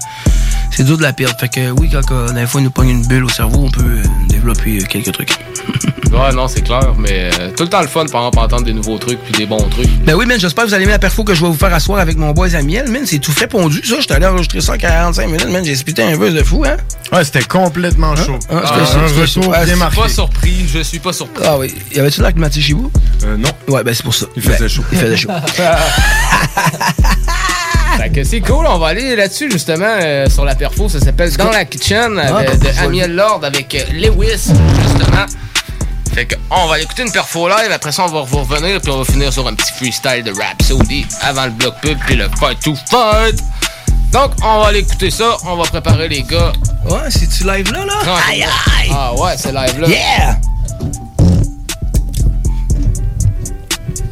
C'est 0.72 0.84
dur 0.84 0.97
de 0.97 1.01
la 1.03 1.11
perdre. 1.11 1.36
Fait 1.39 1.49
que 1.49 1.72
oui, 1.72 1.89
quand 1.91 2.11
euh, 2.13 2.32
des 2.32 2.45
fois 2.45 2.61
il 2.61 2.65
nous 2.65 2.70
pogne 2.72 2.89
une 2.89 3.05
bulle 3.07 3.26
au 3.26 3.30
cerveau, 3.30 3.63
on 3.65 3.70
peut 3.72 3.82
euh, 3.84 4.03
développer 4.30 4.78
euh, 4.82 4.86
quelques 4.89 5.11
trucs. 5.11 5.32
Ouais, 6.09 6.32
non, 6.34 6.47
c'est 6.47 6.61
clair. 6.61 6.93
Mais 6.97 7.30
euh, 7.38 7.51
tout 7.55 7.63
le 7.63 7.70
temps 7.70 7.82
le 7.82 7.88
fun, 7.88 8.05
par 8.05 8.22
exemple, 8.22 8.39
entendre 8.39 8.63
des 8.63 8.72
nouveaux 8.74 8.97
trucs 8.97 9.20
puis 9.24 9.34
des 9.34 9.45
bons 9.45 9.68
trucs. 9.70 9.89
Ben 10.05 10.15
oui, 10.15 10.26
man, 10.26 10.39
j'espère 10.39 10.63
que 10.63 10.70
vous 10.70 10.74
allez 10.74 10.86
aimer 10.86 10.93
la 10.93 10.99
perfo 10.99 11.26
que 11.26 11.36
je 11.36 11.41
vais 11.41 11.47
vous 11.47 11.53
faire 11.57 11.72
asseoir 11.74 11.99
avec 11.99 12.18
mon 12.18 12.32
boy 12.32 12.55
Amiel, 12.55 12.89
man. 12.89 13.01
C'est 13.05 13.20
tout 13.20 13.34
fait 13.34 13.45
pondu, 13.47 13.82
ça. 13.86 13.95
J'étais 13.99 14.13
allé 14.13 14.26
enregistrer 14.26 14.61
ça 14.61 14.74
en 14.74 14.78
45 14.78 15.26
minutes, 15.28 15.49
man. 15.49 15.65
J'ai 15.65 15.76
spité 15.76 16.03
un 16.03 16.18
buzz 16.18 16.34
de 16.34 16.41
fou, 16.43 16.63
hein. 16.65 16.78
Ouais, 17.11 17.26
c'était 17.26 17.43
complètement 17.43 18.15
chaud. 18.15 18.39
Ah, 18.49 18.61
Ah, 18.63 18.86
c'était- 18.86 18.97
un 18.99 19.03
retour 19.03 19.28
c'était- 19.28 19.39
bien 19.47 19.51
ah, 19.53 19.65
c'est 19.68 19.76
marqué. 19.76 20.01
Pas 20.01 20.09
surpris, 20.09 20.65
je 20.74 20.80
suis 20.80 20.99
pas 20.99 21.11
surpris. 21.13 21.43
Ah 21.45 21.57
oui. 21.59 21.76
Y 21.93 21.99
avait-tu 21.99 22.22
avec 22.24 22.38
Mathieu 22.38 22.61
chez 22.61 22.74
vous? 22.74 22.89
Euh, 23.26 23.36
non. 23.36 23.49
Ouais, 23.68 23.84
ben 23.84 23.93
c'est 23.93 24.03
pour 24.03 24.15
ça. 24.15 24.28
Il 24.38 24.41
faisait 24.41 24.59
Ben, 24.59 24.70
chaud. 24.70 24.84
Il 24.93 24.97
faisait 25.07 25.17
chaud. 25.17 25.29
Fait 27.97 28.09
que 28.11 28.23
c'est 28.23 28.41
cool, 28.41 28.65
on 28.67 28.77
va 28.77 28.87
aller 28.87 29.15
là-dessus 29.15 29.49
justement 29.51 29.85
euh, 29.87 30.29
sur 30.29 30.45
la 30.45 30.53
perfo, 30.53 30.87
ça 30.87 30.99
s'appelle 30.99 31.35
Dans 31.35 31.49
la 31.49 31.65
Kitchen 31.65 32.21
Ah, 32.23 32.27
euh, 32.37 32.43
de, 32.43 32.57
bah, 32.57 32.71
de. 32.71 32.79
Amiel 32.85 33.15
Lord 33.15 33.43
avec 33.43 33.73
euh, 33.73 33.79
Lewis 33.91 34.51
justement. 34.81 35.25
Fait 36.13 36.25
que 36.25 36.35
on 36.51 36.67
va 36.67 36.79
écouter 36.79 37.01
une 37.03 37.11
perfo 37.11 37.47
live, 37.47 37.71
après 37.71 37.91
ça 37.91 38.03
on 38.03 38.07
va 38.07 38.21
vous 38.21 38.37
revenir 38.43 38.79
puis 38.81 38.91
on 38.91 38.99
va 38.99 39.05
finir 39.05 39.33
sur 39.33 39.47
un 39.47 39.53
petit 39.55 39.71
freestyle 39.73 40.23
de 40.23 40.31
Rhapsody 40.31 41.05
avant 41.21 41.45
le 41.45 41.51
bloc 41.51 41.73
pub 41.81 41.97
puis 42.05 42.15
le 42.15 42.27
fight 42.39 42.59
to 42.59 42.75
fight. 42.89 43.39
Donc 44.11 44.31
on 44.43 44.59
va 44.59 44.67
aller 44.67 44.79
écouter 44.79 45.09
ça, 45.09 45.35
on 45.45 45.55
va 45.55 45.63
préparer 45.63 46.07
les 46.07 46.21
gars. 46.21 46.51
Ouais, 46.85 47.09
c'est-tu 47.09 47.45
live 47.45 47.71
là, 47.71 47.83
là? 47.83 47.93
Aïe 48.29 48.43
aïe! 48.43 48.91
Ah 48.91 49.13
ouais, 49.15 49.33
c'est 49.37 49.51
live 49.51 49.79
là. 49.79 49.87
Yeah! 49.87 50.37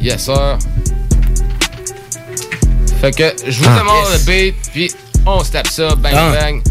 Yes 0.00 0.24
sir. 0.24 0.58
Fait 3.00 3.12
que 3.12 3.34
je 3.46 3.58
vous 3.62 3.68
Ah, 3.68 3.78
demande 3.80 4.06
yes. 4.10 4.26
le 4.26 4.32
beat, 4.32 4.54
puis 4.72 4.90
on 5.26 5.44
se 5.44 5.52
tape 5.52 5.66
ça, 5.68 5.94
bang 5.96 6.12
Ah. 6.14 6.32
bang. 6.40 6.62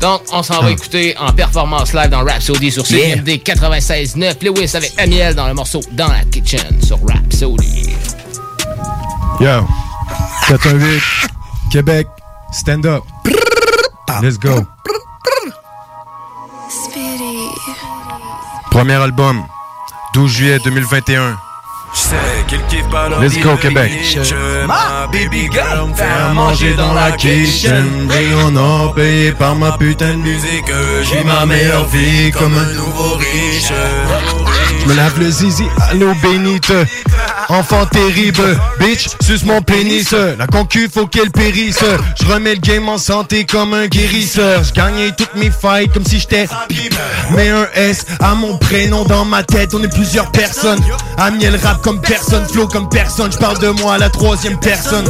Donc, 0.00 0.22
on 0.32 0.42
s'en 0.42 0.60
va 0.62 0.70
écouter 0.72 1.14
en 1.18 1.32
performance 1.32 1.92
live 1.92 2.08
dans 2.10 2.24
Rhapsody 2.24 2.72
sur 2.72 2.84
Yeah. 2.90 3.16
CMD 3.16 3.38
96.9. 3.42 4.36
Lewis 4.42 4.70
avec 4.74 4.92
Amiel 4.98 5.34
dans 5.34 5.46
le 5.46 5.54
morceau 5.54 5.80
Dans 5.92 6.08
la 6.08 6.24
Kitchen 6.24 6.82
sur 6.84 6.98
Rhapsody. 7.06 7.94
Yo. 9.40 9.66
418. 10.48 11.02
Québec. 11.70 12.06
Stand 12.52 12.84
up. 12.86 13.02
Let's 14.22 14.38
go. 14.38 14.66
Premier 18.70 18.94
album. 18.94 19.44
12 20.14 20.30
juillet 20.32 20.58
2021. 20.64 21.36
Let's 23.20 23.36
go, 23.42 23.56
Québec. 23.56 23.92
Ma 24.66 25.06
baby 25.08 25.48
girl 25.52 25.88
me 25.88 25.94
fait 25.94 26.04
à 26.04 26.32
manger 26.32 26.74
dans 26.74 26.94
la 26.94 27.12
kitchen 27.12 28.08
or 28.56 28.94
payé 28.94 29.32
par 29.32 29.54
ma 29.56 29.76
putain 29.76 30.14
de 30.14 30.22
musique 30.22 30.70
vis 30.70 31.24
ma 31.24 31.44
meilleure 31.44 31.86
vie 31.88 32.30
comme 32.30 32.56
un 32.56 32.72
nouveau 32.72 33.16
riche 33.16 33.72
Je 34.80 34.88
me 34.88 34.94
lave 34.94 35.18
le 35.18 35.30
zizi 35.30 35.64
à 35.90 35.94
l'eau 35.94 36.14
bénite. 36.22 36.72
Enfant 37.48 37.86
terrible, 37.86 38.58
bitch, 38.78 39.08
suce 39.20 39.44
mon 39.44 39.60
pénis. 39.62 40.12
La 40.38 40.46
concu, 40.46 40.88
faut 40.92 41.06
qu'elle 41.06 41.30
périsse. 41.30 41.84
Je 42.20 42.32
remets 42.32 42.54
le 42.54 42.60
game 42.60 42.88
en 42.88 42.98
santé 42.98 43.44
comme 43.44 43.74
un 43.74 43.86
guérisseur. 43.86 44.62
Je 44.64 44.72
gagnais 44.72 45.10
toutes 45.16 45.34
mes 45.34 45.50
fights 45.50 45.92
comme 45.92 46.04
si 46.04 46.18
j'étais. 46.18 46.46
Mets 47.30 47.50
un 47.50 47.66
S 47.74 48.06
à 48.20 48.34
mon 48.34 48.56
prénom 48.58 49.04
dans 49.04 49.24
ma 49.24 49.42
tête. 49.42 49.74
On 49.74 49.82
est 49.82 49.92
plusieurs 49.92 50.30
personnes. 50.30 50.80
Amiel 51.18 51.56
rap 51.56 51.82
comme 51.82 52.00
personne, 52.00 52.46
flow 52.46 52.66
comme 52.66 52.88
personne. 52.88 53.32
Je 53.32 53.38
parle 53.38 53.58
de 53.58 53.68
moi 53.68 53.94
à 53.94 53.98
la 53.98 54.08
troisième 54.08 54.58
personne. 54.58 55.04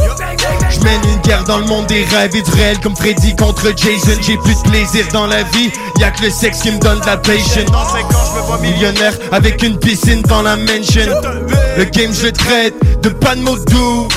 Je 0.71 0.81
mène 0.81 1.01
une 1.05 1.21
guerre 1.21 1.45
dans 1.45 1.59
le 1.59 1.67
monde 1.67 1.87
des 1.87 2.05
rêves 2.05 2.35
et 2.35 2.43
du 2.43 2.51
réel 2.51 2.79
comme 2.81 2.97
Freddy 2.97 3.37
contre 3.37 3.73
Jason. 3.77 4.19
J'ai 4.21 4.37
plus 4.39 4.55
de 4.55 4.71
plaisir 4.71 5.07
dans 5.13 5.27
la 5.27 5.43
vie. 5.43 5.71
Y'a 5.99 6.11
que 6.11 6.23
le 6.23 6.31
sexe 6.31 6.61
qui 6.63 6.71
me 6.71 6.79
donne 6.79 7.01
de 7.01 7.07
la 7.07 7.17
patience. 7.17 8.22
Millionnaire 8.61 9.15
avec 9.33 9.63
une 9.63 9.79
piscine 9.79 10.23
dans 10.23 10.43
la 10.43 10.57
mansion. 10.57 11.03
Le 11.77 11.85
game 11.85 12.13
je 12.13 12.29
traite 12.29 12.75
de 13.03 13.09
pas 13.09 13.35
de 13.35 13.41
mots 13.41 13.59
doux. 13.59 14.09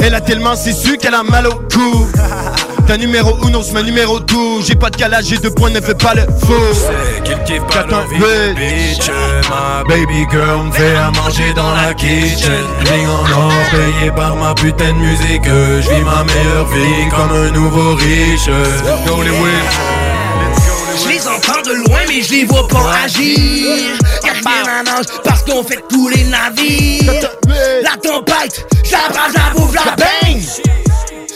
Elle 0.00 0.14
a 0.14 0.20
tellement 0.20 0.54
c'est 0.54 0.72
su 0.72 0.96
qu'elle 0.98 1.14
a 1.14 1.22
mal 1.22 1.46
au 1.46 1.54
cou. 1.54 2.06
T'as 2.86 2.96
numéro 2.96 3.36
uno, 3.44 3.62
c'est 3.64 3.72
ma 3.72 3.82
numéro 3.82 4.20
12 4.20 4.64
J'ai 4.64 4.76
pas 4.76 4.90
de 4.90 4.96
calage, 4.96 5.24
j'ai 5.24 5.38
deux 5.38 5.50
points, 5.50 5.70
ne 5.70 5.80
fais 5.80 5.94
pas 5.94 6.14
le 6.14 6.22
faux. 6.22 6.92
Qu'il 7.24 7.36
kiffe 7.42 7.64
pas 7.64 7.84
leur 7.84 8.06
vie 8.06 8.18
de 8.20 8.54
bitch. 8.54 9.10
Ma 9.50 9.82
baby 9.88 10.24
girl 10.30 10.66
me 10.66 10.70
fait 10.70 10.94
à 10.94 11.10
manger 11.10 11.52
dans 11.56 11.72
la 11.74 11.92
kitchen. 11.94 12.52
Ring 12.88 13.08
en 13.08 13.40
or 13.40 13.52
payé 13.72 14.12
par 14.12 14.36
ma 14.36 14.54
putain 14.54 14.92
de 14.92 14.98
musique. 14.98 15.44
Je 15.44 15.80
vis 15.80 16.04
ma 16.04 16.22
meilleure 16.22 16.66
vie 16.68 17.08
comme 17.10 17.36
un 17.36 17.50
nouveau 17.50 17.94
riche. 17.96 18.48
Go 19.04 19.22
les 19.22 19.30
Je 21.02 21.08
les 21.08 21.28
entends 21.28 21.62
de 21.62 21.72
loin, 21.72 22.00
mais 22.08 22.22
je 22.22 22.32
les 22.32 22.44
vois 22.44 22.66
pas 22.68 22.92
agir. 23.04 23.38
Y'a 24.24 24.32
rien 24.32 24.80
à 24.80 24.82
nage 24.82 25.06
parce 25.24 25.42
qu'on 25.42 25.62
fait 25.62 25.82
couler 25.90 26.16
les 26.16 26.24
navires. 26.24 27.30
La 27.82 27.96
tempête, 27.96 28.66
j'la 28.84 29.08
brave, 29.10 29.32
j'la 29.32 29.50
bouffe, 29.54 29.72
j'la 29.72 29.94
baigne. 29.96 30.42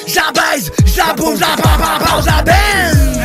J'la 0.07 0.33
baise, 0.33 0.73
j'la 0.87 1.13
bouffe, 1.15 1.39
j'la 1.39 1.57
brave, 1.57 1.79
brave, 1.79 2.03
brave, 2.03 2.25
j'la 2.25 2.43
baigne. 2.43 3.21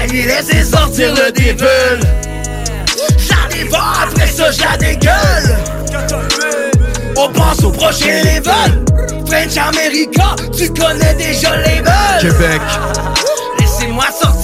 Aïe, 0.00 0.10
aïe, 0.10 0.22
laissez 0.22 0.64
sortir 0.64 1.14
le. 1.14 1.32
J'la 3.18 3.36
dévore, 3.50 4.00
après 4.04 4.28
ça, 4.28 4.50
j'la 4.52 4.76
dégueule. 4.76 5.58
On 7.16 7.28
pense 7.30 7.64
au 7.64 7.70
prochain 7.70 8.22
level. 8.22 8.84
French 9.26 9.56
America, 9.56 10.36
tu 10.56 10.72
connais 10.72 11.14
déjà 11.14 11.56
les 11.56 11.80
bulles. 11.80 12.20
Québec. 12.20 12.60
Laissez-moi 13.58 14.04
sortir 14.20 14.35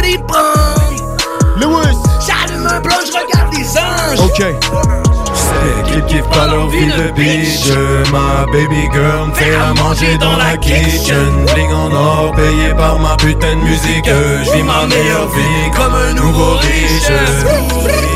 Déprends? 0.00 0.72
Lewis. 1.56 1.98
J'allume 2.26 2.66
un 2.66 2.80
blanc, 2.80 2.96
je 3.04 3.12
regarde 3.12 3.52
les 3.54 3.78
anges. 3.78 4.20
Ok. 4.20 4.42
Qu'ils 5.86 6.04
kiffent 6.06 6.28
pas 6.30 6.46
leur 6.46 6.68
vie 6.68 6.86
de 6.86 7.10
bitch 7.12 7.70
Ma 8.10 8.46
baby 8.46 8.88
girl 8.92 9.28
me 9.28 9.34
fait 9.34 9.54
à 9.54 9.74
manger 9.74 10.18
dans 10.18 10.36
la 10.36 10.56
kitchen 10.56 11.46
Bling 11.54 11.72
en 11.72 11.92
or 11.92 12.32
payé 12.34 12.74
par 12.76 12.98
ma 12.98 13.16
putain 13.16 13.54
de 13.56 13.62
musique 13.62 14.06
Je 14.06 14.52
vis 14.52 14.62
ma 14.62 14.86
meilleure 14.86 15.28
vie 15.28 15.70
comme 15.76 15.94
un 15.94 16.14
nouveau 16.14 16.54
riche 16.54 18.11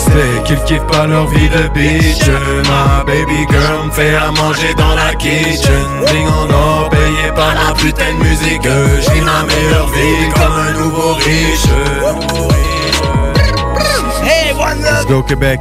C'est 0.00 0.44
qu'ils 0.44 0.62
kiffent 0.64 0.86
pas 0.86 1.06
leur 1.06 1.26
vie 1.28 1.48
de 1.48 1.68
bitch 1.68 2.26
Ma 2.68 3.04
baby 3.04 3.46
girl 3.50 3.86
me 3.86 3.90
fait 3.90 4.14
à 4.14 4.30
manger 4.30 4.74
dans 4.76 4.94
la 4.94 5.14
kitchen 5.14 5.86
Bling 6.06 6.26
en 6.26 6.50
or 6.50 6.88
payé 6.90 7.30
par 7.36 7.54
ma 7.54 7.74
putain 7.74 8.12
de 8.18 8.24
musique 8.24 8.62
Je 8.64 9.10
vis 9.12 9.20
ma 9.20 9.42
meilleure 9.44 9.88
vie 9.88 10.32
comme 10.34 10.52
un 10.52 10.72
nouveau 10.72 11.14
riche 11.14 11.70
Let's 14.78 15.06
go 15.06 15.22
Québec. 15.22 15.60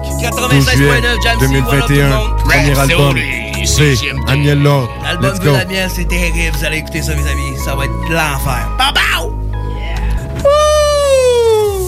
12 0.50 0.70
juillet 0.72 1.02
96.9 1.02 1.24
Jam 1.24 1.40
C, 1.40 1.48
2021. 1.48 2.08
one 2.08 2.14
up, 2.14 2.38
Premier 2.46 2.80
album. 2.80 3.18
c'est 3.66 3.96
Amiel 4.28 4.62
Lord. 4.62 4.90
L'album 5.04 5.38
de 5.38 5.50
la 5.50 5.66
mienne, 5.66 5.90
c'est 5.94 6.08
terrible. 6.08 6.56
Vous 6.58 6.66
allez 6.66 6.78
écouter 6.78 7.02
ça, 7.02 7.16
mes 7.16 7.28
amis. 7.28 7.58
Ça 7.64 7.76
va 7.76 7.86
être 7.86 7.94
l'enfer. 8.10 8.70
Pow, 8.78 8.94
pow! 8.94 9.39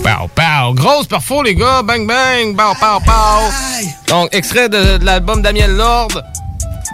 Pow, 0.04 0.28
pow. 0.36 0.74
Grosse 0.74 1.08
perfo, 1.08 1.44
les 1.44 1.56
gars. 1.56 1.84
Bang, 1.84 2.08
bang. 2.08 2.56
Pow, 2.56 2.74
pow, 2.80 3.00
pow. 3.06 3.52
Donc, 4.08 4.30
extrait 4.34 4.68
de, 4.70 4.98
de 4.98 5.06
l'album 5.06 5.42
Damien 5.42 5.68
Lord. 5.68 6.10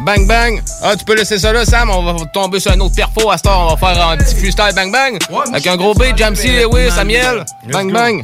Bang, 0.05 0.27
bang. 0.27 0.61
Ah, 0.83 0.95
tu 0.95 1.05
peux 1.05 1.15
laisser 1.15 1.39
ça 1.39 1.51
là, 1.53 1.65
Sam. 1.65 1.89
On 1.89 2.03
va 2.03 2.25
tomber 2.25 2.59
sur 2.59 2.71
un 2.71 2.79
autre 2.79 2.95
perfo. 2.95 3.29
À 3.31 3.37
ce 3.37 3.43
temps, 3.43 3.67
on 3.67 3.75
va 3.75 3.93
faire 3.93 4.07
un 4.07 4.17
petit 4.17 4.35
freestyle 4.35 4.73
bang, 4.75 4.91
bang. 4.91 5.17
avec 5.49 5.67
un 5.67 5.77
gros 5.77 5.93
beat, 5.93 6.17
Jamsey, 6.17 6.61
Lewis, 6.61 6.91
Samuel. 6.91 7.45
Bang, 7.71 7.91
bang. 7.91 8.21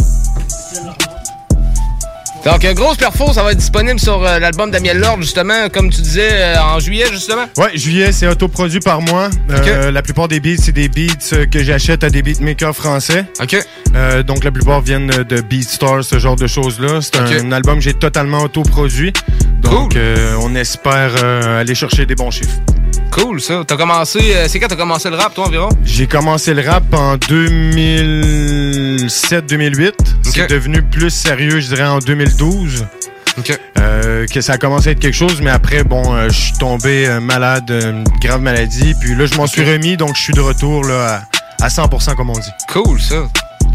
Donc, 2.46 2.66
grosse 2.74 2.98
perfo, 2.98 3.32
ça 3.32 3.42
va 3.42 3.52
être 3.54 3.58
disponible 3.58 4.00
sur 4.00 4.22
euh, 4.22 4.38
l'album 4.38 4.70
Damien 4.70 4.94
Lord, 4.94 5.22
justement, 5.22 5.70
comme 5.74 5.90
tu 5.90 6.02
disais, 6.02 6.30
euh, 6.30 6.62
en 6.62 6.78
juillet, 6.80 7.06
justement? 7.10 7.46
Ouais, 7.58 7.72
juillet, 7.78 8.12
c'est 8.12 8.28
autoproduit 8.28 8.82
par 8.82 9.02
moi. 9.02 9.30
Euh, 9.50 9.92
La 9.92 10.02
plupart 10.02 10.28
des 10.28 10.42
beats, 10.42 10.58
c'est 10.62 10.74
des 10.74 10.90
beats 10.90 11.48
que 11.50 11.64
j'achète 11.64 12.04
à 12.04 12.10
des 12.10 12.22
beatmakers 12.22 12.76
français. 12.76 13.26
OK. 13.42 13.58
Donc, 14.26 14.44
la 14.44 14.52
plupart 14.52 14.82
viennent 14.82 15.08
de 15.08 15.42
BeatStars, 15.42 16.04
ce 16.04 16.20
genre 16.20 16.36
de 16.36 16.48
choses-là. 16.48 17.00
C'est 17.02 17.18
un 17.18 17.52
album 17.54 17.76
que 17.78 17.84
j'ai 17.84 17.94
totalement 17.94 18.40
autoproduit. 18.40 19.14
Donc, 19.62 19.98
on 20.42 20.54
espère 20.56 21.24
aller 21.24 21.76
chercher 21.76 22.06
des 22.06 22.16
bons 22.16 22.32
chiffres. 22.32 22.58
Cool, 23.14 23.42
ça. 23.42 23.62
T'as 23.68 23.78
commencé. 23.78 24.20
euh, 24.36 24.46
c'est 24.48 24.60
quand 24.60 24.68
t'as 24.68 24.76
commencé 24.76 25.10
le 25.10 25.16
rap, 25.18 25.34
toi, 25.34 25.48
environ? 25.48 25.70
J'ai 25.86 26.08
commencé 26.08 26.54
le 26.54 26.68
rap 26.68 26.84
en 26.94 27.16
2007-2008. 27.18 29.92
C'est 30.24 30.50
devenu 30.50 30.82
plus 30.82 31.10
sérieux, 31.12 31.60
je 31.60 31.68
dirais, 31.68 31.86
en 31.88 32.00
2012. 32.00 32.86
Euh, 33.80 34.28
que 34.28 34.42
ça 34.42 34.54
a 34.54 34.58
commencé 34.58 34.90
à 34.90 34.92
être 34.92 35.00
quelque 35.00 35.16
chose, 35.16 35.42
mais 35.42 35.50
après, 35.52 35.84
bon, 35.84 36.14
euh, 36.14 36.30
je 36.30 36.38
suis 36.40 36.54
tombé 36.54 37.08
malade, 37.22 37.70
une 37.70 38.04
grave 38.22 38.42
maladie. 38.42 38.94
Puis 39.00 39.16
là, 39.16 39.26
je 39.26 39.36
m'en 39.36 39.48
suis 39.48 39.64
remis, 39.64 39.98
donc 39.98 40.16
je 40.16 40.22
suis 40.22 40.34
de 40.34 40.42
retour 40.42 40.84
là, 40.84 41.24
à, 41.62 41.66
à 41.66 41.68
100%, 41.70 42.16
comme 42.16 42.30
on 42.30 42.34
dit. 42.40 42.50
Cool, 42.72 43.00
ça. 43.02 43.16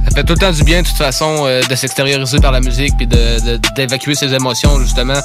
Ça 0.09 0.14
fait 0.14 0.22
tout 0.24 0.34
le 0.34 0.39
temps 0.39 0.53
du 0.53 0.62
bien, 0.62 0.82
de 0.82 0.86
toute 0.86 0.97
façon, 0.97 1.45
de 1.68 1.74
s'extérioriser 1.74 2.39
par 2.39 2.53
la 2.53 2.61
musique 2.61 2.97
puis 2.97 3.07
de- 3.07 3.41
de- 3.57 3.61
d'évacuer 3.74 4.14
ses 4.14 4.32
émotions, 4.32 4.78
justement, 4.80 5.20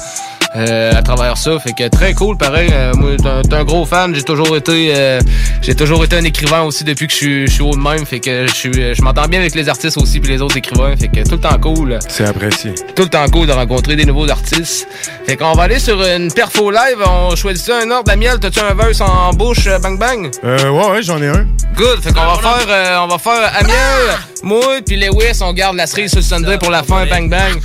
euh, 0.56 0.92
à 0.92 1.02
travers 1.02 1.36
ça. 1.36 1.58
Fait 1.58 1.72
que 1.72 1.88
très 1.88 2.14
cool, 2.14 2.36
pareil. 2.36 2.70
Euh, 2.72 2.92
moi, 2.94 3.10
t'es 3.16 3.54
un, 3.54 3.58
un 3.58 3.64
gros 3.64 3.84
fan. 3.84 4.14
J'ai 4.14 4.22
toujours 4.22 4.56
été 4.56 4.92
euh, 4.94 5.20
j'ai 5.62 5.74
toujours 5.74 6.04
été 6.04 6.16
un 6.16 6.24
écrivain 6.24 6.62
aussi 6.62 6.84
depuis 6.84 7.06
que 7.06 7.12
je 7.12 7.50
suis, 7.50 7.62
haut 7.62 7.74
de 7.74 7.80
même. 7.80 8.04
Fait 8.04 8.20
que 8.20 8.46
je 8.46 9.02
m'entends 9.02 9.26
bien 9.26 9.40
avec 9.40 9.54
les 9.54 9.68
artistes 9.68 9.96
aussi 9.96 10.20
puis 10.20 10.32
les 10.32 10.42
autres 10.42 10.56
écrivains. 10.56 10.96
Fait 10.96 11.08
que 11.08 11.22
tout 11.24 11.36
le 11.36 11.40
temps 11.40 11.58
cool. 11.58 11.98
C'est 12.08 12.26
apprécié. 12.26 12.74
Tout 12.94 13.04
le 13.04 13.08
temps 13.08 13.26
cool 13.30 13.46
de 13.46 13.52
rencontrer 13.52 13.96
des 13.96 14.04
nouveaux 14.04 14.30
artistes. 14.30 14.86
Fait 15.26 15.36
qu'on 15.36 15.52
va 15.52 15.64
aller 15.64 15.78
sur 15.78 16.02
une 16.02 16.32
perfo 16.32 16.70
live. 16.70 16.98
On 17.06 17.34
choisit 17.34 17.64
ça 17.64 17.78
un 17.82 17.90
ordre. 17.90 18.04
Damiel, 18.04 18.38
t'as-tu 18.38 18.60
un 18.60 18.74
verse 18.74 19.00
en 19.00 19.32
bouche, 19.32 19.66
euh, 19.66 19.78
bang 19.78 19.98
bang? 19.98 20.30
Euh, 20.44 20.70
ouais, 20.70 20.90
ouais, 20.90 21.02
j'en 21.02 21.20
ai 21.22 21.28
un. 21.28 21.46
Good. 21.76 22.02
Fait 22.02 22.12
qu'on 22.12 22.20
va 22.20 22.36
faire, 22.36 22.66
euh, 22.68 22.98
on 23.00 23.06
va 23.08 23.18
faire 23.18 23.52
Amiel, 23.58 24.18
moi, 24.42 24.76
puis 24.84 24.96
Lewis, 24.96 25.38
on 25.40 25.52
garde 25.52 25.76
la 25.76 25.86
cerise 25.86 26.10
sur 26.10 26.18
le 26.18 26.24
Sunday 26.24 26.58
pour 26.58 26.70
la 26.70 26.82
fin, 26.82 27.06
bang 27.06 27.28
bang. 27.30 27.60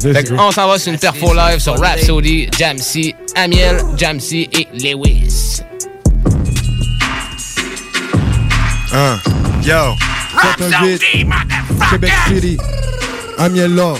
Fait 0.00 0.24
qu'on 0.24 0.50
s'en 0.50 0.66
va 0.66 0.78
sur 0.78 0.92
une 0.92 0.98
perfo 0.98 1.34
live 1.34 1.58
sur 1.58 1.78
Rhapsody, 1.78 2.48
Jamsey, 2.58 3.14
Amiel, 3.34 3.82
Jamsey 3.96 4.48
et 4.52 4.66
Lewis. 4.72 5.60
Hein. 8.92 9.18
Yo. 9.62 9.94
418, 10.58 11.02
Québec 11.90 12.12
City. 12.28 12.56
Amiel 13.38 13.74
Lord. 13.74 13.98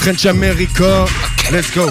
French 0.00 0.26
America. 0.26 1.04
Let's 1.52 1.72
go. 1.72 1.88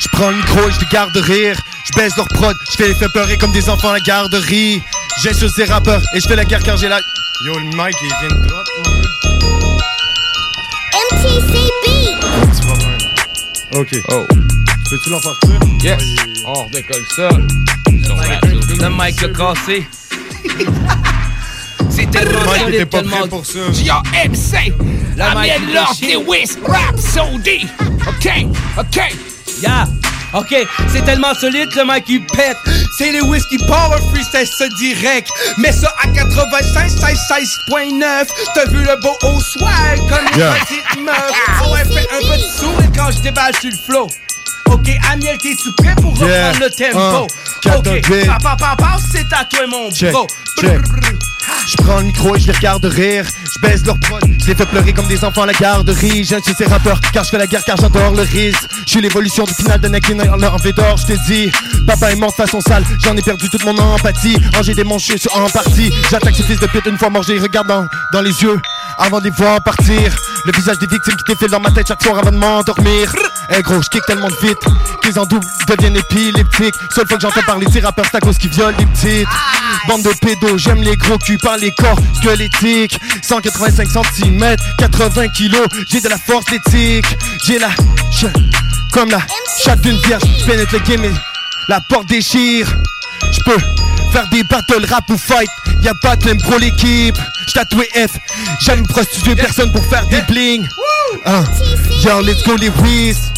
Je 0.00 0.08
prends 0.12 0.30
le 0.30 0.36
micro 0.36 0.68
et 0.68 0.72
je 0.72 0.80
les 0.80 0.86
garde 0.92 1.16
rire. 1.16 1.56
Je 1.84 1.96
baisse 1.96 2.16
leur 2.16 2.26
prod. 2.28 2.56
Je 2.72 2.76
fais 2.76 2.88
les 2.88 2.94
faire 2.94 3.12
pleurer 3.12 3.38
comme 3.38 3.52
des 3.52 3.70
enfants 3.70 3.90
à 3.90 3.94
la 3.94 4.00
garderie. 4.00 4.82
J'ai 5.22 5.32
sur 5.34 5.48
ces 5.50 5.64
rappeurs 5.64 6.02
et 6.14 6.20
je 6.20 6.26
fais 6.26 6.36
la 6.36 6.44
guerre 6.44 6.62
car 6.64 6.76
j'ai 6.76 6.88
la. 6.88 6.98
Yo, 7.46 7.58
le 7.58 7.64
mic, 7.76 7.94
il 8.02 8.08
vient 8.08 8.36
de 8.36 8.46
drop. 8.48 8.97
Ok. 13.74 13.88
Oh. 14.10 14.24
Peux-tu 14.90 15.10
l'en 15.10 15.20
partir? 15.20 15.50
Yes. 15.82 16.02
On 16.46 16.64
redécolle 16.64 17.04
ça. 17.14 17.28
Le 17.86 18.88
mic 18.90 19.22
a 19.22 19.28
cassé. 19.28 19.86
C'est 21.90 22.10
tellement 22.10 22.44
solide, 22.54 22.74
était 22.74 22.86
pas 22.86 22.98
tellement- 23.00 23.16
prêt 23.18 23.28
pour 23.28 23.44
ça. 23.46 23.58
J.A.M.C. 23.72 24.72
La 25.16 25.32
Amiel 25.32 25.60
mic 25.62 25.74
Lord, 25.74 25.94
déchire. 26.00 26.20
Lewis, 26.20 26.56
Rhapsody. 26.66 27.66
OK, 28.06 28.46
OK. 28.78 29.00
Yeah! 29.62 29.86
Ok, 30.34 30.54
c'est 30.92 31.04
tellement 31.04 31.32
solide 31.34 31.68
le 31.74 31.84
mec 31.84 32.04
il 32.08 32.24
pète. 32.26 32.58
C'est 32.98 33.12
les 33.12 33.20
whisky 33.22 33.56
power 33.66 33.96
freestyle 34.12 34.46
ça 34.46 34.68
direct. 34.78 35.28
Mais 35.56 35.72
ça 35.72 35.94
à 36.02 36.08
85, 36.08 36.90
16, 36.90 37.00
16.9. 37.70 38.26
T'as 38.54 38.64
vu 38.66 38.78
le 38.84 38.96
beau 39.00 39.16
au 39.22 39.40
swag 39.40 39.98
comme 40.08 40.26
une 40.32 40.38
Yeah. 40.38 40.54
petite 40.54 41.02
meuf. 41.04 41.32
Ah 41.60 41.70
ouais, 41.70 41.84
fais 41.84 42.06
un 42.14 42.18
petit 42.18 42.50
sourire 42.58 42.90
quand 42.94 43.10
je 43.10 43.18
déballe 43.20 43.54
sur 43.60 43.70
le 43.70 43.76
flow. 43.86 44.06
Ok, 44.70 44.90
Amiel, 45.10 45.38
t'es-tu 45.38 45.72
prêt 45.82 45.94
pour 45.96 46.14
Yeah. 46.18 46.48
reprendre 46.52 46.64
le 46.66 46.70
tempo? 46.70 46.98
Un, 46.98 47.26
quatre, 47.62 47.96
ok, 47.98 48.26
papa, 48.26 48.56
papa, 48.58 48.96
c'est 49.10 49.32
à 49.32 49.44
toi 49.44 49.66
mon 49.66 49.90
Check, 49.90 50.12
bro. 50.12 50.26
check. 50.60 50.78
Je 51.66 51.76
prends 51.76 51.98
le 51.98 52.04
micro 52.04 52.34
et 52.34 52.40
je 52.40 52.46
les 52.46 52.52
regarde 52.52 52.84
rire. 52.84 53.24
Je 53.54 53.60
baisse 53.60 53.84
leur 53.84 53.98
prod. 53.98 54.22
Je 54.40 54.46
les 54.46 54.54
fais 54.54 54.66
pleurer 54.66 54.92
comme 54.92 55.06
des 55.06 55.24
enfants 55.24 55.42
à 55.42 55.46
la 55.46 55.52
garderie. 55.52 56.24
J'aime 56.24 56.40
ces 56.42 56.64
rappeurs 56.64 57.00
car 57.12 57.24
je 57.24 57.30
fais 57.30 57.38
la 57.38 57.46
guerre 57.46 57.64
car 57.64 57.76
j'adore 57.76 58.12
le 58.12 58.22
risque. 58.22 58.66
Je 58.86 58.90
suis 58.90 59.00
l'évolution 59.00 59.44
du 59.44 59.54
final 59.54 59.80
de 59.80 59.88
Nakin 59.88 60.18
en 60.20 60.56
Védor. 60.56 60.96
Je 60.96 61.14
te 61.14 61.26
dis, 61.26 61.52
papa 61.86 62.12
est 62.12 62.16
mort 62.16 62.34
façon 62.34 62.60
sale. 62.60 62.84
J'en 63.04 63.16
ai 63.16 63.22
perdu 63.22 63.48
toute 63.50 63.64
mon 63.64 63.76
empathie. 63.76 64.36
Angers 64.58 64.74
des 64.74 64.84
mon 64.84 64.98
chien 64.98 65.16
en 65.34 65.48
partie. 65.50 65.92
J'attaque 66.10 66.34
ces 66.36 66.42
fils 66.42 66.60
de 66.60 66.66
pute 66.66 66.86
une 66.86 66.98
fois 66.98 67.10
les 67.28 67.38
regarde 67.38 67.68
dans, 67.68 67.86
dans 68.12 68.22
les 68.22 68.42
yeux 68.42 68.60
avant 68.98 69.18
de 69.18 69.24
les 69.24 69.30
voir 69.30 69.62
partir. 69.62 70.16
Le 70.44 70.52
visage 70.52 70.78
des 70.78 70.86
victimes 70.86 71.16
qui 71.16 71.32
défilent 71.32 71.50
dans 71.50 71.60
ma 71.60 71.70
tête 71.70 71.88
chaque 71.88 72.02
soir 72.02 72.18
avant 72.18 72.30
de 72.30 72.36
m'endormir. 72.36 73.14
Eh 73.50 73.62
gros, 73.62 73.80
je 73.82 73.88
kick 73.88 74.04
tellement 74.06 74.28
vite 74.42 74.58
qu'ils 75.02 75.18
en 75.18 75.24
double 75.24 75.46
deviennent 75.66 75.96
épileptiques. 75.96 76.74
Seule 76.94 77.06
fois 77.06 77.16
que 77.16 77.22
j'entends 77.22 77.42
parler 77.42 77.66
de 77.66 77.72
ces 77.72 77.80
rappeurs, 77.80 78.04
c'est 78.10 78.18
à 78.18 78.20
cause 78.20 78.36
qu'ils 78.38 78.50
violent 78.50 78.76
les 78.78 78.86
petites. 78.86 79.28
Bande 79.86 80.02
de 80.02 80.12
pédos, 80.20 80.58
j'aime 80.58 80.82
les 80.82 80.96
gros 80.96 81.18
culs 81.18 81.38
par 81.38 81.56
les 81.56 81.70
corps 81.72 81.98
squelettiques. 82.14 82.98
185 83.22 83.88
cm, 83.88 84.56
80 84.78 85.28
kilos, 85.28 85.66
j'ai 85.88 86.00
de 86.00 86.08
la 86.08 86.18
force 86.18 86.44
l'éthique. 86.50 87.06
J'ai 87.44 87.58
la 87.58 87.70
comme 88.92 89.10
la 89.10 89.20
chatte 89.62 89.80
d'une 89.80 89.98
vierge. 89.98 90.22
Je 90.38 90.44
pénètre 90.44 90.72
le 90.72 90.80
game 90.80 91.04
et 91.04 91.12
la 91.68 91.80
porte 91.80 92.06
déchire. 92.06 92.68
Je 93.32 93.40
peux 93.44 93.58
faire 94.12 94.28
des 94.30 94.42
battles 94.44 94.84
rap 94.86 95.08
ou 95.10 95.16
fight. 95.16 95.50
Y'a 95.82 95.94
pas 95.94 96.16
de 96.16 96.42
pour 96.42 96.58
l'équipe. 96.58 97.16
J'tatoué 97.46 97.88
F. 97.94 98.18
J'aime 98.60 98.86
prostituer 98.86 99.34
personne 99.36 99.72
pour 99.72 99.84
faire 99.86 100.06
des 100.06 100.20
bling. 100.22 100.66
Hein. 101.24 101.44
Yo, 102.02 102.20
let's 102.20 102.42
go 102.44 102.56
les 102.56 102.70
Wiz. 102.82 103.32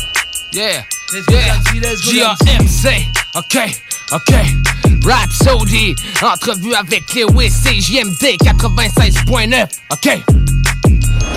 Yeah, 0.52 0.82
yeah. 1.28 1.56
J.A.M.C. 2.02 2.88
OK, 3.36 3.56
OK. 4.12 4.34
Rhapsody. 5.04 5.94
Entrevue 6.22 6.74
avec 6.74 7.14
Lewis, 7.14 7.50
CJMD 7.50 8.36
96.9. 8.42 9.68
OK. 9.92 10.89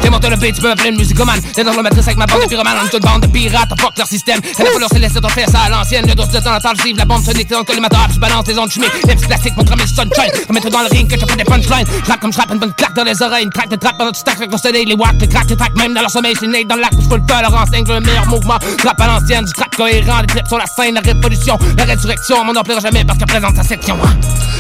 T'es 0.04 0.10
monté 0.10 0.30
le 0.30 0.36
beat, 0.36 0.54
tu 0.54 0.62
peux 0.62 0.68
m'appeler 0.68 0.90
une 0.90 0.98
musicomane. 0.98 1.40
T'es 1.56 1.64
dans 1.64 1.72
le 1.72 1.82
matrice 1.82 2.06
avec 2.06 2.18
ma 2.18 2.26
bande 2.26 2.42
de 2.42 2.48
pyromanes. 2.48 2.76
On 2.84 2.86
est 2.86 2.90
toute 2.90 3.04
bande 3.04 3.22
de 3.22 3.28
pirates, 3.28 3.70
on 3.72 3.78
fuck 3.78 3.98
leur 3.98 4.06
système. 4.06 4.42
C'est 4.54 4.64
la 4.64 4.72
couleur 4.72 4.90
céleste, 4.90 5.22
ton 5.22 5.30
fait 5.30 5.50
ça 5.50 5.62
à 5.62 5.70
l'ancienne. 5.70 6.06
Le 6.06 6.14
dos 6.14 6.26
de 6.26 6.40
temps 6.40 6.54
en 6.54 6.60
temps, 6.60 6.74
je 6.76 6.98
la 6.98 7.06
bombe 7.06 7.24
sonique, 7.24 7.48
t'es 7.48 7.54
dans 7.54 7.62
le 7.62 7.66
collimateur, 7.66 8.10
tu 8.12 8.20
balances 8.20 8.44
des 8.44 8.60
ondes 8.60 8.70
chimiques. 8.70 8.92
Les 9.08 9.16
petits 9.16 9.28
classiques 9.28 9.56
pour 9.56 9.64
cramer 9.64 9.84
le 9.84 9.88
sunshine. 9.88 10.46
Remettre 10.50 10.70
dans 10.70 10.82
le 10.82 10.88
ring 10.88 11.08
que 11.08 11.18
je 11.18 11.26
fais 11.26 11.38
des 11.38 11.46
punchlines. 11.46 11.88
Je 12.04 12.12
rappe 12.12 12.20
comme 12.20 12.34
je 12.34 12.38
rappe, 12.38 12.52
une 12.52 12.60
bonne 12.60 12.74
claque 12.74 12.94
dans 12.96 13.06
les 13.06 13.22
oreilles. 13.22 13.46
Une 13.46 13.50
traque 13.50 13.70
de 13.70 13.78
trappe 13.78 13.98
pendant 13.98 14.12
que 14.12 14.18
tu 14.18 14.22
stacks 14.22 14.40
le 14.40 14.58
soleil. 14.58 14.84
Les 14.84 14.94
wacks, 14.94 15.22
les 15.22 15.28
cracks, 15.30 15.50
les 15.50 15.56
tracks, 15.56 15.78
même 15.78 15.94
dans 15.94 16.02
leur 16.02 16.12
sommeil. 16.12 16.36
C'est 16.38 16.48
né 16.48 16.66
dans 16.66 16.76
le 16.76 16.82
lac, 16.82 16.92
je 17.00 17.08
peux 17.08 17.16
le 17.16 17.24
faire, 17.26 17.42
leur 17.42 17.56
enseigne 17.56 17.86
le 17.88 18.02
meilleur 18.02 18.28
mouvement. 18.28 18.60
Rap 18.84 19.00
à 19.00 19.08
l'ancienne, 19.08 19.46
du 19.46 19.54
trap 19.54 19.74
cohérent, 19.74 20.20
des 20.20 20.28
clips 20.28 20.48
sur 20.50 20.58
la 20.58 20.66
scène, 20.66 20.96
la 20.96 21.02
révolution, 21.02 21.58
la 21.78 21.86
résurrection. 21.86 22.44
Mon 22.44 22.52
nom 22.52 22.62
plaira 22.62 22.82
jamais 22.82 23.06
parce 23.06 23.18
qu'à 23.18 23.26
présent 23.26 23.56
sa 23.56 23.64
section. 23.64 23.98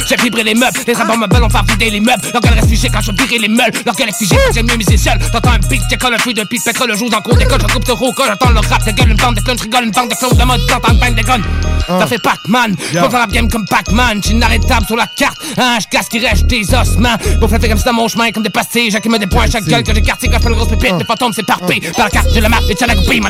J'ai 0.07 0.15
vibré 0.15 0.43
les 0.43 0.55
meubles, 0.55 0.79
les 0.87 0.93
rappeurs 0.93 1.17
me 1.17 1.27
veulent, 1.27 1.43
on 1.43 1.49
fait 1.49 1.71
vider 1.71 1.89
les 1.89 1.99
meubles. 1.99 2.21
Leur 2.33 2.53
reste 2.53 2.69
figée 2.69 2.89
quand 2.89 3.01
je 3.01 3.11
virer 3.11 3.39
les 3.39 3.47
meubles. 3.49 3.77
Leur 3.85 3.95
gueule 3.95 4.09
est 4.09 4.17
figée 4.17 4.37
j'aime 4.53 4.67
mieux 4.67 4.77
miser 4.77 4.97
seul. 4.97 5.19
T'entends 5.33 5.49
un 5.49 5.57
beat, 5.67 5.81
j'écolle 5.89 6.13
un 6.13 6.19
feu 6.19 6.31
de 6.31 6.43
piste, 6.43 6.65
pétrole, 6.65 6.89
le 6.91 6.95
joue 6.95 7.09
dans 7.09 7.17
le 7.17 7.23
cours 7.23 7.35
d'école. 7.35 7.59
Je 7.59 7.73
coupe 7.73 7.87
ce 7.87 7.91
roux, 7.91 8.13
quand 8.15 8.25
j'entends 8.27 8.51
le 8.51 8.59
rap, 8.59 8.83
c'est 8.85 8.93
gueule, 8.95 9.09
une 9.09 9.17
bande 9.17 9.33
de 9.33 9.41
clones, 9.41 9.57
je 9.57 9.63
rigole, 9.63 9.85
une 9.85 9.89
bande 9.89 10.09
de 10.09 10.35
de 10.35 10.43
mode, 10.45 10.61
j'entends 10.69 10.93
une 10.93 10.99
bande 10.99 11.15
de 11.15 11.23
guns. 11.23 11.41
Ça 11.87 12.05
fait 12.05 12.21
Pac-Man, 12.21 12.75
Yeah. 12.93 13.09
faire 13.09 13.19
la 13.19 13.25
game 13.25 13.49
comme 13.49 13.65
Pac-Man. 13.65 14.21
J'suis 14.21 14.35
inarrêtable 14.35 14.85
sur 14.85 14.95
la 14.95 15.07
carte, 15.07 15.37
hein, 15.57 15.79
j'casse 15.81 16.07
qui 16.07 16.19
reste 16.19 16.45
des 16.45 16.63
ossements. 16.75 17.17
Pour 17.39 17.49
faire 17.49 17.59
comme 17.59 17.77
ça 17.77 17.85
dans 17.85 17.93
mon 17.93 18.07
chemin, 18.07 18.31
comme 18.31 18.43
des 18.43 18.51
pastilles. 18.51 18.91
J'ai 18.91 19.09
me 19.09 19.17
des 19.17 19.25
points 19.25 19.49
chaque 19.51 19.65
gueule 19.65 19.83
que 19.83 19.93
j'ai 19.93 20.03
quartier 20.03 20.29
quand 20.29 20.37
je 20.37 20.43
fais 20.43 20.49
le 20.49 20.55
gros 20.55 20.67
pépite. 20.67 20.93
Les 20.99 21.05
fantômes 21.05 21.33
s'éparpillent 21.33 21.81
par 21.97 22.05
la 22.05 22.11
carte 22.11 22.31
de 22.31 22.39
la 22.39 22.49
map, 22.49 22.59
et 22.69 22.75
tiens 22.75 22.85
la 22.87 22.95
goupille. 22.95 23.21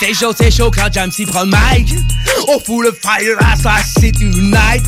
C'est 0.00 0.12
chaud, 0.12 0.32
c'est 0.36 0.50
chaud 0.50 0.72
quand 0.74 0.92
Jamsey 0.92 1.24
prend 1.24 1.44
le 1.44 1.50
mic. 1.50 1.94
Au 2.48 2.58
full 2.58 2.86
of 2.88 2.96
fire, 3.00 3.38
à 3.40 3.54
ça 3.54 3.74
c'est 3.96 4.10
tonight. 4.10 4.82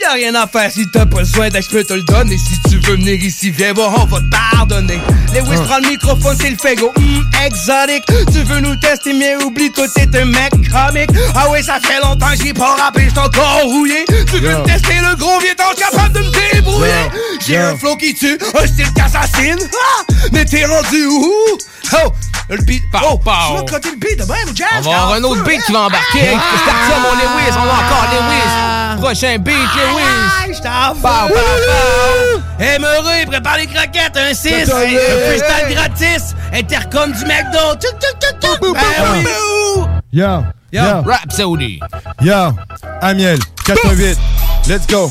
Y'a 0.00 0.12
rien 0.12 0.34
à 0.36 0.46
faire 0.46 0.70
si 0.70 0.86
t'as 0.88 1.04
besoin 1.04 1.48
d'aide, 1.48 1.62
je 1.64 1.68
peux 1.68 1.84
te 1.84 1.92
le 1.92 2.02
donner. 2.02 2.36
Si 2.38 2.70
tu 2.70 2.78
veux 2.78 2.96
venir 2.96 3.14
ici, 3.22 3.50
viens 3.50 3.72
voir, 3.72 3.92
on 4.00 4.04
va 4.06 4.20
te 4.20 4.28
pardonner. 4.28 5.00
Les 5.34 5.40
Wiz 5.40 5.58
Hein. 5.60 5.64
prend 5.64 5.78
le 5.78 5.88
microphone, 5.88 6.36
c'est 6.40 6.50
le 6.50 6.56
fégo. 6.56 6.92
Hum, 6.96 7.26
exotique. 7.44 8.04
Tu 8.32 8.42
veux 8.44 8.60
nous 8.60 8.76
tester, 8.76 9.12
mais 9.12 9.36
oublie 9.36 9.70
toi, 9.72 9.86
t'es 9.88 10.08
un 10.16 10.24
mec 10.24 10.52
comique. 10.70 11.10
Ah 11.34 11.48
ouais, 11.50 11.62
ça 11.62 11.78
fait 11.80 12.00
longtemps 12.02 12.30
que 12.36 12.44
j'ai 12.44 12.52
pas 12.54 12.74
rappé, 12.76 13.06
j'suis 13.08 13.18
encore 13.18 13.62
rouillé. 13.64 14.04
Tu 14.30 14.38
veux 14.38 14.56
me 14.58 14.64
tester 14.64 14.94
le 15.00 15.16
gros 15.16 15.38
vieux 15.40 15.54
temps, 15.56 15.74
capable 15.76 16.14
de 16.14 16.20
me 16.20 16.52
débrouiller. 16.54 16.92
J'ai 17.46 17.56
un 17.56 17.76
flow 17.76 17.96
qui 17.96 18.14
tue, 18.14 18.38
un 18.54 18.66
style 18.66 18.92
qu'assassine. 18.94 19.58
Ah, 19.98 20.02
mais 20.32 20.44
t'es 20.44 20.64
rendu 20.64 21.06
où? 21.06 21.34
Oh, 21.94 22.12
le 22.56 22.62
beat. 22.62 22.82
oh, 22.94 23.18
pow. 23.18 23.30
tu 23.48 23.54
vas 23.54 23.62
coter 23.62 23.90
le 23.90 23.96
beat 23.96 24.18
de 24.18 24.24
même, 24.24 24.56
Jazz? 24.56 24.86
On 24.86 24.90
va 24.90 25.02
avoir 25.02 25.12
un 25.14 25.24
autre 25.24 25.44
beat 25.44 25.62
qui 25.64 25.72
va 25.72 25.80
embarquer. 25.80 26.34
Ah. 26.34 26.40
C'est 26.50 26.70
ça, 26.70 26.98
mon 27.00 27.14
Lewis. 27.14 27.52
On 27.52 27.60
a 27.60 27.86
encore 27.86 28.06
Lewis. 28.12 29.00
Prochain 29.02 29.38
beat, 29.38 29.54
Lewis. 29.54 30.54
Je 30.56 30.62
t'en 30.62 30.94
Pow, 30.94 31.28
pow, 31.28 31.34
pow. 31.34 32.42
Hey, 32.58 32.78
Meureux, 32.78 33.26
prépare 33.26 33.58
les 33.58 33.66
croquettes, 33.66 34.16
un 34.16 34.34
6, 34.34 34.50
un, 34.50 34.64
freestyle 34.66 35.74
gratis, 35.74 36.34
intercom 36.52 37.12
du 37.12 37.24
McDo. 37.24 37.74
Tchouk, 37.78 37.98
tchouk, 38.00 38.18
tchouk, 38.20 38.58
tchouk. 38.60 38.74
Ben 38.74 39.12
oui. 39.12 39.84
Yo, 40.12 40.42
yo, 40.72 41.02
Rhapsody. 41.06 41.80
yo, 42.22 42.52
Amiel, 43.02 43.38
88, 43.64 44.18
let's 44.68 44.86
go. 44.86 45.10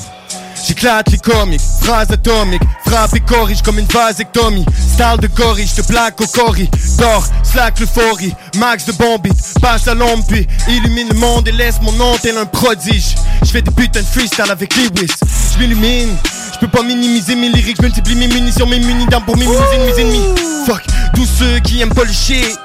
J'éclate 0.66 1.12
les 1.12 1.18
comics, 1.18 1.62
phrases 1.82 2.12
atomiques, 2.12 2.62
frappe 2.86 3.16
et 3.16 3.20
corrige 3.20 3.62
comme 3.62 3.80
une 3.80 3.86
vasectomie. 3.86 4.66
Style 4.93 5.20
de 5.20 5.28
corrige, 5.28 5.74
te 5.74 5.82
plaque 5.82 6.20
au 6.22 6.28
cori. 6.28 6.70
Dors, 6.97 7.26
slack 7.43 7.80
l'euphorie, 7.80 8.34
max 8.58 8.86
de 8.86 8.93
beat, 9.22 9.36
passe 9.62 9.88
à 9.88 9.93
l'ombre 9.93 10.24
puis 10.28 10.47
illumine 10.68 11.10
le 11.10 11.16
monde 11.16 11.47
et 11.47 11.51
laisse 11.51 11.82
mon 11.82 11.91
nom 11.93 12.16
tel 12.22 12.38
un 12.38 12.45
prodige. 12.45 13.16
Je 13.43 13.49
fais 13.49 13.62
des 13.62 13.72
putains 13.72 14.01
de 14.01 14.05
freestyle 14.05 14.51
avec 14.51 14.76
Lewis, 14.76 15.14
je 15.53 15.60
m'illumine. 15.60 16.16
Je 16.53 16.66
peux 16.66 16.72
pas 16.72 16.84
minimiser 16.84 17.36
mes 17.36 17.49
lyrics, 17.49 17.80
multiplie 17.82 18.16
mes 18.16 18.28
munitions, 18.28 18.66
mes 18.66 18.80
munis 18.80 19.05
d'armes 19.05 19.26
pour 19.26 19.38
minimiser 19.38 19.78
mes 19.78 20.01
ennemis. 20.01 20.26
Fuck, 20.66 20.82
tous 21.14 21.28
ceux 21.38 21.60
qui 21.60 21.82
aiment 21.82 21.93
pas 21.93 22.03
le 22.03 22.12
shit. 22.12 22.58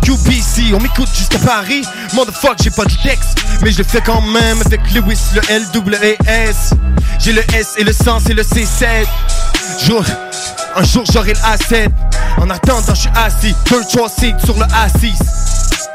QBC, 0.00 0.74
on 0.74 0.80
m'écoute 0.80 1.08
jusqu'à 1.14 1.38
Paris. 1.38 1.82
Motherfuck, 2.14 2.56
j'ai 2.62 2.70
pas 2.70 2.84
de 2.84 2.94
texte, 3.02 3.38
mais 3.62 3.70
je 3.70 3.78
le 3.78 3.84
fais 3.84 4.00
quand 4.00 4.20
même 4.20 4.60
avec 4.64 4.80
Lewis, 4.92 5.20
le 5.34 5.40
LWAS. 5.40 6.74
J'ai 7.18 7.32
le 7.32 7.42
S 7.54 7.74
et 7.76 7.84
le 7.84 7.92
100, 7.92 8.20
c'est 8.26 8.34
le 8.34 8.42
C7. 8.42 9.06
Jour, 9.84 10.02
un 10.76 10.82
jour 10.82 11.04
j'aurai 11.12 11.32
le 11.32 11.38
A7. 11.38 11.90
En 12.38 12.48
attendant, 12.50 12.94
je 12.94 13.00
suis 13.00 13.10
assis, 13.14 13.54
2, 13.70 13.82
3, 13.92 14.08
6 14.08 14.34
sur 14.44 14.54
le 14.54 14.64
A6. 14.64 15.12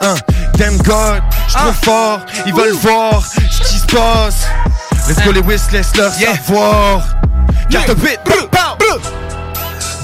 Hein, 0.01 0.16
damn 0.58 0.78
God, 0.78 1.22
j'suis 1.47 1.58
trop 1.58 1.74
fort, 1.84 2.20
ils 2.45 2.53
veulent 2.53 2.74
voir 2.74 3.24
ce 3.26 3.62
qui 3.62 3.80
se 3.80 3.86
passe. 3.86 4.47
Let's 5.08 5.24
go, 5.24 5.32
Lewis, 5.32 5.62
laisse 5.72 5.95
leur 5.95 6.14
savoir. 6.14 7.03
Carte 7.70 7.91
brr. 7.91 8.18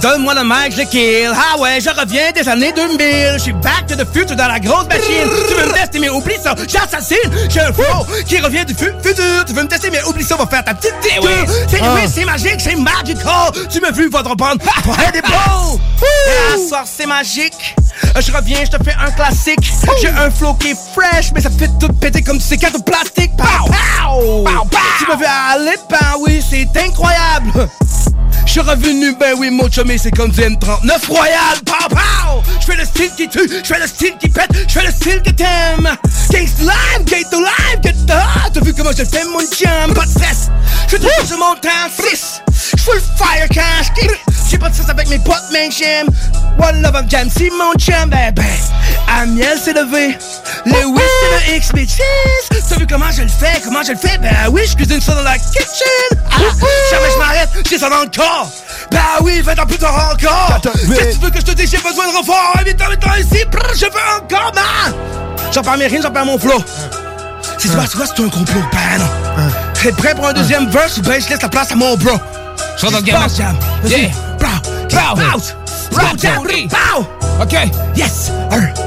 Donne-moi 0.01 0.33
le 0.33 0.43
mic, 0.43 0.75
je 0.75 0.81
kill. 0.83 1.31
Ah 1.35 1.59
ouais, 1.59 1.79
je 1.79 1.89
reviens 1.89 2.31
des 2.31 2.47
années 2.49 2.73
2000. 2.75 3.33
Je 3.33 3.37
suis 3.37 3.53
back 3.53 3.85
to 3.87 3.95
the 3.95 4.07
future 4.11 4.35
dans 4.35 4.47
la 4.47 4.59
grosse 4.59 4.87
machine. 4.87 5.29
Tu 5.47 5.53
veux 5.53 5.67
me 5.67 5.73
tester, 5.73 5.99
mais 5.99 6.09
oublie 6.09 6.37
ça. 6.41 6.55
J'assassine. 6.67 7.17
J'ai 7.49 7.59
un 7.61 7.71
flow 7.71 8.05
qui 8.27 8.39
revient 8.39 8.65
du 8.65 8.73
fu- 8.73 8.91
futur. 9.03 9.45
Tu 9.45 9.53
veux 9.53 9.61
me 9.63 9.67
tester, 9.67 9.91
mais 9.91 10.03
oublie 10.05 10.23
ça. 10.23 10.35
Va 10.37 10.47
faire 10.47 10.63
ta 10.63 10.73
petite 10.73 10.95
détour. 11.03 11.29
C'est 11.69 11.79
Ah. 11.83 11.93
oui, 11.93 12.01
c'est 12.11 12.25
magique, 12.25 12.59
c'est 12.59 12.75
magical. 12.75 13.51
Tu 13.69 13.79
m'as 13.79 13.91
vu, 13.91 14.09
va 14.09 14.23
te 14.23 14.29
reprendre. 14.29 14.57
Toi, 14.83 14.95
des 15.13 15.21
beaux. 15.21 15.79
Et 16.01 16.53
à 16.55 16.67
soir, 16.67 16.83
c'est 16.85 17.05
magique. 17.05 17.75
Euh, 18.15 18.21
Je 18.21 18.31
reviens, 18.31 18.57
je 18.65 18.71
te 18.75 18.83
fais 18.83 18.95
un 18.99 19.11
classique. 19.11 19.71
J'ai 20.01 20.07
un 20.09 20.31
flow 20.31 20.55
qui 20.55 20.71
est 20.71 20.77
fresh, 20.95 21.31
mais 21.35 21.41
ça 21.41 21.49
fait 21.51 21.69
tout 21.79 21.89
péter 21.93 22.23
comme 22.23 22.39
si 22.39 22.47
c'est 22.49 22.57
cartes 22.57 22.77
de 22.77 22.81
plastique. 22.83 23.31
Pow, 23.37 23.67
pow. 23.67 24.45
Tu 24.97 25.05
me 25.11 25.17
fais 25.17 25.29
aller, 25.53 25.75
ben 25.89 25.97
oui, 26.21 26.41
c'est 26.49 26.67
incroyable. 26.83 27.69
Je 28.45 28.51
suis 28.51 28.61
revenu, 28.61 29.15
ben 29.19 29.35
oui, 29.37 29.49
mon 29.49 29.69
chumé, 29.69 29.97
c'est 29.97 30.11
comme 30.11 30.31
du 30.31 30.41
M39 30.41 31.07
Royal, 31.07 31.59
pow 31.65 31.87
pow! 31.89 32.43
Je 32.59 32.65
fais 32.65 32.75
le 32.75 32.85
style 32.85 33.11
qui 33.15 33.27
tue, 33.27 33.49
je 33.49 33.67
fais 33.67 33.79
le 33.79 33.87
style 33.87 34.13
qui 34.19 34.29
pète, 34.29 34.49
je 34.67 34.73
fais 34.73 34.85
le 34.85 34.91
style 34.91 35.21
que 35.21 35.31
t'aimes. 35.31 35.89
Gangsta 36.31 36.63
live, 36.63 37.05
gate 37.05 37.29
to 37.29 37.39
live, 37.39 37.81
get 37.83 37.93
the 38.07 38.11
hot. 38.11 38.51
T'as 38.53 38.61
vu 38.61 38.73
comment 38.73 38.91
je 38.91 39.03
fais 39.03 39.25
mon 39.25 39.39
chum, 39.39 39.93
pas 39.93 40.05
de 40.05 40.11
stress. 40.11 40.49
Je 40.89 41.25
sur 41.25 41.37
mon 41.37 41.55
temps 41.55 41.69
6. 41.89 42.41
Le 42.87 42.99
fire 42.99 43.47
quand 43.53 43.83
je. 43.83 44.07
J'ai 44.49 44.57
pas 44.57 44.69
de 44.69 44.73
stress 44.73 44.89
avec 44.89 45.07
mes 45.07 45.19
potes, 45.19 45.43
mais 45.53 45.69
j'aime. 45.71 46.07
One 46.59 46.81
love 46.81 46.95
of 46.95 47.07
jam, 47.07 47.29
si 47.29 47.49
mon 47.51 47.73
chum, 47.79 48.09
ben 48.09 48.33
ben. 48.33 48.43
Amiel 49.07 49.57
s'est 49.57 49.73
levé. 49.73 50.17
Le 50.65 50.85
oui, 50.87 51.01
c'est 51.21 51.51
le 51.51 51.57
X, 51.57 51.71
bitches. 51.73 52.01
T'as 52.67 52.75
vu 52.77 52.87
comment 52.87 53.11
je 53.11 53.21
le 53.21 53.27
fais, 53.27 53.61
comment 53.63 53.83
je 53.83 53.91
le 53.91 53.97
fais? 53.97 54.17
Ben 54.17 54.49
oui, 54.49 54.63
je 54.67 54.75
cuisine 54.75 54.99
ça 54.99 55.13
dans 55.13 55.21
la 55.21 55.37
kitchen. 55.37 56.19
Ah, 56.31 56.39
jamais 56.89 57.11
je 57.13 57.17
m'arrête, 57.17 57.49
j'ai 57.69 57.77
ça 57.77 57.89
dans 57.89 58.01
le 58.01 58.07
corps. 58.07 58.51
Ben 58.89 58.99
oui, 59.21 59.41
20 59.41 59.59
ans 59.59 59.65
plus 59.65 59.77
tard 59.77 60.13
encore. 60.13 60.59
Qu'est-ce 60.61 60.87
que 60.87 61.13
tu 61.13 61.19
veux 61.19 61.29
que 61.29 61.39
je 61.39 61.45
te 61.45 61.51
dise? 61.51 61.69
J'ai 61.69 61.77
besoin 61.77 62.07
de 62.07 62.17
renfort. 62.17 62.53
Vite, 62.65 62.81
vite, 62.81 63.05
vite, 63.05 63.31
ici. 63.31 63.45
Je 63.75 63.85
veux 63.85 63.91
encore, 64.17 64.51
man. 64.55 64.93
J'en 65.53 65.61
perds 65.61 65.77
mes 65.77 65.87
rimes, 65.87 66.01
j'en 66.01 66.11
perds 66.11 66.25
mon 66.25 66.39
flow. 66.39 66.63
C'est 67.57 67.69
quoi, 67.69 67.83
c'est 67.87 67.97
quoi, 67.97 68.05
c'est 68.07 68.23
un 68.23 68.29
complot, 68.29 68.63
ben 68.71 68.99
non. 68.99 69.51
T'es 69.73 69.91
prêt 69.91 70.15
pour 70.15 70.27
un 70.27 70.33
deuxième 70.33 70.69
verse 70.69 70.97
ou 70.97 71.01
ben 71.01 71.21
je 71.21 71.29
laisse 71.29 71.41
la 71.41 71.49
place 71.49 71.71
à 71.71 71.75
mon 71.75 71.95
bro? 71.95 72.19
Je 72.77 72.85
rentre 72.85 72.91
dans 72.91 72.97
le 72.99 73.03
Qu'est-ce 73.03 73.11
game. 73.11 73.23
qui 73.23 73.35
se 73.35 73.37
passe, 73.37 73.37
Jam? 73.37 73.57
Vas-y. 73.83 74.01
Yeah. 74.01 74.11
Pow, 74.89 75.15
Pow. 75.15 75.60
Pow. 75.91 77.05
OK. 77.41 77.53
Yes. 77.95 78.31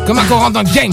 Comment 0.07 0.23
qu'on 0.25 0.39
rentre 0.39 0.53
dans 0.53 0.63
le 0.63 0.75
game? 0.75 0.93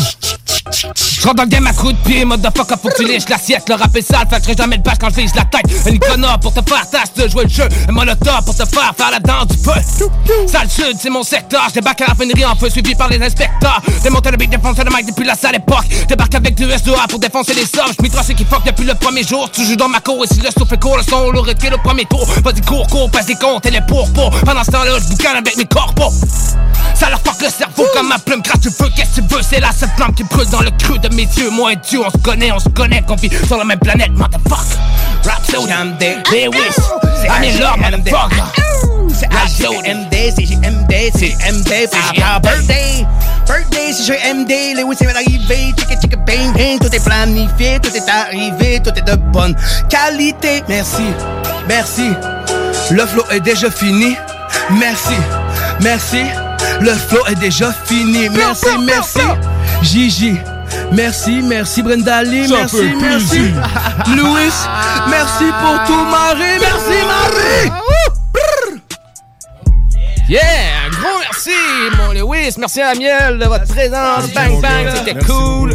Je 1.21 1.27
rentre 1.27 1.35
dans 1.35 1.43
le 1.43 1.49
game 1.49 1.67
à 1.67 1.73
coups 1.73 1.93
de 1.93 1.97
pied, 2.09 2.25
motherfucker, 2.25 2.75
faut 2.81 2.89
que 2.89 2.97
tu 2.97 3.07
liches 3.07 3.29
l'assiette. 3.29 3.69
Le 3.69 3.75
rap 3.75 3.95
est 3.95 4.01
sale, 4.01 4.27
fait 4.29 4.43
que 4.45 4.57
jamais 4.57 4.77
le 4.77 4.81
patch 4.83 4.97
quand 4.99 5.09
je 5.09 5.21
la 5.35 5.45
tête. 5.45 5.65
Un 5.85 5.91
icona 5.91 6.37
pour 6.39 6.53
te 6.53 6.61
faire 6.67 6.89
tâche 6.89 7.13
de 7.15 7.27
jouer 7.27 7.43
le 7.43 7.49
jeu. 7.49 7.67
Un 7.87 7.91
molotov 7.91 8.43
pour 8.45 8.55
te 8.55 8.65
faire 8.65 8.93
faire 8.97 9.11
la 9.11 9.19
danse 9.19 9.47
du 9.47 9.57
feu. 9.57 10.07
Sale 10.47 10.69
sud, 10.69 10.97
c'est 10.99 11.09
mon 11.09 11.23
secteur. 11.23 11.61
Je 11.69 11.75
débarque 11.75 12.01
à 12.01 12.05
la 12.05 12.13
raffinerie 12.13 12.45
en 12.45 12.55
feu, 12.55 12.69
suivi 12.69 12.95
par 12.95 13.09
les 13.09 13.21
inspecteurs. 13.21 13.81
Démonter 14.03 14.31
le 14.31 14.37
beat, 14.37 14.49
défoncer 14.49 14.83
le 14.83 14.89
mic 14.95 15.05
depuis 15.05 15.25
la 15.25 15.35
sale 15.35 15.55
époque. 15.55 15.85
Débarque 16.07 16.35
avec 16.35 16.55
du 16.55 16.65
S2A 16.65 17.07
pour 17.07 17.19
défoncer 17.19 17.53
les 17.53 17.65
sommes. 17.65 17.91
Je 17.97 18.01
m'y 18.01 18.09
qui 18.09 18.45
fuck 18.45 18.63
depuis 18.65 18.85
le 18.85 18.95
premier 18.95 19.23
jour. 19.23 19.49
Tu 19.51 19.65
joues 19.65 19.75
dans 19.75 19.89
ma 19.89 19.99
cour 19.99 20.23
et 20.23 20.27
si 20.33 20.41
le 20.41 20.49
souffle 20.49 20.73
est 20.73 20.81
court, 20.81 20.97
le 20.97 21.03
son 21.03 21.29
l'aurait 21.31 21.55
tué 21.55 21.69
le 21.69 21.77
premier 21.77 22.05
tour. 22.05 22.25
Vas-y, 22.43 22.61
cours, 22.61 22.87
cours, 22.87 23.11
passe 23.11 23.27
des 23.27 23.35
comptes 23.35 23.65
et 23.65 23.71
les 23.71 23.81
pour 23.81 24.11
pour. 24.13 24.31
Pendant 24.41 24.63
ce 24.63 24.71
temps-là, 24.71 24.97
je 24.99 25.09
boucane 25.09 25.35
avec 25.35 25.55
mes 25.57 25.65
Ça 26.95 27.09
leur 27.09 27.19
fuck 27.19 27.41
le 27.41 27.49
cerveau 27.49 27.85
comme 27.93 28.07
ma 28.07 28.19
plume 28.19 28.41
gratte 28.41 28.61
du 28.61 28.69
feu. 28.69 28.85
Qu'est-ce 28.95 29.21
que 29.21 29.27
tu 29.27 29.35
veux? 29.35 29.41
C'est 29.41 29.59
la 29.59 29.71
seule 29.71 29.89
flamme 29.95 30.13
qui 30.13 30.23
brûle 30.23 30.47
dans 30.49 30.61
le 30.61 30.71
creux 30.71 30.97
de 30.97 31.13
mes 31.15 31.23
yeux. 31.23 31.49
Moi 31.49 31.73
et 31.73 31.75
Dieu, 31.75 31.99
on 32.05 32.09
se 32.09 32.17
connaît, 32.17 32.51
on 32.51 32.59
se 32.59 32.69
connaît, 32.69 33.01
qu'on 33.01 33.15
vit 33.15 33.29
sur 33.47 33.57
la 33.57 33.63
même 33.63 33.79
planète, 33.79 34.11
motherfuck. 34.11 34.65
Rap 35.25 35.45
so 35.45 35.65
day. 35.99 36.17
Lewis, 36.31 36.75
I'm 37.27 37.43
in 37.43 37.59
love, 37.59 37.77
motherfucker. 37.77 38.43
C'est 39.13 39.27
HGMD, 39.27 40.33
c'est 40.35 40.45
GMD, 40.45 40.93
c'est 41.15 41.35
MD, 41.51 41.89
c'est 41.91 42.15
GMD. 42.15 42.41
Birthday, 42.41 43.05
birthday, 43.45 43.93
c'est 43.93 44.13
GMD. 44.13 44.77
Lewis 44.77 44.97
est 45.01 45.07
arrivé, 45.07 45.73
chicka 45.77 45.99
chicka 45.99 46.17
bang 46.17 46.53
bang. 46.53 46.79
Tout 46.79 46.95
est 46.95 47.03
planifié, 47.03 47.79
tout 47.79 47.95
est 47.95 48.09
arrivé, 48.09 48.79
tout 48.83 48.91
est 48.95 49.01
de 49.01 49.15
bonne 49.15 49.55
qualité. 49.89 50.63
Merci, 50.67 51.03
merci. 51.67 52.11
Le 52.89 53.05
flow 53.05 53.23
est 53.31 53.41
déjà 53.41 53.69
fini. 53.69 54.15
Merci, 54.71 55.13
merci. 55.79 56.23
Le 56.81 56.93
flow 56.93 57.25
est 57.27 57.35
déjà 57.35 57.71
fini. 57.85 58.29
Merci, 58.29 58.67
merci. 58.85 59.19
Gigi. 59.81 60.37
Merci, 60.91 61.41
merci 61.41 61.81
Brenda 61.83 62.23
Lee, 62.23 62.47
Ça 62.47 62.55
merci, 62.55 62.77
fait 62.77 62.95
merci. 62.99 63.39
Louis, 64.15 64.51
merci 65.09 65.43
pour 65.61 65.83
tout 65.85 66.05
Marie, 66.05 66.59
merci 66.59 66.97
Marie. 67.05 67.71
Yeah, 70.29 70.39
un 70.85 70.89
gros 70.91 71.19
merci, 71.19 71.49
mon 71.97 72.11
Lewis. 72.13 72.55
Merci 72.57 72.81
à 72.81 72.93
Miel 72.93 73.37
de 73.37 73.45
votre 73.45 73.65
présence. 73.67 74.29
Bang, 74.33 74.61
bang, 74.61 74.87
c'était 74.95 75.19
cool. 75.25 75.73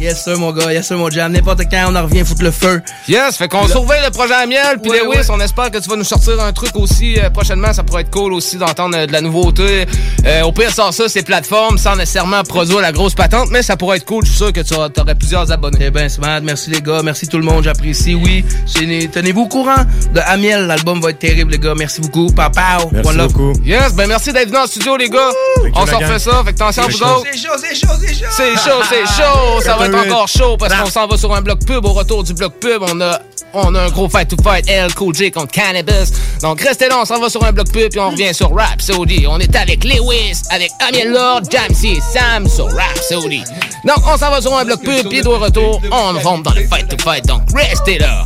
Yes 0.00 0.24
sir 0.24 0.36
mon 0.38 0.50
gars, 0.52 0.72
yes 0.72 0.88
sir 0.88 0.96
mon 0.98 1.08
jam, 1.08 1.30
n'importe 1.32 1.62
quand 1.70 1.84
on 1.88 1.94
en 1.94 2.02
revient 2.02 2.24
foutre 2.24 2.42
le 2.42 2.50
feu. 2.50 2.82
Yes, 3.08 3.36
fait 3.36 3.46
qu'on 3.48 3.68
surveille 3.68 4.02
le 4.04 4.10
projet 4.10 4.34
à 4.34 4.44
miel. 4.44 4.78
Puis 4.82 4.90
Ouais, 4.90 4.98
Lewis, 5.04 5.18
ouais. 5.18 5.24
on 5.30 5.38
espère 5.40 5.70
que 5.70 5.78
tu 5.78 5.88
vas 5.88 5.94
nous 5.96 6.02
sortir 6.04 6.40
un 6.42 6.52
truc 6.52 6.74
aussi 6.74 7.16
euh, 7.18 7.30
prochainement. 7.30 7.72
Ça 7.72 7.84
pourrait 7.84 8.02
être 8.02 8.10
cool 8.10 8.32
aussi 8.32 8.56
d'entendre 8.56 8.96
euh, 8.98 9.06
de 9.06 9.12
la 9.12 9.20
nouveauté. 9.20 9.86
Euh, 10.26 10.42
au 10.42 10.50
pire, 10.52 10.72
sort 10.74 10.92
ça, 10.92 11.08
ces 11.08 11.22
plateformes, 11.22 11.78
sans 11.78 11.94
nécessairement 11.94 12.42
produire 12.42 12.80
la 12.80 12.90
grosse 12.90 13.14
patente, 13.14 13.48
mais 13.52 13.62
ça 13.62 13.76
pourrait 13.76 13.98
être 13.98 14.04
cool. 14.04 14.24
Je 14.24 14.30
suis 14.30 14.38
sûr 14.38 14.52
que 14.52 14.60
tu 14.62 14.74
auras, 14.74 14.88
t'aurais 14.88 15.14
plusieurs 15.14 15.50
abonnés. 15.52 15.78
Eh 15.86 15.90
ben 15.90 16.08
smart, 16.08 16.40
merci 16.42 16.70
les 16.70 16.80
gars, 16.82 17.00
merci 17.04 17.28
tout 17.28 17.38
le 17.38 17.44
monde, 17.44 17.62
j'apprécie, 17.62 18.16
oui. 18.16 18.44
Tenez- 18.74 19.08
Tenez-vous 19.08 19.42
au 19.42 19.48
courant 19.48 19.84
de 20.12 20.20
Amiel, 20.26 20.66
l'album 20.66 21.00
va 21.00 21.10
être 21.10 21.20
terrible 21.20 21.52
les 21.52 21.58
gars, 21.60 21.74
merci 21.76 22.00
beaucoup. 22.00 22.32
Papa, 22.32 22.78
Merci 22.90 23.16
love. 23.16 23.32
beaucoup. 23.32 23.52
Yes, 23.64 23.94
ben 23.94 24.08
merci 24.08 24.32
d'être 24.32 24.48
venu 24.48 24.58
en 24.58 24.66
studio, 24.66 24.96
les 24.96 25.08
gars. 25.08 25.30
On 25.76 25.86
s'en 25.86 25.98
refait 25.98 26.18
ça. 26.18 26.42
Fait 26.44 26.52
que 26.52 26.56
attention, 26.56 26.82
C'est 26.86 26.92
vous 26.92 26.98
chaud. 26.98 27.04
autres. 27.06 27.26
C'est 27.32 27.38
chaud, 27.38 27.52
c'est 27.58 27.74
chaud, 27.76 27.94
c'est 28.00 28.14
chaud. 28.14 28.26
C'est 28.36 28.54
chaud, 28.56 28.82
c'est 28.90 29.06
chaud. 29.22 29.60
Ça 29.62 29.76
va 29.76 29.83
être 29.84 29.92
88. 29.92 30.12
encore 30.12 30.28
chaud 30.28 30.56
parce 30.56 30.74
qu'on 30.74 30.90
s'en 30.90 31.06
va 31.06 31.16
sur 31.16 31.34
un 31.34 31.42
bloc 31.42 31.64
pub. 31.66 31.84
Au 31.84 31.92
retour 31.92 32.22
du 32.22 32.34
bloc 32.34 32.54
pub, 32.60 32.82
on 32.82 33.00
a, 33.00 33.20
on 33.52 33.74
a 33.74 33.82
un 33.82 33.90
gros 33.90 34.08
fight 34.08 34.28
to 34.28 34.36
fight 34.42 34.68
L 34.68 34.92
Cool 34.94 35.14
J 35.14 35.30
contre 35.30 35.52
Cannabis. 35.52 36.12
Donc 36.42 36.60
restez 36.60 36.88
là, 36.88 36.98
on 37.00 37.04
s'en 37.04 37.20
va 37.20 37.28
sur 37.28 37.44
un 37.44 37.52
bloc 37.52 37.70
pub 37.70 37.90
puis 37.90 38.00
on 38.00 38.10
revient 38.10 38.34
sur 38.34 38.54
Rap 38.54 38.80
Saudi. 38.80 39.26
On 39.28 39.38
est 39.38 39.54
avec 39.56 39.84
Lewis, 39.84 40.42
avec 40.50 40.70
Amiel 40.88 41.12
Lord, 41.12 41.42
Jamsey 41.50 41.92
et 41.92 42.00
Sam 42.00 42.48
sur 42.48 42.66
Rap 42.66 42.98
Saudi. 43.08 43.42
Donc 43.84 43.98
on 44.06 44.16
s'en 44.16 44.30
va 44.30 44.40
sur 44.40 44.56
un 44.56 44.64
bloc 44.64 44.80
pub 44.80 45.08
puis 45.08 45.22
de 45.22 45.28
retour, 45.28 45.80
on 45.90 46.18
rentre 46.18 46.42
dans 46.42 46.54
le 46.54 46.66
fight 46.66 46.88
to 46.88 46.96
fight. 47.02 47.26
Donc 47.26 47.42
restez 47.54 47.98
là. 47.98 48.22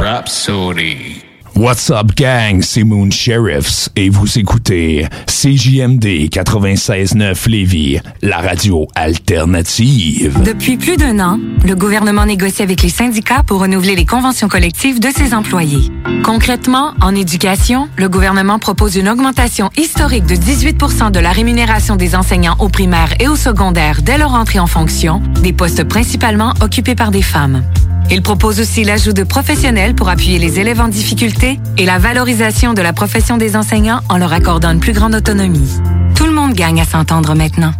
Rhapsody. 0.00 1.27
What's 1.58 1.90
up, 1.90 2.14
gang? 2.14 2.62
C'est 2.62 2.84
Moon 2.84 3.10
Sheriffs 3.10 3.88
et 3.96 4.10
vous 4.10 4.38
écoutez 4.38 5.08
CJMD 5.26 6.28
96.9 6.30 7.48
Lévis, 7.48 7.98
la 8.22 8.38
radio 8.38 8.86
alternative. 8.94 10.40
Depuis 10.44 10.76
plus 10.76 10.96
d'un 10.96 11.18
an, 11.18 11.40
le 11.66 11.74
gouvernement 11.74 12.26
négocie 12.26 12.62
avec 12.62 12.84
les 12.84 12.90
syndicats 12.90 13.42
pour 13.44 13.60
renouveler 13.60 13.96
les 13.96 14.06
conventions 14.06 14.46
collectives 14.46 15.00
de 15.00 15.08
ses 15.08 15.34
employés. 15.34 15.90
Concrètement, 16.22 16.94
en 17.00 17.12
éducation, 17.16 17.88
le 17.96 18.08
gouvernement 18.08 18.60
propose 18.60 18.94
une 18.94 19.08
augmentation 19.08 19.68
historique 19.76 20.26
de 20.26 20.36
18% 20.36 21.10
de 21.10 21.18
la 21.18 21.32
rémunération 21.32 21.96
des 21.96 22.14
enseignants 22.14 22.54
au 22.60 22.68
primaire 22.68 23.14
et 23.18 23.26
au 23.26 23.34
secondaire 23.34 24.02
dès 24.02 24.16
leur 24.16 24.34
entrée 24.34 24.60
en 24.60 24.68
fonction, 24.68 25.20
des 25.42 25.52
postes 25.52 25.82
principalement 25.82 26.54
occupés 26.60 26.94
par 26.94 27.10
des 27.10 27.22
femmes. 27.22 27.64
Il 28.10 28.22
propose 28.22 28.60
aussi 28.60 28.84
l'ajout 28.84 29.12
de 29.12 29.22
professionnels 29.22 29.94
pour 29.94 30.08
appuyer 30.08 30.38
les 30.38 30.58
élèves 30.60 30.80
en 30.80 30.88
difficulté 30.88 31.60
et 31.76 31.84
la 31.84 31.98
valorisation 31.98 32.74
de 32.74 32.82
la 32.82 32.92
profession 32.92 33.36
des 33.36 33.56
enseignants 33.56 34.00
en 34.08 34.16
leur 34.16 34.32
accordant 34.32 34.70
une 34.70 34.80
plus 34.80 34.92
grande 34.92 35.14
autonomie. 35.14 35.70
Tout 36.14 36.24
le 36.24 36.32
monde 36.32 36.54
gagne 36.54 36.80
à 36.80 36.84
s'entendre 36.84 37.34
maintenant. 37.34 37.72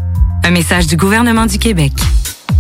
Un 0.44 0.50
message 0.50 0.86
du 0.86 0.96
gouvernement 0.96 1.46
du 1.46 1.58
Québec. 1.58 1.92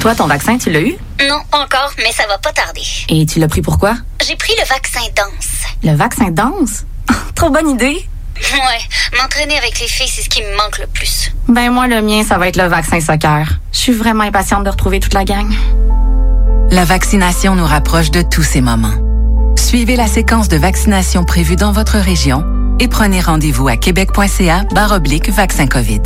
Toi, 0.00 0.14
ton 0.14 0.26
vaccin, 0.26 0.58
tu 0.58 0.70
l'as 0.70 0.80
eu? 0.80 0.94
Non, 1.28 1.38
pas 1.50 1.58
encore, 1.58 1.92
mais 1.98 2.12
ça 2.12 2.26
va 2.26 2.36
pas 2.38 2.52
tarder. 2.52 2.82
Et 3.08 3.24
tu 3.24 3.38
l'as 3.38 3.48
pris 3.48 3.62
pourquoi? 3.62 3.96
J'ai 4.26 4.36
pris 4.36 4.52
le 4.58 4.66
vaccin 4.68 5.00
danse. 5.16 5.48
Le 5.82 5.94
vaccin 5.94 6.30
danse? 6.30 6.84
Trop 7.34 7.50
bonne 7.50 7.70
idée! 7.70 8.06
Ouais, 8.36 9.18
m'entraîner 9.18 9.56
avec 9.56 9.78
les 9.80 9.86
filles, 9.86 10.08
c'est 10.08 10.22
ce 10.22 10.28
qui 10.28 10.42
me 10.42 10.56
manque 10.56 10.78
le 10.78 10.86
plus. 10.86 11.30
Ben 11.48 11.70
moi, 11.70 11.86
le 11.86 12.02
mien, 12.02 12.22
ça 12.24 12.36
va 12.36 12.48
être 12.48 12.56
le 12.56 12.66
vaccin 12.68 13.00
soccer. 13.00 13.46
Je 13.72 13.78
suis 13.78 13.92
vraiment 13.92 14.24
impatiente 14.24 14.64
de 14.64 14.70
retrouver 14.70 15.00
toute 15.00 15.14
la 15.14 15.24
gang. 15.24 15.50
La 16.70 16.84
vaccination 16.84 17.54
nous 17.54 17.66
rapproche 17.66 18.10
de 18.10 18.22
tous 18.22 18.42
ces 18.42 18.60
moments. 18.60 18.94
Suivez 19.56 19.96
la 19.96 20.06
séquence 20.06 20.48
de 20.48 20.56
vaccination 20.56 21.24
prévue 21.24 21.56
dans 21.56 21.72
votre 21.72 21.98
région 21.98 22.44
et 22.80 22.88
prenez 22.88 23.20
rendez-vous 23.20 23.68
à 23.68 23.76
québec.ca 23.76 24.64
oblique 24.92 25.30
vaccin 25.30 25.66
COVID. 25.66 26.02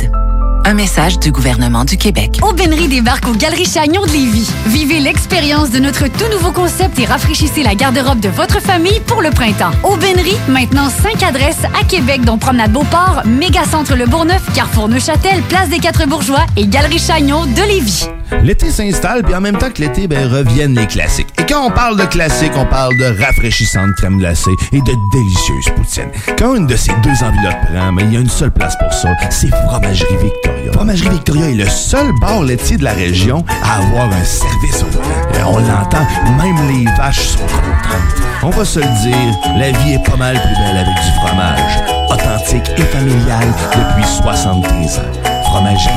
Un 0.69 0.75
message 0.75 1.17
du 1.17 1.31
gouvernement 1.31 1.83
du 1.83 1.97
Québec. 1.97 2.37
Aubainerie 2.43 2.87
débarque 2.87 3.27
aux 3.27 3.33
Galeries 3.33 3.65
Chagnon 3.65 4.05
de 4.05 4.11
Lévis. 4.11 4.51
Vivez 4.67 4.99
l'expérience 4.99 5.71
de 5.71 5.79
notre 5.79 6.07
tout 6.07 6.31
nouveau 6.31 6.51
concept 6.51 6.99
et 6.99 7.05
rafraîchissez 7.05 7.63
la 7.63 7.73
garde-robe 7.73 8.19
de 8.19 8.29
votre 8.29 8.61
famille 8.61 8.99
pour 9.07 9.23
le 9.23 9.31
printemps. 9.31 9.71
Aubainerie, 9.83 10.37
maintenant 10.47 10.91
5 10.91 11.23
adresses 11.23 11.63
à 11.63 11.83
Québec, 11.85 12.21
dont 12.23 12.37
Promenade 12.37 12.71
Beauport, 12.71 13.23
Mégacentre 13.25 13.95
Le 13.95 14.05
Bourgneuf, 14.05 14.43
Carrefour 14.53 14.89
Neuchâtel, 14.89 15.41
Place 15.49 15.69
des 15.69 15.79
Quatre 15.79 16.07
Bourgeois 16.07 16.45
et 16.55 16.67
Galerie 16.67 16.99
Chagnon 16.99 17.47
de 17.47 17.67
Lévis. 17.67 18.07
L'été 18.43 18.69
s'installe, 18.69 19.23
puis 19.23 19.33
en 19.33 19.41
même 19.41 19.57
temps 19.57 19.71
que 19.71 19.81
l'été, 19.81 20.07
ben, 20.07 20.31
reviennent 20.31 20.75
les 20.75 20.85
classiques. 20.85 21.29
Et 21.39 21.45
quand 21.47 21.65
on 21.65 21.71
parle 21.71 21.97
de 21.97 22.05
classiques, 22.05 22.53
on 22.55 22.65
parle 22.65 22.95
de 22.95 23.23
rafraîchissantes 23.23 23.95
crème 23.95 24.19
glacée 24.19 24.51
et 24.71 24.81
de 24.81 24.93
délicieuses 25.13 25.75
poutines. 25.75 26.11
Quand 26.37 26.53
une 26.53 26.67
de 26.67 26.75
ces 26.75 26.93
deux 27.03 27.23
enveloppes 27.23 27.65
prend, 27.73 27.91
mais 27.91 28.03
il 28.03 28.13
y 28.13 28.17
a 28.17 28.19
une 28.19 28.29
seule 28.29 28.51
place 28.51 28.77
pour 28.77 28.93
ça, 28.93 29.09
c'est 29.31 29.49
Fromagerie 29.49 30.17
Victoria. 30.21 30.58
Fromagerie 30.73 31.09
Victoria 31.09 31.49
est 31.49 31.55
le 31.55 31.69
seul 31.69 32.11
bar 32.19 32.43
laitier 32.43 32.77
de 32.77 32.83
la 32.83 32.93
région 32.93 33.43
à 33.63 33.77
avoir 33.77 34.05
un 34.11 34.23
service 34.23 34.83
au 34.83 34.87
volant. 34.87 35.31
Et 35.33 35.43
on 35.43 35.57
l'entend, 35.59 36.05
même 36.37 36.67
les 36.69 36.85
vaches 36.95 37.27
sont 37.27 37.39
contentes. 37.39 38.23
On 38.43 38.49
va 38.49 38.65
se 38.65 38.79
le 38.79 39.01
dire, 39.01 39.57
la 39.57 39.71
vie 39.71 39.93
est 39.93 40.03
pas 40.09 40.15
mal 40.15 40.35
plus 40.35 40.55
belle 40.63 40.77
avec 40.77 40.95
du 40.95 41.11
fromage. 41.19 42.09
Authentique 42.09 42.69
et 42.77 42.81
familial 42.83 43.47
depuis 43.71 44.07
73 44.21 44.99
ans. 44.99 45.43
Fromagerie 45.45 45.93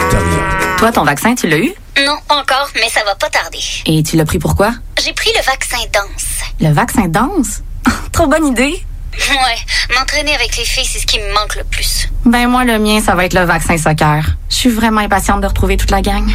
Victoria. 0.00 0.76
Toi, 0.78 0.92
ton 0.92 1.04
vaccin, 1.04 1.34
tu 1.34 1.48
l'as 1.48 1.58
eu? 1.58 1.72
Non, 2.04 2.16
encore, 2.28 2.68
mais 2.74 2.88
ça 2.88 3.00
va 3.04 3.14
pas 3.14 3.28
tarder. 3.28 3.60
Et 3.86 4.02
tu 4.02 4.16
l'as 4.16 4.24
pris 4.24 4.38
pourquoi? 4.38 4.72
J'ai 5.04 5.12
pris 5.12 5.30
le 5.36 5.44
vaccin 5.44 5.78
danse. 5.92 6.26
Le 6.60 6.72
vaccin 6.72 7.08
danse? 7.08 7.62
Trop 8.12 8.26
bonne 8.26 8.46
idée! 8.46 8.82
Ouais, 9.12 9.96
m'entraîner 9.96 10.34
avec 10.34 10.56
les 10.56 10.64
filles, 10.64 10.86
c'est 10.86 10.98
ce 10.98 11.06
qui 11.06 11.18
me 11.18 11.32
manque 11.34 11.56
le 11.56 11.64
plus. 11.64 12.08
Ben 12.24 12.48
moi, 12.48 12.64
le 12.64 12.78
mien, 12.78 13.00
ça 13.00 13.14
va 13.14 13.24
être 13.24 13.34
le 13.34 13.44
vaccin 13.44 13.76
soccer. 13.76 14.24
Je 14.48 14.54
suis 14.54 14.70
vraiment 14.70 15.00
impatiente 15.00 15.40
de 15.40 15.46
retrouver 15.46 15.76
toute 15.76 15.90
la 15.90 16.02
gang. 16.02 16.28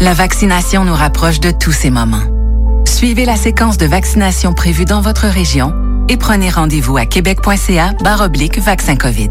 La 0.00 0.12
vaccination 0.12 0.84
nous 0.84 0.94
rapproche 0.94 1.40
de 1.40 1.50
tous 1.50 1.72
ces 1.72 1.90
moments. 1.90 2.22
Suivez 2.86 3.24
la 3.24 3.36
séquence 3.36 3.78
de 3.78 3.86
vaccination 3.86 4.52
prévue 4.52 4.84
dans 4.84 5.00
votre 5.00 5.26
région 5.26 5.74
et 6.08 6.16
prenez 6.16 6.50
rendez-vous 6.50 6.96
à 6.96 7.06
québec.ca 7.06 7.94
oblique 8.20 8.58
vaccin 8.58 8.96
COVID. 8.96 9.30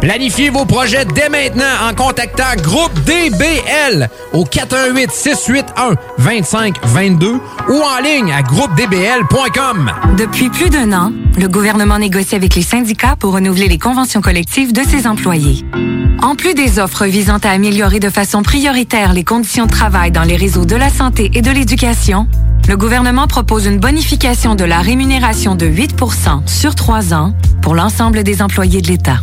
Planifiez 0.00 0.48
vos 0.48 0.64
projets 0.64 1.04
dès 1.04 1.28
maintenant 1.28 1.88
en 1.88 1.94
contactant 1.94 2.56
Groupe 2.62 2.92
DBL 3.04 4.08
au 4.32 4.44
418 4.44 5.10
681 5.10 5.94
2522 6.18 7.32
ou 7.68 7.82
en 7.82 8.02
ligne 8.02 8.32
à 8.32 8.42
groupedbl.com. 8.42 9.92
Depuis 10.16 10.48
plus 10.48 10.70
d'un 10.70 10.92
an, 10.92 11.12
le 11.38 11.48
gouvernement 11.48 11.98
négocie 11.98 12.34
avec 12.34 12.54
les 12.54 12.62
syndicats 12.62 13.16
pour 13.18 13.34
renouveler 13.34 13.68
les 13.68 13.78
conventions 13.78 14.22
collectives 14.22 14.72
de 14.72 14.82
ses 14.82 15.06
employés. 15.06 15.64
En 16.22 16.34
plus 16.34 16.54
des 16.54 16.78
offres 16.78 17.06
visant 17.06 17.38
à 17.44 17.50
améliorer 17.50 18.00
de 18.00 18.10
façon 18.10 18.42
prioritaire 18.42 19.12
les 19.12 19.24
conditions 19.24 19.66
de 19.66 19.70
travail 19.70 20.10
dans 20.10 20.22
les 20.22 20.36
réseaux 20.36 20.64
de 20.64 20.76
la 20.76 20.90
santé 20.90 21.30
et 21.34 21.42
de 21.42 21.50
l'éducation, 21.50 22.26
le 22.70 22.76
gouvernement 22.76 23.26
propose 23.26 23.66
une 23.66 23.80
bonification 23.80 24.54
de 24.54 24.62
la 24.62 24.78
rémunération 24.78 25.56
de 25.56 25.66
8% 25.66 26.46
sur 26.46 26.76
trois 26.76 27.12
ans 27.12 27.34
pour 27.62 27.74
l'ensemble 27.74 28.22
des 28.22 28.42
employés 28.42 28.80
de 28.80 28.86
l'État. 28.86 29.16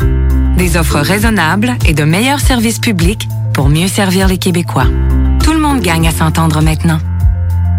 Des 0.57 0.76
offres 0.76 0.99
raisonnables 0.99 1.78
et 1.86 1.94
de 1.94 2.03
meilleurs 2.03 2.41
services 2.41 2.80
publics 2.80 3.26
pour 3.53 3.69
mieux 3.69 3.88
servir 3.88 4.28
les 4.28 4.38
Québécois. 4.38 4.88
Tout 5.41 5.53
le 5.53 5.60
monde 5.60 5.80
gagne 5.80 6.10
à 6.10 6.11
s'entendre 6.11 6.61
maintenant. 6.61 6.99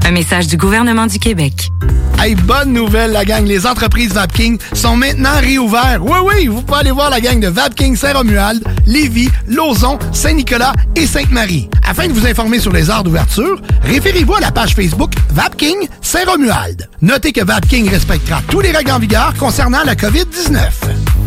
Un 0.04 0.10
message 0.10 0.46
du 0.46 0.56
gouvernement 0.56 1.06
du 1.06 1.18
Québec. 1.18 1.70
Hey, 2.18 2.34
bonne 2.34 2.72
nouvelle, 2.72 3.12
la 3.12 3.24
gang. 3.24 3.46
Les 3.46 3.66
entreprises 3.66 4.12
Vapking 4.12 4.58
sont 4.72 4.96
maintenant 4.96 5.38
réouvertes. 5.40 6.00
Oui, 6.00 6.18
oui, 6.24 6.46
vous 6.48 6.62
pouvez 6.62 6.80
aller 6.80 6.90
voir 6.90 7.10
la 7.10 7.20
gang 7.20 7.38
de 7.38 7.48
Vapking 7.48 7.94
Saint-Romuald, 7.94 8.62
Lévis, 8.86 9.28
Lauson, 9.46 9.98
Saint-Nicolas 10.12 10.72
et 10.96 11.06
Sainte-Marie. 11.06 11.68
Afin 11.86 12.08
de 12.08 12.12
vous 12.12 12.26
informer 12.26 12.58
sur 12.58 12.72
les 12.72 12.90
heures 12.90 13.04
d'ouverture, 13.04 13.60
référez-vous 13.82 14.34
à 14.34 14.40
la 14.40 14.50
page 14.50 14.74
Facebook 14.74 15.12
Vapking 15.30 15.88
Saint-Romuald. 16.00 16.88
Notez 17.02 17.32
que 17.32 17.44
Vapking 17.44 17.88
respectera 17.88 18.42
tous 18.48 18.60
les 18.60 18.72
règles 18.72 18.90
en 18.90 18.98
vigueur 18.98 19.34
concernant 19.38 19.84
la 19.84 19.94
COVID-19. 19.94 20.58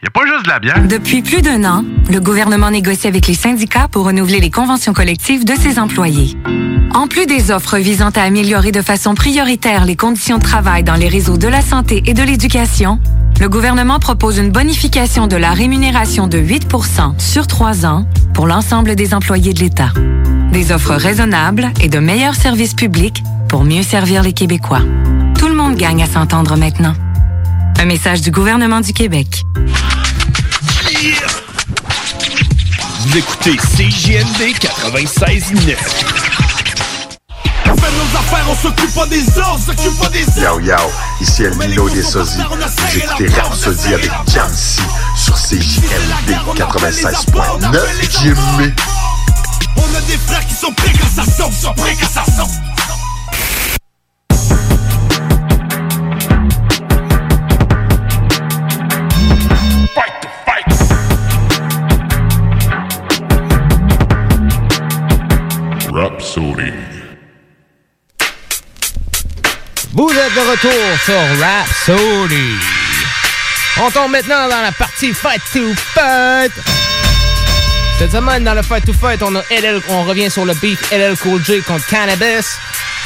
Il 0.00 0.06
a 0.06 0.10
pas 0.10 0.20
juste 0.26 0.44
de 0.44 0.68
la. 0.68 0.86
Depuis 0.86 1.22
plus 1.22 1.42
d'un 1.42 1.64
an, 1.64 1.84
le 2.08 2.20
gouvernement 2.20 2.70
négocie 2.70 3.08
avec 3.08 3.26
les 3.26 3.34
syndicats 3.34 3.88
pour 3.90 4.04
renouveler 4.04 4.38
les 4.38 4.50
conventions 4.50 4.92
collectives 4.92 5.44
de 5.44 5.54
ses 5.54 5.80
employés. 5.80 6.36
En 6.94 7.08
plus 7.08 7.26
des 7.26 7.50
offres 7.50 7.78
visant 7.78 8.10
à 8.10 8.22
améliorer 8.22 8.70
de 8.70 8.80
façon 8.80 9.14
prioritaire 9.14 9.84
les 9.84 9.96
conditions 9.96 10.38
de 10.38 10.42
travail 10.44 10.84
dans 10.84 10.94
les 10.94 11.08
réseaux 11.08 11.36
de 11.36 11.48
la 11.48 11.62
santé 11.62 12.04
et 12.06 12.14
de 12.14 12.22
l'éducation, 12.22 13.00
le 13.40 13.48
gouvernement 13.48 13.98
propose 13.98 14.38
une 14.38 14.50
bonification 14.50 15.26
de 15.26 15.36
la 15.36 15.50
rémunération 15.50 16.28
de 16.28 16.38
8% 16.38 17.18
sur 17.18 17.48
trois 17.48 17.84
ans 17.84 18.06
pour 18.34 18.46
l'ensemble 18.46 18.94
des 18.94 19.14
employés 19.14 19.52
de 19.52 19.60
l'État. 19.60 19.90
Des 20.52 20.70
offres 20.70 20.94
raisonnables 20.94 21.72
et 21.82 21.88
de 21.88 21.98
meilleurs 21.98 22.36
services 22.36 22.74
publics 22.74 23.24
pour 23.48 23.64
mieux 23.64 23.82
servir 23.82 24.22
les 24.22 24.32
Québécois. 24.32 24.82
Tout 25.36 25.48
le 25.48 25.54
monde 25.54 25.74
gagne 25.74 26.04
à 26.04 26.06
s'entendre 26.06 26.56
maintenant. 26.56 26.94
Un 27.80 27.84
message 27.84 28.22
du 28.22 28.32
gouvernement 28.32 28.80
du 28.80 28.92
Québec. 28.92 29.44
Vous 33.00 33.16
écoutez 33.16 33.56
CJND 33.56 34.56
96.9. 34.58 35.76
On 37.66 37.76
fait 37.76 37.92
nos 37.92 38.18
affaires, 38.18 38.46
on 38.50 38.56
s'occupe 38.56 38.92
pas 38.94 39.06
des 39.06 39.28
autres, 39.28 39.54
on 39.54 39.58
s'occupe 39.58 39.98
pas 40.00 40.08
des 40.08 40.24
autres. 40.24 40.40
Yo 40.40 40.60
yo, 40.60 40.76
ici 41.20 41.44
El 41.44 41.54
Milo 41.54 41.88
des 41.88 42.02
Sosies. 42.02 42.38
Vous 42.38 42.98
écoutez 42.98 43.28
Rhapsody 43.40 43.94
avec 43.94 44.10
Jamsey 44.32 44.82
sur 45.16 45.34
CJMD 45.36 46.34
96.9 46.56 48.20
Jimmy. 48.20 48.72
On 49.76 49.94
a 49.96 50.00
des 50.00 50.18
frères 50.26 50.44
qui 50.46 50.54
sont 50.54 50.72
prêts 50.72 50.92
quand 51.00 51.22
ça 51.22 51.30
sonne, 51.30 51.52
sont 51.52 51.74
prêts 51.74 51.96
quand 52.00 52.10
ça 52.10 52.24
sonne. 52.24 52.77
Vous 69.98 70.08
êtes 70.10 70.32
de 70.32 70.48
retour 70.48 70.70
sur 71.04 71.18
Rhapsody. 71.44 72.54
On 73.82 73.90
tombe 73.90 74.12
maintenant 74.12 74.48
dans 74.48 74.62
la 74.62 74.70
partie 74.70 75.12
Fight 75.12 75.42
to 75.52 75.74
Fight. 75.92 76.52
Cette 77.98 78.12
semaine, 78.12 78.44
dans 78.44 78.54
le 78.54 78.62
Fight 78.62 78.84
to 78.86 78.92
Fight, 78.92 79.20
on, 79.24 79.34
a 79.34 79.40
LL, 79.50 79.80
on 79.88 80.04
revient 80.04 80.30
sur 80.30 80.44
le 80.44 80.54
beef 80.54 80.78
LL 80.92 81.16
Cool 81.16 81.44
J 81.44 81.62
contre 81.62 81.84
Cannabis. 81.88 82.46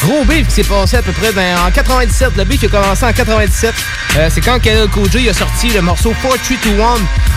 Gros 0.02 0.22
beef 0.26 0.48
qui 0.48 0.52
s'est 0.56 0.64
passé 0.64 0.98
à 0.98 1.02
peu 1.02 1.12
près 1.12 1.32
dans- 1.32 1.66
en 1.66 1.70
97. 1.70 2.36
Le 2.36 2.44
beef 2.44 2.62
a 2.64 2.68
commencé 2.68 3.06
en 3.06 3.12
97. 3.14 3.74
Euh, 4.18 4.28
c'est 4.30 4.42
quand 4.42 4.58
LL 4.62 4.88
Cool 4.88 5.10
J 5.10 5.30
a 5.30 5.32
sorti 5.32 5.70
le 5.70 5.80
morceau 5.80 6.12
4321. 6.20 6.96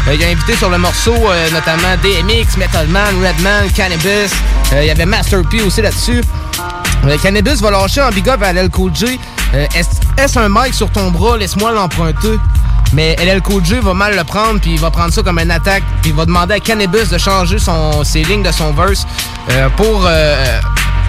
Euh, 0.10 0.16
il 0.16 0.22
a 0.26 0.28
invité 0.28 0.58
sur 0.58 0.70
le 0.70 0.78
morceau 0.80 1.16
euh, 1.16 1.50
notamment 1.52 1.96
DMX, 2.04 2.58
Metal 2.58 2.88
Man, 2.88 3.16
Redman, 3.26 3.72
Cannabis. 3.74 4.34
Euh, 4.74 4.82
il 4.82 4.88
y 4.88 4.92
avait 4.92 5.06
Master 5.06 5.44
P 5.50 5.62
aussi 5.62 5.82
là-dessus. 5.82 6.22
Cannabis 7.22 7.62
va 7.62 7.72
lâcher 7.72 8.02
en 8.02 8.10
big 8.10 8.28
up 8.28 8.42
à 8.44 8.52
LL 8.52 8.70
Cool 8.70 8.94
J. 8.94 9.18
Euh, 9.54 9.66
est-ce, 10.18 10.40
un 10.40 10.50
mic 10.50 10.74
sur 10.74 10.90
ton 10.90 11.12
bras? 11.12 11.38
Laisse-moi 11.38 11.72
l'emprunter. 11.72 12.40
Mais 12.94 13.16
LL 13.20 13.42
Cool 13.42 13.66
J 13.66 13.80
va 13.80 13.94
mal 13.94 14.16
le 14.16 14.24
prendre, 14.24 14.60
puis 14.60 14.74
il 14.74 14.80
va 14.80 14.90
prendre 14.92 15.12
ça 15.12 15.22
comme 15.24 15.40
une 15.40 15.52
attaque, 15.52 15.84
puis 16.02 16.12
il 16.12 16.16
va 16.16 16.26
demander 16.26 16.54
à 16.54 16.60
Cannabis 16.60 17.10
de 17.10 17.18
changer 17.18 17.60
son, 17.60 18.04
ses 18.04 18.24
lignes 18.24 18.44
de 18.44 18.52
son 18.52 18.72
verse 18.74 19.06
euh, 19.50 19.68
pour... 19.76 20.04
euh, 20.06 20.60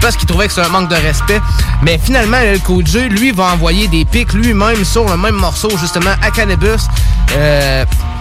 parce 0.01 0.15
qu'il 0.15 0.27
trouvait 0.27 0.47
que 0.47 0.53
c'est 0.53 0.61
un 0.61 0.69
manque 0.69 0.89
de 0.89 0.95
respect. 0.95 1.41
Mais 1.81 1.97
finalement, 1.97 2.37
LL 2.37 2.59
Cool 2.61 2.85
J, 2.85 3.09
lui, 3.09 3.31
va 3.31 3.45
envoyer 3.45 3.87
des 3.87 4.05
pics 4.05 4.33
lui-même 4.33 4.83
sur 4.85 5.05
le 5.09 5.17
même 5.17 5.35
morceau, 5.35 5.69
justement, 5.77 6.13
à 6.21 6.31
Cannabis. 6.31 6.87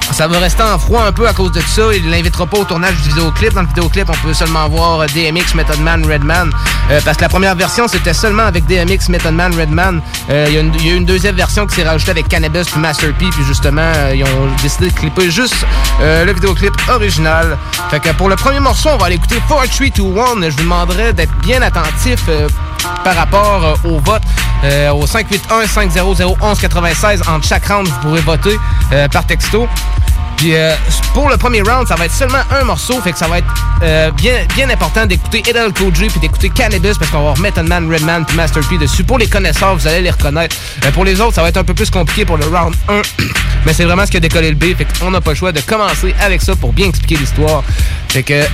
Euh, 0.08 0.12
ça 0.12 0.26
va 0.28 0.38
rester 0.38 0.62
en 0.62 0.78
froid 0.78 1.02
un 1.04 1.12
peu 1.12 1.26
à 1.28 1.32
cause 1.32 1.52
de 1.52 1.60
ça. 1.60 1.82
Il 1.94 2.08
l'invitera 2.10 2.46
pas 2.46 2.58
au 2.58 2.64
tournage 2.64 2.94
du 3.02 3.08
vidéoclip. 3.08 3.52
Dans 3.54 3.62
le 3.62 3.66
vidéoclip, 3.68 4.08
on 4.08 4.26
peut 4.26 4.34
seulement 4.34 4.68
voir 4.68 5.00
euh, 5.00 5.06
DMX, 5.06 5.54
Method 5.54 5.80
Man, 5.80 6.04
Redman. 6.10 6.50
Euh, 6.90 7.00
parce 7.04 7.16
que 7.16 7.22
la 7.22 7.28
première 7.28 7.54
version, 7.56 7.88
c'était 7.88 8.14
seulement 8.14 8.44
avec 8.44 8.66
DMX, 8.66 9.08
Method 9.08 9.34
Man, 9.34 9.52
Redman. 9.58 10.00
Euh, 10.30 10.46
Il 10.48 10.54
y, 10.54 10.58
a 10.58 10.60
une- 10.60 10.74
il 10.76 10.86
y 10.86 10.90
a 10.92 10.94
une 10.94 11.04
deuxième 11.04 11.34
version 11.34 11.66
qui 11.66 11.74
s'est 11.76 11.82
rajoutée 11.88 12.12
avec 12.12 12.28
Cannabis 12.28 12.68
puis 12.70 12.80
Master 12.80 13.12
P. 13.14 13.26
Puis 13.30 13.44
justement, 13.44 13.82
euh, 13.96 14.12
ils 14.14 14.24
ont 14.24 14.48
décidé 14.62 14.88
de 14.88 14.94
clipper 14.94 15.30
juste 15.30 15.56
euh, 16.00 16.24
le 16.24 16.32
vidéoclip 16.32 16.72
original. 16.88 17.58
Fait 17.90 18.00
que 18.00 18.10
pour 18.10 18.28
le 18.28 18.36
premier 18.36 18.60
morceau, 18.60 18.90
on 18.92 18.96
va 18.98 19.06
aller 19.06 19.16
écouter 19.16 19.40
4, 19.48 19.68
3, 19.68 19.90
2, 19.96 20.20
1. 20.46 20.50
Je 20.50 20.56
vous 20.56 20.62
demanderai 20.62 21.12
d'être 21.12 21.34
bien 21.38 21.62
attentif 21.62 22.20
euh, 22.28 22.48
par 23.04 23.14
rapport 23.14 23.64
euh, 23.64 23.88
au 23.88 23.98
vote. 24.00 24.22
Euh, 24.64 24.90
au 24.90 25.06
581 25.06 25.66
500 25.66 26.04
1196 26.08 27.22
entre 27.28 27.46
chaque 27.46 27.66
round, 27.66 27.86
vous 27.86 28.00
pourrez 28.00 28.20
voter 28.20 28.58
euh, 28.92 29.08
par 29.08 29.26
texto. 29.26 29.68
Puis 30.36 30.52
pour 31.14 31.30
le 31.30 31.38
premier 31.38 31.62
round, 31.62 31.88
ça 31.88 31.94
va 31.94 32.04
être 32.04 32.12
seulement 32.12 32.42
un 32.50 32.64
morceau, 32.64 33.00
fait 33.00 33.12
que 33.12 33.16
ça 33.16 33.26
va 33.26 33.38
être 33.38 34.12
bien, 34.16 34.34
bien 34.54 34.68
important 34.68 35.06
d'écouter 35.06 35.42
Cool 35.74 35.94
J 35.94 36.08
puis 36.08 36.20
d'écouter 36.20 36.50
Cannabis 36.50 36.98
parce 36.98 37.10
qu'on 37.10 37.32
va 37.32 37.40
Method 37.40 37.66
Man, 37.66 37.90
Redman 37.90 38.26
puis 38.26 38.36
Master 38.36 38.62
P 38.68 38.76
dessus. 38.76 39.02
Pour 39.02 39.16
les 39.16 39.28
connaisseurs, 39.28 39.74
vous 39.74 39.86
allez 39.86 40.02
les 40.02 40.10
reconnaître. 40.10 40.54
Pour 40.92 41.06
les 41.06 41.22
autres, 41.22 41.36
ça 41.36 41.40
va 41.40 41.48
être 41.48 41.56
un 41.56 41.64
peu 41.64 41.72
plus 41.72 41.88
compliqué 41.88 42.26
pour 42.26 42.36
le 42.36 42.44
round 42.44 42.74
1, 42.86 43.00
mais 43.64 43.72
c'est 43.72 43.84
vraiment 43.84 44.04
ce 44.04 44.10
qui 44.10 44.18
a 44.18 44.20
décollé 44.20 44.50
le 44.50 44.56
B, 44.56 44.76
fait 44.76 44.86
qu'on 45.00 45.10
n'a 45.10 45.22
pas 45.22 45.30
le 45.30 45.36
choix 45.36 45.52
de 45.52 45.60
commencer 45.62 46.14
avec 46.20 46.42
ça 46.42 46.54
pour 46.54 46.74
bien 46.74 46.88
expliquer 46.88 47.16
l'histoire. 47.16 47.62
Fait 48.10 48.22
que 48.22 48.44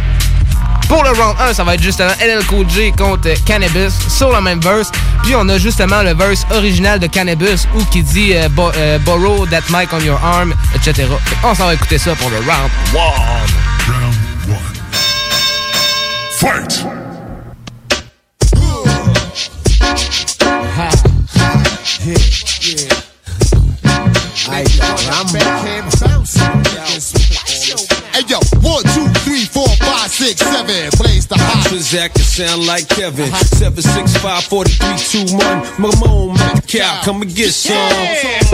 pour 0.88 1.02
le 1.04 1.10
round 1.10 1.36
1, 1.40 1.54
ça 1.54 1.64
va 1.64 1.74
être 1.74 1.82
justement 1.82 2.10
LL 2.20 2.44
Cool 2.46 2.68
J 2.68 2.92
contre 2.92 3.28
Cannabis 3.44 3.92
sur 4.08 4.30
le 4.34 4.40
même 4.40 4.60
verse. 4.60 4.90
Puis 5.22 5.34
on 5.36 5.48
a 5.48 5.58
justement 5.58 6.02
le 6.02 6.14
verse 6.14 6.44
original 6.50 6.98
de 6.98 7.06
Cannabis 7.06 7.66
où 7.76 7.82
qui 7.84 8.02
dit 8.02 8.32
euh, 8.34 8.48
Bo- 8.50 8.70
euh, 8.76 8.98
Borrow 9.00 9.46
that 9.46 9.62
mic 9.70 9.88
on 9.92 10.00
your 10.00 10.20
arm, 10.22 10.54
etc. 10.74 11.06
Qu'on 11.42 11.54
s'en 11.54 11.66
va 11.66 11.74
écouter 11.74 11.98
ça 11.98 12.14
pour 12.14 12.28
le 12.30 12.36
round 12.38 12.70
1. 12.94 12.98
Fight! 16.38 16.84
Hey 28.14 28.24
yo, 28.28 28.38
six, 30.12 30.40
seven. 30.44 30.90
Blaze 31.00 31.26
the 31.26 31.36
hot. 31.40 31.64
Zach, 31.80 32.12
it 32.14 32.28
sound 32.28 32.66
like 32.66 32.86
Kevin. 32.88 33.32
765 33.56 34.44
4321. 34.44 35.40
Mamone, 35.80 36.36
Mac 36.36 36.66
Cow, 36.68 37.00
come 37.02 37.22
and 37.22 37.32
get 37.34 37.52
some. 37.52 37.72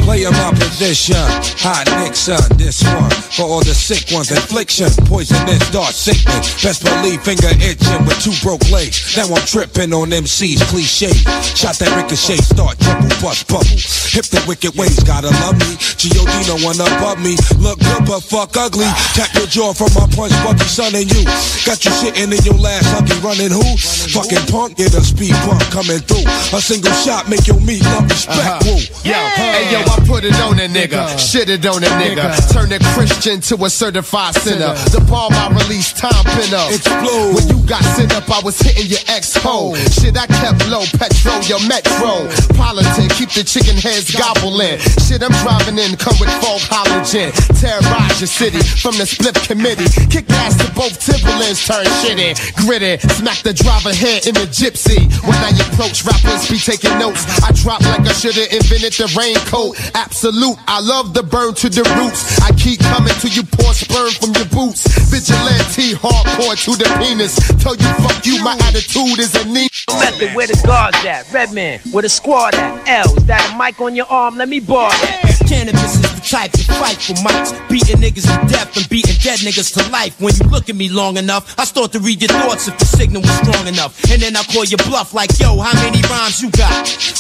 Play 0.07 0.23
my 0.25 0.55
position. 0.55 1.19
Hot 1.67 1.85
Nixon, 1.99 2.39
uh, 2.39 2.55
this 2.55 2.87
one. 2.87 3.11
For 3.11 3.43
all 3.43 3.61
the 3.61 3.75
sick 3.75 4.07
ones, 4.15 4.31
infliction. 4.31 4.89
Poisonous, 5.11 5.63
dark 5.75 5.93
sickness. 5.93 6.55
Best 6.63 6.87
believe 6.87 7.21
finger 7.27 7.51
itching 7.59 8.07
with 8.07 8.23
two 8.23 8.35
broke 8.41 8.63
legs. 8.71 9.19
Now 9.19 9.27
I'm 9.35 9.43
tripping 9.43 9.93
on 9.93 10.15
MC's 10.15 10.63
cliche. 10.71 11.11
Shot 11.59 11.75
that 11.83 11.91
ricochet, 11.99 12.39
start 12.39 12.79
trouble, 12.79 13.11
bust 13.19 13.51
bubble. 13.51 13.83
Hip 14.15 14.31
the 14.31 14.41
wicked 14.47 14.79
ways, 14.79 15.03
gotta 15.03 15.35
love 15.43 15.59
me. 15.59 15.75
G.O.D. 15.99 16.33
no 16.47 16.57
one 16.63 16.79
above 16.79 17.19
me. 17.19 17.35
Look 17.59 17.83
good 17.83 18.07
but 18.07 18.23
fuck 18.23 18.57
ugly. 18.57 18.89
Tap 19.19 19.35
your 19.35 19.51
jaw 19.51 19.75
from 19.75 19.91
my 19.99 20.07
punch, 20.15 20.33
Bucky, 20.47 20.65
son, 20.71 20.95
and 20.95 21.11
you. 21.11 21.27
Got 21.67 21.85
you 21.85 21.93
shitting 22.01 22.33
in 22.33 22.41
your 22.45 22.57
last 22.57 22.89
huggy, 22.89 23.17
running 23.23 23.53
who? 23.53 23.65
Fucking 24.13 24.47
punk, 24.49 24.77
get 24.77 24.95
a 24.95 25.03
speed 25.05 25.37
bump 25.45 25.61
coming 25.69 26.01
through. 26.01 26.25
A 26.57 26.61
single 26.61 26.93
shot 27.05 27.29
make 27.29 27.47
your 27.47 27.61
meat 27.61 27.85
love 27.85 28.09
respect. 28.09 28.39
Uh-huh. 28.39 28.61
Woo. 28.65 28.81
Yo, 29.05 29.19
hey 29.37 29.69
yo, 29.73 29.85
I 29.85 30.01
put 30.09 30.25
it 30.25 30.35
on 30.41 30.59
a 30.59 30.69
nigga, 30.69 31.05
shit 31.19 31.51
it 31.51 31.65
on 31.67 31.85
a 31.85 31.93
nigga, 32.01 32.33
turn 32.53 32.73
a 32.73 32.79
Christian 32.97 33.41
to 33.53 33.65
a 33.65 33.71
certified 33.71 34.35
sinner. 34.37 34.73
The 34.93 35.05
bomb 35.09 35.33
I 35.35 35.49
release, 35.53 35.93
time 35.93 36.25
pin 36.37 36.55
up. 36.55 36.73
Explode. 36.73 37.37
When 37.37 37.45
you 37.49 37.61
got 37.67 37.85
sent 37.97 38.17
up, 38.17 38.29
I 38.31 38.41
was 38.41 38.59
hitting 38.59 38.89
your 38.89 39.05
ex 39.09 39.37
hole. 39.37 39.77
Shit, 39.77 40.17
I 40.17 40.27
kept 40.27 40.65
low, 40.69 40.85
petro, 40.97 41.37
your 41.45 41.61
metro. 41.69 42.29
Politic, 42.57 43.13
keep 43.13 43.31
the 43.37 43.45
chicken 43.45 43.77
heads 43.77 44.09
gobbling. 44.15 44.81
Shit, 45.05 45.21
I'm 45.21 45.37
driving 45.45 45.77
in, 45.79 45.97
come 45.97 46.17
with 46.17 46.33
folk 46.41 46.65
halogen. 46.73 47.29
Terrorize 47.61 48.21
your 48.21 48.33
city 48.33 48.63
from 48.81 48.97
the 48.97 49.05
split 49.05 49.37
committee. 49.45 49.89
Kick 50.09 50.31
ass 50.45 50.57
to 50.65 50.69
both 50.73 50.97
Timberlands, 51.39 51.67
turn 51.67 51.87
shitty. 52.03 52.67
Gritty, 52.67 52.99
smack 53.15 53.39
the 53.43 53.53
driver 53.53 53.95
head 53.95 54.27
in 54.27 54.35
the 54.35 54.47
gypsy. 54.51 55.07
When 55.23 55.39
I 55.39 55.55
approach, 55.55 56.05
rappers 56.05 56.51
be 56.51 56.59
taking 56.59 56.99
notes. 56.99 57.25
I 57.43 57.53
drop 57.53 57.81
like 57.83 58.01
I 58.01 58.13
should've 58.13 58.51
invented 58.51 58.95
the 58.99 59.07
raincoat. 59.15 59.79
Absolute, 59.95 60.59
I 60.67 60.81
love 60.81 61.15
the 61.15 61.23
burn 61.23 61.55
to 61.55 61.69
the 61.69 61.87
roots. 61.95 62.41
I 62.43 62.51
keep 62.53 62.81
coming 62.81 63.15
till 63.23 63.31
you 63.31 63.45
pour 63.45 63.73
sperm 63.73 64.11
from 64.19 64.35
your 64.35 64.51
boots. 64.51 64.83
Vigilante, 65.11 65.95
hardcore 65.95 66.59
to 66.67 66.73
the 66.75 66.89
penis. 66.99 67.39
Tell 67.63 67.77
you 67.77 67.89
fuck 68.03 68.27
you, 68.27 68.43
my 68.43 68.59
attitude 68.67 69.19
is 69.19 69.35
a 69.35 69.45
knee. 69.47 69.69
Method, 70.01 70.35
where 70.35 70.47
the 70.47 70.59
guards 70.67 70.99
at? 71.05 71.31
Redman, 71.33 71.81
where 71.93 72.03
the 72.03 72.09
squad 72.09 72.55
at? 72.55 72.89
L, 72.89 73.17
is 73.17 73.25
that 73.27 73.55
a 73.55 73.59
mic 73.59 73.81
on 73.81 73.95
your 73.95 74.07
arm? 74.07 74.37
Let 74.37 74.49
me 74.49 74.61
borrow 74.61 74.91
that. 74.91 75.39
Cannabis 75.49 75.95
is 75.95 76.03
the 76.03 76.18
type 76.29 76.53
to 76.53 76.65
fight 76.77 77.01
for 77.01 77.17
mics. 77.25 77.57
Beating 77.69 77.97
niggas 77.97 78.29
to 78.29 78.37
death 78.53 78.77
and 78.77 78.89
beating 78.89 79.17
dead 79.25 79.41
niggas 79.41 79.73
to 79.73 79.83
life. 79.91 80.21
When 80.21 80.35
you 80.37 80.45
look 80.51 80.69
at 80.69 80.77
me 80.77 80.89
long 80.89 81.17
enough, 81.17 81.59
I 81.59 81.65
start 81.65 81.93
to 81.93 82.01
read 82.01 82.21
your 82.21 82.29
thoughts 82.29 82.69
if 82.69 82.79
the 82.79 82.85
signal 82.85 83.23
was 83.23 83.33
strong 83.41 83.67
enough. 83.67 83.97
And 84.13 84.21
then 84.21 84.37
I 84.37 84.45
call 84.45 84.65
you 84.65 84.77
bluff 84.85 85.15
like, 85.15 85.33
yo, 85.41 85.57
how 85.59 85.73
many 85.81 86.05
rhymes 86.09 86.43
you 86.43 86.51
got? 86.53 86.71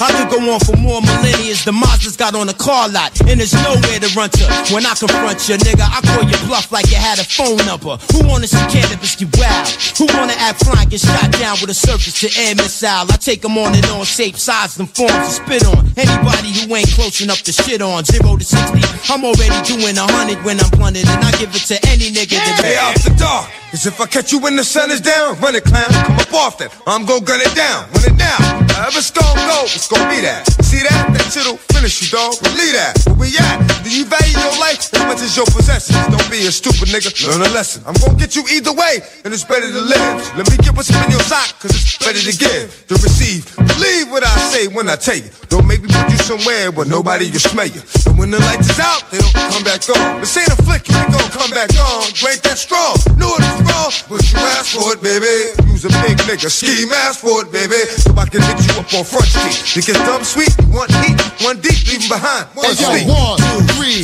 I 0.00 0.12
could 0.12 0.28
go 0.28 0.38
on 0.52 0.60
for 0.60 0.76
more 0.76 1.00
millennia. 1.00 1.56
The 1.64 1.72
Mazda's 1.72 2.16
got 2.16 2.34
on 2.34 2.48
a 2.48 2.54
car 2.54 2.88
lot. 2.88 3.16
And 3.24 3.40
there's 3.40 3.56
nowhere 3.64 3.98
to 3.98 4.08
run 4.12 4.28
to. 4.28 4.44
When 4.76 4.84
I 4.84 4.92
confront 4.92 5.48
you, 5.48 5.56
nigga, 5.56 5.88
I 5.88 6.04
call 6.04 6.28
you 6.28 6.36
bluff 6.46 6.70
like 6.70 6.90
you 6.92 7.00
had 7.00 7.18
a 7.18 7.24
phone 7.24 7.64
number. 7.64 7.96
Who 8.12 8.28
wanna 8.28 8.46
see 8.46 8.60
cannabis 8.68 9.16
get 9.16 9.32
wild? 9.40 9.68
Who 9.96 10.04
wanna 10.12 10.36
act 10.36 10.64
flying, 10.64 10.88
get 10.88 11.00
shot 11.00 11.32
down 11.32 11.56
with 11.60 11.70
a 11.70 11.74
surface 11.74 12.20
to 12.20 12.28
air 12.44 12.54
missile? 12.54 13.08
I 13.08 13.16
take 13.16 13.40
them 13.40 13.56
on 13.56 13.74
and 13.74 13.84
on, 13.96 14.04
shape, 14.04 14.36
size, 14.36 14.78
and 14.78 14.88
forms 14.92 15.12
to 15.12 15.32
spit 15.40 15.64
on. 15.64 15.88
Anybody 15.96 16.52
who 16.52 16.76
ain't 16.76 16.92
close 16.92 17.20
enough 17.20 17.42
to 17.42 17.52
shit 17.52 17.80
on. 17.80 18.04
Zero 18.04 18.36
to 18.36 18.44
60, 18.44 18.97
I'm 19.06 19.24
already 19.24 19.58
doing 19.62 19.96
a 19.96 20.06
hundred 20.10 20.42
when 20.44 20.58
I'm 20.60 20.70
blunted. 20.70 21.06
And 21.08 21.24
I 21.24 21.30
give 21.38 21.54
it 21.54 21.64
to 21.70 21.76
any 21.88 22.10
nigga 22.10 22.36
that 22.36 22.60
Hey, 22.64 22.76
after 22.76 23.14
dark. 23.14 23.50
Cause 23.70 23.84
if 23.84 24.00
I 24.00 24.06
catch 24.06 24.32
you 24.32 24.40
when 24.40 24.56
the 24.56 24.64
sun 24.64 24.90
is 24.90 25.00
down, 25.00 25.38
run 25.44 25.54
it, 25.54 25.62
clown. 25.62 25.84
Come 26.08 26.16
up 26.16 26.32
off 26.32 26.56
that. 26.56 26.72
I'm 26.88 27.04
gon' 27.04 27.20
gun 27.20 27.36
it 27.44 27.52
down. 27.52 27.84
Run 27.92 28.08
it 28.08 28.16
down. 28.16 28.40
However 28.72 28.96
it's 28.96 29.12
gon' 29.12 29.36
go, 29.44 29.68
it's 29.68 29.84
gon' 29.84 30.08
be 30.08 30.24
that. 30.24 30.48
See 30.64 30.80
that? 30.80 31.12
That 31.12 31.28
shit'll 31.28 31.60
finish 31.76 32.00
you, 32.00 32.08
dog. 32.08 32.40
Believe 32.40 32.72
that. 32.72 32.96
Where 33.20 33.28
we 33.28 33.36
at? 33.36 33.60
Do 33.84 33.92
you 33.92 34.08
value 34.08 34.40
your 34.40 34.56
life 34.56 34.88
as 34.88 35.04
much 35.04 35.20
as 35.20 35.36
your 35.36 35.44
possessions? 35.52 36.00
Don't 36.08 36.24
be 36.32 36.48
a 36.48 36.52
stupid 36.52 36.88
nigga. 36.88 37.12
Learn 37.28 37.44
a 37.44 37.52
lesson. 37.52 37.84
I'm 37.84 37.92
gon' 38.00 38.16
get 38.16 38.32
you 38.40 38.48
either 38.48 38.72
way, 38.72 39.04
and 39.28 39.36
it's 39.36 39.44
better 39.44 39.68
to 39.68 39.82
live. 39.84 40.16
Let 40.40 40.48
me 40.48 40.56
get 40.64 40.72
what's 40.72 40.88
in 40.88 41.04
your 41.12 41.20
sock, 41.28 41.60
cause 41.60 41.76
it's 41.76 42.00
better 42.00 42.24
to 42.24 42.34
give, 42.40 42.72
to 42.88 42.96
receive. 43.04 43.52
Believe 43.52 44.08
what 44.08 44.24
I 44.24 44.32
say 44.48 44.64
when 44.72 44.88
I 44.88 44.96
tell 44.96 45.20
you. 45.20 45.28
Don't 45.52 45.68
make 45.68 45.84
me 45.84 45.92
put 45.92 46.08
you 46.08 46.20
somewhere 46.24 46.72
where 46.72 46.88
nobody 46.88 47.28
can 47.28 47.44
smell 47.44 47.68
you. 47.68 47.84
And 48.08 48.16
when 48.16 48.32
the 48.32 48.40
lights 48.48 48.72
is 48.72 48.80
out, 48.80 48.87
they 49.10 49.18
don't 49.18 49.34
come 49.52 49.64
back 49.64 49.82
on. 49.88 50.20
This 50.20 50.36
ain't 50.36 50.48
a 50.52 50.58
flick, 50.64 50.88
you 50.88 50.96
ain't 50.96 51.12
gon' 51.12 51.30
come 51.30 51.50
back 51.50 51.70
on. 51.76 52.08
You 52.16 52.28
ain't 52.28 52.42
that 52.44 52.58
strong. 52.58 52.96
Know 53.16 53.32
it 53.36 53.44
is 53.44 53.58
wrong, 53.68 53.92
but 54.08 54.20
you 54.30 54.38
asked 54.56 54.74
for 54.76 54.92
it, 54.94 55.00
baby. 55.02 55.52
You's 55.68 55.84
a 55.84 55.92
big 56.02 56.18
nigga, 56.26 56.50
ski 56.50 56.86
mask 56.88 57.20
for 57.20 57.42
it, 57.44 57.52
baby. 57.52 57.78
So 58.02 58.10
I 58.16 58.26
can 58.26 58.42
hit 58.42 58.58
you 58.66 58.74
up 58.80 58.88
on 58.94 59.04
front 59.04 59.28
street. 59.30 59.76
You 59.76 59.82
get 59.82 59.96
dumb 60.06 60.24
sweet, 60.24 60.52
one 60.72 60.88
heat, 61.04 61.18
one 61.44 61.60
deep, 61.60 61.78
leave 61.86 62.08
behind. 62.08 62.46
One 62.56 62.66
Hey, 62.66 62.76
yo, 62.82 62.88
sweet. 62.90 63.06
one, 63.08 63.36
two, 63.38 63.58
three, 63.76 64.00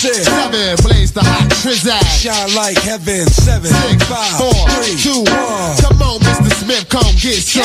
five, 0.00 0.24
seven. 0.24 0.76
Blaze 0.82 1.12
the 1.12 1.20
hot 1.20 1.48
trizag. 1.60 2.02
Shine 2.16 2.54
like 2.54 2.78
heaven. 2.78 3.26
Seven, 3.28 3.68
Six, 3.68 4.02
five, 4.08 4.36
four, 4.40 4.56
three, 4.80 4.96
two, 4.96 5.20
one. 5.28 5.76
Come 5.84 6.02
on, 6.02 6.20
Mr. 6.20 6.50
Smith, 6.64 6.88
come 6.88 7.12
get 7.20 7.40
some. 7.44 7.64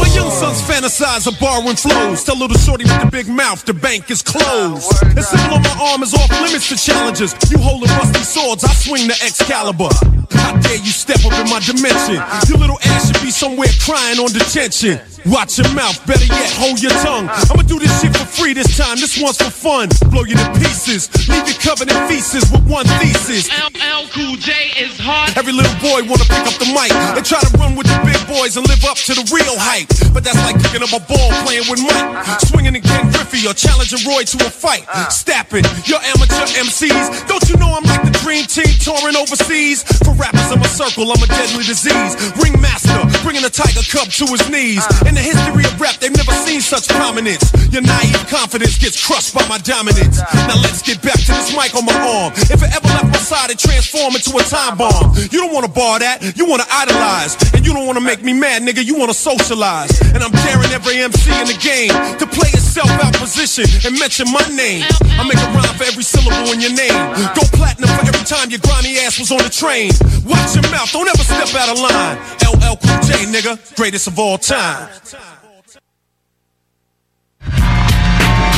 My 0.00 0.08
young 0.12 0.30
sons 0.30 0.60
fantasize 0.62 1.26
of 1.26 1.38
borrowing 1.40 1.76
flows. 1.76 2.24
Tell 2.24 2.36
little 2.36 2.58
shorty 2.58 2.84
with 2.84 3.00
the 3.00 3.10
big 3.10 3.28
mouth, 3.28 3.64
the 3.64 3.74
bank 3.74 4.10
is 4.10 4.22
closed. 4.22 4.90
The 5.14 5.22
symbol 5.22 5.56
on 5.56 5.62
my 5.62 5.76
arm 5.92 6.02
is 6.02 6.14
off 6.14 6.30
limits 6.40 6.68
to 6.68 6.76
challenges. 6.76 7.34
You 7.50 7.58
holding 7.58 7.90
rusty 7.96 8.20
swords, 8.20 8.64
I 8.64 8.72
swing 8.72 9.08
the 9.08 9.16
Excalibur. 9.24 9.92
How 10.34 10.56
dare 10.60 10.76
you 10.76 10.92
step 10.92 11.24
up 11.24 11.32
in 11.40 11.48
my 11.48 11.60
dimension? 11.60 12.20
Your 12.48 12.58
little 12.58 12.78
ass 12.84 13.08
should 13.08 13.22
be 13.22 13.30
somewhere 13.30 13.70
crying 13.80 14.18
on 14.18 14.32
detention. 14.32 15.00
Watch 15.26 15.56
your 15.58 15.72
mouth, 15.72 15.96
better 16.06 16.26
yet, 16.26 16.52
hold 16.52 16.82
your 16.82 16.92
tongue. 17.00 17.28
I'ma 17.48 17.62
do 17.62 17.78
this 17.78 17.88
shit 18.00 18.12
for 18.16 18.26
free 18.26 18.52
this 18.52 18.76
time, 18.76 18.96
this 19.00 19.16
one's 19.20 19.38
for 19.38 19.50
fun. 19.50 19.88
Blow 20.10 20.24
you 20.24 20.36
to 20.36 20.48
pieces, 20.60 21.08
leave 21.28 21.48
you 21.48 21.53
in 21.62 21.88
feces 22.08 22.50
with 22.50 22.66
one 22.66 22.86
thesis. 22.98 23.46
LL 23.50 24.06
Cool 24.10 24.36
J 24.36 24.74
is 24.74 24.98
hot. 24.98 25.34
Every 25.38 25.52
little 25.52 25.74
boy 25.78 26.02
wanna 26.02 26.26
pick 26.26 26.42
up 26.46 26.56
the 26.58 26.66
mic 26.74 26.90
and 26.90 27.22
try 27.22 27.38
to 27.38 27.50
run 27.58 27.78
with 27.78 27.86
the 27.86 27.98
big 28.02 28.18
boys 28.26 28.58
and 28.58 28.66
live 28.66 28.82
up 28.84 28.98
to 29.06 29.14
the 29.14 29.22
real 29.30 29.54
hype. 29.54 29.86
But 30.10 30.26
that's 30.26 30.38
like 30.42 30.58
picking 30.58 30.82
up 30.82 30.90
a 30.90 31.02
ball 31.06 31.30
playing 31.46 31.66
with 31.70 31.78
Mike, 31.82 32.40
swinging 32.50 32.74
in 32.74 32.82
Ken 32.82 33.06
Griffey 33.10 33.46
or 33.46 33.54
challenging 33.54 34.02
Roy 34.02 34.26
to 34.26 34.36
a 34.42 34.50
fight. 34.50 34.82
Stapping 35.10 35.64
your 35.86 36.02
amateur 36.02 36.46
MCs. 36.58 37.26
Don't 37.30 37.42
you 37.46 37.56
know 37.58 37.70
I'm 37.70 37.86
like 37.86 38.02
the 38.02 38.14
dream 38.22 38.46
team 38.50 38.70
touring 38.82 39.14
overseas? 39.14 39.86
For 40.02 40.14
rappers 40.18 40.50
in 40.50 40.58
my 40.58 40.70
circle, 40.70 41.06
I'm 41.10 41.22
a 41.22 41.28
deadly 41.30 41.62
disease. 41.62 42.18
Ringmaster, 42.34 42.98
bringing 43.22 43.46
a 43.46 43.52
tiger 43.52 43.82
cub 43.86 44.10
to 44.22 44.26
his 44.30 44.42
knees. 44.50 44.82
In 45.06 45.14
the 45.14 45.22
history 45.22 45.64
of 45.66 45.74
rap, 45.78 46.02
they've 46.02 46.14
never 46.14 46.34
seen 46.42 46.60
such 46.60 46.90
prominence. 46.90 47.46
Your 47.70 47.82
naive 47.82 48.26
confidence 48.26 48.78
gets 48.78 48.98
crushed 48.98 49.34
by 49.34 49.46
my 49.46 49.58
dominance. 49.62 50.18
Now 50.50 50.58
let's 50.62 50.82
get 50.82 51.02
back 51.02 51.18
to 51.30 51.34
this 51.44 51.56
mic 51.56 51.74
on 51.76 51.84
my 51.84 51.92
arm. 51.92 52.32
If 52.48 52.62
it 52.64 52.70
ever 52.72 52.88
left 52.88 53.12
my 53.12 53.20
side, 53.20 53.50
it 53.50 53.58
transform 53.58 54.16
into 54.16 54.32
a 54.36 54.42
time 54.48 54.76
bomb. 54.76 55.12
You 55.30 55.44
don't 55.44 55.52
wanna 55.52 55.68
bar 55.68 55.98
that, 56.00 56.36
you 56.36 56.46
wanna 56.46 56.64
idolize. 56.70 57.36
And 57.52 57.66
you 57.66 57.72
don't 57.74 57.86
wanna 57.86 58.00
make 58.00 58.22
me 58.22 58.32
mad, 58.32 58.62
nigga, 58.62 58.84
you 58.84 58.96
wanna 58.96 59.14
socialize. 59.14 59.92
And 60.14 60.22
I'm 60.24 60.32
daring 60.32 60.72
every 60.72 60.96
MC 61.00 61.30
in 61.40 61.46
the 61.46 61.58
game 61.60 61.92
to 62.18 62.26
play 62.26 62.48
itself 62.48 62.88
out 63.04 63.12
position 63.14 63.64
and 63.84 63.98
mention 63.98 64.30
my 64.32 64.44
name. 64.56 64.84
I 65.20 65.22
make 65.28 65.38
a 65.38 65.48
rhyme 65.52 65.74
for 65.76 65.84
every 65.84 66.04
syllable 66.04 66.52
in 66.52 66.60
your 66.60 66.72
name. 66.72 67.00
Go 67.36 67.44
platinum 67.52 67.90
for 67.92 68.06
every 68.08 68.24
time 68.24 68.50
your 68.50 68.60
grimy 68.60 68.96
ass 69.04 69.18
was 69.18 69.30
on 69.30 69.42
the 69.44 69.52
train. 69.52 69.92
Watch 70.24 70.56
your 70.56 70.64
mouth, 70.72 70.90
don't 70.92 71.08
ever 71.08 71.24
step 71.24 71.52
out 71.60 71.68
of 71.68 71.78
line. 71.78 72.16
LL 72.40 72.76
Cool 72.80 72.98
J, 73.04 73.28
nigga, 73.28 73.58
greatest 73.76 74.06
of 74.06 74.18
all 74.18 74.38
time. 74.38 74.88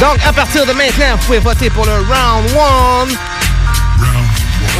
Donc, 0.00 0.16
à 0.26 0.32
partir 0.32 0.66
de 0.66 0.72
maintenant, 0.72 1.14
vous 1.18 1.26
pouvez 1.26 1.38
voter 1.38 1.70
pour 1.70 1.84
le 1.86 1.92
Round 1.92 2.50
1 2.50 2.54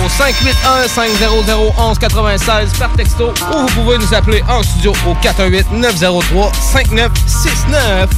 au 0.05 0.09
581-500-1196 0.09 2.77
par 2.79 2.91
texto 2.93 3.33
ou 3.53 3.59
vous 3.61 3.67
pouvez 3.69 3.97
nous 3.99 4.13
appeler 4.15 4.43
en 4.49 4.63
studio 4.63 4.93
au 5.07 5.15
418-903-5969. 5.27 8.09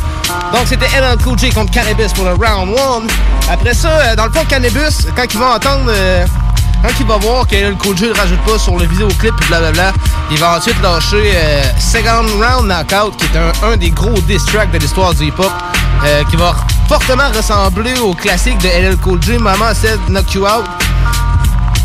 Donc, 0.52 0.62
c'était 0.66 0.88
LL 0.88 1.16
Cool 1.22 1.38
J 1.38 1.50
contre 1.50 1.70
Cannabis 1.70 2.12
pour 2.12 2.24
le 2.24 2.32
Round 2.32 2.76
1. 2.76 3.52
Après 3.52 3.74
ça, 3.74 3.88
euh, 3.90 4.16
dans 4.16 4.26
le 4.26 4.32
fond, 4.32 4.44
Cannabis, 4.48 5.06
quand 5.14 5.32
ils 5.32 5.38
vont 5.38 5.52
entendre... 5.52 5.84
euh, 5.88 6.26
quand 6.80 6.90
il 7.00 7.06
va 7.06 7.16
voir 7.16 7.44
que 7.46 7.72
Cool 7.74 7.96
J 7.96 8.04
ne 8.08 8.14
rajoute 8.14 8.40
pas 8.44 8.56
sur 8.58 8.76
le 8.76 8.86
vidéoclip 8.86 9.34
et 9.42 9.46
blablabla, 9.46 9.92
il 10.30 10.38
va 10.38 10.58
ensuite 10.58 10.80
lâcher 10.80 11.32
euh, 11.34 11.62
Second 11.80 12.24
Round 12.40 12.68
Knockout, 12.68 13.16
qui 13.16 13.24
est 13.24 13.36
un, 13.36 13.52
un 13.72 13.76
des 13.76 13.90
gros 13.90 14.12
diss 14.28 14.44
tracks 14.44 14.70
de 14.70 14.78
l'histoire 14.78 15.12
du 15.12 15.24
hip-hop, 15.26 15.50
euh, 16.04 16.24
qui 16.30 16.36
va 16.36 16.54
fortement 16.88 17.28
ressembler 17.34 17.98
au 17.98 18.14
classique 18.14 18.58
de 18.58 18.68
LL 18.68 18.96
Cool 18.98 19.22
J, 19.22 19.38
Mama 19.38 19.74
Said 19.74 19.98
Knock 20.08 20.32
You 20.34 20.44
Out, 20.46 20.64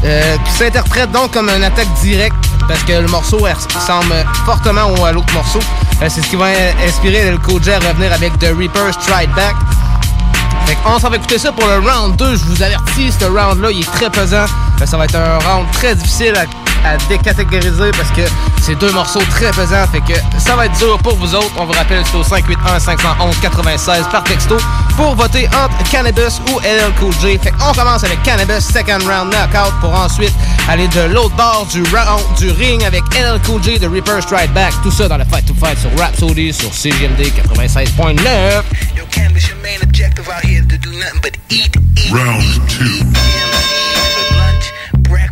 euh, 0.06 0.38
qui 0.46 0.52
s'interprète 0.52 1.12
donc 1.12 1.32
comme 1.32 1.50
une 1.50 1.64
attaque 1.64 1.92
directe, 2.02 2.36
parce 2.68 2.82
que 2.84 2.94
le 2.94 3.08
morceau 3.08 3.38
ressemble 3.40 4.16
fortement 4.46 5.04
à 5.06 5.12
l'autre 5.12 5.34
morceau. 5.34 5.60
Euh, 6.02 6.08
C'est 6.10 6.22
ce 6.22 6.28
qui 6.28 6.36
va 6.36 6.46
in- 6.46 6.88
inspirer 6.88 7.24
LL 7.32 7.40
Cool 7.40 7.64
J 7.64 7.72
à 7.74 7.80
revenir 7.80 8.12
avec 8.14 8.38
The 8.40 8.54
Reaper 8.58 8.92
Stride 8.94 9.30
Back. 9.36 9.56
Fait 10.66 10.78
on 10.86 11.00
s'en 11.00 11.10
va 11.10 11.18
écouter 11.18 11.38
ça 11.38 11.52
pour 11.52 11.68
le 11.68 11.80
round 11.80 12.16
2. 12.16 12.36
Je 12.36 12.46
vous 12.46 12.62
avertis, 12.62 13.12
ce 13.12 13.26
round-là, 13.26 13.72
il 13.72 13.82
est 13.82 13.92
très 13.92 14.10
pesant. 14.10 14.46
Ben, 14.80 14.86
ça 14.86 14.98
va 14.98 15.06
être 15.06 15.16
un 15.16 15.40
round 15.40 15.70
très 15.72 15.96
difficile 15.96 16.36
à 16.36 16.46
à 16.84 16.98
décatégoriser 17.08 17.92
parce 17.92 18.12
que 18.12 18.22
c'est 18.62 18.76
deux 18.76 18.92
morceaux 18.92 19.22
très 19.30 19.52
pesants. 19.52 19.86
Fait 19.92 20.02
que 20.02 20.14
ça 20.40 20.56
va 20.56 20.66
être 20.66 20.78
dur 20.78 20.98
pour 21.00 21.16
vous 21.16 21.34
autres. 21.36 21.52
On 21.58 21.66
vous 21.66 21.74
rappelle, 21.74 22.04
c'est 22.06 22.18
au 22.18 22.24
581 22.24 22.80
511 22.80 23.40
96 23.42 24.08
par 24.12 24.24
texto 24.24 24.58
pour 24.98 25.16
voter 25.16 25.48
entre 25.48 25.90
Cannabis 25.90 26.42
ou 26.50 26.60
LL 26.60 26.94
Cool 27.00 27.14
J. 27.22 27.38
Fait 27.38 27.52
qu'on 27.52 27.74
commence 27.74 28.04
avec 28.04 28.22
Cannabis 28.24 28.66
Second 28.66 29.00
Round 29.06 29.32
Knockout 29.32 29.74
pour 29.82 29.94
ensuite 29.94 30.34
aller 30.70 30.88
de 30.90 31.02
l'autre 31.14 31.36
bord 31.36 31.68
du 31.72 31.82
round 31.84 32.24
du 32.38 32.52
ring 32.52 32.84
avec 32.84 33.04
LL 33.14 33.40
Cool 33.46 33.64
J 33.64 33.80
de 33.80 33.88
Reaper 33.88 34.22
Strike 34.22 34.54
Back. 34.54 34.74
Tout 34.84 34.92
ça 34.92 35.08
dans 35.08 35.18
le 35.18 35.26
Fight 35.26 35.46
to 35.46 35.54
Fight 35.54 35.78
sur 35.80 35.90
Rhapsody 35.98 36.54
sur 36.54 36.74
CGMD 36.74 37.22
96.9. 37.22 38.64
Yo, 38.96 39.04
cannabis, 39.12 39.48
your 39.48 39.58
main 39.62 39.82
objective 39.82 40.28
out 40.30 40.44
here 40.44 40.62
is 40.62 40.68
to 40.68 40.78
do 40.78 40.92
nothing 40.98 41.22
but 41.22 41.38
eat, 41.50 41.76
eat, 41.98 42.12
Round 42.12 42.44
two. 42.70 43.04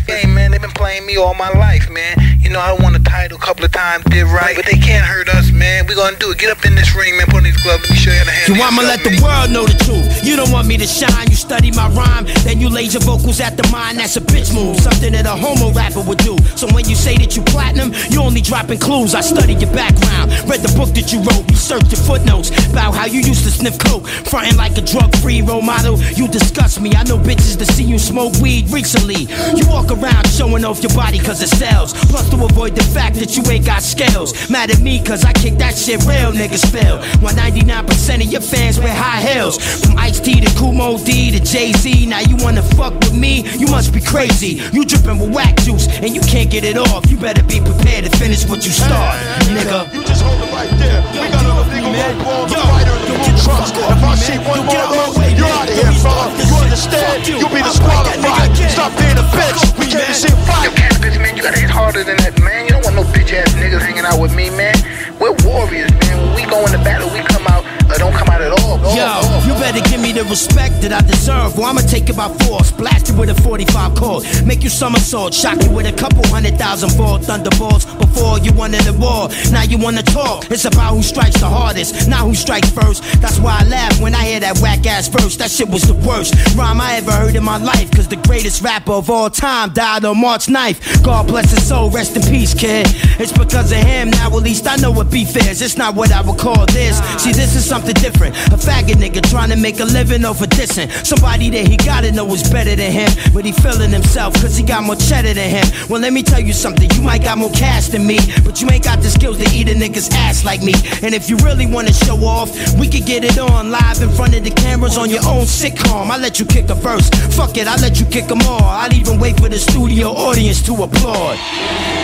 Hey 0.08 0.28
man, 0.28 0.52
they've 0.52 0.62
been 0.62 0.70
playing 0.72 1.06
me 1.06 1.16
all 1.18 1.34
my 1.34 1.50
life, 1.52 1.90
man. 1.90 2.41
You 2.42 2.50
know, 2.50 2.60
I 2.60 2.74
won 2.74 2.96
a 2.96 3.00
title 3.00 3.38
a 3.38 3.40
couple 3.40 3.64
of 3.64 3.72
times, 3.72 4.04
did 4.06 4.26
right, 4.26 4.56
but 4.56 4.66
they 4.66 4.78
can't 4.78 5.06
hurt 5.06 5.30
us, 5.30 5.52
man. 5.52 5.86
We 5.86 5.94
gonna 5.94 6.18
do 6.18 6.32
it. 6.32 6.40
Get 6.40 6.50
up 6.50 6.66
in 6.66 6.74
this 6.74 6.96
ring, 6.96 7.16
man. 7.16 7.28
Put 7.28 7.38
on 7.38 7.44
these 7.44 7.62
gloves. 7.62 7.86
Let 7.86 7.92
me 7.92 7.96
show 7.96 8.10
you 8.10 8.18
how 8.18 8.26
to 8.26 8.32
handle 8.32 8.56
So 8.58 8.64
I'ma 8.66 8.82
let 8.82 9.04
the 9.06 9.14
world 9.22 9.52
know 9.54 9.66
the 9.70 9.78
truth. 9.86 10.26
You 10.26 10.36
don't 10.36 10.52
want 10.52 10.68
me 10.68 10.76
to 10.78 10.88
shine, 10.88 11.30
you 11.30 11.36
study 11.36 11.70
my 11.72 11.88
rhyme, 11.90 12.26
then 12.42 12.60
you 12.60 12.68
lay 12.68 12.90
your 12.90 13.02
vocals 13.02 13.40
at 13.40 13.58
the 13.58 13.68
mind. 13.70 14.00
That's 14.00 14.18
a 14.18 14.22
bitch 14.22 14.54
move, 14.56 14.82
something 14.82 15.14
that 15.14 15.28
a 15.28 15.38
homo 15.38 15.72
rapper 15.72 16.02
would 16.02 16.18
do. 16.18 16.36
So 16.58 16.66
when 16.74 16.90
you 16.90 16.96
say 16.96 17.16
that 17.18 17.38
you 17.38 17.44
platinum, 17.44 17.94
you 18.10 18.20
only 18.22 18.42
dropping 18.42 18.80
clues. 18.80 19.14
I 19.14 19.22
studied 19.22 19.62
your 19.62 19.72
background, 19.72 20.34
read 20.50 20.66
the 20.66 20.74
book 20.74 20.90
that 20.98 21.14
you 21.14 21.22
wrote, 21.22 21.46
researched 21.46 21.94
your 21.94 22.02
footnotes 22.02 22.50
about 22.74 22.98
how 22.98 23.06
you 23.06 23.22
used 23.22 23.46
to 23.46 23.52
sniff 23.52 23.78
coke, 23.78 24.08
fronting 24.08 24.58
like 24.58 24.76
a 24.78 24.82
drug-free 24.82 25.44
role 25.44 25.62
model. 25.62 26.02
You 26.18 26.28
disgust 26.28 26.82
me. 26.82 26.90
I 26.98 27.04
know 27.04 27.22
bitches 27.22 27.58
to 27.62 27.66
see 27.66 27.86
you 27.86 28.00
smoke 28.00 28.34
weed 28.42 28.72
recently. 28.72 29.30
You 29.54 29.68
walk 29.70 29.92
around 29.94 30.26
showing 30.28 30.66
off 30.66 30.82
your 30.82 30.94
body 30.98 31.20
cause 31.20 31.42
it 31.42 31.54
sells. 31.54 31.94
Plus 32.10 32.31
to 32.32 32.46
avoid 32.46 32.76
the 32.76 32.84
fact 32.84 33.16
that 33.20 33.36
you 33.38 33.44
ain't 33.52 33.66
got 33.66 33.84
scales. 33.84 34.50
Mad 34.50 34.72
at 34.72 34.80
me 34.80 35.04
cause 35.04 35.24
I 35.24 35.34
kick 35.34 35.56
that 35.60 35.76
shit 35.76 36.00
real 36.08 36.32
niggas 36.32 36.66
feel. 36.72 36.98
While 37.22 37.36
99% 37.36 38.26
of 38.26 38.32
your 38.32 38.42
fans 38.42 38.80
wear 38.80 38.94
high 38.94 39.22
heels. 39.22 39.60
From 39.84 39.98
Ice 39.98 40.20
T 40.20 40.40
to 40.40 40.50
Kumo 40.58 40.98
D 41.04 41.32
to 41.32 41.40
Jay 41.40 41.72
Z. 41.74 42.06
Now 42.08 42.20
you 42.20 42.36
wanna 42.38 42.64
fuck 42.80 42.94
with 42.96 43.14
me? 43.14 43.44
You 43.58 43.68
must 43.68 43.94
be 43.94 44.02
crazy. 44.02 44.64
You 44.72 44.86
dripping 44.86 45.20
with 45.20 45.34
whack 45.36 45.56
juice 45.62 45.88
and 46.02 46.16
you 46.16 46.22
can't 46.22 46.50
get 46.50 46.64
it 46.64 46.78
off. 46.78 47.10
You 47.12 47.18
better 47.18 47.44
be 47.44 47.60
prepared 47.60 48.06
to 48.06 48.12
finish 48.18 48.48
what 48.48 48.66
you 48.66 48.72
start, 48.72 49.20
nigga. 49.52 49.92
You 49.94 50.04
just 50.04 50.24
hold 50.24 50.42
it 50.42 50.52
right 50.52 50.72
there. 50.80 51.04
We 51.12 51.28
got 51.30 51.44
enough 51.44 51.68
legal 51.72 51.92
rope 51.92 52.28
on 52.28 52.50
the 52.50 52.56
fighter 52.56 52.96
and 53.12 53.22
the 53.28 53.34
trust. 53.44 53.76
If 53.76 54.04
I 54.04 54.16
see 54.16 54.38
one 54.40 54.66
more 54.66 54.84
of 54.88 55.16
those, 55.16 55.16
you're 55.38 55.46
out 55.46 55.68
of 55.68 55.76
here, 55.76 55.92
fella. 56.00 56.32
You 56.40 56.56
understand? 56.64 57.28
You'll 57.28 57.50
be 57.50 57.62
disqualified. 57.62 58.56
Stop 58.72 58.92
being 58.98 59.20
a 59.20 59.26
bitch. 59.36 59.62
We 59.78 59.86
came 59.86 60.06
to 60.06 60.14
see 60.14 60.32
a 60.32 60.38
fight. 60.48 60.81
Cannabis, 61.02 61.18
man, 61.18 61.36
you 61.36 61.42
gotta 61.42 61.58
hit 61.58 61.70
harder 61.70 62.04
than 62.04 62.18
that, 62.18 62.38
man. 62.46 62.66
You 62.66 62.78
don't 62.78 62.86
want 62.86 62.96
no 62.96 63.02
bitch 63.10 63.34
ass 63.34 63.50
niggas 63.58 63.82
hanging 63.82 64.06
out 64.06 64.22
with 64.22 64.36
me, 64.36 64.54
man. 64.54 64.78
We're 65.18 65.34
warriors, 65.42 65.90
man. 66.06 66.22
When 66.22 66.34
we 66.38 66.46
go 66.46 66.62
into 66.62 66.78
battle, 66.86 67.10
we 67.10 67.26
come 67.26 67.42
out, 67.50 67.61
or 67.92 67.98
don't 68.00 68.14
come 68.14 68.30
out 68.30 68.42
at 68.42 68.52
all. 68.60 68.80
Yo, 68.96 69.10
you 69.46 69.54
better 69.60 69.82
give 69.90 70.02
me 70.02 70.12
the 70.12 70.24
respect 70.26 70.82
that 70.82 70.94
I 70.94 71.02
deserve, 71.02 71.58
or 71.60 71.66
I'ma 71.66 71.82
take 71.82 72.10
it 72.10 72.16
by 72.16 72.30
force. 72.46 72.72
Blast 72.72 73.10
you 73.10 73.16
with 73.18 73.30
a 73.30 73.42
45 73.42 73.96
cord, 73.96 74.24
make 74.46 74.64
you 74.64 74.70
somersault, 74.70 75.34
shock 75.34 75.62
you 75.64 75.72
with 75.72 75.86
a 75.86 75.94
couple 75.94 76.26
hundred 76.28 76.58
thousand 76.58 76.92
volt 76.92 77.24
thunderbolts. 77.24 77.86
Before 77.86 78.40
you 78.40 78.54
wanted 78.54 78.82
the 78.82 78.94
war, 78.94 79.30
now 79.52 79.64
you 79.64 79.78
wanna 79.78 80.04
talk. 80.04 80.50
It's 80.50 80.66
about 80.66 80.96
who 80.96 81.04
strikes 81.04 81.40
the 81.40 81.48
hardest, 81.50 82.08
not 82.08 82.22
who 82.22 82.36
strikes 82.36 82.70
first. 82.70 83.04
That's 83.22 83.40
why 83.40 83.60
I 83.62 83.68
laugh 83.68 84.02
when 84.02 84.16
I 84.16 84.26
hear 84.26 84.40
that 84.40 84.60
whack 84.60 84.86
ass 84.86 85.08
verse. 85.08 85.36
That 85.38 85.52
shit 85.52 85.70
was 85.70 85.84
the 85.84 85.96
worst 86.08 86.34
rhyme 86.56 86.80
I 86.80 86.96
ever 86.96 87.12
heard 87.12 87.36
in 87.36 87.44
my 87.44 87.58
life. 87.58 87.92
Cause 87.92 88.08
the 88.08 88.16
greatest 88.28 88.62
rapper 88.62 88.94
of 88.94 89.10
all 89.10 89.30
time 89.30 89.74
died 89.74 90.06
on 90.06 90.20
March 90.20 90.48
9th. 90.48 91.04
God 91.04 91.28
bless 91.28 91.52
his 91.52 91.68
soul, 91.68 91.90
rest 91.90 92.16
in 92.16 92.24
peace, 92.24 92.54
kid. 92.54 92.88
It's 93.20 93.32
because 93.32 93.72
of 93.72 93.80
him, 93.80 94.10
now 94.12 94.28
at 94.28 94.44
least 94.44 94.68
I 94.68 94.76
know 94.78 94.92
what 94.92 95.12
beef 95.12 95.36
is. 95.36 95.62
It's 95.62 95.78
not 95.78 95.96
what 95.96 96.12
I 96.12 96.22
would 96.22 96.40
call 96.40 96.66
this. 96.68 96.98
See, 97.22 97.32
this 97.32 97.56
is 97.56 97.66
something 97.66 97.81
different. 97.94 98.36
A 98.54 98.58
faggot 98.58 98.96
nigga 98.96 99.22
trying 99.30 99.50
to 99.50 99.56
make 99.56 99.80
a 99.80 99.86
living 99.86 100.26
off 100.26 100.42
of 100.42 100.50
dissing. 100.50 100.90
Somebody 101.06 101.50
that 101.52 101.68
he 101.68 101.78
gotta 101.78 102.12
know 102.12 102.28
is 102.34 102.44
better 102.50 102.76
than 102.76 102.92
him. 102.92 103.10
But 103.34 103.46
he 103.46 103.52
feeling 103.52 103.92
himself 103.92 104.34
cause 104.36 104.58
he 104.58 104.64
got 104.64 104.84
more 104.84 104.96
cheddar 104.96 105.34
than 105.34 105.50
him. 105.50 105.66
Well, 105.90 106.02
let 106.02 106.14
me 106.14 106.24
tell 106.24 106.42
you 106.42 106.54
something. 106.54 106.90
You 106.92 107.02
might 107.02 107.24
got 107.24 107.38
more 107.38 107.52
cash 107.52 107.88
than 107.88 108.06
me, 108.06 108.20
but 108.44 108.62
you 108.62 108.70
ain't 108.70 108.84
got 108.84 109.02
the 109.02 109.10
skills 109.10 109.38
to 109.38 109.48
eat 109.56 109.70
a 109.70 109.74
nigga's 109.74 110.10
ass 110.14 110.44
like 110.44 110.62
me. 110.62 110.74
And 111.02 111.14
if 111.16 111.30
you 111.30 111.38
really 111.38 111.66
wanna 111.66 111.94
show 111.94 112.18
off, 112.26 112.52
we 112.78 112.88
could 112.88 113.06
get 113.06 113.24
it 113.24 113.38
on 113.38 113.72
live 113.72 114.02
in 114.02 114.10
front 114.10 114.36
of 114.36 114.44
the 114.44 114.52
cameras 114.52 114.98
on 114.98 115.10
your 115.10 115.26
own 115.26 115.46
sitcom. 115.46 116.10
I 116.10 116.18
let 116.18 116.40
you 116.40 116.46
kick 116.46 116.70
a 116.70 116.76
verse. 116.76 117.10
Fuck 117.36 117.58
it, 117.58 117.68
I 117.68 117.76
let 117.78 118.00
you 118.00 118.06
kick 118.06 118.28
them 118.28 118.42
all. 118.42 118.64
I'd 118.64 118.94
even 118.94 119.20
wait 119.20 119.40
for 119.40 119.50
the 119.50 119.60
studio 119.60 120.10
audience 120.10 120.62
to 120.64 120.74
applaud. 120.84 121.38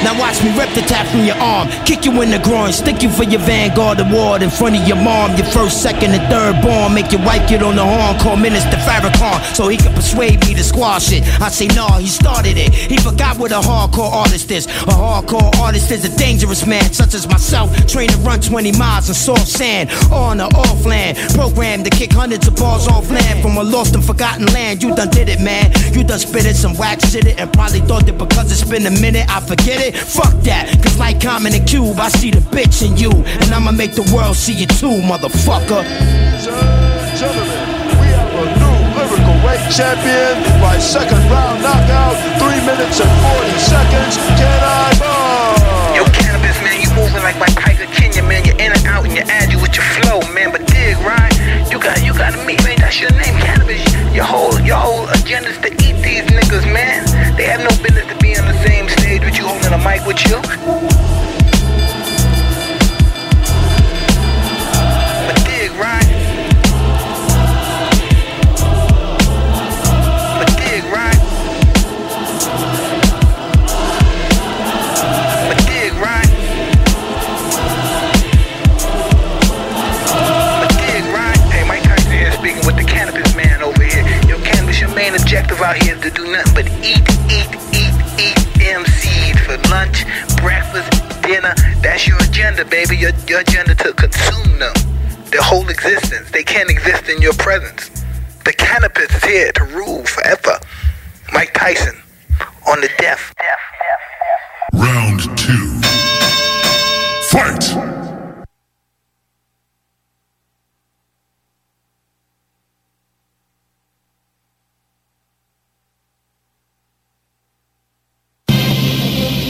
Now 0.04 0.14
watch 0.20 0.44
me 0.44 0.56
rip 0.58 0.70
the 0.76 0.82
tap 0.82 1.08
from 1.08 1.26
your 1.26 1.36
arm, 1.38 1.68
kick 1.86 2.06
you 2.06 2.22
in 2.22 2.30
the 2.30 2.38
groin, 2.38 2.72
stick 2.72 3.02
you 3.02 3.10
for 3.10 3.24
your 3.24 3.42
Vanguard 3.42 4.00
award 4.00 4.44
in 4.44 4.50
front 4.50 4.76
of 4.76 4.88
your 4.88 4.98
mom, 4.98 5.36
your 5.36 5.46
first, 5.48 5.67
second, 5.70 6.12
and 6.12 6.24
third 6.30 6.62
born. 6.62 6.94
Make 6.94 7.12
your 7.12 7.22
wife 7.22 7.48
get 7.48 7.64
on 7.64 7.76
the 7.76 7.86
horn, 7.86 8.20
call 8.20 8.38
Minister 8.38 8.78
Farrakhan 8.78 9.56
so 9.56 9.68
he 9.68 9.78
can 9.78 9.94
persuade 9.94 10.46
me 10.46 10.54
to 10.54 10.64
squash 10.64 11.12
it. 11.12 11.24
I 11.42 11.50
say, 11.50 11.68
nah, 11.68 11.98
he 11.98 12.08
started 12.08 12.58
it. 12.58 12.74
He 12.74 12.98
forgot 12.98 13.38
what 13.38 13.52
a 13.52 13.60
hardcore 13.60 14.12
artist 14.12 14.52
is. 14.52 14.66
A 14.66 14.96
hardcore 14.96 15.56
artist 15.60 15.92
is 15.92 16.06
a 16.06 16.18
dangerous 16.18 16.66
man, 16.66 16.94
such 16.94 17.14
as 17.14 17.28
myself, 17.28 17.70
trained 17.88 18.12
to 18.12 18.18
run 18.20 18.40
20 18.40 18.72
miles 18.74 19.10
in 19.10 19.16
soft 19.16 19.48
sand, 19.48 19.90
on 20.12 20.42
or 20.42 20.50
off 20.56 20.86
land, 20.86 21.18
programmed 21.34 21.86
to 21.86 21.92
kick 21.92 22.12
hundreds 22.12 22.48
of 22.48 22.56
balls 22.56 22.88
off 22.88 23.10
land 23.10 23.42
from 23.42 23.58
a 23.58 23.64
lost 23.64 23.96
and 23.96 24.04
forgotten 24.04 24.46
land. 24.48 24.84
You 24.84 24.96
done 24.96 25.10
did 25.10 25.30
it, 25.30 25.42
man. 25.42 25.72
You 25.94 26.04
done 26.04 26.20
spit 26.20 26.46
it, 26.46 26.56
some 26.56 26.76
whack 26.76 27.02
shit 27.02 27.26
it, 27.26 27.40
and 27.40 27.52
probably 27.52 27.82
thought 27.82 28.06
that 28.06 28.18
because 28.18 28.52
it's 28.52 28.70
been 28.70 28.86
a 28.86 29.02
minute, 29.02 29.26
I 29.30 29.40
forget 29.42 29.82
it. 29.82 29.98
Fuck 29.98 30.34
that, 30.44 30.70
cause 30.84 30.98
like 30.98 31.22
Common 31.22 31.54
and 31.54 31.68
Cube, 31.68 31.98
I 32.00 32.10
see 32.10 32.32
the 32.32 32.40
bitch 32.40 32.86
in 32.86 32.98
you, 32.98 33.12
and 33.12 33.54
I'ma 33.54 33.72
make 33.72 33.94
the 33.94 34.10
world 34.14 34.36
see 34.36 34.54
you 34.54 34.68
too, 34.68 35.02
motherfucker. 35.02 35.57
Gentlemen, 35.58 37.50
we 37.98 38.08
have 38.14 38.30
a 38.30 38.46
new 38.62 38.78
lyrical 38.94 39.36
weight 39.42 39.60
champion 39.74 40.38
by 40.62 40.78
second 40.78 41.18
round 41.34 41.64
knockout, 41.66 42.14
three 42.38 42.62
minutes 42.62 43.02
and 43.02 43.10
40 43.26 43.58
seconds. 43.58 44.16
Can 44.38 44.62
I 44.62 44.94
ball? 45.02 45.98
Yo, 45.98 46.06
cannabis, 46.14 46.62
man, 46.62 46.80
you 46.80 46.94
moving 46.94 47.24
like 47.26 47.40
my 47.40 47.50
Tiger 47.58 47.90
Kenya, 47.92 48.22
man. 48.22 48.46
You're 48.46 48.56
in 48.62 48.72
and 48.72 48.86
out 48.86 49.04
and 49.04 49.14
you're 49.18 49.26
agile 49.28 49.60
with 49.60 49.76
your 49.76 49.86
flow, 49.98 50.22
man. 50.32 50.52
But 50.52 50.68
dig, 50.68 50.96
right? 51.02 51.34
You 51.74 51.82
got, 51.82 52.06
you 52.06 52.14
got 52.14 52.38
to 52.38 52.46
meet, 52.46 52.64
man. 52.64 52.78
That's 52.78 53.02
your 53.02 53.12
name, 53.18 53.34
cannabis. 53.42 53.82
Your 54.14 54.26
whole, 54.26 54.62
your 54.62 54.78
whole 54.78 55.10
agenda's 55.10 55.58
to 55.66 55.74
eat 55.84 55.98
these 56.06 56.24
niggas, 56.30 56.72
man. 56.72 57.02
They 57.36 57.46
have 57.50 57.66
no 57.66 57.74
business 57.82 58.06
to 58.06 58.18
be 58.22 58.38
on 58.38 58.46
the 58.46 58.58
same 58.62 58.88
stage 58.90 59.26
with 59.26 59.36
you, 59.36 59.48
holding 59.48 59.74
a 59.74 59.82
mic 59.82 60.06
with 60.06 60.22
you. 60.30 60.38
Your, 93.28 93.40
your 93.40 93.42
agenda 93.42 93.76
to 93.76 93.94
consume 93.94 94.60
them. 94.60 94.74
Their 95.32 95.42
whole 95.42 95.68
existence. 95.70 96.32
They 96.32 96.44
can't 96.44 96.70
exist 96.70 97.10
in 97.10 97.22
your 97.22 97.34
presence. 97.34 97.90
The 98.46 98.54
cannabis 98.54 99.14
is 99.16 99.24
here 99.24 99.52
to 99.54 99.64
rule 99.66 100.06
forever. 100.06 100.60
Mike 101.34 101.54
Tyson 101.54 102.02
on 102.68 102.82
the 102.82 102.90
death. 103.00 103.34
death, 103.38 103.60
death, 103.80 104.02
death. 104.72 104.82
Round 104.82 105.38
two. 105.38 105.82
Fight! 107.30 107.87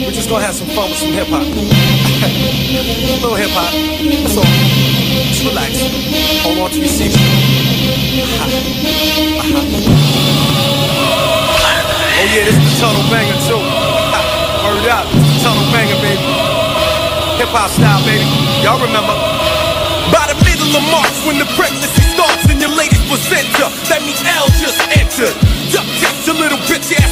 We're 0.07 0.15
just 0.15 0.31
gonna 0.31 0.47
have 0.47 0.55
some 0.55 0.71
fun 0.71 0.87
with 0.87 1.03
some 1.03 1.11
hip 1.11 1.27
hop. 1.27 1.43
a 1.43 1.51
little 3.19 3.35
hip 3.35 3.51
hop. 3.51 3.75
All. 4.39 4.47
Just 5.27 5.43
relax. 5.43 5.83
Hold 6.47 6.63
on 6.63 6.71
to 6.71 6.79
your 6.79 6.87
seats. 6.87 7.19
Uh-huh. 8.17 8.47
Uh-huh. 9.43 9.67
Oh 12.15 12.25
yeah, 12.31 12.47
this 12.47 12.55
is 12.55 12.63
the 12.63 12.73
tunnel 12.79 13.03
banger 13.11 13.35
too. 13.51 13.59
Word 14.63 14.87
up, 14.87 15.11
this 15.11 15.27
the 15.27 15.43
tunnel 15.43 15.67
banger, 15.75 15.99
baby. 15.99 16.23
Hip 17.43 17.51
hop 17.51 17.67
style, 17.67 17.99
baby. 18.07 18.23
Y'all 18.63 18.79
remember? 18.79 19.11
By 20.07 20.23
the 20.31 20.39
middle 20.47 20.71
of 20.71 20.87
March, 20.87 21.19
when 21.27 21.35
the 21.35 21.45
pregnancy 21.59 22.07
starts 22.15 22.47
and 22.47 22.63
your 22.63 22.71
latest 22.71 23.03
placenta, 23.11 23.67
that 23.91 23.99
means 24.07 24.23
L 24.23 24.47
just 24.55 24.79
entered. 24.95 25.35
Duck 25.67 25.83
a 26.27 26.33
little 26.33 26.59
bitch 26.67 26.91
ass 26.91 27.06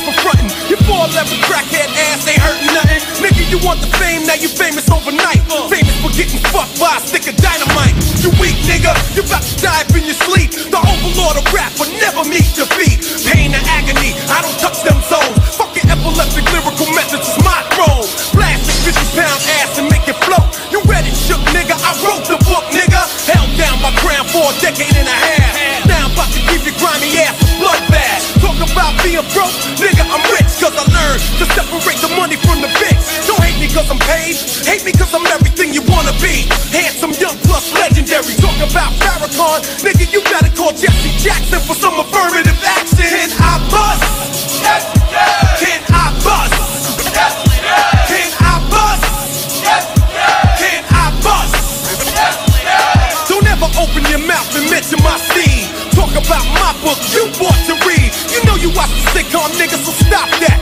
Your 0.75 1.07
411 1.07 1.39
crackhead 1.47 1.87
ass 2.11 2.27
ain't 2.27 2.43
hurting 2.43 2.67
nothing. 2.75 2.99
Nigga, 3.23 3.47
you 3.47 3.63
want 3.63 3.79
the 3.79 3.87
fame, 3.95 4.27
now 4.27 4.35
you 4.35 4.51
famous 4.51 4.91
overnight. 4.91 5.39
Famous 5.71 5.95
for 6.03 6.11
getting 6.11 6.43
fucked 6.51 6.75
by 6.83 6.99
a 6.99 6.99
stick 6.99 7.31
of 7.31 7.35
dynamite. 7.39 7.95
You 8.19 8.27
weak 8.43 8.59
nigga, 8.67 8.91
you 9.15 9.23
about 9.23 9.39
to 9.47 9.55
die 9.63 9.87
in 9.95 10.03
your 10.03 10.19
sleep. 10.27 10.51
The 10.51 10.75
overlord 10.75 11.39
of 11.39 11.47
rap 11.55 11.71
will 11.79 11.87
never 12.03 12.27
meet 12.27 12.51
defeat. 12.59 12.99
Pain 13.23 13.55
and 13.55 13.63
agony, 13.71 14.19
I 14.27 14.43
don't 14.43 14.59
touch 14.59 14.83
them 14.83 14.99
zones. 15.07 15.39
Fucking 15.55 15.87
epileptic 15.87 16.43
lyrical 16.51 16.91
methods 16.91 17.23
is 17.23 17.39
my 17.39 17.63
throne. 17.71 18.03
Blasting 18.35 18.75
50 18.83 19.15
pound 19.15 19.39
ass 19.63 19.79
and 19.79 19.87
make 19.87 20.03
it 20.11 20.19
float. 20.27 20.43
You 20.75 20.83
read 20.91 21.07
it, 21.07 21.15
shook 21.15 21.39
nigga, 21.55 21.71
I 21.71 21.95
wrote 22.03 22.27
the 22.27 22.35
book, 22.51 22.67
nigga. 22.75 22.99
Held 23.31 23.47
down 23.55 23.79
my 23.79 23.95
crown 24.03 24.27
for 24.27 24.43
a 24.43 24.53
decade 24.59 24.91
and 24.91 25.07
a 25.07 25.17
half. 25.23 25.87
Now 25.87 26.11
I'm 26.11 26.11
about 26.11 26.35
to 26.35 26.41
give 26.51 26.67
your 26.67 26.75
grimy 26.83 27.15
ass 27.23 27.39
a 27.39 27.47
bloodbath. 27.63 28.43
Talk 28.43 28.59
about 28.59 28.91
being 29.07 29.23
broke, 29.31 29.55
nigga, 29.79 30.03
I'm 30.03 30.19
rich 30.35 30.44
to 31.39 31.45
separate 31.53 31.99
the 32.01 32.11
money 32.15 32.37
from 32.37 32.61
the 32.61 32.69
bitch. 32.79 32.97
Don't 33.27 33.41
hate 33.41 33.59
me 33.59 33.67
cause 33.71 33.89
I'm 33.89 33.99
paid, 34.05 34.37
hate 34.65 34.83
me 34.85 34.91
cause 34.91 35.13
I'm 35.13 35.25
everything 35.27 35.73
you 35.73 35.81
wanna 35.89 36.13
be. 36.21 36.45
Handsome, 36.71 37.13
young, 37.17 37.37
plus 37.47 37.73
legendary. 37.73 38.35
Talk 38.39 38.57
about 38.61 38.91
Farrakhan, 39.01 39.59
nigga, 39.83 40.05
you 40.13 40.21
gotta 40.29 40.51
call 40.53 40.71
Jesse 40.73 41.11
Jackson 41.19 41.59
for 41.65 41.75
some 41.75 41.97
affirmative 41.99 42.57
action. 42.63 43.09
Can 43.09 43.31
I 43.41 43.53
bust? 43.69 44.03
Yes, 44.61 44.83
yeah. 45.11 45.59
Can 45.61 45.81
I 45.89 46.05
bust? 46.23 46.53
Yes, 47.13 47.33
yeah. 47.61 48.09
Can 48.09 48.29
I 48.39 48.53
bust? 48.69 49.03
Yes, 49.61 49.83
yeah. 50.13 50.59
Can 50.61 50.81
I 50.89 51.05
bust? 51.25 51.53
Yes, 52.13 52.35
yeah. 52.63 53.27
Don't 53.29 53.47
ever 53.49 53.69
open 53.81 54.03
your 54.09 54.23
mouth 54.23 54.49
and 54.55 54.69
mention 54.69 54.99
my 55.03 55.17
seed. 55.33 55.67
Talk 55.93 56.11
about 56.11 56.45
my 56.53 56.71
book 56.83 56.99
you 57.15 57.25
bought 57.39 57.59
to 57.67 57.75
read. 57.87 58.09
You 58.31 58.43
know 58.45 58.55
you 58.55 58.69
watch 58.75 58.91
the 58.93 59.03
sitcom, 59.15 59.49
nigga, 59.59 59.77
so 59.79 59.91
stop 59.91 60.29
that. 60.43 60.59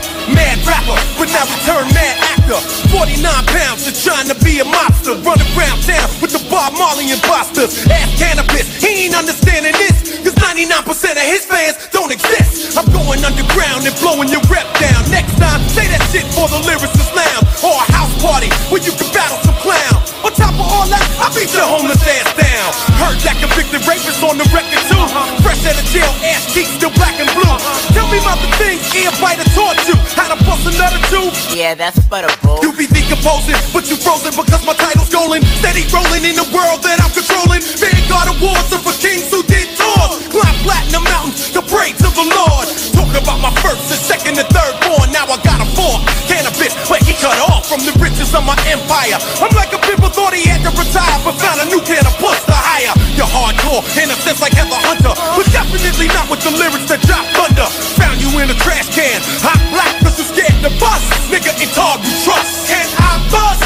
Rapper, 0.64 0.96
but 1.20 1.28
now 1.28 1.44
return 1.44 1.84
mad 1.92 2.16
actor. 2.32 2.60
49 2.88 3.20
pounds 3.52 3.84
to 3.84 3.92
trying 3.92 4.28
to 4.28 4.36
be 4.40 4.60
a 4.60 4.66
mobster. 4.66 5.16
Running 5.20 5.48
around 5.56 5.84
town 5.84 6.08
with 6.20 6.32
the 6.32 6.42
Bob 6.48 6.72
Marley 6.80 7.12
imposters. 7.12 7.84
Ass 7.88 8.10
cannabis, 8.16 8.66
he 8.80 9.06
ain't 9.06 9.16
understanding 9.16 9.72
this. 9.76 10.20
Cause 10.24 10.34
99% 10.40 10.88
of 10.88 11.26
his 11.28 11.44
fans 11.44 11.76
don't 11.92 12.12
exist. 12.12 12.76
I'm 12.76 12.88
going 12.92 13.20
underground 13.24 13.84
and 13.84 13.94
blowing 14.00 14.28
your 14.32 14.42
rep 14.48 14.66
down. 14.80 15.04
Next 15.12 15.36
time, 15.36 15.60
say 15.76 15.84
that 15.88 16.02
shit 16.08 16.24
for 16.32 16.48
the 16.48 16.60
lyricist 16.64 17.12
lounge. 17.12 17.44
Or 17.60 17.76
a 17.76 17.86
house 17.92 18.14
party 18.24 18.48
where 18.72 18.80
you 18.80 18.92
can 18.96 19.08
battle 19.12 19.38
some 19.44 19.58
clown. 19.60 19.93
On 20.24 20.32
top 20.32 20.54
of 20.56 20.66
all 20.66 20.86
that, 20.88 21.04
I 21.20 21.28
beat 21.32 21.52
your 21.52 21.64
homeless 21.68 22.00
ass 22.04 22.28
down. 22.36 22.68
Heard 23.00 23.18
that 23.24 23.36
convicted 23.40 23.84
rapist 23.88 24.20
on 24.24 24.36
the 24.36 24.46
record 24.52 24.82
too. 24.88 25.04
Fresh 25.44 25.64
out 25.68 25.76
of 25.76 25.86
jail, 25.92 26.10
ass 26.24 26.48
cheeks 26.52 26.72
still 26.76 26.92
black 26.96 27.16
and 27.20 27.28
blue. 27.32 27.56
Tell 27.92 28.08
me 28.08 28.20
about 28.20 28.40
the 28.40 28.50
things 28.60 28.80
ear 28.96 29.12
biter 29.20 29.44
taught 29.56 29.80
you. 29.88 29.96
How 30.16 30.32
to 30.32 30.38
bust 30.44 30.64
another 30.68 31.00
two. 31.08 31.28
Yeah, 31.52 31.74
that's 31.74 32.00
butter, 32.08 32.32
bro. 32.42 32.60
You 32.60 32.72
be 32.76 32.88
decomposing, 32.88 33.56
but 33.72 33.88
you 33.88 33.96
frozen 33.96 34.32
because 34.36 34.64
my 34.64 34.74
title's 34.76 35.08
stolen. 35.08 35.44
Steady 35.60 35.84
rolling 35.92 36.24
in 36.24 36.36
the 36.36 36.48
world 36.52 36.80
that 36.84 37.00
I'm 37.00 37.12
controlling. 37.12 37.62
Vanguard 37.80 38.28
awards 38.36 38.72
are 38.72 38.82
for 38.82 38.94
kings 39.00 39.28
who 39.30 39.44
did 39.44 39.72
tours. 39.76 40.24
Climb 40.32 40.56
platinum 40.64 41.04
mountains 41.04 41.52
to 41.54 41.60
pray 41.64 41.92
to 41.96 42.08
the 42.12 42.26
Lord. 42.26 42.66
Talk 42.96 43.12
about 43.14 43.38
my 43.40 43.52
first 43.62 43.88
and 43.92 44.00
second 44.00 44.34
and 44.40 44.48
third 44.50 44.74
born. 44.84 45.12
Now 45.12 45.28
I 45.28 45.38
got 45.44 45.60
a 45.60 45.68
fourth. 45.76 46.02
Cannabis, 46.26 46.72
but 46.88 47.04
he 47.04 47.12
cut 47.20 47.36
off 47.52 47.68
from 47.68 47.84
the 47.84 47.92
riches 48.00 48.34
of 48.34 48.42
my 48.42 48.56
empire. 48.66 49.20
I'm 49.38 49.52
like 49.54 49.70
a 49.76 49.80
people 49.94 50.10
thought 50.10 50.34
he 50.34 50.42
had 50.42 50.58
to 50.66 50.74
retire, 50.74 51.18
but 51.22 51.38
found 51.38 51.62
a 51.62 51.66
new 51.70 51.78
can 51.86 52.02
of 52.02 52.14
puss 52.18 52.42
to 52.50 52.54
hire. 52.54 52.90
You're 53.14 53.30
hardcore 53.30 53.86
in 53.94 54.10
a 54.10 54.16
sense 54.18 54.42
like 54.42 54.54
Heather 54.54 54.74
Hunter, 54.74 55.14
but 55.14 55.46
definitely 55.54 56.10
not 56.10 56.26
with 56.26 56.42
the 56.42 56.50
lyrics 56.50 56.90
that 56.90 56.98
drop 57.06 57.22
thunder. 57.38 57.66
Found 58.02 58.18
you 58.18 58.30
in 58.42 58.50
a 58.50 58.56
trash 58.58 58.90
can, 58.90 59.22
hot 59.38 59.62
black 59.70 59.94
cause 60.02 60.18
you 60.18 60.26
scared 60.26 60.58
to 60.66 60.70
bust. 60.82 61.06
Nigga, 61.30 61.54
it's 61.62 61.78
hard 61.78 62.02
to 62.02 62.10
trust. 62.26 62.66
Can 62.66 62.86
I 62.98 63.12
bust? 63.30 63.62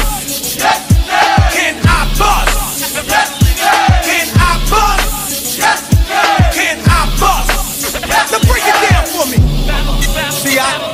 Yes, 0.53 0.81
yeah. 1.09 1.49
Can 1.49 1.75
I 1.81 1.99
bust? 2.13 2.53
Yes. 3.09 3.29
Can 4.05 4.27
I 4.37 4.51
bust? 4.69 5.57
Yes. 5.57 5.81
Can 6.53 6.77
I 6.85 7.01
bust? 7.17 7.49
Now 8.05 8.41
break 8.45 8.65
it 8.69 8.77
down 8.85 9.05
for 9.09 9.25
me. 9.33 9.39
See, 10.29 10.61
I 10.61 10.88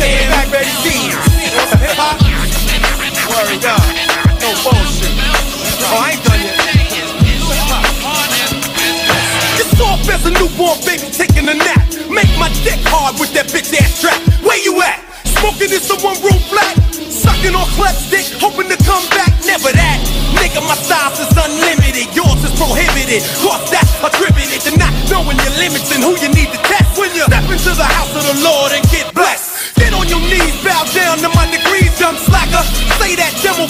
take 0.00 0.16
it 0.16 0.28
back, 0.30 0.48
ready, 0.48 0.72
word 3.28 3.64
up, 3.68 3.84
no 4.40 4.48
bullshit. 4.64 5.12
Oh, 5.92 6.00
I 6.00 6.16
ain't 6.16 6.24
done 6.24 6.40
yet. 6.40 6.56
Soft 9.76 10.08
as 10.12 10.26
a 10.26 10.30
newborn 10.30 10.76
baby 10.84 11.08
taking 11.08 11.48
a 11.48 11.54
nap. 11.54 11.88
Make 12.08 12.28
my 12.36 12.48
dick 12.64 12.80
hard 12.88 13.18
with 13.18 13.32
that 13.32 13.48
ass 13.72 13.96
strap. 13.96 14.20
Where 14.44 14.60
you 14.60 14.76
at? 14.82 15.00
Smoking 15.24 15.72
in 15.72 15.80
some 15.80 16.00
one 16.04 16.20
room 16.20 16.40
flat. 16.52 16.76
Sucking 16.92 17.56
on 17.56 17.66
stick, 17.96 18.28
hoping 18.36 18.68
to 18.68 18.76
come 18.84 19.04
back. 19.08 19.32
Never 19.48 19.72
that. 19.72 19.98
Nigga, 20.36 20.60
my 20.68 20.76
is 21.16 21.32
unlimited. 21.32 22.12
Yours 22.16 22.44
is 22.44 22.52
prohibited. 22.60 23.24
That's 23.72 23.89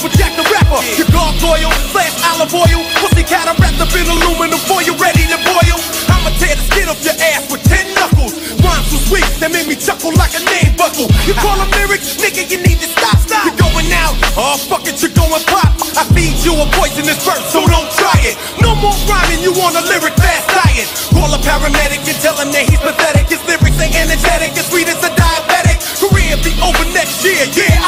for 0.00 0.08
Jack 0.16 0.32
the 0.32 0.44
Rapper. 0.48 0.80
Your 0.96 1.08
gargoyle, 1.12 1.68
slash 1.92 2.16
olive 2.32 2.52
oil. 2.56 2.80
Pussy 3.04 3.20
cat, 3.20 3.44
I'm 3.44 3.56
wrapped 3.60 3.76
up 3.84 3.92
in 3.92 4.08
aluminum 4.08 4.56
foil. 4.64 4.80
You 4.80 4.96
ready 4.96 5.28
to 5.28 5.38
boil? 5.44 5.76
I'ma 6.08 6.32
tear 6.40 6.56
the 6.56 6.64
skin 6.64 6.88
off 6.88 7.04
your 7.04 7.16
ass 7.20 7.44
with 7.52 7.60
ten 7.68 7.84
knuckles. 7.92 8.32
Rhymes 8.64 8.88
so 8.88 8.96
sweet 9.12 9.28
that 9.44 9.52
made 9.52 9.68
me 9.68 9.76
chuckle 9.76 10.16
like 10.16 10.32
a 10.32 10.40
name 10.40 10.72
buckle. 10.80 11.12
You 11.28 11.36
call 11.36 11.60
them 11.60 11.68
lyrics, 11.76 12.16
nigga, 12.16 12.48
you 12.48 12.64
need 12.64 12.80
to 12.80 12.88
stop. 12.88 13.20
Stop. 13.20 13.44
You're 13.44 13.60
going 13.60 13.92
out, 13.92 14.16
oh 14.40 14.56
fuck 14.72 14.88
it, 14.88 14.96
you're 15.04 15.12
going 15.12 15.44
pop. 15.44 15.68
I 16.00 16.08
feed 16.16 16.40
you 16.48 16.56
a 16.56 16.64
poisonous 16.72 17.20
verse, 17.20 17.44
so 17.52 17.60
don't 17.68 17.90
try 17.92 18.16
it. 18.24 18.40
No 18.64 18.72
more 18.80 18.96
rhyming, 19.04 19.44
you 19.44 19.52
on 19.60 19.76
a 19.76 19.84
lyric 19.84 20.16
fast 20.16 20.48
diet. 20.48 20.88
Call 21.12 21.28
a 21.28 21.40
paramedic 21.44 22.00
and 22.08 22.18
tell 22.24 22.40
him 22.40 22.48
that 22.56 22.64
he's 22.64 22.80
pathetic. 22.80 23.28
His 23.28 23.44
lyrics 23.44 23.76
ain't 23.76 23.92
energetic, 24.00 24.56
as 24.56 24.64
sweet 24.72 24.88
as 24.88 24.98
a 25.04 25.12
diabetic. 25.12 25.76
Career 26.00 26.40
be 26.40 26.56
over 26.64 26.88
next 26.96 27.20
year, 27.20 27.44
yeah, 27.52 27.79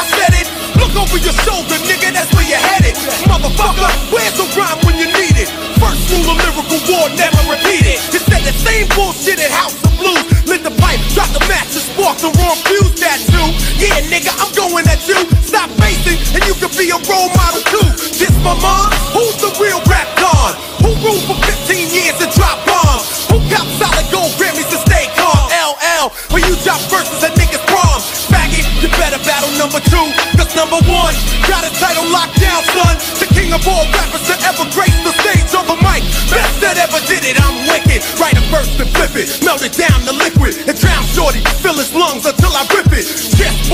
Yeah, 14.03 14.19
nigga, 14.19 14.31
I'm 14.35 14.51
going 14.55 14.83
at 14.87 14.99
you. 15.07 15.15
Stop 15.39 15.69
facing, 15.79 16.19
and 16.35 16.43
you 16.43 16.55
can 16.59 16.71
be 16.75 16.91
a 16.91 16.99
role 17.07 17.31
model 17.39 17.63
too. 17.71 17.87
This 18.19 18.33
my 18.43 18.51
mom, 18.59 18.91
who's 19.15 19.37
the 19.39 19.51
real 19.59 19.79
rap 19.87 20.07
god? 20.19 20.59
Who 20.83 20.91
ruled 20.99 21.23
for 21.23 21.37
15 21.39 21.87
years 21.87 22.19
and 22.19 22.31
dropped 22.35 22.67
bombs? 22.67 23.27
Who 23.31 23.39
got 23.47 23.63
solid 23.79 24.07
gold 24.11 24.35
Grammys 24.35 24.67
to 24.75 24.79
stay 24.83 25.07
calm? 25.15 25.47
LL, 25.55 26.11
when 26.35 26.43
you 26.43 26.55
drop 26.67 26.83
verses 26.91 27.23
at 27.23 27.31
niggas 27.39 27.63
prom. 27.71 27.99
Faggot, 28.27 28.67
you 28.83 28.89
better 28.99 29.21
battle 29.23 29.51
number 29.55 29.79
two. 29.87 30.07
Cause 30.35 30.51
number 30.51 30.79
one, 30.83 31.15
got 31.47 31.63
a 31.63 31.71
title 31.79 32.03
locked 32.11 32.35
down, 32.43 32.59
son. 32.75 32.99
The 33.23 33.29
king 33.31 33.55
of 33.55 33.63
all 33.63 33.87
rappers 33.95 34.27
to 34.27 34.35
ever 34.43 34.67
grace 34.75 34.99
the 35.07 35.15
stage 35.23 35.47
on 35.55 35.63
the 35.69 35.79
mic. 35.79 36.03
Best 36.27 36.59
that 36.59 36.75
ever 36.75 36.99
did 37.07 37.23
it, 37.23 37.39
I'm 37.39 37.55
wicked. 37.71 38.03
Write 38.19 38.35
a 38.35 38.43
verse 38.51 38.73
and 38.75 38.89
flip 38.91 39.15
it, 39.15 39.31
melt 39.45 39.63
it 39.63 39.79
down 39.79 40.03
to 40.03 40.11
liquid. 40.11 40.59
And 40.67 40.75
drown 40.75 41.03
shorty, 41.15 41.39
fill 41.63 41.79
his 41.79 41.93
lungs 41.95 42.27
until 42.27 42.51
I 42.51 42.67
rip 42.75 42.82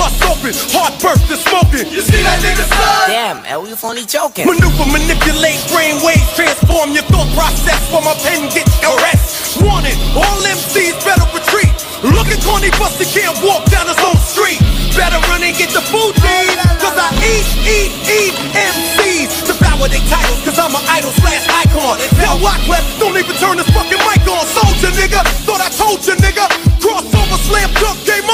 bust 0.09 0.23
open, 0.25 0.53
heart 0.73 0.93
burst 1.01 1.29
and 1.29 1.41
smoking. 1.41 1.85
You 1.93 2.01
see 2.01 2.21
that 2.25 2.41
nigga 2.41 2.65
son? 2.65 3.09
Damn, 3.09 3.45
L, 3.45 3.67
you 3.67 3.75
phony 3.75 4.05
joking. 4.05 4.45
Maneuver, 4.45 4.89
manipulate 4.89 5.61
brain 5.69 6.01
waves, 6.01 6.25
transform 6.33 6.93
your 6.93 7.05
thought 7.13 7.29
process 7.37 7.79
while 7.93 8.01
my 8.01 8.15
pen 8.25 8.49
gets 8.49 8.73
caressed. 8.81 9.61
Warning, 9.61 9.97
all 10.17 10.39
MCs 10.45 10.97
better 11.05 11.25
retreat. 11.33 11.73
Looking 12.01 12.39
corny, 12.47 12.71
busted 12.79 13.11
can't 13.11 13.35
walk 13.43 13.67
down 13.67 13.85
his 13.85 13.99
own 13.99 14.15
street. 14.23 14.61
Better 14.95 15.19
run 15.27 15.43
and 15.43 15.55
get 15.55 15.69
the 15.75 15.83
food 15.91 16.15
need. 16.23 16.55
Cause 16.79 16.95
I 16.95 17.11
eat, 17.19 17.45
eat, 17.67 17.91
eat 18.07 18.33
MCs. 18.55 19.45
Devour 19.45 19.91
their 19.91 20.03
titles, 20.07 20.39
cause 20.47 20.57
I'm 20.57 20.71
an 20.71 20.83
idol 20.95 21.11
slash 21.19 21.43
icon. 21.49 21.99
Tell 22.15 22.39
Wyclef, 22.39 22.85
don't 23.03 23.17
even 23.19 23.35
turn 23.37 23.59
this 23.59 23.67
fucking 23.75 23.99
mic 23.99 24.23
on. 24.31 24.45
Soldier 24.47 24.95
nigga, 24.95 25.19
thought 25.43 25.59
I 25.59 25.69
told 25.75 25.99
you 26.07 26.15
nigga. 26.23 26.47
Crossover, 26.79 27.39
slam 27.43 27.67
dunk, 27.83 27.99
game 28.07 28.28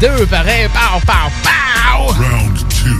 2 0.00 0.26
pareil, 0.26 0.68
pow, 0.72 0.98
pow, 1.06 1.30
pow! 1.42 2.06
Round 2.14 2.58
2. 2.84 2.90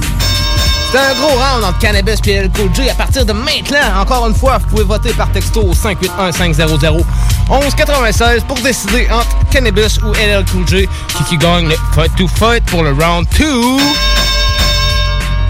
C'est 0.93 0.98
un 0.98 1.14
gros 1.14 1.39
round 1.39 1.64
entre 1.64 1.78
Cannabis 1.78 2.18
et 2.27 2.35
LL 2.35 2.51
Cool 2.51 2.68
J. 2.74 2.90
À 2.90 2.94
partir 2.94 3.24
de 3.24 3.32
maintenant, 3.32 3.78
encore 4.01 4.27
une 4.27 4.35
fois, 4.35 4.59
vous 4.59 4.66
pouvez 4.66 4.85
voter 4.85 5.12
par 5.14 5.31
texto 5.32 5.62
au 5.62 5.72
581-500-1196 5.72 8.43
pour 8.47 8.59
décider 8.59 9.09
entre 9.10 9.35
Cannabis 9.51 9.97
ou 10.02 10.12
LL 10.12 10.44
Cool 10.52 10.68
J 10.68 10.86
qui, 11.16 11.24
qui 11.24 11.39
gagne 11.39 11.68
le 11.68 11.77
fight 11.94 12.14
to 12.16 12.28
fight 12.28 12.62
pour 12.66 12.82
le 12.82 12.90
round 12.93 13.27
2. 13.39 13.47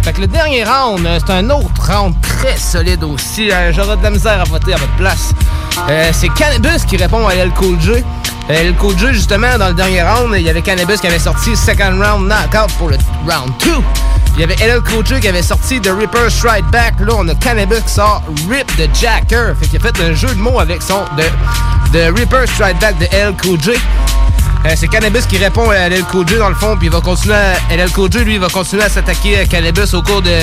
Fait 0.03 0.13
que 0.13 0.21
le 0.21 0.29
dernier 0.29 0.63
round, 0.65 1.05
euh, 1.05 1.19
c'est 1.25 1.33
un 1.33 1.51
autre 1.51 1.91
round 1.91 2.15
très 2.23 2.57
solide 2.57 3.03
aussi. 3.03 3.51
Euh, 3.51 3.73
J'aurai 3.73 3.97
de 3.97 4.03
la 4.05 4.11
misère 4.11 4.41
à 4.41 4.45
voter 4.45 4.75
à 4.75 4.77
votre 4.77 4.95
place. 4.97 5.33
Euh, 5.89 6.11
c'est 6.13 6.29
Cannabis 6.29 6.85
qui 6.85 6.97
répond 6.97 7.27
à 7.27 7.35
LL 7.35 7.51
Cool 7.51 7.77
J. 7.81 8.05
Euh, 8.51 8.63
LL 8.63 8.75
Cool 8.75 8.99
J, 8.99 9.07
justement, 9.13 9.59
dans 9.59 9.69
le 9.69 9.75
dernier 9.75 10.03
round, 10.03 10.35
il 10.37 10.43
y 10.43 10.51
avait 10.51 10.63
Cannabis 10.63 11.01
qui 11.01 11.07
avait 11.07 11.19
sorti 11.19 11.57
Second 11.57 12.01
Round 12.01 12.27
Knockout 12.27 12.73
pour 12.79 12.89
le 12.89 12.97
round 13.27 13.53
2. 13.65 13.71
Il 14.35 14.41
y 14.41 14.45
avait 14.45 14.57
LL 14.57 14.81
Cool 14.83 15.07
J 15.07 15.21
qui 15.21 15.29
avait 15.29 15.43
sorti 15.43 15.81
The 15.81 15.91
Ripper 15.97 16.29
Strike 16.29 16.67
Back. 16.71 16.95
Là, 17.01 17.15
on 17.17 17.29
a 17.29 17.35
Cannabis 17.37 17.81
qui 17.83 17.93
sort 17.93 18.23
Rip 18.49 18.67
the 18.77 18.89
Jacker. 18.99 19.55
Fait 19.61 19.69
qu'il 19.69 19.81
a 19.81 19.83
fait 19.83 20.03
un 20.03 20.15
jeu 20.15 20.29
de 20.29 20.41
mots 20.41 20.59
avec 20.59 20.83
son 20.83 21.05
de, 21.17 21.97
de 21.97 22.13
Ripper 22.13 22.47
Strike 22.47 22.79
Back 22.81 22.99
de 22.99 23.05
LL 23.13 23.37
Cool 23.41 23.61
J. 23.61 23.71
Euh, 24.67 24.75
c'est 24.75 24.89
Cannabis 24.89 25.27
qui 25.27 25.39
répond 25.39 25.71
à 25.71 25.89
LL 25.89 26.03
Cool 26.05 26.27
J 26.27 26.37
dans 26.37 26.49
le 26.49 26.55
fond, 26.57 26.77
puis 26.77 26.89
il 26.89 26.93
va 26.93 27.01
continuer 27.01 27.37
à, 27.37 27.55
LL 27.75 27.91
lui, 28.25 28.39
va 28.39 28.49
continuer 28.49 28.83
à 28.83 28.89
s'attaquer 28.89 29.39
à 29.39 29.47
Cannabis 29.47 29.95
au 29.95 30.03
cours 30.03 30.23
de 30.23 30.37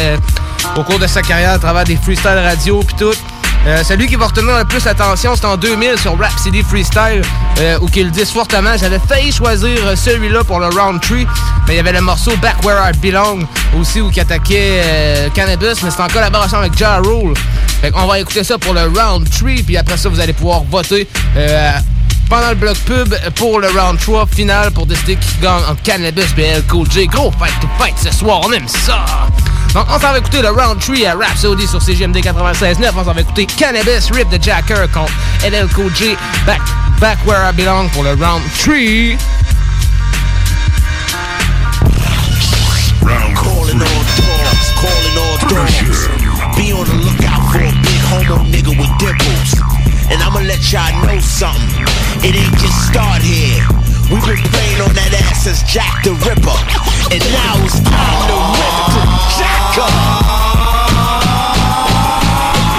au 0.76 0.84
cours 0.84 1.00
de 1.00 1.08
sa 1.08 1.22
carrière 1.22 1.54
à 1.54 1.60
travers 1.60 1.84
des 1.84 1.98
freestyle 1.98 2.40
radio 2.44 2.80
puis 2.80 2.96
tout. 2.98 3.37
Euh, 3.68 3.84
celui 3.84 4.08
qui 4.08 4.16
va 4.16 4.28
retenir 4.28 4.58
le 4.58 4.64
plus 4.64 4.86
l'attention, 4.86 5.36
c'est 5.36 5.46
en 5.46 5.58
2000 5.58 6.00
sur 6.00 6.18
Rap 6.18 6.32
City 6.40 6.64
Freestyle, 6.64 7.22
euh, 7.60 7.78
où 7.82 7.88
qu'ils 7.88 8.12
disent 8.12 8.32
fortement. 8.32 8.78
J'avais 8.78 9.00
failli 9.00 9.30
choisir 9.30 9.78
euh, 9.86 9.94
celui-là 9.94 10.46
pour 10.46 10.60
le 10.60 10.68
round 10.68 11.02
3, 11.02 11.18
mais 11.68 11.74
il 11.74 11.76
y 11.76 11.80
avait 11.80 11.92
le 11.92 12.00
morceau 12.00 12.32
Back 12.38 12.64
Where 12.64 12.82
I 12.90 12.98
Belong 12.98 13.46
aussi, 13.78 14.00
où 14.00 14.10
il 14.10 14.20
attaquait 14.22 15.30
Cannabis, 15.34 15.84
mais 15.84 15.92
c'est 15.92 16.02
en 16.02 16.08
collaboration 16.08 16.60
avec 16.60 16.78
Ja 16.78 17.00
Rule. 17.00 17.34
Fait 17.82 17.92
qu'on 17.92 18.08
va 18.08 18.20
écouter 18.20 18.46
ça 18.46 18.58
pour 18.58 18.74
le 18.74 18.84
round 18.84 19.30
3, 19.30 19.52
puis 19.66 19.76
après 19.76 19.98
ça, 19.98 20.08
vous 20.08 20.20
allez 20.22 20.34
pouvoir 20.34 20.64
voter 20.64 21.06
pendant 22.30 22.50
le 22.50 22.56
bloc 22.56 22.78
pub 22.80 23.14
pour 23.36 23.60
le 23.60 23.68
round 23.68 24.00
3 24.00 24.28
final 24.28 24.72
pour 24.72 24.86
décider 24.86 25.18
qui 25.18 25.42
gagne 25.42 25.64
entre 25.70 25.82
Cannabis 25.84 26.34
et 26.38 26.42
LL 26.42 26.64
Cool 26.68 26.90
J. 26.90 27.08
Gros 27.08 27.32
fight 27.38 27.54
to 27.60 27.68
fight 27.78 27.96
ce 27.98 28.12
soir, 28.18 28.42
on 28.46 28.52
aime 28.54 28.68
ça! 28.68 29.06
Donc, 29.74 29.86
on 29.90 30.00
s'en 30.00 30.12
va 30.12 30.18
écouter 30.18 30.42
le 30.42 30.50
round 30.50 30.80
3 30.80 30.96
à 31.08 31.16
Rhapsody 31.16 31.68
sur 31.68 31.82
CGMD 31.82 32.18
96.9. 32.18 32.92
On 32.96 33.04
s'en 33.06 33.14
va 33.14 33.22
écouter 33.22 33.46
Cannabis 33.46 34.10
Rip 34.12 34.30
the 34.30 34.42
Jacker 34.42 34.88
contre 34.92 35.14
LL 35.44 35.68
Cool 35.70 35.94
J. 35.96 36.18
Back, 36.46 36.62
back 37.00 37.18
Where 37.26 37.50
I 37.50 37.54
Belong 37.54 37.90
pour 37.90 38.04
le 38.04 38.12
round 38.12 38.42
3. 38.60 39.18
Calling 43.36 43.82
all 43.82 44.04
dogs, 44.18 44.72
calling 44.76 45.18
all 45.18 45.38
dogs. 45.48 46.08
Be 46.56 46.74
on 46.74 46.86
the 46.86 46.96
lookout 47.04 47.52
for 47.52 47.60
a 47.60 47.72
big 47.82 48.02
homo 48.10 48.44
nigga 48.50 48.72
with 48.78 48.92
dimples. 48.98 49.77
And 50.10 50.24
I'ma 50.24 50.40
let 50.48 50.64
y'all 50.72 50.88
know 51.04 51.20
something. 51.20 51.84
It 52.24 52.34
ain't 52.34 52.56
just 52.58 52.88
start 52.88 53.22
here. 53.22 53.68
We've 54.08 54.24
been 54.24 54.40
playing 54.56 54.80
on 54.80 54.96
that 54.96 55.12
ass 55.28 55.44
since 55.44 55.62
Jack 55.68 56.04
the 56.08 56.16
Ripper. 56.24 56.56
And 57.12 57.20
now 57.36 57.60
it's 57.68 57.76
time 57.84 58.24
to 58.32 58.38
rip 58.56 58.78
the 58.96 59.04
Jacker. 59.36 59.92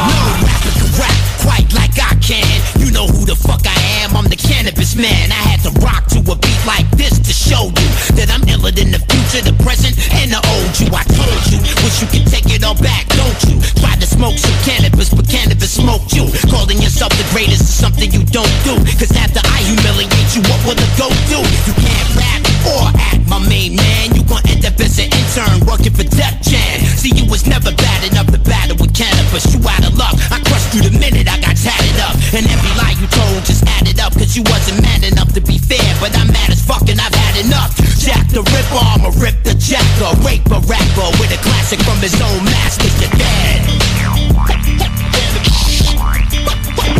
No 0.09 0.19
rapper 0.41 0.73
can 0.73 0.89
rap 0.97 1.21
quite 1.45 1.69
like 1.77 2.01
I 2.01 2.17
can. 2.25 2.49
You 2.81 2.89
know 2.97 3.05
who 3.05 3.29
the 3.29 3.37
fuck 3.37 3.61
I 3.69 3.77
am. 4.01 4.17
I'm 4.17 4.25
the 4.33 4.41
cannabis 4.41 4.97
man. 4.97 5.29
I 5.29 5.43
had 5.53 5.61
to 5.69 5.73
rock 5.85 6.08
to 6.08 6.08
a 6.29 6.37
beat 6.37 6.63
like 6.69 6.89
this 6.93 7.17
to 7.19 7.33
show 7.33 7.73
you 7.73 7.89
that 8.21 8.29
I'm 8.29 8.45
iller 8.49 8.73
than 8.73 8.93
the 8.93 9.01
future, 9.09 9.41
the 9.41 9.57
present, 9.65 9.97
and 10.21 10.29
the 10.29 10.41
old 10.41 10.73
you. 10.77 10.89
I 10.93 11.05
told 11.09 11.43
you, 11.49 11.59
wish 11.81 12.05
you 12.05 12.09
could 12.09 12.27
take 12.29 12.49
it 12.53 12.65
all 12.65 12.77
back, 12.77 13.09
don't 13.17 13.41
you? 13.49 13.57
Tried 13.81 14.01
to 14.05 14.09
smoke 14.09 14.37
some 14.37 14.57
cannabis, 14.69 15.09
but 15.09 15.25
cannabis 15.29 15.81
smoked 15.81 16.13
you. 16.13 16.29
Calling 16.53 16.81
yourself 16.85 17.13
the 17.17 17.25
greatest 17.33 17.65
is 17.65 17.77
something 17.77 18.13
you 18.13 18.25
don't 18.29 18.53
do. 18.65 18.77
Cause 19.01 19.13
after 19.17 19.41
I 19.41 19.65
humiliate 19.65 20.31
you, 20.37 20.45
what 20.49 20.61
will 20.69 20.77
the 20.77 20.89
go 21.01 21.09
do? 21.33 21.41
You 21.41 21.75
can't 21.81 22.11
rap 22.19 22.41
or 22.69 22.93
act, 23.09 23.25
my 23.25 23.41
main 23.49 23.77
man. 23.77 24.13
You 24.13 24.23
gon' 24.29 24.45
end 24.49 24.69
up 24.69 24.77
as 24.81 25.01
an 25.01 25.09
intern 25.09 25.65
working 25.65 25.95
for 25.95 26.05
Def 26.05 26.35
Jam. 26.45 26.77
See, 27.01 27.15
you 27.17 27.25
was 27.31 27.47
never 27.49 27.73
bad 27.73 28.01
enough 28.05 28.29
to 28.33 28.41
battle 28.45 28.77
with 28.77 28.93
cannabis. 28.93 29.49
You 29.55 29.61
out 29.65 29.85
of 29.87 29.97
luck. 29.97 30.13
I 30.29 30.43
crushed 30.45 30.77
you 30.77 30.85
the 30.85 30.93
minute 30.93 31.25
I 31.25 31.41
got 31.41 31.57
tatted 31.57 31.99
up. 32.05 32.17
And 32.37 32.45
every 32.45 32.73
you 32.77 32.88
told 33.11 33.45
just 33.45 33.65
added 33.67 34.01
up. 34.01 34.13
Cause 34.15 34.37
you 34.37 34.43
wasn't 34.47 34.83
man 34.83 35.05
enough 35.05 35.33
to 35.35 35.41
be 35.41 35.59
fair. 35.59 35.89
But 36.01 36.17
I'm 36.17 36.29
mad 36.29 36.51
as 36.51 36.61
fuck 36.65 36.89
and 36.89 37.01
I've 37.01 37.15
had 37.15 37.45
enough. 37.45 37.77
Jack 37.99 38.29
the 38.29 38.43
Ripper, 38.43 38.81
I'ma 38.81 39.11
rip 39.19 39.43
the 39.45 39.55
jacker. 39.59 40.13
Rape 40.25 40.47
a 40.49 40.61
rapper 40.65 41.09
with 41.21 41.35
a 41.35 41.41
classic 41.43 41.81
from 41.83 41.99
his 41.99 42.15
own 42.21 42.45
master. 42.45 42.89
You're 43.03 43.13
dead. 43.19 43.61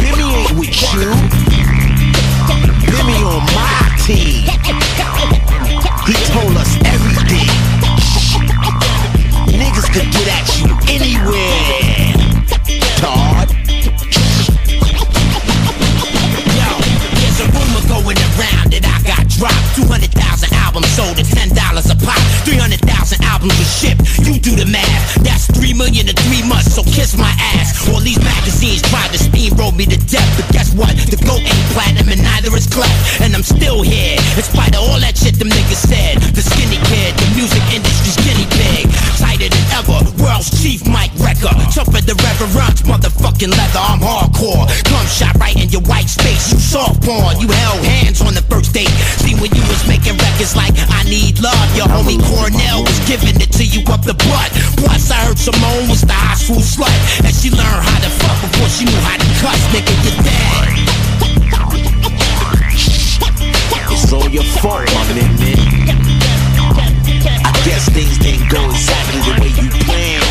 Billy 0.03 0.29
ain't 0.43 0.55
with 0.59 0.75
you. 0.93 1.11
Billy 2.87 3.19
on 3.25 3.43
my 3.55 3.89
team. 4.05 4.49
He 6.09 6.15
told 6.33 6.58
dropped. 19.39 19.79
200,000 19.79 20.11
albums 20.59 20.91
sold 20.99 21.15
at 21.15 21.27
$10 21.31 21.55
a 21.55 21.97
pop. 22.03 22.19
300,000 22.43 23.23
albums 23.23 23.55
were 23.55 23.71
shipped. 23.71 24.03
You 24.27 24.43
do 24.43 24.59
the 24.59 24.67
math. 24.67 25.23
That's 25.23 25.47
3 25.55 25.73
million 25.79 26.11
in 26.11 26.19
3 26.19 26.43
months, 26.51 26.75
so 26.75 26.83
kiss 26.83 27.15
my 27.17 27.31
ass. 27.55 27.87
All 27.89 28.03
these 28.03 28.19
magazines 28.19 28.83
tried 28.91 29.15
to 29.15 29.19
steamroll 29.23 29.73
me 29.73 29.87
to 29.87 29.97
death, 30.11 30.29
but 30.37 30.51
guess 30.51 30.75
what? 30.75 30.91
The 31.09 31.17
goat 31.23 31.41
ain't 31.41 31.67
platinum 31.73 32.11
and 32.11 32.21
neither 32.21 32.51
is 32.59 32.67
clef. 32.67 32.91
And 33.23 33.33
I'm 33.33 33.47
still 33.47 33.81
here, 33.81 34.19
in 34.19 34.43
spite 34.43 34.75
of 34.75 34.83
all 34.83 34.99
that 34.99 35.17
shit 35.17 35.39
them 35.39 35.49
niggas 35.49 35.87
said. 35.87 36.19
The 36.35 36.43
skinny 36.43 36.83
kid, 36.91 37.15
the 37.15 37.27
music 37.39 37.63
industry's 37.71 38.19
guinea 38.27 38.51
pig. 38.59 38.91
Tighter 39.23 39.49
than 39.49 39.67
ever, 39.79 40.03
world's 40.19 40.51
chief 40.59 40.83
Mike 40.91 41.15
Wrecker. 41.23 41.55
Tougher 41.71 42.03
the 42.03 42.19
reverence, 42.27 42.83
motherfucking 42.83 43.55
leather, 43.55 43.83
I'm 43.83 44.03
hardcore. 44.03 44.67
Come 44.91 45.07
shot 45.07 45.39
right 45.39 45.55
in 45.55 45.71
your 45.71 45.83
white 45.87 46.11
space, 46.11 46.51
you 46.51 46.59
soft 46.59 47.07
porn. 47.07 47.39
You 47.39 47.47
held 47.47 47.87
hands 47.87 48.21
on 48.21 48.35
the 48.35 48.43
first 48.51 48.75
date. 48.75 48.91
See 49.29 49.37
when 49.37 49.53
you 49.53 49.61
was 49.69 49.85
making 49.85 50.17
records 50.17 50.57
like 50.57 50.73
I 50.89 51.05
Need 51.05 51.45
Love, 51.45 51.69
your 51.77 51.85
homie 51.85 52.17
Cornell 52.17 52.81
was 52.81 52.97
giving 53.05 53.37
it 53.37 53.53
to 53.61 53.65
you 53.65 53.85
up 53.93 54.01
the 54.01 54.17
butt. 54.25 54.49
Plus 54.81 55.11
I 55.13 55.21
heard 55.29 55.37
Simone 55.37 55.85
was 55.85 56.01
the 56.01 56.17
high 56.17 56.33
school 56.33 56.65
slut. 56.65 56.89
And 57.21 57.35
she 57.37 57.53
learned 57.53 57.85
how 57.85 58.01
to 58.01 58.09
fuck 58.09 58.41
before 58.41 58.73
she 58.73 58.89
knew 58.89 58.97
how 59.05 59.21
to 59.21 59.29
cuss, 59.37 59.61
nigga, 59.69 59.93
you're 60.01 60.17
dead. 60.25 60.81
It's 63.93 64.09
all 64.17 64.33
your 64.33 64.49
fault, 64.65 64.89
my 64.97 65.05
man. 65.13 65.37
I 67.45 67.53
guess 67.69 67.85
things 67.93 68.17
didn't 68.17 68.49
go 68.49 68.65
exactly 68.65 69.21
the 69.29 69.33
way 69.45 69.53
you 69.61 69.69
planned. 69.85 70.25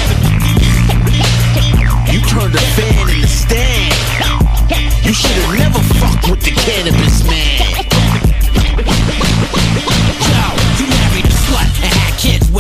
You 2.10 2.18
turned 2.26 2.58
a 2.58 2.66
fan 2.74 3.14
in 3.14 3.22
the 3.22 3.30
stand. 3.30 3.94
You 5.06 5.14
should've 5.14 5.54
never 5.54 5.86
fucked 6.02 6.34
with 6.34 6.42
the 6.42 6.50
cannabis 6.66 7.22
man. 7.30 7.67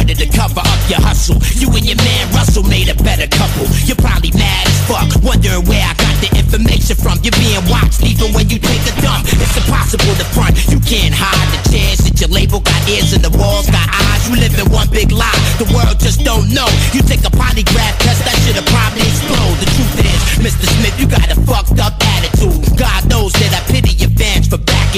Kids 0.08 0.20
to 0.24 0.28
cover 0.32 0.64
up 0.64 0.82
your 0.88 1.02
hustle. 1.04 1.36
You 1.60 1.68
and 1.76 1.86
your 1.86 1.98
man 1.98 2.32
Russell 2.32 2.64
made 2.64 2.88
a 2.88 2.96
better 3.04 3.28
couple. 3.28 3.68
You're 3.84 4.00
probably 4.00 4.32
mad 4.32 4.68
as 4.68 4.80
fuck, 4.88 5.08
wondering 5.24 5.64
where 5.68 5.84
I 5.84 5.94
got 6.00 6.16
the 6.24 6.30
information 6.38 6.96
from. 6.96 7.20
You're 7.24 7.36
being 7.36 7.64
watched 7.68 8.04
even 8.04 8.32
when 8.32 8.48
you 8.50 8.60
take 8.60 8.84
a 8.88 8.94
dump. 9.04 9.28
It's 9.28 9.58
impossible 9.58 10.16
to 10.16 10.28
front. 10.32 10.56
You 10.72 10.80
can't 10.80 11.14
hide 11.14 11.50
the 11.52 11.62
chance 11.72 12.08
that 12.08 12.16
your 12.20 12.32
label 12.32 12.60
got 12.64 12.80
ears 12.88 13.12
and 13.12 13.24
the 13.24 13.34
walls 13.36 13.68
got 13.68 13.88
eyes. 13.92 14.24
You 14.30 14.40
live 14.40 14.56
in 14.56 14.68
one 14.72 14.88
big 14.90 15.12
lie. 15.12 15.42
The 15.60 15.68
world 15.76 16.00
just 16.00 16.24
don't 16.24 16.48
know. 16.52 16.68
You 16.96 17.04
take 17.04 17.24
a 17.28 17.34
polygraph 17.34 17.96
test, 18.04 18.24
that 18.24 18.36
shit'll 18.48 18.68
probably 18.72 19.04
explode. 19.04 19.56
The 19.60 19.70
truth 19.76 19.96
is, 20.04 20.22
Mr. 20.40 20.66
Smith, 20.80 20.96
you 21.00 21.08
got 21.08 21.28
a 21.32 21.38
fucked 21.44 21.80
up 21.80 21.96
attitude. 22.18 22.64
God 22.78 23.08
knows 23.10 23.34
that 23.40 23.52
I 23.56 23.62
pity 23.72 23.86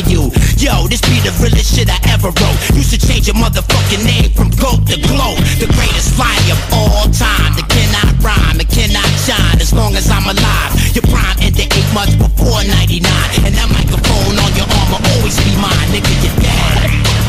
you. 0.07 0.29
Yo, 0.55 0.87
this 0.87 1.01
be 1.01 1.17
the 1.25 1.33
realest 1.41 1.75
shit 1.75 1.89
I 1.89 1.97
ever 2.13 2.29
wrote. 2.29 2.59
You 2.75 2.83
should 2.83 3.01
change 3.01 3.27
your 3.27 3.35
motherfucking 3.35 4.05
name 4.05 4.31
from 4.31 4.49
GOAT 4.55 4.85
to 4.87 4.95
GLOW. 4.95 5.35
The 5.57 5.67
greatest 5.73 6.17
line 6.19 6.47
of 6.51 6.59
all 6.71 7.09
time. 7.09 7.57
That 7.57 7.67
cannot 7.67 8.13
rhyme, 8.21 8.59
it 8.61 8.69
cannot 8.69 9.09
shine 9.25 9.59
as 9.59 9.73
long 9.73 9.95
as 9.95 10.09
I'm 10.09 10.29
alive. 10.29 10.71
Your 10.93 11.03
prime 11.09 11.37
ended 11.41 11.67
eight 11.73 11.89
months 11.93 12.15
before 12.15 12.61
99. 12.63 13.09
And 13.43 13.53
that 13.55 13.69
microphone 13.73 14.35
on 14.37 14.51
your 14.55 14.67
arm 14.69 14.87
will 14.93 15.03
always 15.17 15.35
be 15.41 15.51
mine, 15.57 15.89
nigga, 15.89 16.13
you're 16.21 16.37
dead. 16.37 17.19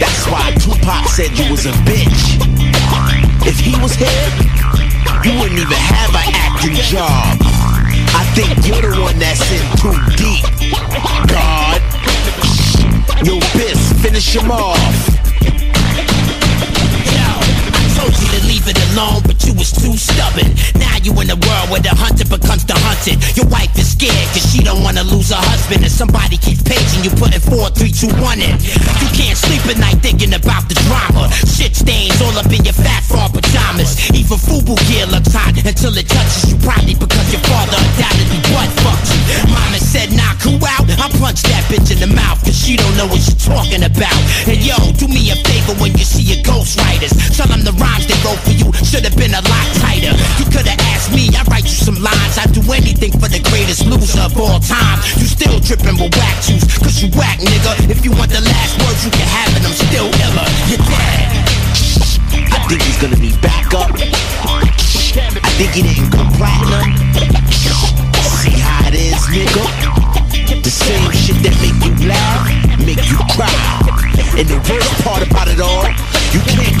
That's 0.00 0.24
why 0.26 0.50
Tupac 0.58 1.08
said 1.12 1.30
you 1.38 1.50
was 1.50 1.66
a 1.66 1.74
bitch. 1.84 2.63
If 3.46 3.60
he 3.60 3.76
was 3.82 3.94
here, 3.94 4.08
you 5.22 5.38
wouldn't 5.38 5.60
even 5.60 5.76
have 5.76 6.10
an 6.14 6.32
acting 6.32 6.74
job. 6.76 7.36
I 8.16 8.24
think 8.34 8.66
you're 8.66 8.80
the 8.80 9.00
one 9.00 9.18
that's 9.18 9.44
in 9.52 9.64
too 9.76 9.92
deep. 10.16 10.44
God. 11.28 11.80
Yo, 13.24 13.38
Biss, 13.52 14.02
finish 14.02 14.34
him 14.34 14.50
off. 14.50 15.14
told 18.04 18.20
you 18.20 18.28
to 18.36 18.46
leave 18.46 18.66
it 18.68 18.78
alone, 18.92 19.22
but 19.24 19.40
you 19.44 19.54
was 19.54 19.72
too 19.72 19.96
stubborn. 19.96 20.52
Now 20.76 20.96
you 21.02 21.12
in 21.20 21.30
a 21.30 21.36
world 21.36 21.68
where 21.72 21.80
the 21.80 21.94
hunter 21.94 22.24
becomes 22.28 22.64
the 22.64 22.76
hunted. 22.76 23.16
Your 23.36 23.46
wife 23.48 23.72
is 23.78 23.92
scared 23.92 24.28
cause 24.36 24.44
she 24.44 24.62
don't 24.62 24.82
wanna 24.82 25.04
lose 25.04 25.30
her 25.30 25.40
husband. 25.40 25.82
And 25.82 25.92
somebody 25.92 26.36
paging 26.36 26.53
you, 27.04 27.12
putting 27.20 27.40
four, 27.40 27.68
three, 27.76 27.92
two, 27.92 28.08
one 28.24 28.40
in. 28.40 28.56
You 29.04 29.08
can't 29.12 29.36
sleep 29.36 29.60
at 29.68 29.76
night 29.76 30.00
thinking 30.00 30.32
about 30.32 30.72
the 30.72 30.76
drama. 30.88 31.28
Shit 31.44 31.76
stains 31.76 32.16
all 32.24 32.32
up 32.40 32.48
in 32.48 32.64
your 32.64 32.72
fat 32.72 33.04
farm 33.04 33.28
pajamas. 33.28 34.00
Even 34.16 34.40
FUBU 34.40 34.72
gear 34.88 35.04
looks 35.12 35.28
hot 35.28 35.52
until 35.52 35.92
it 36.00 36.08
touches 36.08 36.48
you. 36.48 36.56
Probably 36.64 36.96
because 36.96 37.28
your 37.28 37.44
father 37.44 37.76
undoubtedly 37.76 38.40
butt 38.48 38.72
fucked 38.80 39.12
you. 39.12 39.20
Mama 39.52 39.76
said, 39.76 40.16
knock 40.16 40.40
who 40.40 40.56
out? 40.64 40.88
I 40.96 41.12
punched 41.20 41.44
that 41.52 41.68
bitch 41.68 41.92
in 41.92 42.00
the 42.00 42.08
mouth 42.08 42.40
cause 42.40 42.56
she 42.56 42.80
don't 42.80 42.96
know 42.96 43.06
what 43.06 43.20
she's 43.20 43.36
talking 43.36 43.84
about. 43.84 44.16
And 44.48 44.56
yo, 44.64 44.80
do 44.96 45.04
me 45.04 45.28
a 45.28 45.36
favor 45.44 45.76
when 45.76 45.92
you 45.92 46.08
see 46.08 46.24
your 46.24 46.40
ghostwriters. 46.40 47.12
Tell 47.36 47.46
them 47.52 47.68
the 47.68 47.76
rhymes 47.76 48.08
they 48.08 48.16
wrote 48.24 48.40
for 48.40 48.56
you 48.56 48.72
should 48.80 49.04
have 49.04 49.16
been 49.20 49.36
a 49.36 49.44
lot 49.44 49.68
the 53.82 53.90
loser 53.90 54.20
of 54.20 54.36
all 54.38 54.60
time. 54.60 54.98
You 55.18 55.26
still 55.26 55.58
dripping 55.58 55.98
with 55.98 56.14
whack 56.16 56.42
juice, 56.42 56.66
cause 56.78 57.02
you 57.02 57.08
whack, 57.18 57.40
nigga. 57.40 57.90
If 57.90 58.04
you 58.04 58.12
want 58.12 58.30
the 58.30 58.40
last 58.40 58.78
words, 58.82 59.04
you 59.04 59.10
can 59.10 59.26
have 59.26 59.50
it. 59.56 59.64
I'm 59.64 59.74
still 59.74 60.06
iller. 60.06 60.48
You're 60.70 60.84
dead. 60.84 61.44
I 62.54 62.58
think 62.68 62.82
he's 62.82 62.98
gonna 63.00 63.16
be 63.16 63.32
back 63.40 63.74
up. 63.74 63.90
I 63.94 65.50
think 65.58 65.70
he 65.72 65.82
didn't 65.82 66.10
go 66.10 66.22
platinum. 66.38 66.94
See 68.42 68.58
how 68.58 68.88
it 68.88 68.94
is, 68.94 69.22
nigga. 69.32 69.64
The 70.62 70.70
same 70.70 71.10
shit 71.10 71.38
that 71.42 71.54
make 71.58 71.78
you 71.82 72.08
laugh, 72.08 72.46
make 72.84 73.02
you 73.08 73.18
cry. 73.34 73.50
And 74.38 74.46
the 74.48 74.58
worst 74.70 74.92
part 75.02 75.22
about 75.22 75.48
it 75.48 75.60
all, 75.60 75.86
you 76.34 76.40
can't 76.50 76.73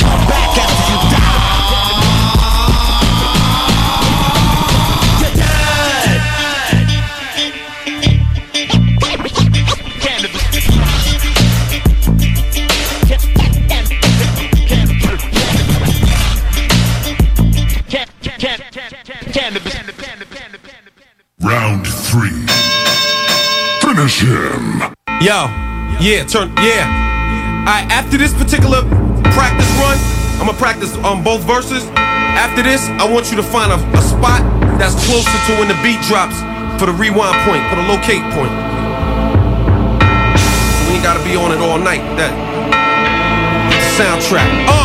Him. 24.14 24.94
Yo, 25.20 25.50
yeah, 25.98 26.22
turn, 26.22 26.54
yeah. 26.62 26.86
Alright, 27.66 27.90
after 27.90 28.16
this 28.16 28.32
particular 28.32 28.82
practice 29.34 29.66
run, 29.82 29.98
I'm 30.38 30.46
gonna 30.46 30.58
practice 30.58 30.94
on 30.98 31.24
both 31.24 31.42
verses. 31.42 31.82
After 32.38 32.62
this, 32.62 32.86
I 33.02 33.10
want 33.10 33.30
you 33.30 33.36
to 33.36 33.42
find 33.42 33.72
a, 33.72 33.78
a 33.98 34.02
spot 34.02 34.42
that's 34.78 34.94
closer 35.06 35.38
to 35.46 35.52
when 35.58 35.66
the 35.66 35.78
beat 35.82 36.00
drops 36.06 36.38
for 36.78 36.86
the 36.86 36.92
rewind 36.92 37.34
point, 37.42 37.62
for 37.70 37.76
the 37.76 37.86
locate 37.90 38.22
point. 38.34 38.54
We 40.86 40.94
ain't 40.94 41.02
gotta 41.02 41.24
be 41.24 41.34
on 41.34 41.50
it 41.50 41.58
all 41.58 41.78
night. 41.78 42.04
That 42.14 42.30
soundtrack. 43.98 44.46
Uh, 44.68 44.83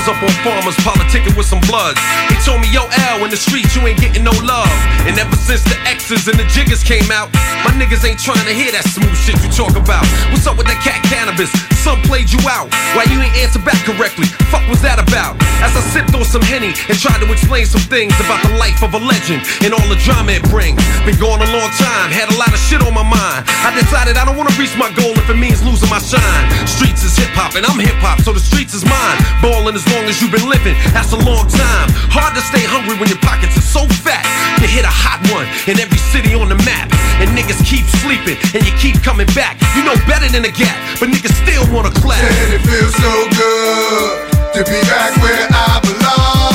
was 0.00 0.16
up 0.16 0.22
on 0.22 0.32
farmers 0.40 0.76
politicking 0.80 1.36
with 1.36 1.44
some 1.44 1.60
bloods. 1.68 2.00
They 2.28 2.36
told 2.40 2.60
me, 2.60 2.68
yo, 2.72 2.88
L, 3.12 3.24
in 3.24 3.30
the 3.30 3.36
streets 3.36 3.76
you 3.76 3.84
ain't 3.84 4.00
getting 4.00 4.24
no 4.24 4.32
love. 4.40 4.70
And 5.04 5.18
ever 5.18 5.36
since 5.36 5.62
the 5.64 5.76
X's 5.84 6.26
and 6.28 6.38
the 6.38 6.48
jiggers 6.48 6.82
came 6.82 7.10
out, 7.12 7.28
my 7.64 7.72
niggas 7.76 8.04
ain't 8.04 8.20
trying 8.20 8.44
to 8.46 8.54
hear 8.54 8.72
that 8.72 8.84
smooth 8.88 9.14
shit 9.16 9.36
you 9.44 9.50
talk 9.52 9.76
about. 9.76 10.04
What's 10.32 10.46
up 10.46 10.56
with 10.56 10.66
that 10.68 10.80
cat 10.80 11.00
cannabis? 11.08 11.50
Some 11.80 12.00
played 12.04 12.28
you 12.28 12.40
out. 12.48 12.68
Why 12.92 13.08
you 13.08 13.20
ain't 13.20 13.36
answer 13.40 13.60
back 13.60 13.80
correctly? 13.88 14.28
Fuck 14.52 14.64
was 14.68 14.80
that 14.84 15.00
about? 15.00 15.40
As 15.64 15.72
I 15.72 15.82
sipped 15.92 16.12
on 16.12 16.24
some 16.24 16.44
Henny 16.44 16.76
and 16.88 16.96
tried 16.96 17.20
to 17.24 17.28
explain 17.32 17.64
some 17.66 17.82
things 17.88 18.12
about 18.20 18.44
the 18.44 18.52
life 18.60 18.84
of 18.84 18.92
a 18.92 19.00
legend 19.00 19.44
and 19.64 19.72
all 19.72 19.84
the 19.88 19.98
drama 20.04 20.36
it 20.36 20.44
brings. 20.52 20.80
Been 21.08 21.16
gone 21.16 21.40
a 21.40 21.50
long 21.50 21.70
time, 21.80 22.12
had 22.12 22.28
a 22.28 22.36
lot 22.36 22.52
of 22.52 22.60
shit 22.60 22.84
on 22.84 22.92
my 22.92 23.04
mind. 23.04 23.48
I 23.64 23.72
decided 23.74 24.20
I 24.20 24.28
don't 24.28 24.36
wanna 24.36 24.54
reach 24.60 24.76
my 24.76 24.92
goal 24.92 25.16
if 25.16 25.26
it 25.26 25.40
means 25.40 25.64
losing 25.64 25.88
my 25.88 26.00
shine. 26.00 26.44
Streets 26.68 27.02
is 27.02 27.16
hip 27.16 27.32
hop 27.32 27.56
and 27.56 27.64
I'm 27.64 27.80
hip 27.80 27.96
hop, 28.04 28.20
so 28.20 28.36
the 28.36 28.44
streets 28.44 28.76
is 28.76 28.84
mine. 28.84 29.18
Ballin' 29.40 29.74
as 29.74 29.84
long 29.90 30.04
as 30.04 30.20
you've 30.20 30.32
been 30.32 30.48
living, 30.48 30.76
that's 30.92 31.16
a 31.16 31.20
long 31.24 31.48
time. 31.48 31.88
Hard 32.12 32.36
to 32.36 32.42
stay 32.44 32.62
hungry 32.62 33.00
when 33.00 33.08
your 33.08 33.20
pockets 33.24 33.56
are 33.56 33.64
so 33.64 33.82
fat. 34.04 34.22
You 34.60 34.68
hit 34.68 34.84
a 34.84 34.92
hot 34.92 35.24
one 35.32 35.48
in 35.64 35.80
every 35.80 35.98
city 36.12 36.36
on 36.36 36.52
the 36.52 36.60
map. 36.68 36.92
And 37.20 37.32
niggas 37.36 37.49
keep 37.58 37.86
sleeping 37.98 38.38
and 38.54 38.62
you 38.62 38.72
keep 38.78 39.02
coming 39.02 39.26
back. 39.34 39.58
You 39.74 39.82
know 39.84 39.94
better 40.06 40.28
than 40.28 40.44
a 40.44 40.52
gap, 40.52 40.76
but 41.00 41.08
niggas 41.08 41.34
still 41.42 41.66
wanna 41.74 41.90
clap. 41.90 42.22
And 42.22 42.54
it 42.54 42.62
feels 42.62 42.94
so 42.94 43.12
good 43.34 44.30
to 44.54 44.70
be 44.70 44.80
back 44.86 45.16
where 45.22 45.48
I 45.50 45.80
belong. 45.82 46.49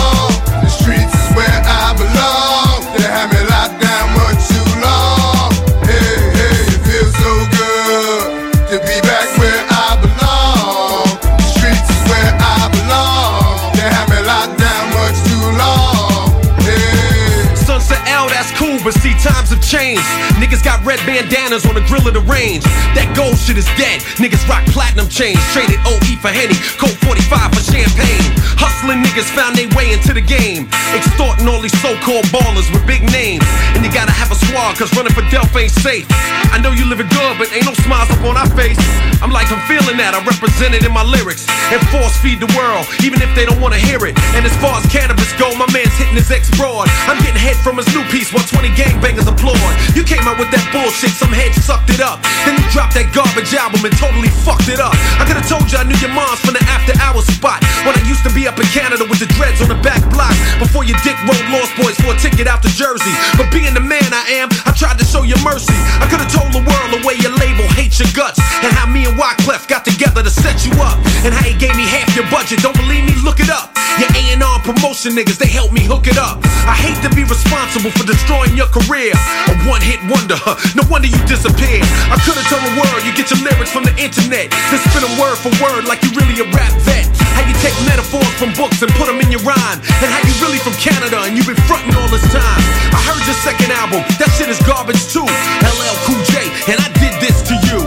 Times 19.35 19.51
have 19.51 19.59
changed. 19.59 20.07
Niggas 20.39 20.63
got 20.63 20.79
red 20.85 20.99
bandanas 21.03 21.65
on 21.67 21.75
the 21.75 21.83
grill 21.91 22.07
of 22.07 22.15
the 22.15 22.23
range. 22.23 22.63
That 22.95 23.11
gold 23.15 23.35
shit 23.35 23.59
is 23.59 23.67
dead. 23.75 23.99
Niggas 24.15 24.47
rock 24.47 24.63
platinum 24.71 25.11
chains, 25.11 25.39
traded 25.51 25.79
OE 25.83 26.15
for 26.23 26.31
Henny, 26.31 26.55
Colt 26.79 26.95
45 27.03 27.51
for 27.51 27.63
champagne. 27.63 28.31
Hustling 28.55 29.03
niggas 29.03 29.27
found 29.35 29.59
their 29.59 29.67
way 29.75 29.91
into 29.91 30.15
the 30.15 30.23
game. 30.23 30.71
Extorting 30.95 31.47
all 31.51 31.59
these 31.59 31.75
so-called 31.83 32.23
ballers 32.31 32.71
with 32.71 32.87
big 32.87 33.03
names. 33.11 33.43
And 33.75 33.83
you 33.83 33.91
gotta 33.91 34.15
have 34.15 34.31
a 34.31 34.37
squad, 34.47 34.79
cause 34.79 34.95
running 34.95 35.11
for 35.11 35.25
Delph 35.27 35.51
ain't 35.59 35.75
safe. 35.83 36.07
I 36.55 36.61
know 36.63 36.71
you 36.71 36.87
living 36.87 37.11
good, 37.11 37.35
but 37.35 37.51
ain't 37.51 37.67
no 37.67 37.75
smiles 37.83 38.07
up 38.15 38.23
on 38.23 38.39
our 38.39 38.49
face. 38.55 38.79
I'm 39.19 39.31
like, 39.35 39.51
I'm 39.51 39.59
feeling 39.67 39.99
that. 39.99 40.15
I 40.15 40.23
represent 40.23 40.71
it 40.71 40.87
in 40.87 40.93
my 40.95 41.03
lyrics. 41.03 41.43
And 41.75 41.83
force 41.91 42.15
feed 42.23 42.39
the 42.39 42.51
world, 42.55 42.87
even 43.03 43.19
if 43.19 43.31
they 43.35 43.43
don't 43.43 43.59
wanna 43.59 43.81
hear 43.81 43.99
it. 44.07 44.15
And 44.37 44.47
as 44.47 44.55
far 44.63 44.79
as 44.79 44.85
cannabis 44.87 45.27
go, 45.35 45.51
my 45.59 45.67
man's 45.75 45.91
hitting 45.99 46.15
his 46.15 46.31
ex 46.31 46.47
broad. 46.55 46.87
I'm 47.11 47.19
getting 47.19 47.41
head 47.41 47.59
from 47.59 47.75
his 47.75 47.87
new 47.91 48.05
piece 48.07 48.31
while 48.31 48.45
20 48.47 48.71
gangbangers 48.79 49.24
applaud. 49.27 49.57
You 49.93 50.03
came 50.05 50.23
out 50.25 50.37
with 50.37 50.49
that 50.53 50.63
bullshit, 50.71 51.13
some 51.13 51.33
head 51.33 51.53
sucked 51.53 51.89
it 51.91 52.01
up. 52.01 52.21
Then 52.45 52.57
you 52.57 52.65
dropped 52.71 52.95
that 52.95 53.09
garbage 53.11 53.51
album 53.53 53.83
and 53.83 53.93
totally 53.97 54.31
fucked 54.45 54.69
it 54.69 54.79
up. 54.79 54.93
I 55.17 55.25
could've 55.25 55.45
told 55.45 55.67
you 55.69 55.77
I 55.77 55.85
knew 55.85 55.97
your 56.01 56.13
moms 56.13 56.41
from 56.41 56.55
the 56.55 56.63
after 56.69 56.93
hours 57.01 57.27
spot. 57.29 57.61
When 57.85 57.93
I 57.97 58.03
used 58.05 58.23
to 58.23 58.31
be 58.33 58.47
up 58.47 58.57
in 58.61 58.67
Canada 58.71 59.05
with 59.05 59.21
the 59.21 59.29
dreads 59.37 59.61
on 59.61 59.69
the 59.69 59.79
back 59.81 60.01
block. 60.13 60.33
Before 60.61 60.85
your 60.85 60.97
dick 61.01 61.17
rolled 61.25 61.47
Lost 61.49 61.73
Boys 61.77 61.97
for 61.97 62.13
a 62.13 62.17
ticket 62.17 62.45
out 62.45 62.61
to 62.63 62.71
Jersey. 62.71 63.13
But 63.37 63.49
being 63.49 63.73
the 63.73 63.83
man 63.83 64.07
I 64.13 64.41
am, 64.41 64.47
I 64.65 64.71
tried 64.71 64.97
to 65.01 65.05
show 65.05 65.25
you 65.25 65.37
mercy. 65.41 65.75
I 65.97 66.05
could've 66.05 66.29
told 66.29 66.53
the 66.53 66.63
world 66.63 66.89
the 66.93 67.01
way 67.01 67.17
your 67.17 67.33
label 67.41 67.65
hates 67.73 67.97
your 67.97 68.11
guts. 68.13 68.37
And 68.61 68.71
how 68.75 68.85
me 68.85 69.09
and 69.09 69.17
Wyclef 69.17 69.67
got 69.67 69.83
together 69.85 70.21
to 70.21 70.29
set 70.29 70.65
you 70.65 70.73
up. 70.83 70.97
And 71.25 71.33
how 71.33 71.43
he 71.43 71.57
gave 71.57 71.75
me 71.75 71.87
half 71.87 72.13
your 72.15 72.27
budget. 72.29 72.61
Don't 72.61 72.77
believe 72.77 73.05
me? 73.05 73.15
Look 73.25 73.39
it 73.39 73.49
up. 73.49 73.73
Your 73.95 74.11
A&R 74.11 74.59
promotion 74.59 75.15
niggas, 75.15 75.39
they 75.39 75.47
helped 75.47 75.71
me 75.71 75.79
hook 75.87 76.07
it 76.07 76.19
up. 76.19 76.43
I 76.67 76.75
hate 76.75 76.99
to 77.07 77.09
be 77.15 77.23
responsible 77.23 77.91
for 77.95 78.03
destroying 78.03 78.51
your 78.51 78.67
career. 78.67 79.14
A 79.49 79.53
one-hit 79.69 80.01
wonder, 80.09 80.37
huh? 80.37 80.57
no 80.77 80.83
wonder 80.89 81.07
you 81.07 81.19
disappeared. 81.29 81.85
I 82.09 82.17
could've 82.23 82.45
told 82.49 82.63
the 82.65 82.75
world 82.79 82.99
you 83.05 83.13
get 83.13 83.29
your 83.29 83.41
lyrics 83.45 83.71
from 83.71 83.85
the 83.85 83.93
internet. 83.97 84.49
Then 84.71 84.79
spit 84.89 85.01
them 85.01 85.13
word 85.21 85.37
for 85.37 85.51
word 85.61 85.85
like 85.89 86.01
you 86.05 86.11
really 86.17 86.37
a 86.41 86.47
rap 86.53 86.73
vet. 86.85 87.05
How 87.35 87.43
you 87.45 87.55
take 87.61 87.75
metaphors 87.85 88.29
from 88.39 88.55
books 88.55 88.81
and 88.81 88.89
put 88.95 89.05
them 89.11 89.19
in 89.21 89.29
your 89.29 89.43
rhyme. 89.45 89.79
And 90.01 90.09
how 90.09 90.21
you 90.25 90.33
really 90.41 90.59
from 90.61 90.73
Canada 90.79 91.21
and 91.25 91.35
you 91.37 91.43
been 91.45 91.59
fronting 91.69 91.93
all 91.97 92.09
this 92.09 92.25
time. 92.33 92.61
I 92.95 92.99
heard 93.05 93.21
your 93.27 93.37
second 93.45 93.69
album, 93.75 94.01
that 94.21 94.29
shit 94.37 94.47
is 94.49 94.59
garbage 94.63 95.01
too. 95.11 95.25
LL 95.61 95.97
Cool 96.07 96.21
J, 96.31 96.49
and 96.71 96.77
I 96.81 96.87
did 97.01 97.13
this 97.21 97.37
to 97.49 97.55
you. 97.69 97.79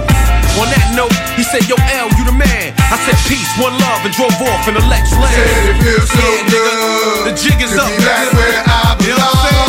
On 0.58 0.66
that 0.74 0.90
note, 0.98 1.14
he 1.38 1.46
said, 1.46 1.62
Yo, 1.70 1.78
L, 2.02 2.10
you 2.18 2.26
the 2.26 2.34
man. 2.34 2.74
I 2.90 2.98
said, 3.06 3.14
Peace, 3.30 3.46
one 3.62 3.78
love, 3.78 4.02
and 4.02 4.10
drove 4.10 4.34
off 4.42 4.66
in 4.66 4.74
the 4.74 4.82
Lex 4.90 5.14
Land. 5.14 5.30
Said 5.30 5.70
it 5.70 5.78
feels 5.78 6.10
so 6.10 6.18
Yeah, 6.18 6.50
nigga, 6.50 6.74
good 6.74 7.26
The 7.30 7.34
jig 7.38 7.58
is 7.62 7.78
up, 7.78 7.86
be 7.86 7.94
back 8.02 8.26
nigga. 8.26 8.34
where 8.34 8.62
I 8.66 8.98
You 9.06 9.14
know 9.14 9.67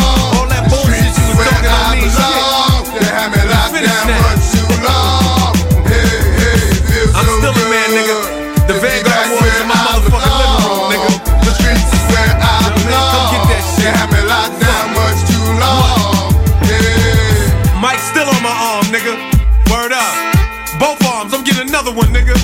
one, 22.00 22.12
nigga. 22.14 22.34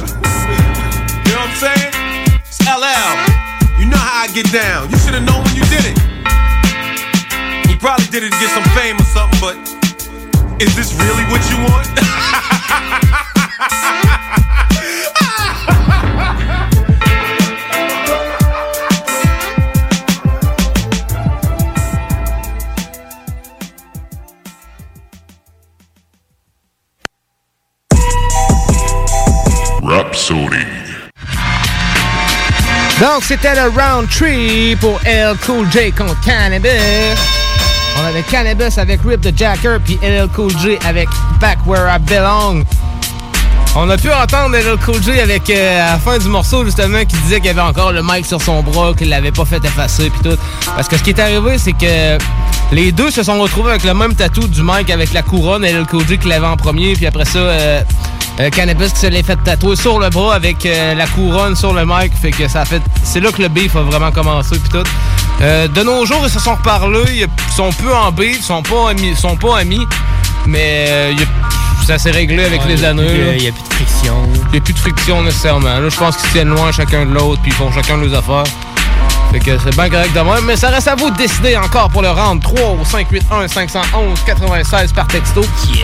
You 1.25 1.33
know 1.33 1.41
what 1.41 1.49
I'm 1.49 1.57
saying? 1.57 1.93
It's 2.45 2.61
LL. 2.61 3.17
You 3.81 3.87
know 3.89 3.97
how 3.97 4.25
I 4.25 4.29
get 4.33 4.51
down. 4.53 4.91
You 4.91 4.99
should've 4.99 5.23
known 5.25 5.43
when 5.45 5.57
you 5.57 5.65
did 5.73 5.85
it. 5.93 5.97
He 7.69 7.77
probably 7.77 8.07
did 8.07 8.25
it 8.25 8.33
to 8.33 8.39
get 8.39 8.51
some 8.53 8.65
fame 8.77 8.97
or 8.97 9.09
something, 9.17 9.41
but 9.41 9.57
is 10.61 10.75
this 10.77 10.93
really 10.95 11.25
what 11.33 11.43
you 11.51 11.59
want? 11.65 11.89
Donc, 33.01 33.25
c'était 33.25 33.55
le 33.55 33.69
round 33.69 34.09
3 34.09 34.77
pour 34.81 34.99
L 35.05 35.35
Cool 35.45 35.71
J 35.71 35.93
contre 35.93 36.19
Cannabis. 36.23 36.71
On 38.01 38.07
avait 38.07 38.23
Cannabis 38.23 38.79
avec 38.79 39.01
Rip 39.05 39.21
the 39.21 39.37
Jacker, 39.37 39.79
puis 39.85 39.99
LL 40.03 40.29
Cool 40.35 40.51
J 40.59 40.79
avec 40.87 41.07
Back 41.39 41.59
Where 41.67 41.95
I 41.95 41.99
Belong. 41.99 42.65
On 43.75 43.91
a 43.91 43.99
pu 43.99 44.11
entendre 44.11 44.57
LL 44.57 44.79
Cool 44.79 45.03
J 45.03 45.21
avec, 45.21 45.51
euh, 45.51 45.89
à 45.89 45.93
la 45.93 45.99
fin 45.99 46.17
du 46.17 46.29
morceau, 46.29 46.65
justement, 46.65 47.05
qui 47.05 47.17
disait 47.19 47.41
qu'il 47.41 47.51
avait 47.51 47.61
encore 47.61 47.93
le 47.93 48.03
mic 48.03 48.25
sur 48.25 48.41
son 48.41 48.63
bras, 48.63 48.95
qu'il 48.95 49.11
l'avait 49.11 49.33
pas 49.33 49.45
fait 49.45 49.63
effacer, 49.63 50.09
puis 50.09 50.31
tout. 50.31 50.39
Parce 50.75 50.89
que 50.89 50.97
ce 50.97 51.03
qui 51.03 51.11
est 51.11 51.21
arrivé, 51.21 51.59
c'est 51.59 51.75
que 51.75 52.17
les 52.73 52.93
deux 52.93 53.11
se 53.11 53.23
sont 53.23 53.39
retrouvés 53.39 53.71
avec 53.71 53.85
le 53.85 53.93
même 53.93 54.15
tatou 54.15 54.49
du 54.49 54.63
mic 54.63 54.89
avec 54.89 55.13
la 55.13 55.21
couronne, 55.21 55.65
LL 55.65 55.85
Cool 55.87 56.09
J 56.09 56.17
qui 56.17 56.29
l'avait 56.29 56.47
en 56.47 56.57
premier, 56.57 56.95
puis 56.95 57.07
après 57.07 57.27
ça, 57.27 57.41
euh, 57.41 57.83
euh, 58.41 58.51
Cannabis 58.51 58.93
qui 58.93 59.01
se 59.01 59.07
l'est 59.07 59.23
fait 59.23 59.37
tatouer 59.45 59.77
sur 59.77 59.99
le 59.99 60.11
bras 60.11 60.35
avec 60.35 60.65
euh, 60.67 60.95
la 60.95 61.07
couronne 61.07 61.57
sur 61.57 61.73
le 61.73 61.85
mic, 61.87 62.13
fait 62.21 62.31
que 62.31 62.49
ça 62.49 62.63
a 62.63 62.65
fait. 62.65 62.83
C'est 63.03 63.21
là 63.21 63.33
que 63.33 63.41
le 63.43 63.49
beef 63.49 63.75
a 63.77 63.83
vraiment 63.83 64.11
commencé, 64.11 64.59
puis 64.59 64.69
tout. 64.69 64.85
Euh, 65.43 65.69
de 65.69 65.83
nos 65.83 66.05
jours, 66.07 66.21
ils 66.25 66.31
se 66.31 66.41
sont 66.41 66.55
reparlés, 66.55 67.05
ils 67.27 67.53
sont 67.55 67.71
peu 67.73 67.95
en 67.95 68.11
beef, 68.13 68.37
ils 68.39 68.43
sont 68.43 68.63
pas 68.63 68.91
amis, 68.91 69.09
ils 69.11 69.17
sont 69.17 69.37
pas 69.37 69.59
amis, 69.59 69.87
mais 70.47 70.87
euh, 70.89 71.11
il 71.13 71.21
y 71.21 71.23
a- 71.23 71.27
ça 71.87 71.99
s'est 71.99 72.11
réglé 72.11 72.45
avec 72.45 72.63
Ouais, 72.63 72.69
les 72.69 72.85
années. 72.85 73.35
il 73.37 73.43
y 73.45 73.49
a 73.49 73.53
plus 73.53 73.63
de 73.63 73.75
friction. 73.75 74.17
Il 74.47 74.53
n'y 74.53 74.59
a 74.59 74.61
plus 74.61 74.73
de 74.75 74.79
friction 74.79 75.23
nécessairement. 75.23 75.79
Là, 75.79 75.89
je 75.89 75.97
pense 75.97 76.17
qu'ils 76.17 76.31
tiennent 76.31 76.49
loin 76.49 76.73
chacun 76.73 77.07
de 77.07 77.13
l'autre, 77.13 77.41
puis 77.43 77.53
ils 77.53 77.55
font 77.57 77.71
chacun 77.73 77.97
leurs 77.97 78.15
affaires. 78.19 78.45
Fait 79.33 79.41
que 79.41 79.59
c'est 79.59 79.75
bien 79.75 79.91
correct 79.91 80.15
de 80.15 80.21
même. 80.21 80.45
Mais 80.47 80.57
ça 80.57 80.69
reste 80.69 80.89
à 80.89 80.95
vous 80.95 81.11
de 81.11 81.17
décider 81.17 81.57
encore 81.57 81.91
pour 81.91 82.03
le 82.03 82.11
rendre 82.11 82.41
3 82.43 82.61
au 82.81 82.85
581 82.85 83.49
511 83.49 84.21
96 84.25 84.93
par 84.93 85.07
texto 85.09 85.43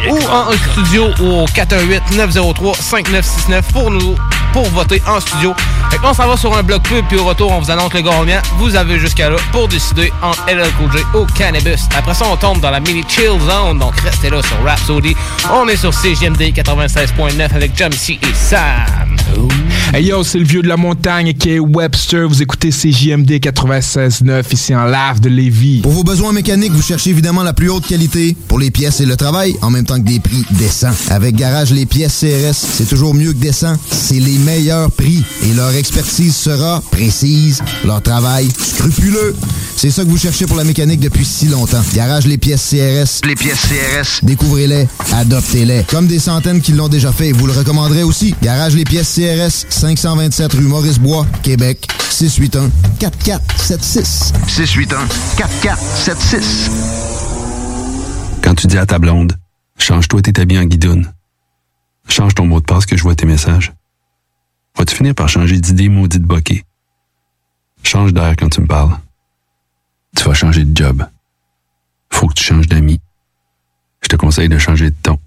ou 0.09 0.19
en 0.29 0.53
studio 0.53 1.09
au 1.21 1.45
418 1.55 2.17
903 2.17 2.75
5969 2.75 3.73
pour 3.73 3.91
nous 3.91 4.17
pour 4.53 4.69
voter 4.71 5.03
en 5.07 5.21
studio. 5.21 5.55
Fait 5.91 5.99
on 6.05 6.15
s'en 6.15 6.29
va 6.29 6.37
sur 6.37 6.57
un 6.57 6.63
bloc 6.63 6.83
pub 6.83 7.05
puis 7.09 7.19
au 7.19 7.25
retour 7.25 7.51
on 7.51 7.61
vous 7.61 7.71
annonce 7.71 7.93
le 7.95 8.01
gagnant. 8.01 8.41
Vous 8.59 8.77
avez 8.77 8.99
jusqu'à 8.99 9.31
là 9.31 9.37
pour 9.53 9.69
décider 9.69 10.13
entre 10.23 10.45
LL 10.47 10.67
ou 11.15 11.27
Cannabis. 11.37 11.89
Après 11.97 12.15
ça 12.15 12.25
on 12.31 12.37
tombe 12.37 12.61
dans 12.61 12.71
la 12.71 12.81
mini 12.81 13.05
chill 13.09 13.39
zone 13.41 13.79
donc 13.79 13.99
restez 14.01 14.31
là 14.31 14.43
sur 14.43 14.63
Rhapsody. 14.65 15.15
On 15.53 15.69
est 15.69 15.77
sur 15.77 15.93
CGMD 15.93 16.43
96.9 16.55 17.55
avec 17.55 17.77
Jamsey 17.77 18.19
et 18.23 18.35
Sam. 18.35 19.17
Hey 19.95 20.07
yo, 20.07 20.25
c'est 20.25 20.39
le 20.39 20.45
vieux 20.45 20.63
de 20.63 20.69
la 20.69 20.79
montagne 20.79 21.35
qui 21.35 21.51
est 21.51 21.59
Webster. 21.59 22.27
Vous 22.27 22.41
écoutez 22.41 22.71
CJMD 22.71 23.31
96.9 23.33 24.43
ici 24.51 24.75
en 24.75 24.87
live 24.87 25.21
de 25.21 25.29
Lévis. 25.29 25.81
Pour 25.83 25.93
vos 25.93 26.03
besoins 26.03 26.33
mécaniques, 26.33 26.73
vous 26.73 26.81
cherchez 26.81 27.11
évidemment 27.11 27.43
la 27.43 27.53
plus 27.53 27.69
haute 27.69 27.87
qualité 27.87 28.35
pour 28.49 28.59
les 28.59 28.71
pièces 28.71 29.01
et 29.01 29.07
le 29.07 29.17
travail, 29.17 29.55
en 29.61 29.71
même 29.71 29.85
temps 29.85 29.97
que 29.97 30.07
des 30.09 30.19
prix 30.19 30.47
décents. 30.53 30.95
Avec 31.11 31.37
Garage 31.37 31.73
Les 31.73 31.85
Pièces 31.85 32.21
CRS, 32.21 32.55
c'est 32.55 32.89
toujours 32.89 33.13
mieux 33.13 33.35
que 33.35 33.39
décent. 33.39 33.77
C'est 33.91 34.19
les 34.19 34.39
meilleurs 34.43 34.91
prix 34.91 35.25
et 35.43 35.53
leur 35.55 35.75
expertise 35.75 36.35
sera 36.35 36.83
précise, 36.91 37.63
leur 37.85 38.03
travail 38.03 38.49
scrupuleux. 38.59 39.35
C'est 39.77 39.91
ça 39.91 40.05
que 40.05 40.09
vous 40.09 40.19
cherchez 40.19 40.47
pour 40.47 40.57
la 40.57 40.65
mécanique 40.65 41.01
depuis 41.01 41.25
si 41.25 41.47
longtemps. 41.47 41.83
Garage 41.95 42.27
Les 42.27 42.39
Pièces 42.39 42.71
CRS. 42.71 43.27
Les 43.27 43.35
pièces 43.35 43.63
CRS. 43.63 44.25
Découvrez-les, 44.25 44.87
adoptez-les. 45.13 45.85
Comme 45.85 46.07
des 46.07 46.19
centaines 46.19 46.61
qui 46.61 46.73
l'ont 46.73 46.89
déjà 46.89 47.13
fait, 47.13 47.33
vous 47.33 47.47
le 47.47 47.53
recommanderez 47.53 48.03
aussi. 48.03 48.35
Garage 48.43 48.75
Les 48.75 48.85
Pièces 48.85 49.15
CRS, 49.15 49.67
527 49.69 50.53
rue 50.53 50.63
Maurice-Bois, 50.63 51.27
Québec, 51.43 51.87
681 52.11 52.71
4476. 52.99 54.33
681 54.47 55.09
4476. 55.37 56.71
Quand 58.43 58.55
tu 58.55 58.67
dis 58.67 58.79
à 58.79 58.87
ta 58.87 58.99
blonde, 58.99 59.37
change-toi 59.79 60.23
tes 60.23 60.41
habits 60.41 60.59
en 60.59 60.65
guidoune. 60.65 61.13
Change 62.09 62.35
ton 62.35 62.47
mot 62.47 62.61
de 62.61 62.65
passe 62.65 62.87
que 62.87 62.97
je 62.97 63.03
vois 63.03 63.15
tes 63.15 63.27
messages. 63.27 63.73
Vas-tu 64.77 64.97
finir 64.97 65.15
par 65.15 65.29
changer 65.29 65.61
d'idée 65.61 65.89
maudite 65.89 66.23
bokeh? 66.23 66.65
Change 67.83 68.13
d'air 68.13 68.35
quand 68.39 68.49
tu 68.49 68.61
me 68.61 68.67
parles. 68.67 68.97
Tu 70.17 70.25
vas 70.25 70.35
changer 70.35 70.65
de 70.65 70.77
job. 70.77 71.05
Faut 72.11 72.29
que 72.29 72.35
tu 72.35 72.45
changes 72.45 72.69
d'amis. 72.69 73.01
Je 74.03 74.09
te 74.09 74.17
conseille 74.17 74.49
de 74.49 74.59
changer 74.59 74.91
de 74.91 74.97
ton. 75.03 75.19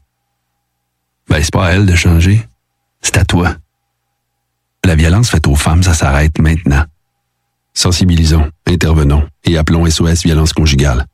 Ben, 1.30 1.42
c'est 1.42 1.54
pas 1.54 1.68
à 1.68 1.72
elle 1.72 1.86
de 1.86 1.96
changer. 1.96 2.48
C'est 3.02 3.18
à 3.18 3.26
toi. 3.26 3.56
La 4.84 4.96
violence 4.96 5.30
faite 5.30 5.48
aux 5.48 5.56
femmes, 5.56 5.84
ça 5.84 5.94
s'arrête 5.94 6.38
maintenant. 6.40 6.86
Sensibilisons, 7.74 8.50
intervenons 8.68 9.28
et 9.44 9.58
appelons 9.58 9.90
SOS 9.90 10.24
Violence 10.24 10.54
Conjugale. 10.54 11.06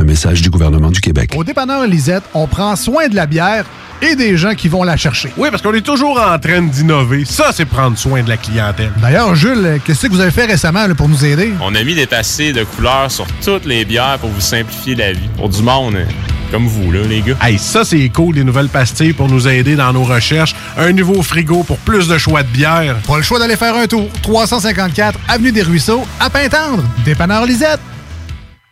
Un 0.00 0.04
message 0.04 0.40
du 0.40 0.48
gouvernement 0.48 0.90
du 0.90 0.98
Québec. 0.98 1.32
Au 1.36 1.44
dépanneur 1.44 1.86
Lisette, 1.86 2.22
on 2.32 2.46
prend 2.46 2.74
soin 2.74 3.08
de 3.08 3.14
la 3.14 3.26
bière 3.26 3.66
et 4.00 4.16
des 4.16 4.38
gens 4.38 4.54
qui 4.54 4.66
vont 4.68 4.82
la 4.82 4.96
chercher. 4.96 5.30
Oui, 5.36 5.50
parce 5.50 5.62
qu'on 5.62 5.74
est 5.74 5.84
toujours 5.84 6.18
en 6.18 6.38
train 6.38 6.62
d'innover. 6.62 7.26
Ça, 7.26 7.50
c'est 7.52 7.66
prendre 7.66 7.98
soin 7.98 8.22
de 8.22 8.30
la 8.30 8.38
clientèle. 8.38 8.92
D'ailleurs, 9.02 9.34
Jules, 9.34 9.78
qu'est-ce 9.84 10.06
que 10.06 10.12
vous 10.12 10.20
avez 10.20 10.30
fait 10.30 10.46
récemment 10.46 10.86
là, 10.86 10.94
pour 10.94 11.06
nous 11.06 11.22
aider? 11.26 11.52
On 11.60 11.74
a 11.74 11.84
mis 11.84 11.94
des 11.94 12.06
passés 12.06 12.54
de 12.54 12.64
couleurs 12.64 13.10
sur 13.10 13.26
toutes 13.44 13.66
les 13.66 13.84
bières 13.84 14.16
pour 14.18 14.30
vous 14.30 14.40
simplifier 14.40 14.94
la 14.94 15.12
vie. 15.12 15.28
Pour 15.36 15.50
du 15.50 15.62
monde 15.62 15.96
euh, 15.96 16.06
comme 16.50 16.66
vous, 16.66 16.90
là, 16.90 17.00
les 17.06 17.20
gars. 17.20 17.36
Hey, 17.42 17.58
ça, 17.58 17.84
c'est 17.84 18.08
cool, 18.08 18.36
des 18.36 18.44
nouvelles 18.44 18.70
pastilles 18.70 19.12
pour 19.12 19.28
nous 19.28 19.48
aider 19.48 19.76
dans 19.76 19.92
nos 19.92 20.04
recherches. 20.04 20.54
Un 20.78 20.92
nouveau 20.92 21.22
frigo 21.22 21.62
pour 21.62 21.76
plus 21.76 22.08
de 22.08 22.16
choix 22.16 22.42
de 22.42 22.48
bière. 22.48 22.96
Pas 23.06 23.18
le 23.18 23.22
choix 23.22 23.38
d'aller 23.38 23.56
faire 23.56 23.76
un 23.76 23.86
tour. 23.86 24.08
354 24.22 25.20
Avenue 25.28 25.52
des 25.52 25.62
Ruisseaux, 25.62 26.06
à 26.18 26.30
Pintendre. 26.30 26.84
Dépanneur 27.04 27.44
Lisette. 27.44 27.80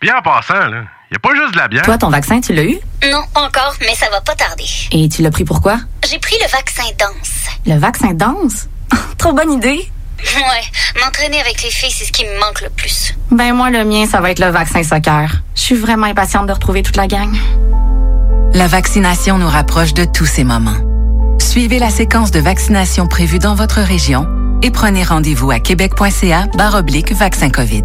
Bien 0.01 0.15
en 0.17 0.23
passant, 0.23 0.69
là, 0.69 0.85
y 1.11 1.17
a 1.17 1.19
pas 1.19 1.35
juste 1.35 1.55
de 1.55 1.59
la 1.59 1.69
bière. 1.69 1.83
Toi, 1.83 1.99
ton 1.99 2.11
vaccin, 2.11 2.41
tu 2.41 2.53
l'as 2.53 2.65
eu? 2.65 2.79
Non, 3.11 3.23
encore, 3.35 3.75
mais 3.81 3.95
ça 3.95 4.07
va 4.11 4.21
pas 4.21 4.35
tarder. 4.35 4.67
Et 4.93 5.09
tu 5.09 5.23
l'as 5.23 5.31
pris 5.31 5.45
pourquoi? 5.45 5.79
J'ai 6.09 6.19
pris 6.19 6.37
le 6.41 6.49
vaccin 6.51 6.85
danse. 6.99 7.57
Le 7.67 7.79
vaccin 7.79 8.13
danse? 8.15 8.69
Trop 9.19 9.33
bonne 9.33 9.53
idée! 9.53 9.91
Ouais, 10.37 11.01
m'entraîner 11.01 11.41
avec 11.41 11.63
les 11.63 11.71
filles, 11.71 11.93
c'est 11.93 12.05
ce 12.05 12.13
qui 12.13 12.25
me 12.25 12.41
manque 12.41 12.61
le 12.61 12.71
plus. 12.71 13.15
Ben 13.31 13.53
moi, 13.53 13.71
le 13.71 13.85
mien, 13.85 14.07
ça 14.07 14.21
va 14.21 14.31
être 14.31 14.41
le 14.41 14.51
vaccin 14.51 14.83
soccer. 14.83 15.31
Je 15.55 15.61
suis 15.61 15.77
vraiment 15.77 16.07
impatiente 16.07 16.47
de 16.47 16.53
retrouver 16.53 16.83
toute 16.83 16.97
la 16.97 17.07
gang. 17.07 17.35
La 18.53 18.67
vaccination 18.67 19.39
nous 19.39 19.49
rapproche 19.49 19.95
de 19.95 20.05
tous 20.05 20.27
ces 20.27 20.43
moments. 20.43 20.77
Suivez 21.39 21.79
la 21.79 21.91
séquence 21.91 22.31
de 22.31 22.41
vaccination 22.41 23.07
prévue 23.07 23.39
dans 23.39 23.55
votre 23.55 23.81
région 23.81 24.27
et 24.63 24.71
prenez 24.71 25.05
rendez-vous 25.05 25.51
à 25.51 25.61
québec.ca 25.61 26.47
oblique 26.75 27.13
vaccin 27.13 27.51
COVID. 27.51 27.85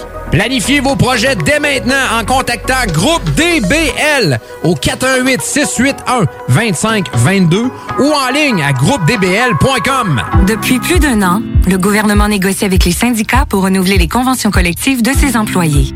Planifiez 0.31 0.79
vos 0.79 0.95
projets 0.95 1.35
dès 1.35 1.59
maintenant 1.59 2.19
en 2.19 2.23
contactant 2.23 2.85
Groupe 2.93 3.23
DBL 3.35 4.39
au 4.63 4.75
418 4.75 5.41
681 5.41 6.25
2522 6.49 7.63
ou 7.99 8.11
en 8.13 8.31
ligne 8.33 8.63
à 8.63 8.71
groupedbl.com. 8.71 10.21
Depuis 10.47 10.79
plus 10.79 10.99
d'un 10.99 11.21
an, 11.21 11.41
le 11.67 11.77
gouvernement 11.77 12.27
négocie 12.27 12.65
avec 12.65 12.85
les 12.85 12.91
syndicats 12.91 13.45
pour 13.47 13.63
renouveler 13.63 13.97
les 13.97 14.07
conventions 14.07 14.51
collectives 14.51 15.01
de 15.01 15.11
ses 15.11 15.35
employés. 15.35 15.93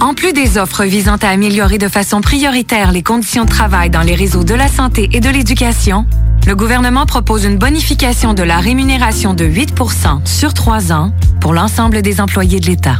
En 0.00 0.14
plus 0.14 0.32
des 0.32 0.56
offres 0.56 0.84
visant 0.84 1.16
à 1.22 1.28
améliorer 1.28 1.78
de 1.78 1.88
façon 1.88 2.20
prioritaire 2.20 2.92
les 2.92 3.02
conditions 3.02 3.44
de 3.44 3.50
travail 3.50 3.90
dans 3.90 4.02
les 4.02 4.14
réseaux 4.14 4.44
de 4.44 4.54
la 4.54 4.68
santé 4.68 5.08
et 5.12 5.20
de 5.20 5.28
l'éducation, 5.28 6.06
le 6.46 6.56
gouvernement 6.56 7.06
propose 7.06 7.44
une 7.44 7.58
bonification 7.58 8.32
de 8.32 8.42
la 8.42 8.58
rémunération 8.58 9.34
de 9.34 9.44
8% 9.44 10.26
sur 10.26 10.54
trois 10.54 10.92
ans 10.92 11.12
pour 11.40 11.52
l'ensemble 11.52 12.02
des 12.02 12.20
employés 12.20 12.60
de 12.60 12.66
l'État. 12.66 12.98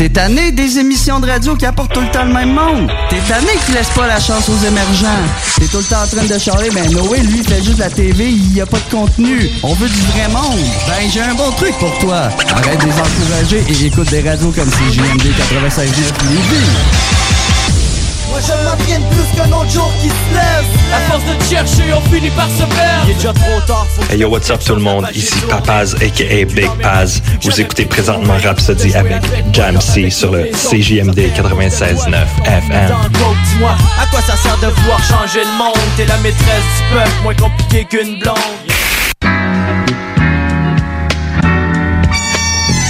T'es 0.00 0.08
tanné 0.08 0.50
des 0.50 0.78
émissions 0.78 1.20
de 1.20 1.26
radio 1.26 1.54
qui 1.54 1.66
apportent 1.66 1.92
tout 1.92 2.00
le 2.00 2.10
temps 2.10 2.24
le 2.24 2.32
même 2.32 2.54
monde. 2.54 2.90
T'es 3.10 3.18
tanné 3.28 3.50
qui 3.66 3.72
laisse 3.72 3.90
pas 3.90 4.06
la 4.06 4.18
chance 4.18 4.48
aux 4.48 4.56
émergents. 4.66 5.20
T'es 5.58 5.66
tout 5.66 5.76
le 5.76 5.84
temps 5.84 6.02
en 6.02 6.06
train 6.06 6.24
de 6.24 6.38
charler, 6.38 6.70
ben 6.70 6.90
Noé, 6.90 7.18
lui, 7.18 7.44
fait 7.44 7.62
juste 7.62 7.76
la 7.76 7.90
TV, 7.90 8.30
il 8.30 8.54
y 8.54 8.62
a 8.62 8.66
pas 8.66 8.78
de 8.78 8.90
contenu. 8.90 9.50
On 9.62 9.74
veut 9.74 9.90
du 9.90 10.00
vrai 10.00 10.26
monde. 10.28 10.58
Ben, 10.86 11.06
j'ai 11.12 11.20
un 11.20 11.34
bon 11.34 11.50
truc 11.50 11.74
pour 11.78 11.98
toi. 11.98 12.30
Arrête 12.48 12.80
de 12.80 12.86
les 12.86 12.92
encourager 12.92 13.62
et 13.68 13.86
écoute 13.88 14.08
des 14.08 14.22
radios 14.22 14.52
comme 14.52 14.70
CJMD 14.70 15.34
96.9 15.36 15.84
Lévis. 16.30 17.59
Moi 18.30 18.38
je 18.40 18.52
m'en 18.64 18.76
plus 18.76 19.36
qu'un 19.36 19.52
autre 19.52 19.70
jour 19.70 19.90
qui 20.00 20.08
se 20.08 20.34
lève 20.34 20.64
À 20.94 21.00
force 21.10 21.24
de 21.24 21.42
chercher, 21.44 21.92
on 21.92 22.00
finit 22.10 22.30
par 22.30 22.48
se 22.48 22.62
perdre 22.62 23.04
Il 23.04 23.10
est 23.10 23.14
déjà 23.14 23.32
trop 23.32 23.60
tard, 23.66 23.86
faut 23.90 24.12
Hey 24.12 24.20
yo, 24.20 24.28
what's 24.28 24.50
up 24.50 24.60
tout 24.64 24.74
le 24.74 24.80
monde? 24.80 25.06
Ici 25.14 25.40
Papaz, 25.48 25.94
aka 25.96 26.44
Big 26.44 26.70
Paz. 26.80 27.22
Vous 27.42 27.60
écoutez 27.60 27.84
présentement 27.84 28.34
Rhapsody 28.42 28.94
avec 28.94 29.22
Jam 29.52 29.80
C 29.80 30.10
sur 30.10 30.30
le 30.32 30.44
CJMD 30.52 31.18
96.9 31.18 32.14
FM. 32.44 32.94
Dis-moi, 33.44 33.74
à 34.00 34.06
quoi 34.06 34.20
ça 34.20 34.36
sert 34.36 34.58
de 34.58 34.66
vouloir 34.80 35.02
changer 35.02 35.40
le 35.40 35.58
monde? 35.58 35.76
T'es 35.96 36.06
la 36.06 36.16
maîtresse 36.18 36.46
du 36.46 36.94
peuple, 36.94 37.10
moins 37.22 37.34
compliqué 37.34 37.84
qu'une 37.84 38.18
blonde 38.20 38.36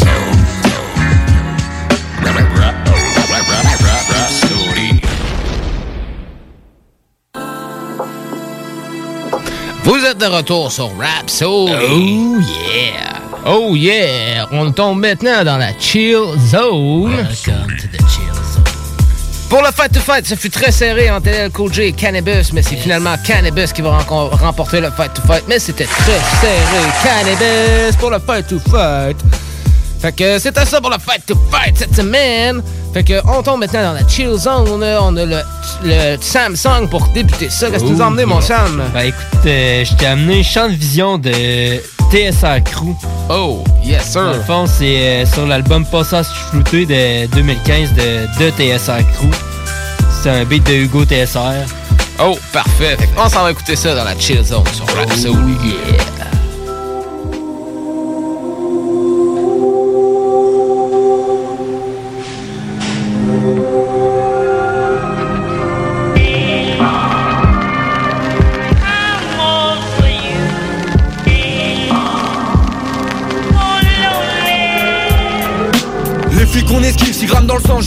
Vous 9.85 10.05
êtes 10.05 10.19
de 10.19 10.27
retour 10.27 10.73
sur 10.73 10.91
Rhapsody. 10.99 11.73
Oh 11.93 12.41
yeah. 12.41 13.21
Oh 13.47 13.77
yeah. 13.77 14.49
On 14.51 14.73
tombe 14.73 14.99
maintenant 14.99 15.45
dans 15.45 15.59
la 15.59 15.73
chill 15.79 16.37
zone. 16.39 17.13
Welcome 17.13 17.77
to 17.77 17.87
the 17.87 17.99
chill 18.09 18.35
zone. 18.35 18.40
Pour 19.51 19.63
le 19.63 19.73
fight 19.73 19.91
to 19.93 19.99
fight, 19.99 20.25
ce 20.25 20.37
fut 20.37 20.49
très 20.49 20.71
serré 20.71 21.11
entre 21.11 21.29
LL 21.29 21.51
Cool 21.51 21.73
J 21.73 21.83
et 21.83 21.93
Cannabis, 21.93 22.53
mais 22.53 22.63
c'est 22.63 22.77
finalement 22.77 23.17
Cannabis 23.27 23.73
qui 23.73 23.83
va 23.83 23.99
remporter 23.99 24.81
le 24.81 24.93
fight 24.93 25.13
to 25.13 25.23
fight. 25.23 25.43
Mais 25.49 25.59
c'était 25.59 25.87
très 25.87 26.21
serré. 26.41 26.87
Cannabis 27.03 27.97
pour 27.97 28.11
le 28.11 28.21
fight 28.21 28.47
to 28.47 28.61
fight. 28.71 29.17
Fait 30.01 30.13
que 30.13 30.39
c'était 30.39 30.65
ça 30.65 30.81
pour 30.81 30.91
le 30.91 30.99
fight 30.99 31.27
to 31.27 31.35
fight 31.51 31.77
cette 31.77 31.97
semaine. 31.97 32.63
Fait 32.95 33.03
que 33.03 33.15
on 33.27 33.43
tombe 33.43 33.59
maintenant 33.59 33.83
dans 33.83 33.93
la 33.95 34.07
chill 34.07 34.37
zone. 34.39 34.69
On 34.69 35.17
a 35.17 35.25
le, 35.27 35.41
le 35.83 36.17
Samsung 36.21 36.89
pour 36.89 37.09
débuter 37.09 37.51
ça. 37.51 37.71
Qu'est-ce 37.71 37.83
que 37.83 37.89
tu 37.89 37.95
nous 37.95 38.03
as 38.03 38.07
emmené, 38.07 38.25
mon 38.25 38.41
Sam? 38.41 38.85
Ben 38.95 39.01
écoute, 39.07 39.47
euh, 39.47 39.85
je 39.85 39.95
t'ai 39.97 40.07
amené 40.07 40.45
Champ 40.45 40.69
de 40.69 40.75
vision 40.75 41.19
de 41.19 41.33
TSR 42.11 42.61
Crew. 42.65 42.97
Oh, 43.29 43.63
yes 43.85 44.11
sir. 44.13 44.23
Dans 44.25 44.33
le 44.33 44.43
fond, 44.43 44.67
c'est 44.67 44.99
euh, 44.99 45.27
sur 45.27 45.47
l'album 45.47 45.87
Passage 45.87 46.27
Flouté 46.51 46.85
de 46.85 47.27
2015 47.37 47.93
de, 47.93 48.27
de 48.45 48.51
TSR 48.51 49.07
Crew. 49.15 49.31
C'est 50.23 50.31
un 50.31 50.45
beat 50.45 50.67
de 50.67 50.73
Hugo 50.73 51.05
TSR. 51.05 51.65
Oh, 52.19 52.37
parfait. 52.53 52.97
Fait 52.99 53.07
qu'on 53.15 53.29
s'en 53.29 53.45
va 53.45 53.53
écouter 53.53 53.77
ça 53.77 53.95
dans 53.95 54.03
la 54.05 54.19
chill 54.19 54.43
zone 54.43 54.65
sur 54.75 54.87
Rhapsody. 54.89 55.37
Yeah. 55.65 56.20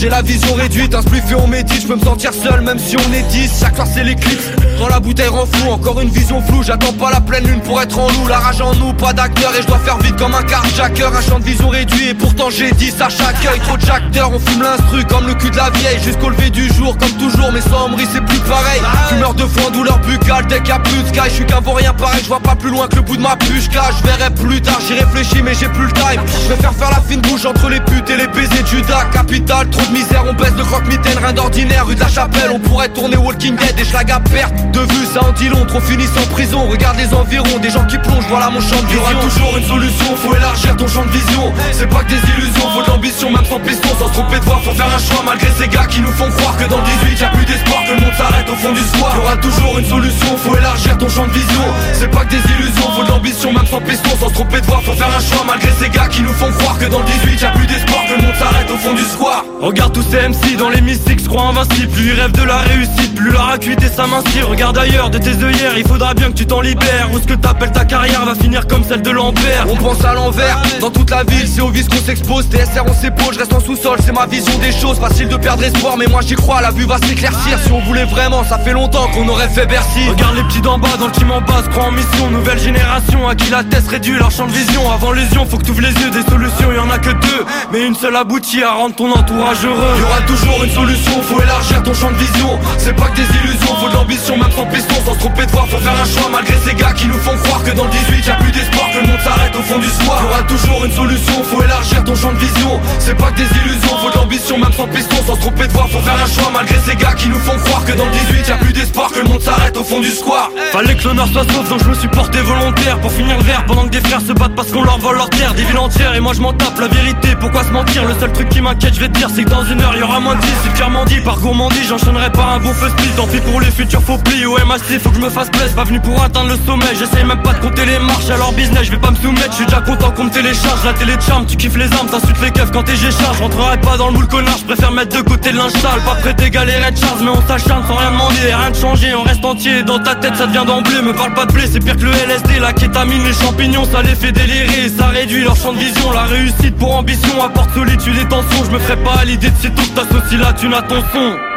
J'ai 0.04 0.10
la 0.10 0.20
vision 0.20 0.54
réduite 0.54 0.94
Un 0.94 1.00
spliff 1.00 1.30
et 1.30 1.34
on 1.34 1.46
médite, 1.46 1.80
je 1.80 1.86
peux 1.86 1.96
me 1.96 2.04
sentir 2.04 2.34
seul 2.34 2.60
même 2.60 2.78
si 2.78 2.94
on 2.96 3.12
est 3.14 3.22
10 3.22 3.60
Chaque 3.60 3.74
soir 3.74 3.88
c'est 3.90 4.04
l'éclipse, 4.04 4.50
quand 4.84 4.90
la 4.90 5.00
bouteille 5.00 5.28
rend 5.28 5.46
Encore 5.70 6.00
une 6.00 6.10
vision 6.10 6.42
floue, 6.42 6.62
j'attends 6.62 6.92
pas 6.92 7.10
la 7.10 7.20
pleine 7.20 7.46
lune 7.46 7.60
pour 7.60 7.80
être 7.80 7.98
en 7.98 8.08
loup. 8.08 8.28
La 8.28 8.38
rage 8.38 8.60
en 8.60 8.74
nous, 8.74 8.92
pas 8.92 9.12
d'acteur 9.12 9.52
et 9.58 9.62
je 9.62 9.66
dois 9.66 9.78
faire 9.78 9.96
vite 9.98 10.16
comme 10.16 10.34
un 10.34 10.42
carjacker. 10.42 11.10
Un 11.16 11.22
champ 11.22 11.38
de 11.38 11.44
vision 11.44 11.68
réduit 11.68 12.10
et 12.10 12.14
pourtant 12.14 12.50
j'ai 12.50 12.70
10 12.70 13.00
à 13.00 13.08
chaque 13.08 13.44
œil. 13.50 13.60
Trop 13.60 13.76
de 13.76 13.90
acteurs, 13.90 14.30
on 14.32 14.38
fume 14.38 14.62
l'instru 14.62 15.04
comme 15.04 15.26
le 15.26 15.34
cul 15.34 15.50
de 15.50 15.56
la 15.56 15.70
vieille. 15.70 15.98
Jusqu'au 16.02 16.28
lever 16.28 16.50
du 16.50 16.68
jour, 16.74 16.96
comme 16.98 17.12
toujours, 17.12 17.50
mais 17.52 17.60
sans 17.60 17.88
sombres, 17.88 17.98
c'est 18.12 18.24
plus 18.24 18.38
pareil. 18.40 18.80
Fumeur 19.08 19.34
de 19.34 19.44
foin, 19.44 19.70
douleur 19.70 19.98
buccale, 20.00 20.46
dès 20.48 20.58
qu'il 20.58 20.68
y 20.68 20.72
a 20.72 20.78
plus 20.78 21.02
de 21.02 21.08
sky. 21.08 21.28
Je 21.28 21.34
suis 21.34 21.46
qu'un 21.46 21.60
vaurien 21.60 21.94
pareil, 21.94 22.20
je 22.22 22.28
vois 22.28 22.40
pas 22.40 22.54
plus 22.54 22.70
loin 22.70 22.86
que 22.88 22.96
le 22.96 23.02
bout 23.02 23.16
de 23.16 23.22
ma 23.22 23.36
puce 23.36 23.68
Je 23.70 24.06
verrai 24.06 24.30
plus 24.34 24.60
tard, 24.60 24.80
j'y 24.86 24.94
réfléchis 24.94 25.42
mais 25.42 25.54
j'ai 25.54 25.68
plus 25.68 25.86
le 25.86 25.92
time. 25.92 26.20
Je 26.44 26.48
vais 26.48 26.60
faire 26.60 26.74
faire 26.74 26.90
la 26.90 27.00
fine 27.00 27.20
bouche 27.22 27.46
entre 27.46 27.68
les 27.68 27.80
putes 27.80 28.10
et 28.10 28.16
les 28.16 28.28
baisers 28.28 28.62
de 28.62 28.66
Judas 28.66 29.04
Capital, 29.12 29.68
trop 29.70 29.86
de 29.86 29.92
misère, 29.92 30.24
on 30.28 30.34
baisse 30.34 30.52
le 30.56 30.64
croque-mitaine, 30.64 31.18
rien 31.18 31.32
d'ordinaire 31.32 31.86
Rue 31.86 31.94
de 31.94 32.00
la 32.00 32.08
Chapelle, 32.08 32.50
on 32.52 32.58
pourrait 32.58 32.88
tourner 32.88 33.16
Walking 33.16 33.56
Dead 33.56 33.78
Et 33.78 33.84
schlag 33.84 34.10
à 34.10 34.20
perte 34.20 34.73
de 34.74 34.92
vue, 34.92 35.06
ça 35.06 35.24
en 35.24 35.32
dit 35.32 35.48
long. 35.48 35.64
Trop 35.66 35.80
finissent 35.80 36.16
en 36.16 36.26
prison, 36.32 36.66
regarde 36.66 36.96
les 36.98 37.12
environs 37.14 37.58
Des 37.58 37.70
gens 37.70 37.84
qui 37.86 37.98
plongent, 37.98 38.26
voilà 38.28 38.50
mon 38.50 38.60
champ 38.60 38.80
de 38.80 38.86
vision. 38.86 39.00
Y'aura 39.00 39.14
toujours 39.14 39.56
une 39.56 39.64
solution, 39.64 40.16
faut 40.16 40.34
élargir 40.34 40.76
ton 40.76 40.88
champ 40.88 41.04
de 41.04 41.10
vision. 41.10 41.52
C'est 41.72 41.88
pas 41.88 42.02
que 42.04 42.10
des 42.10 42.22
illusions, 42.32 42.68
faut 42.74 42.82
de 42.82 42.88
l'ambition 42.88 43.30
Même 43.30 43.44
sans 43.44 43.60
piston, 43.60 43.88
sans 43.98 44.08
se 44.08 44.12
tromper 44.12 44.38
de 44.38 44.44
voix 44.44 44.60
Faut 44.64 44.72
faire 44.72 44.86
un 44.86 44.98
choix 44.98 45.22
malgré 45.24 45.48
ces 45.58 45.68
gars 45.68 45.86
qui 45.86 46.00
nous 46.00 46.12
font 46.12 46.30
croire 46.30 46.56
Que 46.56 46.68
dans 46.68 46.78
le 46.78 46.84
18 47.06 47.20
y'a 47.20 47.28
plus 47.28 47.44
d'espoir, 47.44 47.84
que 47.84 47.94
le 47.94 48.00
monde 48.00 48.14
s'arrête 48.16 48.48
au 48.48 48.56
fond 48.56 48.72
du 48.72 48.80
soir 48.80 49.12
Y'aura 49.16 49.36
toujours 49.36 49.78
une 49.78 49.86
solution, 49.86 50.36
faut 50.36 50.56
élargir 50.56 50.98
ton 50.98 51.08
champ 51.08 51.26
de 51.26 51.32
vision. 51.32 51.64
C'est 51.92 52.10
pas 52.10 52.24
que 52.24 52.30
des 52.30 52.44
illusions, 52.52 52.90
faut 52.96 53.04
de 53.04 53.08
l'ambition 53.08 53.52
Même 53.52 53.66
sans 53.66 53.80
piston, 53.80 54.10
sans 54.18 54.28
se 54.28 54.34
tromper 54.34 54.60
de 54.60 54.66
voix 54.66 54.80
Faut 54.84 54.92
faire 54.92 55.10
un 55.14 55.20
choix 55.20 55.44
malgré 55.46 55.70
ces 55.78 55.88
gars 55.88 56.08
qui 56.08 56.22
nous 56.22 56.32
font 56.32 56.50
croire 56.52 56.78
Que 56.78 56.86
dans 56.86 57.00
le 57.00 57.06
18 57.06 57.40
y'a 57.40 57.50
plus 57.50 57.66
d'espoir, 57.66 58.02
que 58.08 58.14
le 58.14 58.22
monde 58.26 58.36
s'arrête 58.36 58.70
au 58.70 58.76
fond 58.76 58.94
du 58.94 59.04
square. 59.04 59.44
Regarde 59.60 59.92
tous 59.92 60.04
ces 60.10 60.28
MC 60.28 60.56
dans 60.56 60.68
les 60.68 60.80
mystiques, 60.80 61.20
se 61.20 61.28
croient 61.28 61.48
invincibles 61.48 61.92
Plus 61.92 62.08
ils 62.08 62.20
rêvent 62.20 62.32
de 62.32 62.42
la 62.42 62.58
réussite, 62.58 63.14
plus 63.14 63.30
leur 63.30 63.48
acuité 63.50 63.86
s'amincit 63.88 64.42
Regarde 64.54 64.78
ailleurs 64.78 65.10
de 65.10 65.18
tes 65.18 65.42
œillères, 65.42 65.76
il 65.76 65.84
faudra 65.84 66.14
bien 66.14 66.28
que 66.30 66.36
tu 66.36 66.46
t'en 66.46 66.60
libères. 66.60 67.10
Ou 67.12 67.18
ce 67.18 67.24
que 67.24 67.34
t'appelles 67.34 67.72
ta 67.72 67.84
carrière 67.84 68.24
va 68.24 68.36
finir 68.36 68.68
comme 68.68 68.84
celle 68.84 69.02
de 69.02 69.10
Lambert 69.10 69.66
On 69.68 69.74
pense 69.74 70.04
à 70.04 70.14
l'envers, 70.14 70.62
dans 70.80 70.90
toute 70.90 71.10
la 71.10 71.24
ville 71.24 71.48
c'est 71.48 71.60
au 71.60 71.70
vice 71.70 71.88
qu'on 71.88 71.96
s'expose. 71.96 72.46
TSR 72.50 72.84
on 72.86 72.94
s'épaule, 72.94 73.34
je 73.34 73.40
reste 73.40 73.52
en 73.52 73.58
sous-sol, 73.58 73.98
c'est 74.06 74.12
ma 74.12 74.26
vision 74.26 74.56
des 74.58 74.70
choses. 74.70 75.00
Facile 75.00 75.26
de 75.26 75.36
perdre 75.36 75.64
espoir 75.64 75.96
mais 75.96 76.06
moi 76.06 76.20
j'y 76.24 76.36
crois, 76.36 76.60
la 76.60 76.70
vue 76.70 76.84
va 76.84 76.98
s'éclaircir. 76.98 77.58
Si 77.64 77.72
on 77.72 77.80
voulait 77.80 78.04
vraiment, 78.04 78.44
ça 78.44 78.56
fait 78.58 78.72
longtemps 78.72 79.08
qu'on 79.08 79.28
aurait 79.28 79.48
fait 79.48 79.66
Bercy. 79.66 80.08
Regarde 80.08 80.36
les 80.36 80.44
petits 80.44 80.60
d'en 80.60 80.78
bas 80.78 80.96
dans 81.00 81.06
le 81.06 81.12
team 81.12 81.32
en 81.32 81.40
bas, 81.40 81.60
croient 81.72 81.86
en 81.86 81.90
mission. 81.90 82.30
Nouvelle 82.30 82.60
génération 82.60 83.26
à 83.26 83.34
qui 83.34 83.50
la 83.50 83.64
tête 83.64 83.88
réduit 83.88 84.16
leur 84.16 84.30
champ 84.30 84.46
de 84.46 84.52
vision. 84.52 84.88
Avant 84.88 85.10
lésion, 85.10 85.46
faut 85.46 85.58
que 85.58 85.64
t'ouvres 85.64 85.82
les 85.82 86.00
yeux, 86.00 86.10
des 86.10 86.22
solutions 86.30 86.70
y 86.72 86.78
en 86.78 86.90
a 86.90 86.98
que 86.98 87.10
deux. 87.10 87.44
Mais 87.72 87.84
une 87.84 87.96
seule 87.96 88.14
aboutit 88.14 88.62
à 88.62 88.74
rendre 88.74 88.94
ton 88.94 89.10
entourage 89.10 89.64
heureux. 89.64 89.98
Y'aura 89.98 90.20
toujours 90.28 90.62
une 90.62 90.70
solution, 90.70 91.20
faut 91.22 91.42
élargir 91.42 91.82
ton 91.82 91.92
champ 91.92 92.12
de 92.12 92.18
vision. 92.18 92.56
C'est 92.78 92.94
pas 92.94 93.08
que 93.08 93.16
des 93.16 93.38
illusions, 93.38 93.74
faut 93.80 93.88
de 93.88 93.94
l'ambition 93.94 94.43
Même 94.44 94.52
sans 94.52 94.66
piston, 94.66 94.94
sans 95.06 95.14
se 95.14 95.18
tromper 95.20 95.46
de 95.46 95.50
voir, 95.52 95.66
faut 95.68 95.78
faire 95.78 95.96
un 95.96 96.04
choix. 96.04 96.28
Malgré 96.30 96.54
ces 96.66 96.74
gars 96.74 96.92
qui 96.92 97.06
nous 97.06 97.18
font 97.18 97.34
croire 97.44 97.64
que 97.64 97.70
dans 97.70 97.84
le 97.84 97.90
18 97.90 98.26
y'a 98.26 98.34
plus 98.34 98.52
d'espoir 98.52 98.90
Que 98.92 98.98
le 99.00 99.06
monde 99.06 99.20
s'arrête 99.24 99.56
au 99.56 99.62
fond 99.62 99.78
du 99.78 99.88
soir. 99.88 100.20
Y'aura 100.20 100.42
toujours 100.42 100.84
une 100.84 100.92
solution, 100.92 101.42
faut 101.44 101.62
élargir 101.62 102.04
ton 102.04 102.14
champ 102.14 102.32
de 102.32 102.38
vision. 102.38 102.80
C'est 102.98 103.16
pas 103.16 103.30
que 103.30 103.38
des 103.38 103.48
illusions, 103.60 103.96
faut 104.02 104.10
de 104.10 104.16
l'ambition 104.16 104.58
Même 104.58 104.72
sans 104.72 104.86
piston, 104.86 105.16
sans 105.26 105.36
se 105.36 105.40
tromper 105.40 105.66
de 105.66 105.72
voix 105.72 105.88
Faut 105.90 106.00
faire 106.00 106.20
un 106.22 106.28
choix. 106.28 106.50
Malgré 106.52 106.76
ces 106.84 106.94
gars 106.94 107.14
qui 107.14 107.28
nous 107.30 107.38
font 107.38 107.56
croire 107.64 107.86
Que 107.86 107.92
dans 107.92 108.04
le 108.04 108.10
18 108.10 108.48
y'a 108.48 108.56
plus 108.56 108.72
d'espoir, 108.74 109.10
que 109.12 109.20
le 109.20 109.28
monde 109.28 109.40
s'arrête 109.40 109.76
au 109.78 109.84
fond 109.84 110.00
du 110.00 110.10
square. 110.10 110.50
Fallait 110.72 110.94
que 110.94 111.04
l'honneur 111.04 111.28
soit 111.28 111.44
sauf, 111.50 111.66
donc 111.70 111.82
je 111.82 111.88
me 111.88 111.94
suis 111.94 112.08
porté 112.08 112.40
volontaire 112.40 113.00
Pour 113.00 113.12
finir 113.12 113.38
le 113.38 113.44
verre 113.44 113.64
pendant 113.64 113.84
que 113.84 113.96
des 113.96 114.00
frères 114.00 114.20
se 114.20 114.32
battent 114.32 114.54
parce 114.54 114.70
qu'on 114.70 114.84
leur 114.84 114.98
vole 114.98 115.16
leur 115.16 115.30
terre. 115.30 115.54
Des 115.54 115.64
villes 115.64 115.78
entières 115.78 116.14
et 116.14 116.20
moi 116.20 116.34
je 116.34 116.42
m'en 116.42 116.52
tape 116.52 116.78
la 116.78 116.88
vérité. 116.88 117.28
Pourquoi 117.40 117.64
se 117.64 117.70
mentir? 117.70 118.04
Le 118.04 118.12
seul 118.20 118.32
truc 118.32 118.50
qui 118.50 118.60
m'inquiète 118.60 118.94
je 118.94 119.00
vais 119.00 119.08
te 119.08 119.16
dire 119.18 119.30
c'est 119.34 119.44
que 119.44 119.50
dans 119.50 119.64
une 119.64 119.80
heure 119.80 119.96
y 119.96 120.02
aura 120.02 120.20
moins 120.20 120.34
de 120.34 120.40
10 120.42 120.48
C'est 120.64 120.74
clairement 120.74 121.06
dit 121.06 121.20
par 121.20 121.40
gourmandise 121.40 121.88
J'enchaînerai 121.88 122.30
par 122.30 122.50
un 122.50 122.58
bon 122.58 122.74
feu 122.74 122.90
speed 122.90 123.16
Tant 123.16 123.26
pis 123.26 123.40
pour 123.40 123.60
les 123.62 123.70
futurs 123.70 124.02
faux 124.02 124.18
plis 124.18 124.33
au 124.42 124.56
MHC 124.58 124.98
Faut 125.00 125.10
que 125.10 125.16
je 125.16 125.20
me 125.20 125.30
fasse 125.30 125.50
plaisir. 125.50 125.76
Pas 125.76 125.84
venu 125.84 126.00
pour 126.00 126.20
atteindre 126.22 126.48
le 126.48 126.58
sommet. 126.66 126.86
J'essaye 126.98 127.24
même 127.24 127.42
pas 127.42 127.52
de 127.52 127.60
compter 127.60 127.84
les 127.86 127.98
marches 127.98 128.26
leur 128.28 128.52
business. 128.52 128.84
Je 128.84 128.90
vais 128.90 128.98
pas 128.98 129.10
me 129.10 129.16
soumettre. 129.16 129.50
Je 129.50 129.56
suis 129.56 129.66
déjà 129.66 129.80
content 129.80 130.10
qu'on 130.10 130.24
me 130.24 130.30
télécharge. 130.30 130.84
La 130.84 130.92
télé 130.94 131.16
de 131.16 131.22
charme 131.22 131.46
tu 131.46 131.56
kiffes 131.56 131.76
les 131.76 131.92
armes. 131.92 132.08
T'insultes 132.08 132.40
les 132.42 132.50
keufs 132.50 132.72
quand 132.72 132.82
t'es 132.82 132.96
j'écharge 132.96 133.40
Rentrerai 133.40 133.78
pas 133.80 133.96
dans 133.96 134.08
le 134.08 134.14
moule 134.14 134.26
connard. 134.26 134.58
Je 134.58 134.64
préfère 134.64 134.90
mettre 134.90 135.16
de 135.16 135.22
côté 135.22 135.52
le 135.52 135.58
linge 135.58 135.72
sale 135.72 136.00
Pas 136.04 136.16
prêt 136.16 136.34
d'égaler 136.34 136.74
Red 136.84 136.98
Charles 136.98 137.20
Mais 137.22 137.30
on 137.30 137.46
s'acharne 137.46 137.86
sans 137.86 137.94
rien 137.94 138.10
demander. 138.10 138.54
Rien 138.54 138.70
de 138.70 138.76
changer 138.76 139.14
on 139.14 139.22
reste 139.22 139.44
entier. 139.44 139.82
Dans 139.84 140.00
ta 140.00 140.16
tête 140.16 140.34
ça 140.36 140.46
devient 140.46 140.64
d'emblée. 140.66 141.02
Me 141.02 141.12
parle 141.12 141.34
pas 141.34 141.46
de 141.46 141.52
blé 141.52 141.64
c'est 141.70 141.80
pire 141.80 141.96
que 141.96 142.02
le 142.02 142.10
LSD 142.10 142.58
La 142.58 142.72
kétamine 142.72 143.22
les 143.22 143.32
champignons 143.32 143.84
ça 143.84 144.02
les 144.02 144.14
fait 144.16 144.32
délirer. 144.32 144.88
Ça 144.98 145.06
réduit 145.06 145.44
leur 145.44 145.56
champ 145.56 145.72
de 145.72 145.78
vision. 145.78 146.10
La 146.12 146.24
réussite 146.24 146.76
pour 146.76 146.96
ambition 146.96 147.42
apporte 147.42 147.72
solitude 147.74 148.16
et 148.20 148.26
tension. 148.26 148.64
Je 148.64 148.70
me 148.70 148.78
ferai 148.80 148.96
pas 148.96 149.20
à 149.20 149.24
l'idée 149.24 149.50
de 149.50 149.56
sitôt 149.60 149.82
que 149.82 150.00
t'associes 150.00 150.38
la 150.38 150.52
thune 150.52 150.74
à 150.74 150.82
ton 150.82 151.02
son 151.12 151.53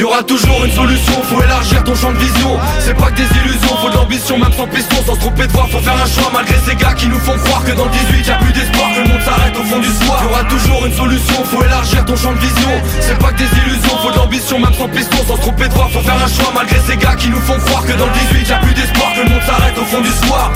y 0.00 0.02
aura 0.02 0.22
toujours 0.22 0.64
une 0.64 0.72
solution, 0.72 1.12
faut 1.24 1.42
élargir 1.42 1.84
ton 1.84 1.94
champ 1.94 2.12
de 2.12 2.18
vision. 2.18 2.58
C'est 2.80 2.94
pas 2.94 3.10
que 3.10 3.16
des 3.16 3.38
illusions, 3.38 3.76
faut 3.76 3.90
de 3.90 3.94
l'ambition 3.94 4.38
même 4.38 4.52
sans 4.52 4.66
piston 4.66 4.96
Sans 5.06 5.16
tromper 5.16 5.46
de 5.46 5.52
voix, 5.52 5.68
faut 5.70 5.78
faire 5.80 5.94
un 5.94 6.06
choix 6.06 6.30
malgré 6.32 6.56
ces 6.66 6.74
gars 6.76 6.94
qui 6.94 7.08
nous 7.08 7.18
font 7.20 7.36
croire 7.44 7.64
Que 7.64 7.72
dans 7.72 7.84
le 7.84 7.90
18 7.90 8.26
y'a 8.26 8.34
plus 8.36 8.52
d'espoir, 8.52 8.88
que 8.94 9.00
le 9.00 9.08
monde 9.08 9.22
s'arrête 9.22 9.56
au 9.56 9.64
fond 9.64 9.78
du 9.78 9.88
soir 9.88 10.22
Y 10.22 10.26
aura 10.26 10.44
toujours 10.44 10.86
une 10.86 10.94
solution, 10.94 11.44
faut 11.44 11.62
élargir 11.64 12.04
ton 12.04 12.16
champ 12.16 12.32
de 12.32 12.38
vision. 12.38 12.70
C'est 13.00 13.18
pas 13.18 13.32
que 13.32 13.38
des 13.38 13.52
illusions, 13.64 13.96
faut 14.02 14.10
de 14.10 14.16
l'ambition 14.16 14.58
même 14.58 14.74
sans 14.74 14.88
piston 14.88 15.18
Sans 15.26 15.36
tromper 15.36 15.68
de 15.68 15.74
voix, 15.74 15.88
faut 15.92 16.00
faire 16.00 16.22
un 16.22 16.28
choix 16.28 16.52
malgré 16.54 16.78
ces 16.80 16.96
gars 16.96 17.14
qui 17.14 17.28
nous 17.28 17.40
font 17.40 17.58
croire 17.58 17.84
Que 17.84 17.92
dans 17.92 18.06
le 18.06 18.12
18 18.32 18.48
y'a 18.48 18.58
plus 18.58 18.74
d'espoir, 18.74 19.12
que 19.14 19.20
le 19.20 19.30
monde 19.30 19.42
s'arrête 19.46 19.78
au 19.78 19.84
fond 19.84 20.00
du 20.00 20.26
soir 20.26 20.50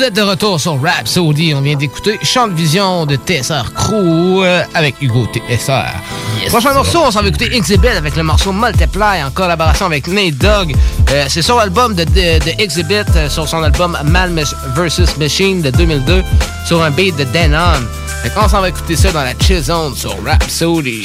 Vous 0.00 0.06
êtes 0.06 0.16
de 0.16 0.22
retour 0.22 0.58
sur 0.58 0.80
Rap 0.80 1.06
Saudi. 1.06 1.52
On 1.54 1.60
vient 1.60 1.76
d'écouter 1.76 2.18
Chant 2.22 2.48
de 2.48 2.54
Vision 2.54 3.04
de 3.04 3.16
TSR 3.16 3.70
Crew 3.74 4.42
euh, 4.42 4.62
avec 4.72 4.94
Hugo 5.02 5.26
TSR. 5.26 5.92
Prochain 6.48 6.72
morceau, 6.72 7.00
on 7.04 7.10
s'en 7.10 7.20
va 7.20 7.28
écouter 7.28 7.54
Exhibit 7.54 7.88
avec 7.88 8.16
le 8.16 8.22
morceau 8.22 8.50
Multiply 8.50 9.22
en 9.22 9.30
collaboration 9.30 9.84
avec 9.84 10.06
Nate 10.06 10.36
Dogg. 10.36 10.74
Euh, 11.10 11.26
C'est 11.28 11.42
sur 11.42 11.58
l'album 11.58 11.94
de, 11.94 12.04
de, 12.04 12.38
de 12.42 12.62
Exhibit, 12.62 13.04
euh, 13.14 13.28
sur 13.28 13.46
son 13.46 13.62
album 13.62 13.98
Man 14.04 14.34
vs 14.74 15.18
Machine 15.18 15.60
de 15.60 15.68
2002, 15.68 16.24
sur 16.66 16.82
un 16.82 16.90
beat 16.90 17.14
de 17.16 17.24
Denon. 17.24 17.86
Fait 18.22 18.30
qu'on 18.30 18.48
s'en 18.48 18.62
va 18.62 18.70
écouter 18.70 18.96
ça 18.96 19.12
dans 19.12 19.20
la 19.22 19.34
Chill 19.38 19.60
Zone 19.62 19.94
sur 19.94 20.16
Rap 20.24 20.42
Saudi. 20.48 21.04